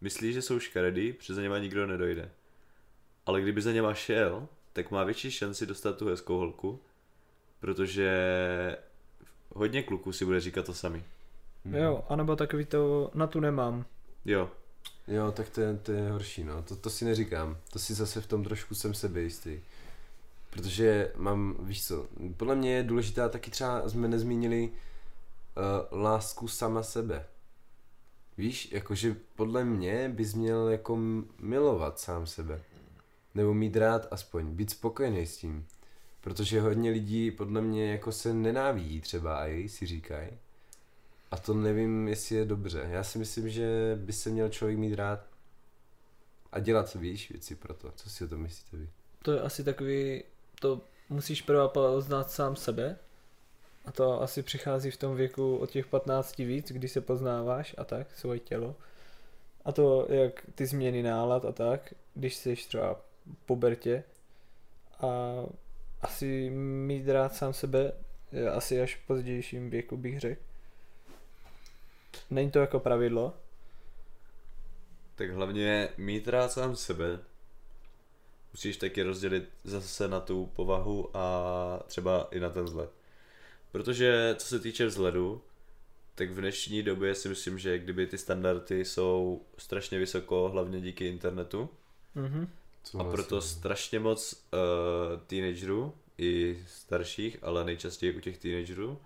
myslí, 0.00 0.32
že 0.32 0.42
jsou 0.42 0.58
škaredý, 0.58 1.12
protože 1.12 1.34
za 1.34 1.42
něma 1.42 1.58
nikdo 1.58 1.86
nedojde. 1.86 2.30
Ale 3.26 3.40
kdyby 3.40 3.62
za 3.62 3.72
něma 3.72 3.94
šel, 3.94 4.48
tak 4.72 4.90
má 4.90 5.04
větší 5.04 5.30
šanci 5.30 5.66
dostat 5.66 5.96
tu 5.96 6.06
hezkou 6.06 6.38
holku, 6.38 6.80
protože 7.60 8.10
hodně 9.48 9.82
kluků 9.82 10.12
si 10.12 10.24
bude 10.24 10.40
říkat 10.40 10.66
to 10.66 10.74
sami. 10.74 11.04
Jo, 11.64 12.04
anebo 12.08 12.36
takový 12.36 12.64
to, 12.64 13.10
na 13.14 13.26
tu 13.26 13.40
nemám. 13.40 13.84
Jo, 14.24 14.50
Jo, 15.10 15.32
tak 15.32 15.48
to 15.48 15.60
je, 15.60 15.76
to 15.76 15.92
je 15.92 16.10
horší, 16.10 16.44
no. 16.44 16.62
To, 16.62 16.76
to 16.76 16.90
si 16.90 17.04
neříkám. 17.04 17.56
To 17.72 17.78
si 17.78 17.94
zase 17.94 18.20
v 18.20 18.26
tom 18.26 18.44
trošku 18.44 18.74
jsem 18.74 18.94
sebejistý. 18.94 19.60
Protože 20.50 21.12
mám, 21.16 21.56
víš 21.60 21.86
co, 21.86 22.06
podle 22.36 22.54
mě 22.54 22.74
je 22.74 22.82
důležitá 22.82 23.28
taky 23.28 23.50
třeba, 23.50 23.88
jsme 23.88 24.08
nezmínili 24.08 24.70
uh, 24.70 25.98
lásku 25.98 26.48
sama 26.48 26.82
sebe. 26.82 27.26
Víš, 28.38 28.72
jakože 28.72 29.16
podle 29.36 29.64
mě 29.64 30.08
bys 30.08 30.34
měl 30.34 30.68
jako 30.68 30.98
milovat 31.38 32.00
sám 32.00 32.26
sebe. 32.26 32.62
Nebo 33.34 33.54
mít 33.54 33.76
rád 33.76 34.08
aspoň, 34.10 34.46
být 34.46 34.70
spokojený 34.70 35.26
s 35.26 35.36
tím. 35.36 35.66
Protože 36.20 36.60
hodně 36.60 36.90
lidí 36.90 37.30
podle 37.30 37.60
mě 37.60 37.92
jako 37.92 38.12
se 38.12 38.34
nenávidí 38.34 39.00
třeba 39.00 39.38
a 39.38 39.68
si 39.68 39.86
říkají. 39.86 40.28
A 41.30 41.38
to 41.38 41.54
nevím, 41.54 42.08
jestli 42.08 42.36
je 42.36 42.44
dobře. 42.44 42.86
Já 42.90 43.04
si 43.04 43.18
myslím, 43.18 43.48
že 43.48 43.98
by 44.00 44.12
se 44.12 44.30
měl 44.30 44.48
člověk 44.48 44.78
mít 44.78 44.94
rád 44.94 45.26
a 46.52 46.60
dělat, 46.60 46.94
víš, 46.94 47.30
věci 47.30 47.54
pro 47.54 47.74
to. 47.74 47.92
Co 47.92 48.10
si 48.10 48.24
o 48.24 48.28
tom 48.28 48.40
myslíte 48.40 48.76
vy? 48.76 48.88
To 49.22 49.32
je 49.32 49.40
asi 49.40 49.64
takový, 49.64 50.24
to 50.60 50.80
musíš 51.08 51.42
prvé 51.42 51.68
poznat 51.68 52.30
sám 52.30 52.56
sebe 52.56 52.98
A 53.84 53.92
to 53.92 54.22
asi 54.22 54.42
přichází 54.42 54.90
v 54.90 54.96
tom 54.96 55.16
věku 55.16 55.56
od 55.56 55.70
těch 55.70 55.86
15 55.86 56.36
víc, 56.38 56.72
kdy 56.72 56.88
se 56.88 57.00
poznáváš 57.00 57.74
a 57.78 57.84
tak, 57.84 58.06
svoje 58.16 58.38
tělo. 58.38 58.76
A 59.64 59.72
to, 59.72 60.06
jak 60.08 60.46
ty 60.54 60.66
změny 60.66 61.02
nálad 61.02 61.44
a 61.44 61.52
tak, 61.52 61.94
když 62.14 62.34
jsi 62.34 62.56
třeba 62.56 63.00
pubertě. 63.46 64.04
A 65.00 65.06
asi 66.00 66.50
mít 66.50 67.08
rád 67.08 67.34
sám 67.34 67.52
sebe 67.52 67.92
asi 68.52 68.80
až 68.80 68.96
v 68.96 69.06
pozdějším 69.06 69.70
věku 69.70 69.96
bych 69.96 70.20
řekl. 70.20 70.42
Není 72.30 72.50
to 72.50 72.58
jako 72.58 72.80
pravidlo. 72.80 73.34
Tak 75.14 75.30
hlavně 75.30 75.88
mít 75.96 76.28
rád 76.28 76.52
sám 76.52 76.76
sebe. 76.76 77.18
Musíš 78.52 78.76
taky 78.76 79.02
rozdělit 79.02 79.48
zase 79.64 80.08
na 80.08 80.20
tu 80.20 80.46
povahu 80.46 81.16
a 81.16 81.82
třeba 81.86 82.28
i 82.30 82.40
na 82.40 82.50
ten 82.50 82.64
vzhled. 82.64 82.90
Protože 83.72 84.34
co 84.38 84.46
se 84.46 84.58
týče 84.60 84.86
vzhledu, 84.86 85.42
tak 86.14 86.30
v 86.30 86.40
dnešní 86.40 86.82
době 86.82 87.14
si 87.14 87.28
myslím, 87.28 87.58
že 87.58 87.78
kdyby 87.78 88.06
ty 88.06 88.18
standardy 88.18 88.84
jsou 88.84 89.42
strašně 89.58 89.98
vysoko, 89.98 90.48
hlavně 90.48 90.80
díky 90.80 91.06
internetu, 91.06 91.68
Mhm. 92.14 92.48
a 92.98 93.04
proto 93.04 93.40
strašně 93.40 94.00
moc 94.00 94.32
uh, 94.52 95.20
teenagerů, 95.26 95.94
i 96.18 96.62
starších, 96.68 97.36
ale 97.42 97.64
nejčastěji 97.64 98.16
u 98.16 98.20
těch 98.20 98.38
teenagerů, 98.38 99.00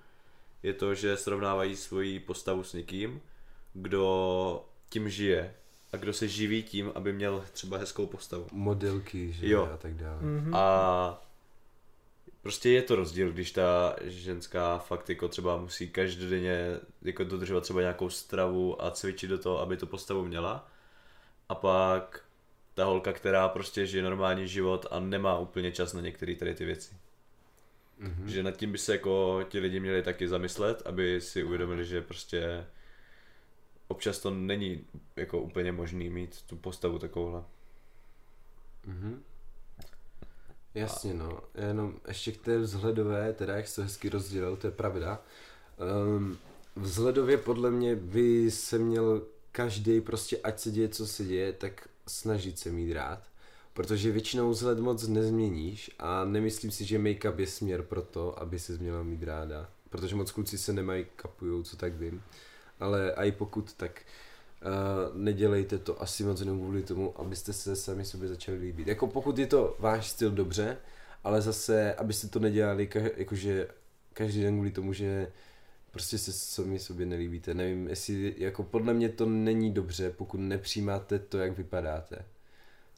je 0.64 0.72
to, 0.72 0.94
že 0.94 1.16
srovnávají 1.16 1.76
svoji 1.76 2.20
postavu 2.20 2.64
s 2.64 2.72
někým, 2.72 3.20
kdo 3.72 4.64
tím 4.88 5.10
žije 5.10 5.54
a 5.92 5.96
kdo 5.96 6.12
se 6.12 6.28
živí 6.28 6.62
tím, 6.62 6.92
aby 6.94 7.12
měl 7.12 7.44
třeba 7.52 7.78
hezkou 7.78 8.06
postavu. 8.06 8.46
Modelky, 8.52 9.32
že 9.32 9.48
Jo. 9.48 9.68
a 9.74 9.76
tak 9.76 9.94
dále. 9.94 10.22
Mhm. 10.22 10.54
A 10.54 11.22
prostě 12.42 12.70
je 12.70 12.82
to 12.82 12.96
rozdíl, 12.96 13.32
když 13.32 13.52
ta 13.52 13.96
ženská 14.02 14.78
fakt 14.78 15.08
jako 15.08 15.28
třeba 15.28 15.56
musí 15.56 15.88
každodenně 15.88 16.80
jako 17.02 17.24
dodržovat 17.24 17.60
třeba 17.60 17.80
nějakou 17.80 18.10
stravu 18.10 18.84
a 18.84 18.90
cvičit 18.90 19.30
do 19.30 19.38
toho, 19.38 19.60
aby 19.60 19.76
tu 19.76 19.86
postavu 19.86 20.24
měla. 20.24 20.68
A 21.48 21.54
pak 21.54 22.24
ta 22.74 22.84
holka, 22.84 23.12
která 23.12 23.48
prostě 23.48 23.86
žije 23.86 24.02
normální 24.02 24.48
život 24.48 24.86
a 24.90 25.00
nemá 25.00 25.38
úplně 25.38 25.72
čas 25.72 25.92
na 25.92 26.00
některé 26.00 26.34
tady 26.34 26.54
ty 26.54 26.64
věci. 26.64 26.94
Mhm. 27.98 28.28
Že 28.28 28.42
nad 28.42 28.56
tím 28.56 28.72
by 28.72 28.78
se 28.78 28.92
jako 28.92 29.44
ti 29.48 29.58
lidi 29.58 29.80
měli 29.80 30.02
taky 30.02 30.28
zamyslet, 30.28 30.82
aby 30.86 31.20
si 31.20 31.44
uvědomili, 31.44 31.84
že 31.84 32.02
prostě 32.02 32.66
občas 33.88 34.18
to 34.18 34.30
není 34.30 34.84
jako 35.16 35.40
úplně 35.40 35.72
možný 35.72 36.10
mít 36.10 36.42
tu 36.42 36.56
postavu 36.56 36.98
takovouhle. 36.98 37.44
Mhm. 38.86 39.22
Jasně, 40.74 41.14
no. 41.14 41.40
Jenom 41.66 41.94
ještě 42.08 42.32
k 42.32 42.42
té 42.42 42.58
vzhledové, 42.58 43.32
teda 43.32 43.56
jak 43.56 43.68
jsi 43.68 43.76
to 43.76 43.82
hezky 43.82 44.08
rozdělil, 44.08 44.56
to 44.56 44.66
je 44.66 44.70
pravda. 44.70 45.22
Um, 46.06 46.38
vzhledově 46.76 47.38
podle 47.38 47.70
mě 47.70 47.96
by 47.96 48.50
se 48.50 48.78
měl 48.78 49.22
každý 49.52 50.00
prostě, 50.00 50.38
ať 50.38 50.58
se 50.60 50.70
děje, 50.70 50.88
co 50.88 51.06
se 51.06 51.24
děje, 51.24 51.52
tak 51.52 51.88
snažit 52.06 52.58
se 52.58 52.70
mít 52.70 52.92
rád. 52.92 53.22
Protože 53.74 54.12
většinou 54.12 54.50
vzhled 54.50 54.78
moc 54.78 55.08
nezměníš 55.08 55.90
a 55.98 56.24
nemyslím 56.24 56.70
si, 56.70 56.84
že 56.84 56.98
make-up 56.98 57.38
je 57.38 57.46
směr 57.46 57.82
pro 57.82 58.02
to, 58.02 58.38
aby 58.38 58.58
se 58.58 58.72
měla 58.72 59.02
mít 59.02 59.22
ráda. 59.22 59.68
Protože 59.90 60.14
moc 60.14 60.30
kluci 60.30 60.58
se 60.58 60.72
nemají 60.72 61.06
kapujou, 61.16 61.62
co 61.62 61.76
tak 61.76 61.94
vím. 61.94 62.22
Ale 62.80 63.14
i 63.16 63.32
pokud, 63.32 63.72
tak 63.72 64.02
uh, 64.62 65.16
nedělejte 65.16 65.78
to 65.78 66.02
asi 66.02 66.24
moc 66.24 66.40
jenom 66.40 66.60
kvůli 66.60 66.82
tomu, 66.82 67.20
abyste 67.20 67.52
se 67.52 67.76
sami 67.76 68.04
sobě 68.04 68.28
začali 68.28 68.58
líbit. 68.58 68.88
Jako 68.88 69.06
pokud 69.06 69.38
je 69.38 69.46
to 69.46 69.76
váš 69.78 70.08
styl 70.08 70.30
dobře, 70.30 70.76
ale 71.24 71.42
zase, 71.42 71.94
abyste 71.94 72.28
to 72.28 72.38
nedělali, 72.38 72.88
ka- 72.88 73.10
jakože 73.16 73.68
každý 74.12 74.42
den 74.42 74.54
kvůli 74.54 74.70
tomu, 74.70 74.92
že 74.92 75.32
prostě 75.90 76.18
se 76.18 76.32
sami 76.32 76.78
sobě 76.78 77.06
nelíbíte. 77.06 77.54
Nevím, 77.54 77.88
jestli, 77.88 78.34
jako 78.38 78.62
podle 78.62 78.94
mě 78.94 79.08
to 79.08 79.26
není 79.26 79.70
dobře, 79.72 80.10
pokud 80.10 80.38
nepřijímáte 80.38 81.18
to, 81.18 81.38
jak 81.38 81.56
vypadáte. 81.56 82.24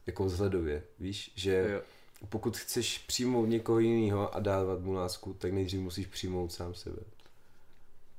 Jako 0.07 0.25
vzhledově, 0.25 0.83
víš, 0.99 1.33
že 1.35 1.69
Jo. 1.73 1.81
pokud 2.29 2.57
chceš 2.57 2.99
přijmout 2.99 3.47
někoho 3.47 3.79
jiného 3.79 4.35
a 4.35 4.41
dávat 4.41 4.81
mu 4.81 4.93
lásku, 4.93 5.35
tak 5.35 5.53
nejdřív 5.53 5.81
musíš 5.81 6.07
přijmout 6.07 6.53
sám 6.53 6.75
sebe. 6.75 7.03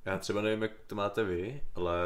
Já 0.05 0.17
třeba 0.17 0.41
nevím, 0.41 0.61
jak 0.61 0.71
to 0.87 0.95
máte 0.95 1.23
vy, 1.23 1.61
ale 1.75 1.97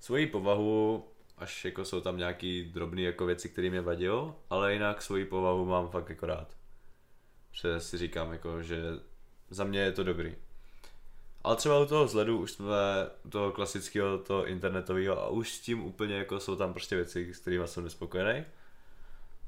svoji 0.00 0.26
povahu, 0.26 1.04
až 1.38 1.64
jako 1.64 1.84
jsou 1.84 2.00
tam 2.00 2.18
nějaký 2.18 2.64
drobný 2.64 3.02
jako 3.02 3.26
věci, 3.26 3.48
které 3.48 3.70
mě 3.70 3.80
vadí, 3.80 4.06
ale 4.50 4.72
jinak 4.72 5.02
svoji 5.02 5.24
povahu 5.24 5.64
mám 5.64 5.88
fakt 5.88 6.08
jako 6.08 6.26
rád. 6.26 6.56
Protože 7.50 7.80
si 7.80 7.98
říkám 7.98 8.32
jako, 8.32 8.62
že 8.62 8.82
za 9.50 9.64
mě 9.64 9.80
je 9.80 9.92
to 9.92 10.04
dobrý. 10.04 10.36
Ale 11.44 11.56
třeba 11.56 11.78
u 11.80 11.86
toho 11.86 12.04
vzhledu 12.04 12.38
už 12.38 12.52
jsme 12.52 12.74
u 13.24 13.30
toho 13.30 13.52
klasického, 13.52 14.18
toho 14.18 14.46
internetového 14.46 15.22
a 15.22 15.28
už 15.28 15.54
s 15.54 15.60
tím 15.60 15.84
úplně 15.84 16.14
jako 16.14 16.40
jsou 16.40 16.56
tam 16.56 16.72
prostě 16.72 16.96
věci, 16.96 17.34
s 17.34 17.38
kterými 17.38 17.68
jsem 17.68 17.84
nespokojený. 17.84 18.44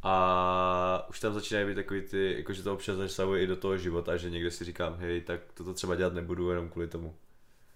A 0.02 1.06
už 1.10 1.20
tam 1.20 1.34
začínají 1.34 1.66
být 1.66 1.74
takový 1.74 2.02
ty, 2.02 2.34
jako 2.36 2.52
že 2.52 2.62
to 2.62 2.74
občas 2.74 2.96
zasahuje 2.96 3.42
i 3.42 3.46
do 3.46 3.56
toho 3.56 3.78
života, 3.78 4.16
že 4.16 4.30
někde 4.30 4.50
si 4.50 4.64
říkám, 4.64 4.96
hej, 4.98 5.20
tak 5.20 5.40
toto 5.54 5.74
třeba 5.74 5.94
dělat 5.94 6.12
nebudu 6.14 6.50
jenom 6.50 6.68
kvůli 6.68 6.88
tomu. 6.88 7.14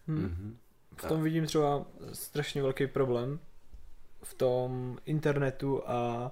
Hm. 0.08 0.22
Mhm. 0.22 0.58
V 0.96 1.08
tom 1.08 1.22
vidím 1.22 1.46
třeba 1.46 1.84
strašně 2.12 2.62
velký 2.62 2.86
problém 2.86 3.38
v 4.22 4.34
tom 4.34 4.98
internetu 5.06 5.82
a 5.88 6.30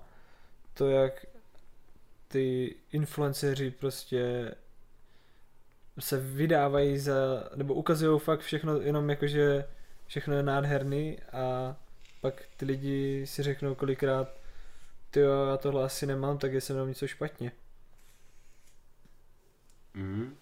to, 0.75 0.89
jak 0.89 1.27
ty 2.29 2.77
influenceři 2.93 3.71
prostě 3.71 4.55
se 5.99 6.21
vydávají 6.21 6.99
za, 6.99 7.49
nebo 7.57 7.75
ukazují 7.75 8.21
fakt 8.21 8.41
všechno 8.41 8.81
jenom 8.81 9.11
jako, 9.11 9.27
že 9.27 9.65
všechno 10.07 10.35
je 10.35 10.43
nádherný 10.43 11.19
a 11.33 11.77
pak 12.21 12.43
ty 12.57 12.65
lidi 12.65 13.27
si 13.27 13.43
řeknou 13.43 13.75
kolikrát 13.75 14.40
ty 15.11 15.21
já 15.21 15.57
tohle 15.57 15.85
asi 15.85 16.07
nemám, 16.07 16.39
tak 16.39 16.53
je 16.53 16.61
se 16.61 16.73
mnou 16.73 16.87
něco 16.87 17.07
špatně. 17.07 17.53
Mhm. 19.95 20.37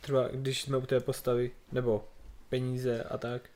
Třeba 0.00 0.28
když 0.28 0.62
jsme 0.62 0.76
u 0.76 0.86
té 0.86 1.00
postavy, 1.00 1.50
nebo 1.72 2.08
peníze 2.48 3.04
a 3.04 3.18
tak. 3.18 3.50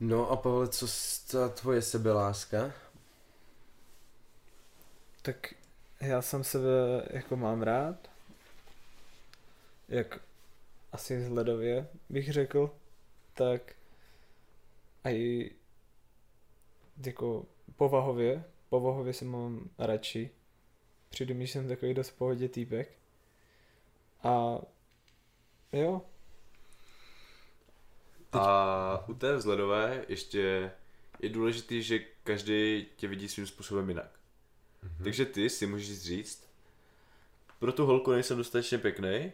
No 0.00 0.30
a 0.30 0.36
Pavle, 0.36 0.68
co 0.68 0.88
s- 0.88 1.18
ta 1.20 1.48
tvoje 1.48 1.82
sebeláska? 1.82 2.72
Tak 5.22 5.54
já 6.00 6.22
sám 6.22 6.44
sebe 6.44 6.68
jako 7.10 7.36
mám 7.36 7.62
rád. 7.62 7.96
Jak 9.88 10.20
asi 10.92 11.18
vzhledově 11.18 11.88
bych 12.08 12.32
řekl. 12.32 12.70
Tak 13.34 13.62
a 15.04 15.08
i 15.10 15.50
jako 17.06 17.46
povahově. 17.76 18.44
Povahově 18.70 19.12
se 19.12 19.24
mám 19.24 19.70
radši. 19.78 20.30
Přijde 21.10 21.34
mi, 21.34 21.46
že 21.46 21.52
jsem 21.52 21.68
takový 21.68 21.94
dost 21.94 22.10
pohodě 22.10 22.48
týpek. 22.48 22.98
A 24.22 24.58
jo, 25.72 26.02
A 28.32 29.04
u 29.08 29.14
té 29.14 29.36
vzhledové 29.36 30.04
ještě 30.08 30.70
je 31.20 31.28
důležitý, 31.28 31.82
že 31.82 31.98
každý 32.24 32.86
tě 32.96 33.08
vidí 33.08 33.28
svým 33.28 33.46
způsobem 33.46 33.88
jinak. 33.88 34.10
Mm-hmm. 34.84 35.04
Takže 35.04 35.26
ty 35.26 35.50
si 35.50 35.66
můžeš 35.66 36.02
říct, 36.02 36.48
pro 37.58 37.72
tu 37.72 37.86
holku 37.86 38.12
nejsem 38.12 38.36
dostatečně 38.38 38.78
pěkný, 38.78 39.32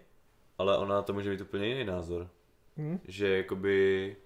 ale 0.58 0.78
ona 0.78 0.94
na 0.94 1.02
to 1.02 1.12
může 1.12 1.30
mít 1.30 1.40
úplně 1.40 1.66
jiný 1.66 1.84
názor. 1.84 2.28
hm? 2.76 2.98
Že 3.08 3.36
jakoby 3.36 4.16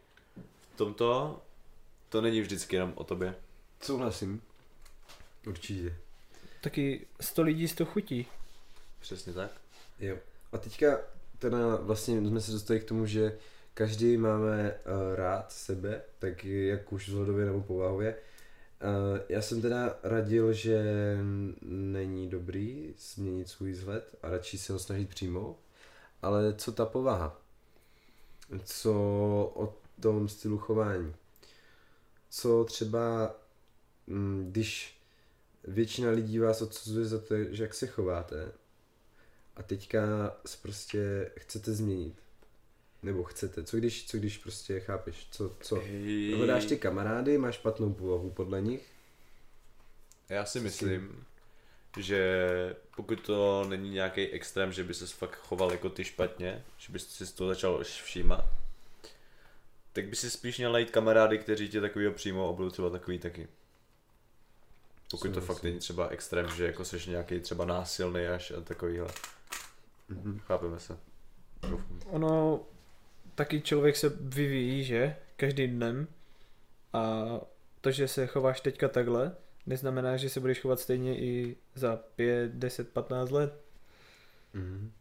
v 0.74 0.76
tomto 0.76 1.40
to 2.08 2.20
není 2.20 2.40
vždycky 2.40 2.76
jenom 2.76 2.92
o 2.94 3.04
tobě. 3.04 3.34
Souhlasím. 3.80 4.42
Určitě. 5.46 5.96
taky 6.60 7.06
100 7.20 7.42
lidí 7.42 7.68
z 7.68 7.74
to 7.74 7.84
chutí. 7.84 8.26
Přesně 9.00 9.32
tak. 9.32 9.50
Jo. 10.00 10.18
A 10.52 10.58
teďka 10.58 10.98
teda 11.38 11.76
vlastně 11.76 12.20
jsme 12.20 12.40
se 12.40 12.52
dostali 12.52 12.80
k 12.80 12.84
tomu, 12.84 13.06
že 13.06 13.38
každý 13.74 14.16
máme 14.16 14.72
uh, 14.72 15.14
rád 15.14 15.52
sebe, 15.52 16.02
tak 16.18 16.44
jak 16.44 16.92
už 16.92 17.08
vzhledově 17.08 17.46
nebo 17.46 17.60
povahově. 17.60 18.14
Uh, 18.14 19.18
já 19.28 19.42
jsem 19.42 19.62
teda 19.62 19.98
radil, 20.02 20.52
že 20.52 20.82
není 21.62 22.28
dobrý 22.28 22.94
změnit 22.98 23.48
svůj 23.48 23.72
vzhled 23.72 24.14
a 24.22 24.30
radši 24.30 24.58
se 24.58 24.72
ho 24.72 24.78
snažit 24.78 25.08
přijmout. 25.08 25.56
Ale 26.22 26.54
co 26.54 26.72
ta 26.72 26.86
povaha? 26.86 27.40
Co 28.64 28.92
o 29.54 29.74
tom 30.00 30.28
stylu 30.28 30.58
chování? 30.58 31.14
Co 32.30 32.64
třeba, 32.64 33.34
mm, 34.06 34.48
když 34.50 34.99
většina 35.64 36.10
lidí 36.10 36.38
vás 36.38 36.62
odsuzuje 36.62 37.06
za 37.06 37.20
to, 37.20 37.34
že 37.44 37.62
jak 37.62 37.74
se 37.74 37.86
chováte, 37.86 38.52
a 39.56 39.62
teďka 39.62 40.36
s 40.46 40.56
prostě 40.56 41.30
chcete 41.36 41.72
změnit. 41.72 42.14
Nebo 43.02 43.24
chcete. 43.24 43.64
Co 43.64 43.76
když, 43.76 44.06
co 44.06 44.18
když 44.18 44.38
prostě 44.38 44.80
chápeš, 44.80 45.28
co, 45.30 45.56
co? 45.60 45.82
Hledáš 46.36 46.64
ty 46.64 46.76
kamarády, 46.76 47.38
máš 47.38 47.54
špatnou 47.54 47.92
povahu 47.92 48.30
podle 48.30 48.60
nich. 48.60 48.86
Já 50.28 50.44
si 50.44 50.60
myslím, 50.60 51.24
že 51.98 52.76
pokud 52.96 53.20
to 53.20 53.66
není 53.68 53.90
nějaký 53.90 54.26
extrém, 54.26 54.72
že 54.72 54.84
by 54.84 54.94
se 54.94 55.06
fakt 55.06 55.36
choval 55.36 55.72
jako 55.72 55.88
ty 55.88 56.04
špatně, 56.04 56.64
že 56.78 56.92
bys 56.92 57.08
si 57.08 57.26
z 57.26 57.32
toho 57.32 57.48
začal 57.48 57.84
všímat, 57.84 58.44
tak 59.92 60.08
by 60.08 60.16
si 60.16 60.30
spíš 60.30 60.58
měl 60.58 60.72
najít 60.72 60.90
kamarády, 60.90 61.38
kteří 61.38 61.68
tě 61.68 61.80
takovýho 61.80 62.12
přijmou 62.12 62.48
a 62.48 62.52
budou 62.52 62.70
třeba 62.70 62.90
takový 62.90 63.18
taky. 63.18 63.48
Pokud 65.10 65.34
to 65.34 65.40
fakt 65.40 65.62
není 65.62 65.78
třeba 65.78 66.08
extrém, 66.08 66.48
že 66.48 66.66
jako 66.66 66.84
seš 66.84 67.06
nějaký 67.06 67.40
třeba 67.40 67.64
násilný 67.64 68.26
až 68.26 68.50
a 68.50 68.60
takovýhle. 68.60 69.08
Mhm. 70.08 70.38
Chápeme 70.38 70.78
se. 70.78 70.98
Doufám. 71.70 72.00
Ono, 72.06 72.60
taky 73.34 73.60
člověk 73.60 73.96
se 73.96 74.08
vyvíjí, 74.08 74.84
že? 74.84 75.16
Každým 75.36 75.76
dnem. 75.76 76.06
A 76.92 77.24
to, 77.80 77.90
že 77.90 78.08
se 78.08 78.26
chováš 78.26 78.60
teďka 78.60 78.88
takhle, 78.88 79.36
neznamená, 79.66 80.16
že 80.16 80.30
se 80.30 80.40
budeš 80.40 80.60
chovat 80.60 80.80
stejně 80.80 81.18
i 81.18 81.56
za 81.74 81.96
5, 81.96 82.52
10, 82.52 82.88
15 82.88 83.30
let. 83.30 83.60
Mhm. 84.54 84.92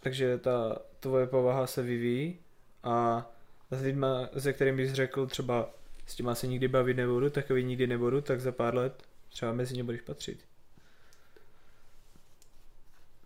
Takže 0.00 0.38
ta 0.38 0.78
tvoje 1.00 1.26
povaha 1.26 1.66
se 1.66 1.82
vyvíjí 1.82 2.38
a 2.82 3.26
s 3.70 3.82
lidma, 3.82 4.28
se 4.38 4.52
kterým 4.52 4.76
bys 4.76 4.92
řekl 4.92 5.26
třeba 5.26 5.70
s 6.06 6.14
těma 6.14 6.34
se 6.34 6.46
nikdy 6.46 6.68
bavit 6.68 6.96
nebudu, 6.96 7.30
takový 7.30 7.64
nikdy 7.64 7.86
nebudu, 7.86 8.20
tak 8.20 8.40
za 8.40 8.52
pár 8.52 8.74
let 8.74 9.02
třeba 9.36 9.52
mezi 9.52 9.76
ně 9.76 9.84
budeš 9.84 10.00
patřit. 10.00 10.44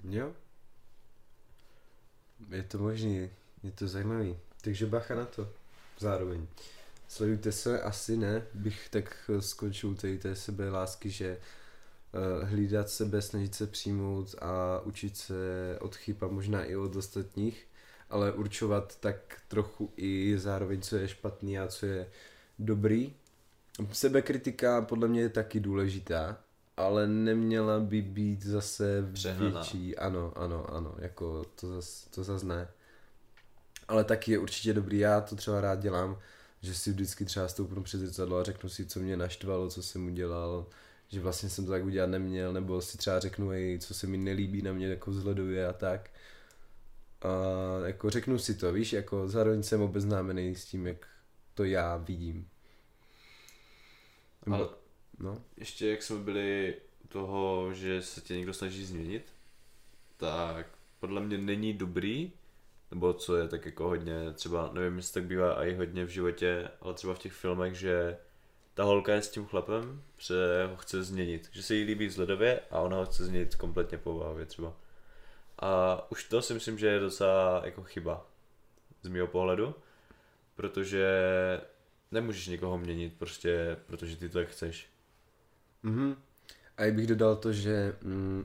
Jo. 0.05 0.33
Je 2.51 2.63
to 2.63 2.79
možný, 2.79 3.31
je 3.63 3.73
to 3.73 3.89
zajímavý. 3.89 4.37
Takže 4.61 4.87
bacha 4.87 5.15
na 5.15 5.25
to. 5.25 5.53
Zároveň. 5.99 6.47
Sledujte 7.09 7.53
se, 7.53 7.83
asi 7.83 8.17
ne, 8.17 8.47
bych 8.55 8.89
tak 8.89 9.31
skončil 9.41 9.95
tady 9.95 10.19
té 10.19 10.37
sebe 10.37 10.71
lásky, 10.71 11.11
že 11.11 11.27
eh, 11.37 12.45
hlídat 12.45 12.91
sebe, 12.91 13.23
snažit 13.23 13.55
se 13.55 13.67
přijmout 13.67 14.35
a 14.41 14.81
učit 14.81 15.17
se 15.17 15.35
od 15.81 15.97
chyb 15.97 16.17
a 16.25 16.29
možná 16.29 16.65
i 16.65 16.77
od 16.77 16.97
ostatních, 16.97 17.67
ale 18.09 18.33
určovat 18.33 19.01
tak 19.01 19.43
trochu 19.49 19.93
i 19.97 20.35
zároveň, 20.39 20.81
co 20.81 20.97
je 20.97 21.09
špatný 21.09 21.59
a 21.59 21.69
co 21.69 21.87
je 21.87 22.11
dobrý. 22.59 23.15
Sebekritika 23.93 24.83
podle 24.83 25.09
mě 25.09 25.21
je 25.21 25.29
taky 25.29 25.61
důležitá, 25.61 26.41
ale 26.77 27.07
neměla 27.09 27.81
by 27.81 28.03
být 28.03 28.43
zase 28.43 29.09
Přehnaná. 29.13 29.51
větší. 29.51 29.97
Ano, 29.97 30.33
ano, 30.37 30.75
ano, 30.75 30.95
jako 30.99 31.45
to 31.45 31.69
zas, 31.69 32.07
to 32.15 32.25
zas 32.25 32.43
ne. 32.43 32.69
Ale 33.89 34.05
taky 34.05 34.33
je 34.33 34.39
určitě 34.39 34.73
dobrý, 34.75 34.99
já 34.99 35.21
to 35.21 35.37
třeba 35.37 35.61
rád 35.61 35.81
dělám, 35.81 36.19
že 36.63 36.75
si 36.75 36.91
vždycky 36.93 37.25
třeba 37.25 37.49
stoupnu 37.49 37.83
před 37.83 37.99
zrcadlo 37.99 38.39
a 38.39 38.45
řeknu 38.45 38.69
si, 38.69 38.87
co 38.87 39.01
mě 39.01 39.17
naštvalo, 39.17 39.71
co 39.71 39.83
jsem 39.83 40.07
udělal, 40.07 40.67
že 41.09 41.21
vlastně 41.21 41.49
jsem 41.49 41.65
to 41.67 41.71
tak 41.71 41.85
udělat 41.85 42.07
neměl, 42.11 42.53
nebo 42.53 42.81
si 42.83 42.99
třeba 42.99 43.21
řeknu, 43.21 43.51
ej, 43.51 43.79
co 43.79 43.95
se 43.95 44.07
mi 44.07 44.17
nelíbí 44.19 44.63
na 44.63 44.73
mě 44.73 44.89
jako 44.89 45.11
vzhledově 45.11 45.67
a 45.69 45.73
tak. 45.73 46.11
A 47.23 47.29
jako 47.87 48.11
řeknu 48.11 48.39
si 48.39 48.55
to, 48.55 48.73
víš, 48.73 48.93
jako 48.93 49.29
zároveň 49.29 49.63
jsem 49.63 49.83
obeznámený 49.83 50.55
s 50.57 50.65
tím, 50.65 50.87
jak 50.87 51.07
to 51.55 51.65
já 51.65 51.97
vidím. 51.97 52.50
Ale 54.47 54.69
no, 55.19 55.43
ještě 55.57 55.91
jak 55.91 56.03
jsme 56.03 56.17
byli 56.19 56.77
u 57.05 57.09
toho, 57.09 57.75
že 57.75 58.03
se 58.03 58.21
tě 58.21 58.35
někdo 58.35 58.55
snaží 58.55 58.85
změnit, 58.85 59.35
tak 60.17 60.67
podle 61.01 61.21
mě 61.21 61.39
není 61.39 61.75
dobrý, 61.75 62.33
nebo 62.91 63.13
co 63.13 63.37
je 63.37 63.49
tak 63.49 63.67
jako 63.67 63.85
hodně, 63.89 64.33
třeba 64.33 64.71
nevím, 64.73 64.97
jestli 64.97 65.15
tak 65.15 65.25
bývá 65.25 65.65
i 65.65 65.75
hodně 65.75 66.05
v 66.05 66.09
životě, 66.09 66.69
ale 66.81 66.95
třeba 66.95 67.15
v 67.15 67.19
těch 67.19 67.33
filmech, 67.33 67.75
že 67.75 68.19
ta 68.75 68.85
holka 68.85 69.15
je 69.15 69.23
s 69.23 69.31
tím 69.31 69.47
chlapem, 69.47 70.03
že 70.19 70.35
ho 70.71 70.77
chce 70.77 71.05
změnit, 71.05 71.49
že 71.53 71.63
se 71.63 71.75
jí 71.75 71.85
líbí 71.85 72.07
vzhledově 72.07 72.61
a 72.71 72.81
ona 72.81 72.97
ho 72.97 73.07
chce 73.07 73.25
změnit 73.25 73.55
kompletně 73.55 73.99
povahově 73.99 74.47
třeba. 74.47 74.75
A 75.59 76.01
už 76.11 76.25
to 76.25 76.43
si 76.43 76.55
myslím, 76.55 76.79
že 76.79 76.87
je 76.87 77.01
docela 77.01 77.63
jako 77.65 77.83
chyba 77.83 78.27
z 79.03 79.09
mého 79.09 79.27
pohledu, 79.27 79.75
protože 80.55 81.07
nemůžeš 82.11 82.47
někoho 82.47 82.79
měnit 82.79 83.15
prostě, 83.19 83.77
protože 83.87 84.17
ty 84.17 84.29
to 84.29 84.39
tak 84.39 84.49
chceš. 84.49 84.87
Mhm. 85.83 86.17
A 86.77 86.85
já 86.85 86.93
bych 86.93 87.07
dodal 87.07 87.37
to, 87.37 87.53
že 87.53 87.97
mm, 88.03 88.45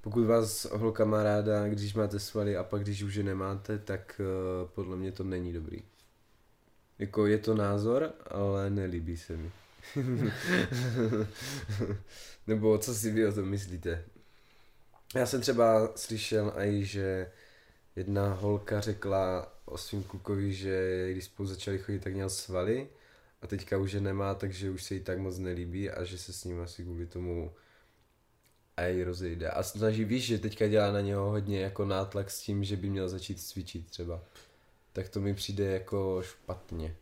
pokud 0.00 0.24
vás 0.24 0.64
holka 0.64 1.04
má 1.04 1.22
ráda, 1.22 1.68
když 1.68 1.94
máte 1.94 2.18
svaly 2.18 2.56
a 2.56 2.64
pak 2.64 2.82
když 2.82 3.02
už 3.02 3.14
je 3.14 3.22
nemáte, 3.22 3.78
tak 3.78 4.20
uh, 4.20 4.68
podle 4.68 4.96
mě 4.96 5.12
to 5.12 5.24
není 5.24 5.52
dobrý. 5.52 5.82
Jako 6.98 7.26
je 7.26 7.38
to 7.38 7.54
názor, 7.54 8.12
ale 8.26 8.70
nelíbí 8.70 9.16
se 9.16 9.36
mi. 9.36 9.50
Nebo 12.46 12.78
co 12.78 12.94
si 12.94 13.10
vy 13.10 13.26
o 13.26 13.32
tom 13.32 13.48
myslíte? 13.48 14.04
Já 15.14 15.26
jsem 15.26 15.40
třeba 15.40 15.92
slyšel 15.96 16.52
i, 16.56 16.84
že 16.84 17.30
jedna 17.96 18.34
holka 18.34 18.80
řekla 18.80 19.52
o 19.64 19.78
svým 19.78 20.02
klukovi, 20.02 20.52
že 20.52 21.08
když 21.12 21.24
spolu 21.24 21.48
začali 21.48 21.78
chodit, 21.78 21.98
tak 21.98 22.14
měl 22.14 22.30
svaly 22.30 22.88
a 23.42 23.46
teďka 23.46 23.78
už 23.78 23.92
je 23.92 24.00
nemá, 24.00 24.34
takže 24.34 24.70
už 24.70 24.82
se 24.84 24.94
jí 24.94 25.00
tak 25.00 25.18
moc 25.18 25.38
nelíbí 25.38 25.90
a 25.90 26.04
že 26.04 26.18
se 26.18 26.32
s 26.32 26.44
ním 26.44 26.60
asi 26.60 26.82
kvůli 26.82 27.06
tomu 27.06 27.52
a 28.76 28.82
jej 28.82 29.02
rozejde. 29.02 29.50
A 29.50 29.62
snaží, 29.62 30.04
víš, 30.04 30.24
že 30.24 30.38
teďka 30.38 30.68
dělá 30.68 30.92
na 30.92 31.00
něho 31.00 31.30
hodně 31.30 31.60
jako 31.60 31.84
nátlak 31.84 32.30
s 32.30 32.40
tím, 32.40 32.64
že 32.64 32.76
by 32.76 32.90
měl 32.90 33.08
začít 33.08 33.40
cvičit 33.40 33.86
třeba. 33.90 34.20
Tak 34.92 35.08
to 35.08 35.20
mi 35.20 35.34
přijde 35.34 35.64
jako 35.64 36.22
špatně. 36.22 36.96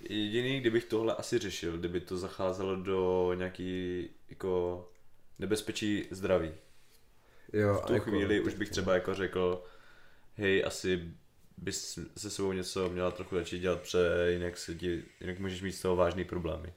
Jediný, 0.00 0.60
kdybych 0.60 0.84
tohle 0.84 1.14
asi 1.14 1.38
řešil, 1.38 1.78
kdyby 1.78 2.00
to 2.00 2.18
zacházelo 2.18 2.76
do 2.76 3.32
nějaký 3.34 4.08
jako 4.28 4.84
nebezpečí 5.38 6.08
zdraví. 6.10 6.50
Jo, 7.52 7.74
V 7.74 7.86
tu 7.86 7.94
jako, 7.94 8.10
chvíli 8.10 8.40
už 8.40 8.54
bych 8.54 8.70
třeba 8.70 8.94
jako 8.94 9.14
řekl, 9.14 9.64
hej, 10.36 10.64
asi 10.66 11.10
bys 11.56 11.98
se 12.16 12.30
sebou 12.30 12.52
něco 12.52 12.88
měla 12.88 13.10
trochu 13.10 13.36
začít 13.36 13.58
dělat, 13.58 13.80
protože 13.80 14.32
jinak, 14.32 14.56
se 14.58 14.74
ti, 14.74 15.02
jinak 15.20 15.38
můžeš 15.38 15.62
mít 15.62 15.72
z 15.72 15.82
toho 15.82 15.96
vážný 15.96 16.24
problémy. 16.24 16.72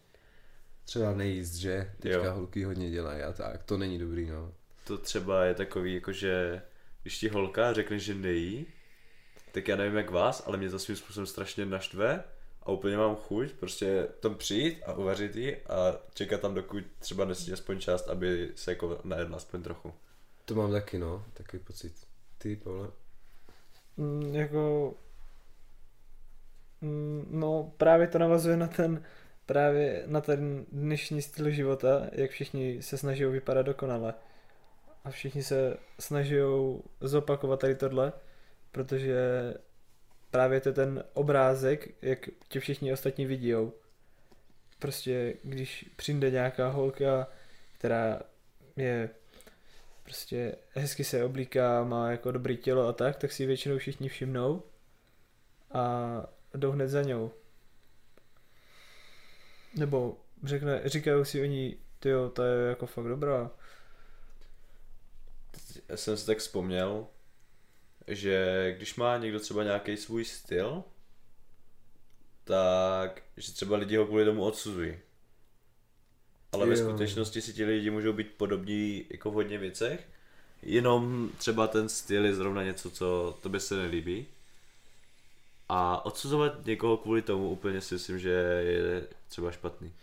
Třeba 0.86 1.14
nejíst, 1.14 1.54
že? 1.54 1.92
Teďka 2.00 2.26
Jo. 2.26 2.34
holky 2.34 2.64
hodně 2.64 2.90
dělají 2.90 3.22
a 3.22 3.34
tak. 3.34 3.64
To 3.64 3.78
není 3.78 4.00
dobrý, 4.00 4.26
no. 4.30 4.54
To 4.84 4.98
třeba 4.98 5.46
je 5.46 5.54
takový, 5.54 5.94
jako 5.94 6.12
že 6.12 6.62
když 7.02 7.18
ti 7.20 7.30
holka 7.30 7.74
řekne, 7.74 8.00
že 8.00 8.14
nejí, 8.14 8.66
tak 9.52 9.68
já 9.68 9.76
nevím 9.76 9.98
jak 9.98 10.10
vás, 10.10 10.44
ale 10.48 10.58
mě 10.58 10.70
to 10.70 10.80
svým 10.80 10.98
způsobem 10.98 11.26
strašně 11.26 11.66
naštve 11.66 12.24
a 12.64 12.72
úplně 12.72 12.98
mám 12.98 13.16
chuť 13.16 13.52
prostě 13.54 14.08
tam 14.20 14.36
přijít 14.36 14.84
a 14.86 14.94
uvařit 14.94 15.36
ji 15.36 15.58
a 15.58 16.00
čekat 16.14 16.42
tam, 16.42 16.54
dokud 16.54 16.84
třeba 17.00 17.26
nesní 17.26 17.54
aspoň 17.54 17.80
část, 17.80 18.08
aby 18.08 18.52
se 18.56 18.72
jako 18.72 19.00
najedla 19.04 19.38
aspoň 19.38 19.64
trochu. 19.64 19.94
To 20.46 20.56
mám 20.56 20.72
taky, 20.72 21.00
no. 21.00 21.26
Takový 21.34 21.64
pocit. 21.64 21.94
Ty, 22.38 22.56
Pavle? 22.56 22.88
Mm, 24.00 24.36
jako... 24.36 24.94
Mm, 26.82 27.28
no 27.32 27.74
právě 27.78 28.08
to 28.08 28.20
navazuje 28.20 28.58
na 28.58 28.68
ten 28.68 29.04
právě 29.46 30.04
na 30.06 30.22
ten 30.22 30.66
dnešní 30.72 31.22
styl 31.22 31.50
života, 31.50 32.10
jak 32.12 32.32
všichni 32.32 32.82
se 32.82 32.98
snaží 32.98 33.26
vypadat 33.26 33.62
dokonale. 33.62 34.14
A 35.04 35.10
všichni 35.12 35.44
se 35.44 35.78
snaží 36.00 36.36
zopakovat 37.02 37.60
tady 37.60 37.76
tohle, 37.76 38.14
protože 38.72 39.54
právě 40.32 40.62
to 40.62 40.70
je 40.70 40.74
ten 40.74 41.04
obrázek, 41.14 41.90
jak 42.02 42.30
tě 42.48 42.60
všichni 42.60 42.94
ostatní 42.94 43.26
vidí. 43.26 43.54
Prostě 44.80 45.34
když 45.44 45.90
přijde 45.96 46.32
nějaká 46.32 46.70
holka, 46.70 47.28
která 47.78 48.22
je 48.76 49.10
prostě 50.10 50.56
hezky 50.72 51.04
se 51.04 51.24
oblíká, 51.24 51.84
má 51.84 52.12
jako 52.12 52.32
dobrý 52.32 52.58
tělo 52.58 52.88
a 52.88 52.94
tak, 52.94 53.18
tak 53.18 53.32
si 53.32 53.46
většinou 53.46 53.78
všichni 53.78 54.10
všimnou 54.10 54.64
a 55.72 56.26
jdou 56.54 56.72
hned 56.72 56.88
za 56.88 57.02
ňou. 57.02 57.32
Nebo 59.76 60.18
řekne, 60.44 60.82
říkají 60.86 61.26
si 61.26 61.42
oni, 61.42 61.78
tyjo, 62.00 62.30
to 62.30 62.44
je 62.44 62.70
jako 62.70 62.86
fakt 62.86 63.08
dobrá. 63.08 63.52
Já 65.90 65.98
jsem 65.98 66.18
si 66.18 66.26
tak 66.26 66.38
vzpomněl, 66.38 67.08
že 68.08 68.74
když 68.78 68.96
má 68.96 69.18
někdo 69.18 69.40
třeba 69.40 69.64
nějaký 69.64 69.98
svůj 69.98 70.26
styl, 70.26 70.84
tak 72.44 73.22
že 73.38 73.54
třeba 73.54 73.78
lidi 73.78 73.98
ho 73.98 74.06
kvůli 74.06 74.26
tomu 74.26 74.44
odsuzují. 74.44 75.00
Ale 76.52 76.66
ve 76.66 76.80
Jo. 76.80 76.88
skutečnosti 76.90 77.42
si 77.42 77.54
ti 77.54 77.66
lidi 77.66 77.90
můžou 77.90 78.14
být 78.14 78.28
podobní 78.38 79.06
jako 79.10 79.32
v 79.32 79.34
hodně 79.34 79.58
věcech, 79.58 80.08
jenom 80.62 81.30
třeba 81.38 81.68
ten 81.68 81.90
styl 81.90 82.26
je 82.26 82.36
zrovna 82.36 82.64
něco, 82.64 82.92
co 82.92 83.38
tobě 83.42 83.60
se 83.60 83.76
nelíbí. 83.76 84.28
A 85.70 86.06
odsuzovat 86.06 86.66
někoho 86.66 86.98
kvůli 86.98 87.22
tomu 87.22 87.50
úplně 87.50 87.82
si 87.82 87.96
myslím, 87.96 88.20
že 88.20 88.30
je 88.64 89.08
třeba 89.28 89.52
špatný. 89.52 89.94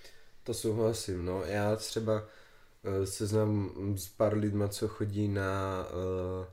To 0.44 0.54
souhlasím, 0.54 1.24
no. 1.24 1.44
Já 1.44 1.76
třeba 1.76 2.22
uh, 2.22 3.04
se 3.04 3.26
znám 3.26 3.70
s 3.96 4.08
pár 4.08 4.36
lidma, 4.36 4.68
co 4.68 4.88
chodí 4.88 5.28
na 5.28 5.84
uh, 5.90 6.46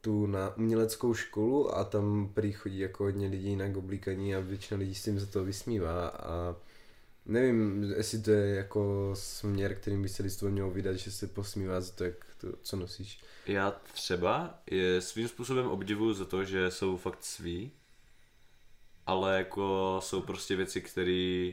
tu 0.00 0.26
na 0.26 0.56
uměleckou 0.56 1.14
školu 1.14 1.76
a 1.76 1.84
tam 1.84 2.30
prý 2.34 2.52
chodí 2.52 2.78
jako 2.78 3.04
hodně 3.04 3.28
lidí 3.28 3.56
na 3.56 3.64
oblíkaní 3.76 4.34
a 4.34 4.40
většina 4.40 4.78
lidí 4.80 4.94
s 4.94 5.02
tím 5.02 5.20
za 5.20 5.26
to 5.26 5.44
vysmívá 5.44 6.08
a 6.08 6.56
nevím, 7.26 7.82
jestli 7.96 8.22
to 8.22 8.30
je 8.30 8.54
jako 8.54 9.10
směr, 9.14 9.74
kterým 9.74 10.02
by 10.02 10.08
se 10.08 10.22
lidstvo 10.22 10.50
mělo 10.50 10.70
vydat, 10.70 10.96
že 10.96 11.10
se 11.10 11.26
posmívá 11.26 11.80
za 11.80 11.92
to, 11.92 12.04
jak 12.04 12.14
to, 12.38 12.48
co 12.62 12.76
nosíš. 12.76 13.20
Já 13.46 13.80
třeba 13.92 14.62
je 14.70 15.00
svým 15.00 15.28
způsobem 15.28 15.66
obdivuju 15.66 16.14
za 16.14 16.24
to, 16.24 16.44
že 16.44 16.70
jsou 16.70 16.96
fakt 16.96 17.24
sví, 17.24 17.72
ale 19.06 19.36
jako 19.38 19.98
jsou 20.02 20.20
prostě 20.20 20.56
věci, 20.56 20.80
které 20.80 21.52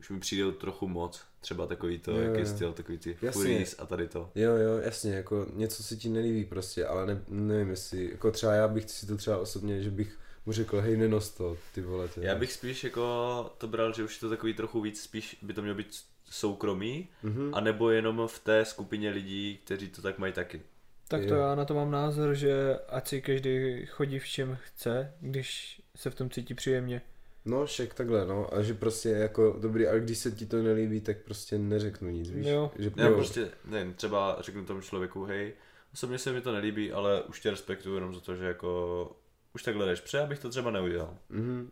už 0.00 0.10
mi 0.10 0.20
přijdou 0.20 0.52
trochu 0.52 0.88
moc. 0.88 1.20
Třeba 1.40 1.66
takový 1.66 1.98
to, 1.98 2.10
Jo, 2.10 2.18
jak 2.18 2.34
je 2.34 2.40
jo. 2.40 2.46
styl, 2.46 2.72
takový 2.72 2.98
ty 2.98 3.14
furies 3.14 3.76
a 3.78 3.86
tady 3.86 4.08
to. 4.08 4.30
Jo, 4.34 4.56
jo, 4.56 4.78
jasně, 4.78 5.14
jako 5.14 5.46
něco 5.52 5.82
se 5.82 5.96
ti 5.96 6.08
nelíbí 6.08 6.44
prostě, 6.44 6.86
ale 6.86 7.06
ne, 7.06 7.22
nevím 7.28 7.70
jestli, 7.70 8.10
jako 8.10 8.30
třeba 8.30 8.52
já 8.52 8.68
bych 8.68 8.90
si 8.90 9.06
to 9.06 9.16
třeba 9.16 9.38
osobně, 9.38 9.82
že 9.82 9.90
bych 9.90 10.18
mu 10.46 10.52
řekl, 10.52 10.80
hej, 10.80 10.96
nenos 10.96 11.30
to, 11.30 11.56
ty 11.74 11.80
vole, 11.80 12.08
ty 12.08 12.20
Já 12.24 12.34
bych 12.34 12.52
spíš 12.52 12.84
jako 12.84 13.54
to 13.58 13.68
bral, 13.68 13.92
že 13.92 14.04
už 14.04 14.14
je 14.14 14.20
to 14.20 14.28
takový 14.30 14.54
trochu 14.54 14.80
víc, 14.80 15.02
spíš 15.02 15.36
by 15.42 15.52
to 15.54 15.62
mělo 15.62 15.76
být 15.76 16.00
soukromý, 16.30 17.08
Mhm. 17.22 17.50
anebo 17.54 17.90
jenom 17.90 18.28
v 18.28 18.38
té 18.38 18.64
skupině 18.64 19.10
lidí, 19.10 19.58
kteří 19.64 19.88
to 19.88 20.02
tak 20.02 20.18
mají 20.18 20.32
taky. 20.32 20.62
Tak 21.08 21.20
to 21.26 21.34
Jo. 21.34 21.40
já 21.40 21.54
na 21.54 21.64
to 21.64 21.74
mám 21.74 21.90
názor, 21.90 22.34
že 22.34 22.78
ať 22.88 23.08
si 23.08 23.22
každý 23.22 23.86
chodí 23.86 24.18
v 24.18 24.26
čem 24.26 24.58
chce, 24.62 25.12
když 25.20 25.82
se 25.96 26.10
v 26.10 26.14
tom 26.14 26.30
cítí 26.30 26.54
příjemně. 26.54 27.02
No, 27.44 27.66
však 27.66 27.94
takhle, 27.94 28.26
no, 28.26 28.54
a 28.54 28.62
že 28.62 28.74
prostě 28.74 29.08
jako, 29.08 29.56
dobrý, 29.60 29.86
ale 29.86 30.00
když 30.00 30.18
se 30.18 30.30
ti 30.32 30.46
to 30.46 30.62
nelíbí, 30.62 31.00
tak 31.00 31.16
prostě 31.18 31.58
neřeknu 31.58 32.08
nic, 32.10 32.30
víš, 32.30 32.46
Jo. 32.46 32.70
že 32.78 32.92
Já 32.96 33.08
prostě, 33.10 33.48
nevím, 33.64 33.94
třeba 33.94 34.36
řeknu 34.40 34.64
tomu 34.64 34.80
člověku, 34.80 35.24
hej, 35.24 35.52
osobně 35.94 36.18
se 36.18 36.32
mi 36.32 36.40
to 36.40 36.52
nelíbí, 36.52 36.92
ale 36.92 37.22
už 37.22 37.40
tě 37.40 37.50
respektuju 37.50 37.94
jenom 37.94 38.14
za 38.14 38.20
to, 38.20 38.36
že 38.36 38.44
jako 38.44 39.16
už 39.54 39.62
takhle 39.62 39.86
jdeš 39.86 40.00
pře, 40.00 40.20
abych 40.20 40.38
to 40.38 40.50
třeba 40.50 40.70
neudělal. 40.70 41.18
Mhm. 41.28 41.70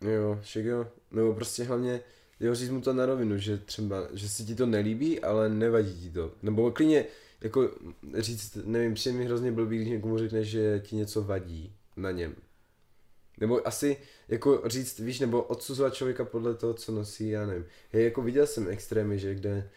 Jo, 0.00 0.38
však 0.42 0.64
jo. 0.64 0.86
Nebo 1.10 1.34
prostě 1.34 1.64
hlavně, 1.64 2.00
jo, 2.40 2.54
říct 2.54 2.70
mu 2.70 2.80
to 2.80 2.92
na 2.92 3.06
rovinu, 3.06 3.38
že 3.38 3.58
třeba, 3.58 4.08
že 4.12 4.28
se 4.28 4.44
ti 4.44 4.54
to 4.54 4.66
nelíbí, 4.66 5.20
ale 5.20 5.48
nevadí 5.48 6.00
ti 6.00 6.10
to. 6.10 6.32
Nebo 6.42 6.70
klidně, 6.70 7.04
jako 7.40 7.70
říct, 8.14 8.58
nevím, 8.64 8.94
přijde 8.94 9.18
mi 9.18 9.24
hrozně 9.24 9.52
blbý, 9.52 9.76
když 9.76 9.88
někomu 9.88 10.18
řekne, 10.18 10.44
že 10.44 10.82
ti 10.84 10.96
něco 10.96 11.22
vadí 11.22 11.76
na 11.96 12.10
něm. 12.10 12.34
Nebo 13.40 13.66
asi, 13.66 13.96
jako 14.28 14.62
říct, 14.66 14.98
víš, 14.98 15.20
nebo 15.20 15.42
odsuzovat 15.42 15.94
člověka 15.94 16.24
podle 16.24 16.54
toho, 16.54 16.74
co 16.74 16.92
nosí, 16.92 17.28
já 17.28 17.46
nevím. 17.46 17.66
Hej, 17.92 18.04
jako 18.04 18.22
viděl 18.22 18.46
jsem 18.46 18.68
extrémy, 18.68 19.18
že 19.18 19.34
kde 19.34 19.70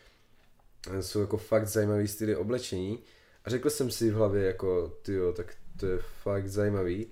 jsou 1.01 1.21
jako 1.21 1.37
fakt 1.37 1.67
zajímavý 1.67 2.07
styly 2.07 2.35
oblečení 2.35 2.99
a 3.45 3.49
řekl 3.49 3.69
jsem 3.69 3.91
si 3.91 4.11
v 4.11 4.13
hlavě 4.13 4.43
jako, 4.43 4.97
tyjo, 5.01 5.33
tak 5.33 5.55
to 5.79 5.85
je 5.85 5.97
fakt 6.23 6.47
zajímavý, 6.47 7.07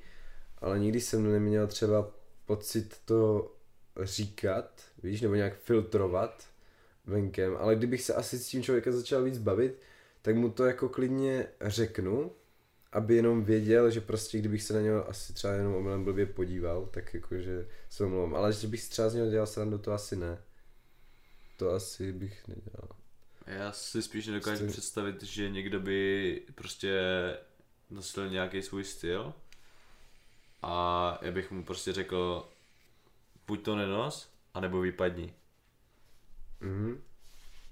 ale 0.61 0.79
nikdy 0.79 1.01
jsem 1.01 1.31
neměl 1.31 1.67
třeba 1.67 2.11
pocit 2.45 3.01
to 3.05 3.51
říkat, 4.01 4.81
víš, 5.03 5.21
nebo 5.21 5.35
nějak 5.35 5.57
filtrovat 5.59 6.47
venkem, 7.05 7.57
ale 7.59 7.75
kdybych 7.75 8.01
se 8.01 8.13
asi 8.13 8.39
s 8.39 8.47
tím 8.47 8.63
člověkem 8.63 8.93
začal 8.93 9.23
víc 9.23 9.37
bavit, 9.37 9.81
tak 10.21 10.35
mu 10.35 10.49
to 10.49 10.65
jako 10.65 10.89
klidně 10.89 11.47
řeknu, 11.61 12.31
aby 12.91 13.15
jenom 13.15 13.43
věděl, 13.43 13.89
že 13.89 14.01
prostě 14.01 14.37
kdybych 14.37 14.63
se 14.63 14.73
na 14.73 14.81
něho 14.81 15.09
asi 15.09 15.33
třeba 15.33 15.53
jenom 15.53 15.75
omylem 15.75 16.03
blbě 16.03 16.25
podíval, 16.25 16.85
tak 16.85 17.13
jakože 17.13 17.67
se 17.89 18.03
omlouvám, 18.03 18.35
ale 18.35 18.53
že 18.53 18.67
bych 18.67 18.89
třeba 18.89 19.09
z 19.09 19.13
něho 19.13 19.29
dělal 19.29 19.47
srandu, 19.47 19.77
to 19.77 19.93
asi 19.93 20.15
ne. 20.15 20.37
To 21.57 21.71
asi 21.71 22.13
bych 22.13 22.47
nedělal. 22.47 22.89
Já 23.47 23.71
si 23.71 24.01
spíš 24.01 24.27
nedokážu 24.27 24.57
Styl. 24.57 24.71
představit, 24.71 25.23
že 25.23 25.49
někdo 25.49 25.79
by 25.79 26.41
prostě 26.55 26.99
nosil 27.89 28.29
nějaký 28.29 28.61
svůj 28.61 28.83
styl 28.83 29.33
a 30.61 31.19
já 31.21 31.31
bych 31.31 31.51
mu 31.51 31.63
prostě 31.63 31.93
řekl, 31.93 32.49
buď 33.47 33.63
to 33.63 33.75
nenos, 33.75 34.29
anebo 34.53 34.79
vypadni. 34.79 35.33
Mhm. 36.59 37.01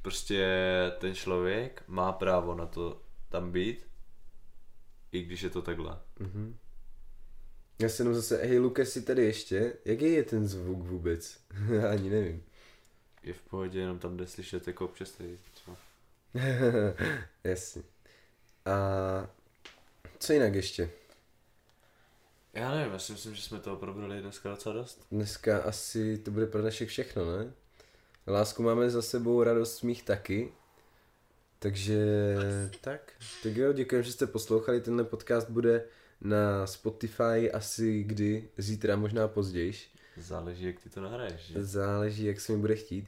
Prostě 0.02 0.48
ten 1.00 1.16
člověk 1.16 1.84
má 1.88 2.12
právo 2.12 2.56
na 2.56 2.66
to 2.66 3.02
tam 3.30 3.52
být, 3.52 3.88
i 5.12 5.24
když 5.24 5.42
je 5.42 5.50
to 5.50 5.62
takhle. 5.62 6.00
Mhm. 6.20 6.58
Já 7.80 7.90
se 7.90 8.02
jenom 8.02 8.16
zase, 8.16 8.38
hej 8.38 8.60
Lukas, 8.60 8.90
si 8.90 9.02
tady 9.02 9.26
ještě, 9.26 9.74
jaký 9.86 10.14
je 10.14 10.24
ten 10.24 10.48
zvuk 10.48 10.80
vůbec? 10.80 11.40
Já 11.70 11.90
ani 11.92 12.10
nevím. 12.10 12.44
Je 13.24 13.34
v 13.34 13.42
pohodě, 13.42 13.80
jenom 13.80 14.00
tam 14.00 14.18
jde 14.18 14.28
slyšet 14.28 14.68
jako 14.68 14.86
občas 14.86 15.12
tady 15.12 15.38
třeba. 15.54 15.78
Jasně. 17.44 17.84
A 18.66 18.78
co 20.20 20.34
jinak 20.34 20.54
ještě? 20.54 20.90
Já 22.56 22.72
nevím, 22.76 22.94
já 22.94 23.00
si 23.00 23.12
myslím, 23.12 23.36
že 23.36 23.42
jsme 23.42 23.60
toho 23.60 23.76
probrali 23.76 24.22
dneska 24.22 24.50
docela 24.50 24.76
dost. 24.76 25.06
Dneska 25.12 25.58
asi 25.58 26.18
to 26.18 26.32
bude 26.32 26.46
pro 26.46 26.62
dnešek 26.62 26.90
všechno, 26.90 27.38
ne? 27.38 27.54
Lásku 28.28 28.64
máme 28.64 28.90
za 28.90 29.02
sebou, 29.02 29.44
radost 29.44 29.78
smích 29.78 30.04
taky. 30.04 30.54
Takže 31.60 32.06
tak. 32.82 33.14
Tak 33.44 33.56
jo, 33.56 33.74
děkujem, 33.74 34.04
že 34.04 34.12
jste 34.12 34.28
poslouchali. 34.28 34.82
Tenhle 34.82 35.04
podcast 35.04 35.50
bude 35.50 35.84
na 36.22 36.68
Spotify 36.68 37.52
asi 37.54 38.04
kdy, 38.04 38.50
zítra, 38.58 38.96
možná 38.96 39.28
později. 39.28 39.74
Záleží, 40.18 40.66
jak 40.66 40.80
ty 40.80 40.90
to 40.90 41.02
nahraješ. 41.02 41.42
Že? 41.42 41.64
Záleží, 41.64 42.26
jak 42.26 42.42
se 42.42 42.52
mi 42.52 42.58
bude 42.58 42.76
chtít. 42.76 43.08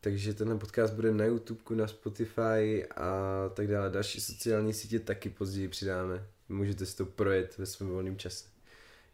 Takže 0.00 0.34
tenhle 0.34 0.58
podcast 0.58 0.94
bude 0.94 1.12
na 1.12 1.24
YouTube, 1.24 1.60
na 1.70 1.86
Spotify 1.86 2.86
a 2.96 3.48
tak 3.54 3.66
dále. 3.66 3.90
Další 3.90 4.20
sociální 4.20 4.74
sítě 4.74 4.98
taky 5.00 5.30
později 5.30 5.68
přidáme. 5.68 6.26
Můžete 6.48 6.86
si 6.86 6.96
to 6.96 7.06
projet 7.06 7.58
ve 7.58 7.66
svém 7.66 7.88
volném 7.88 8.16
čase. 8.16 8.51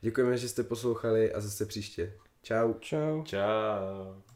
Děkujeme, 0.01 0.39
že 0.39 0.49
jste 0.49 0.63
poslouchali 0.63 1.33
a 1.33 1.41
zase 1.41 1.67
příště. 1.67 2.13
Čau. 2.43 2.73
Čau. 2.81 3.23
Čau. 3.23 4.28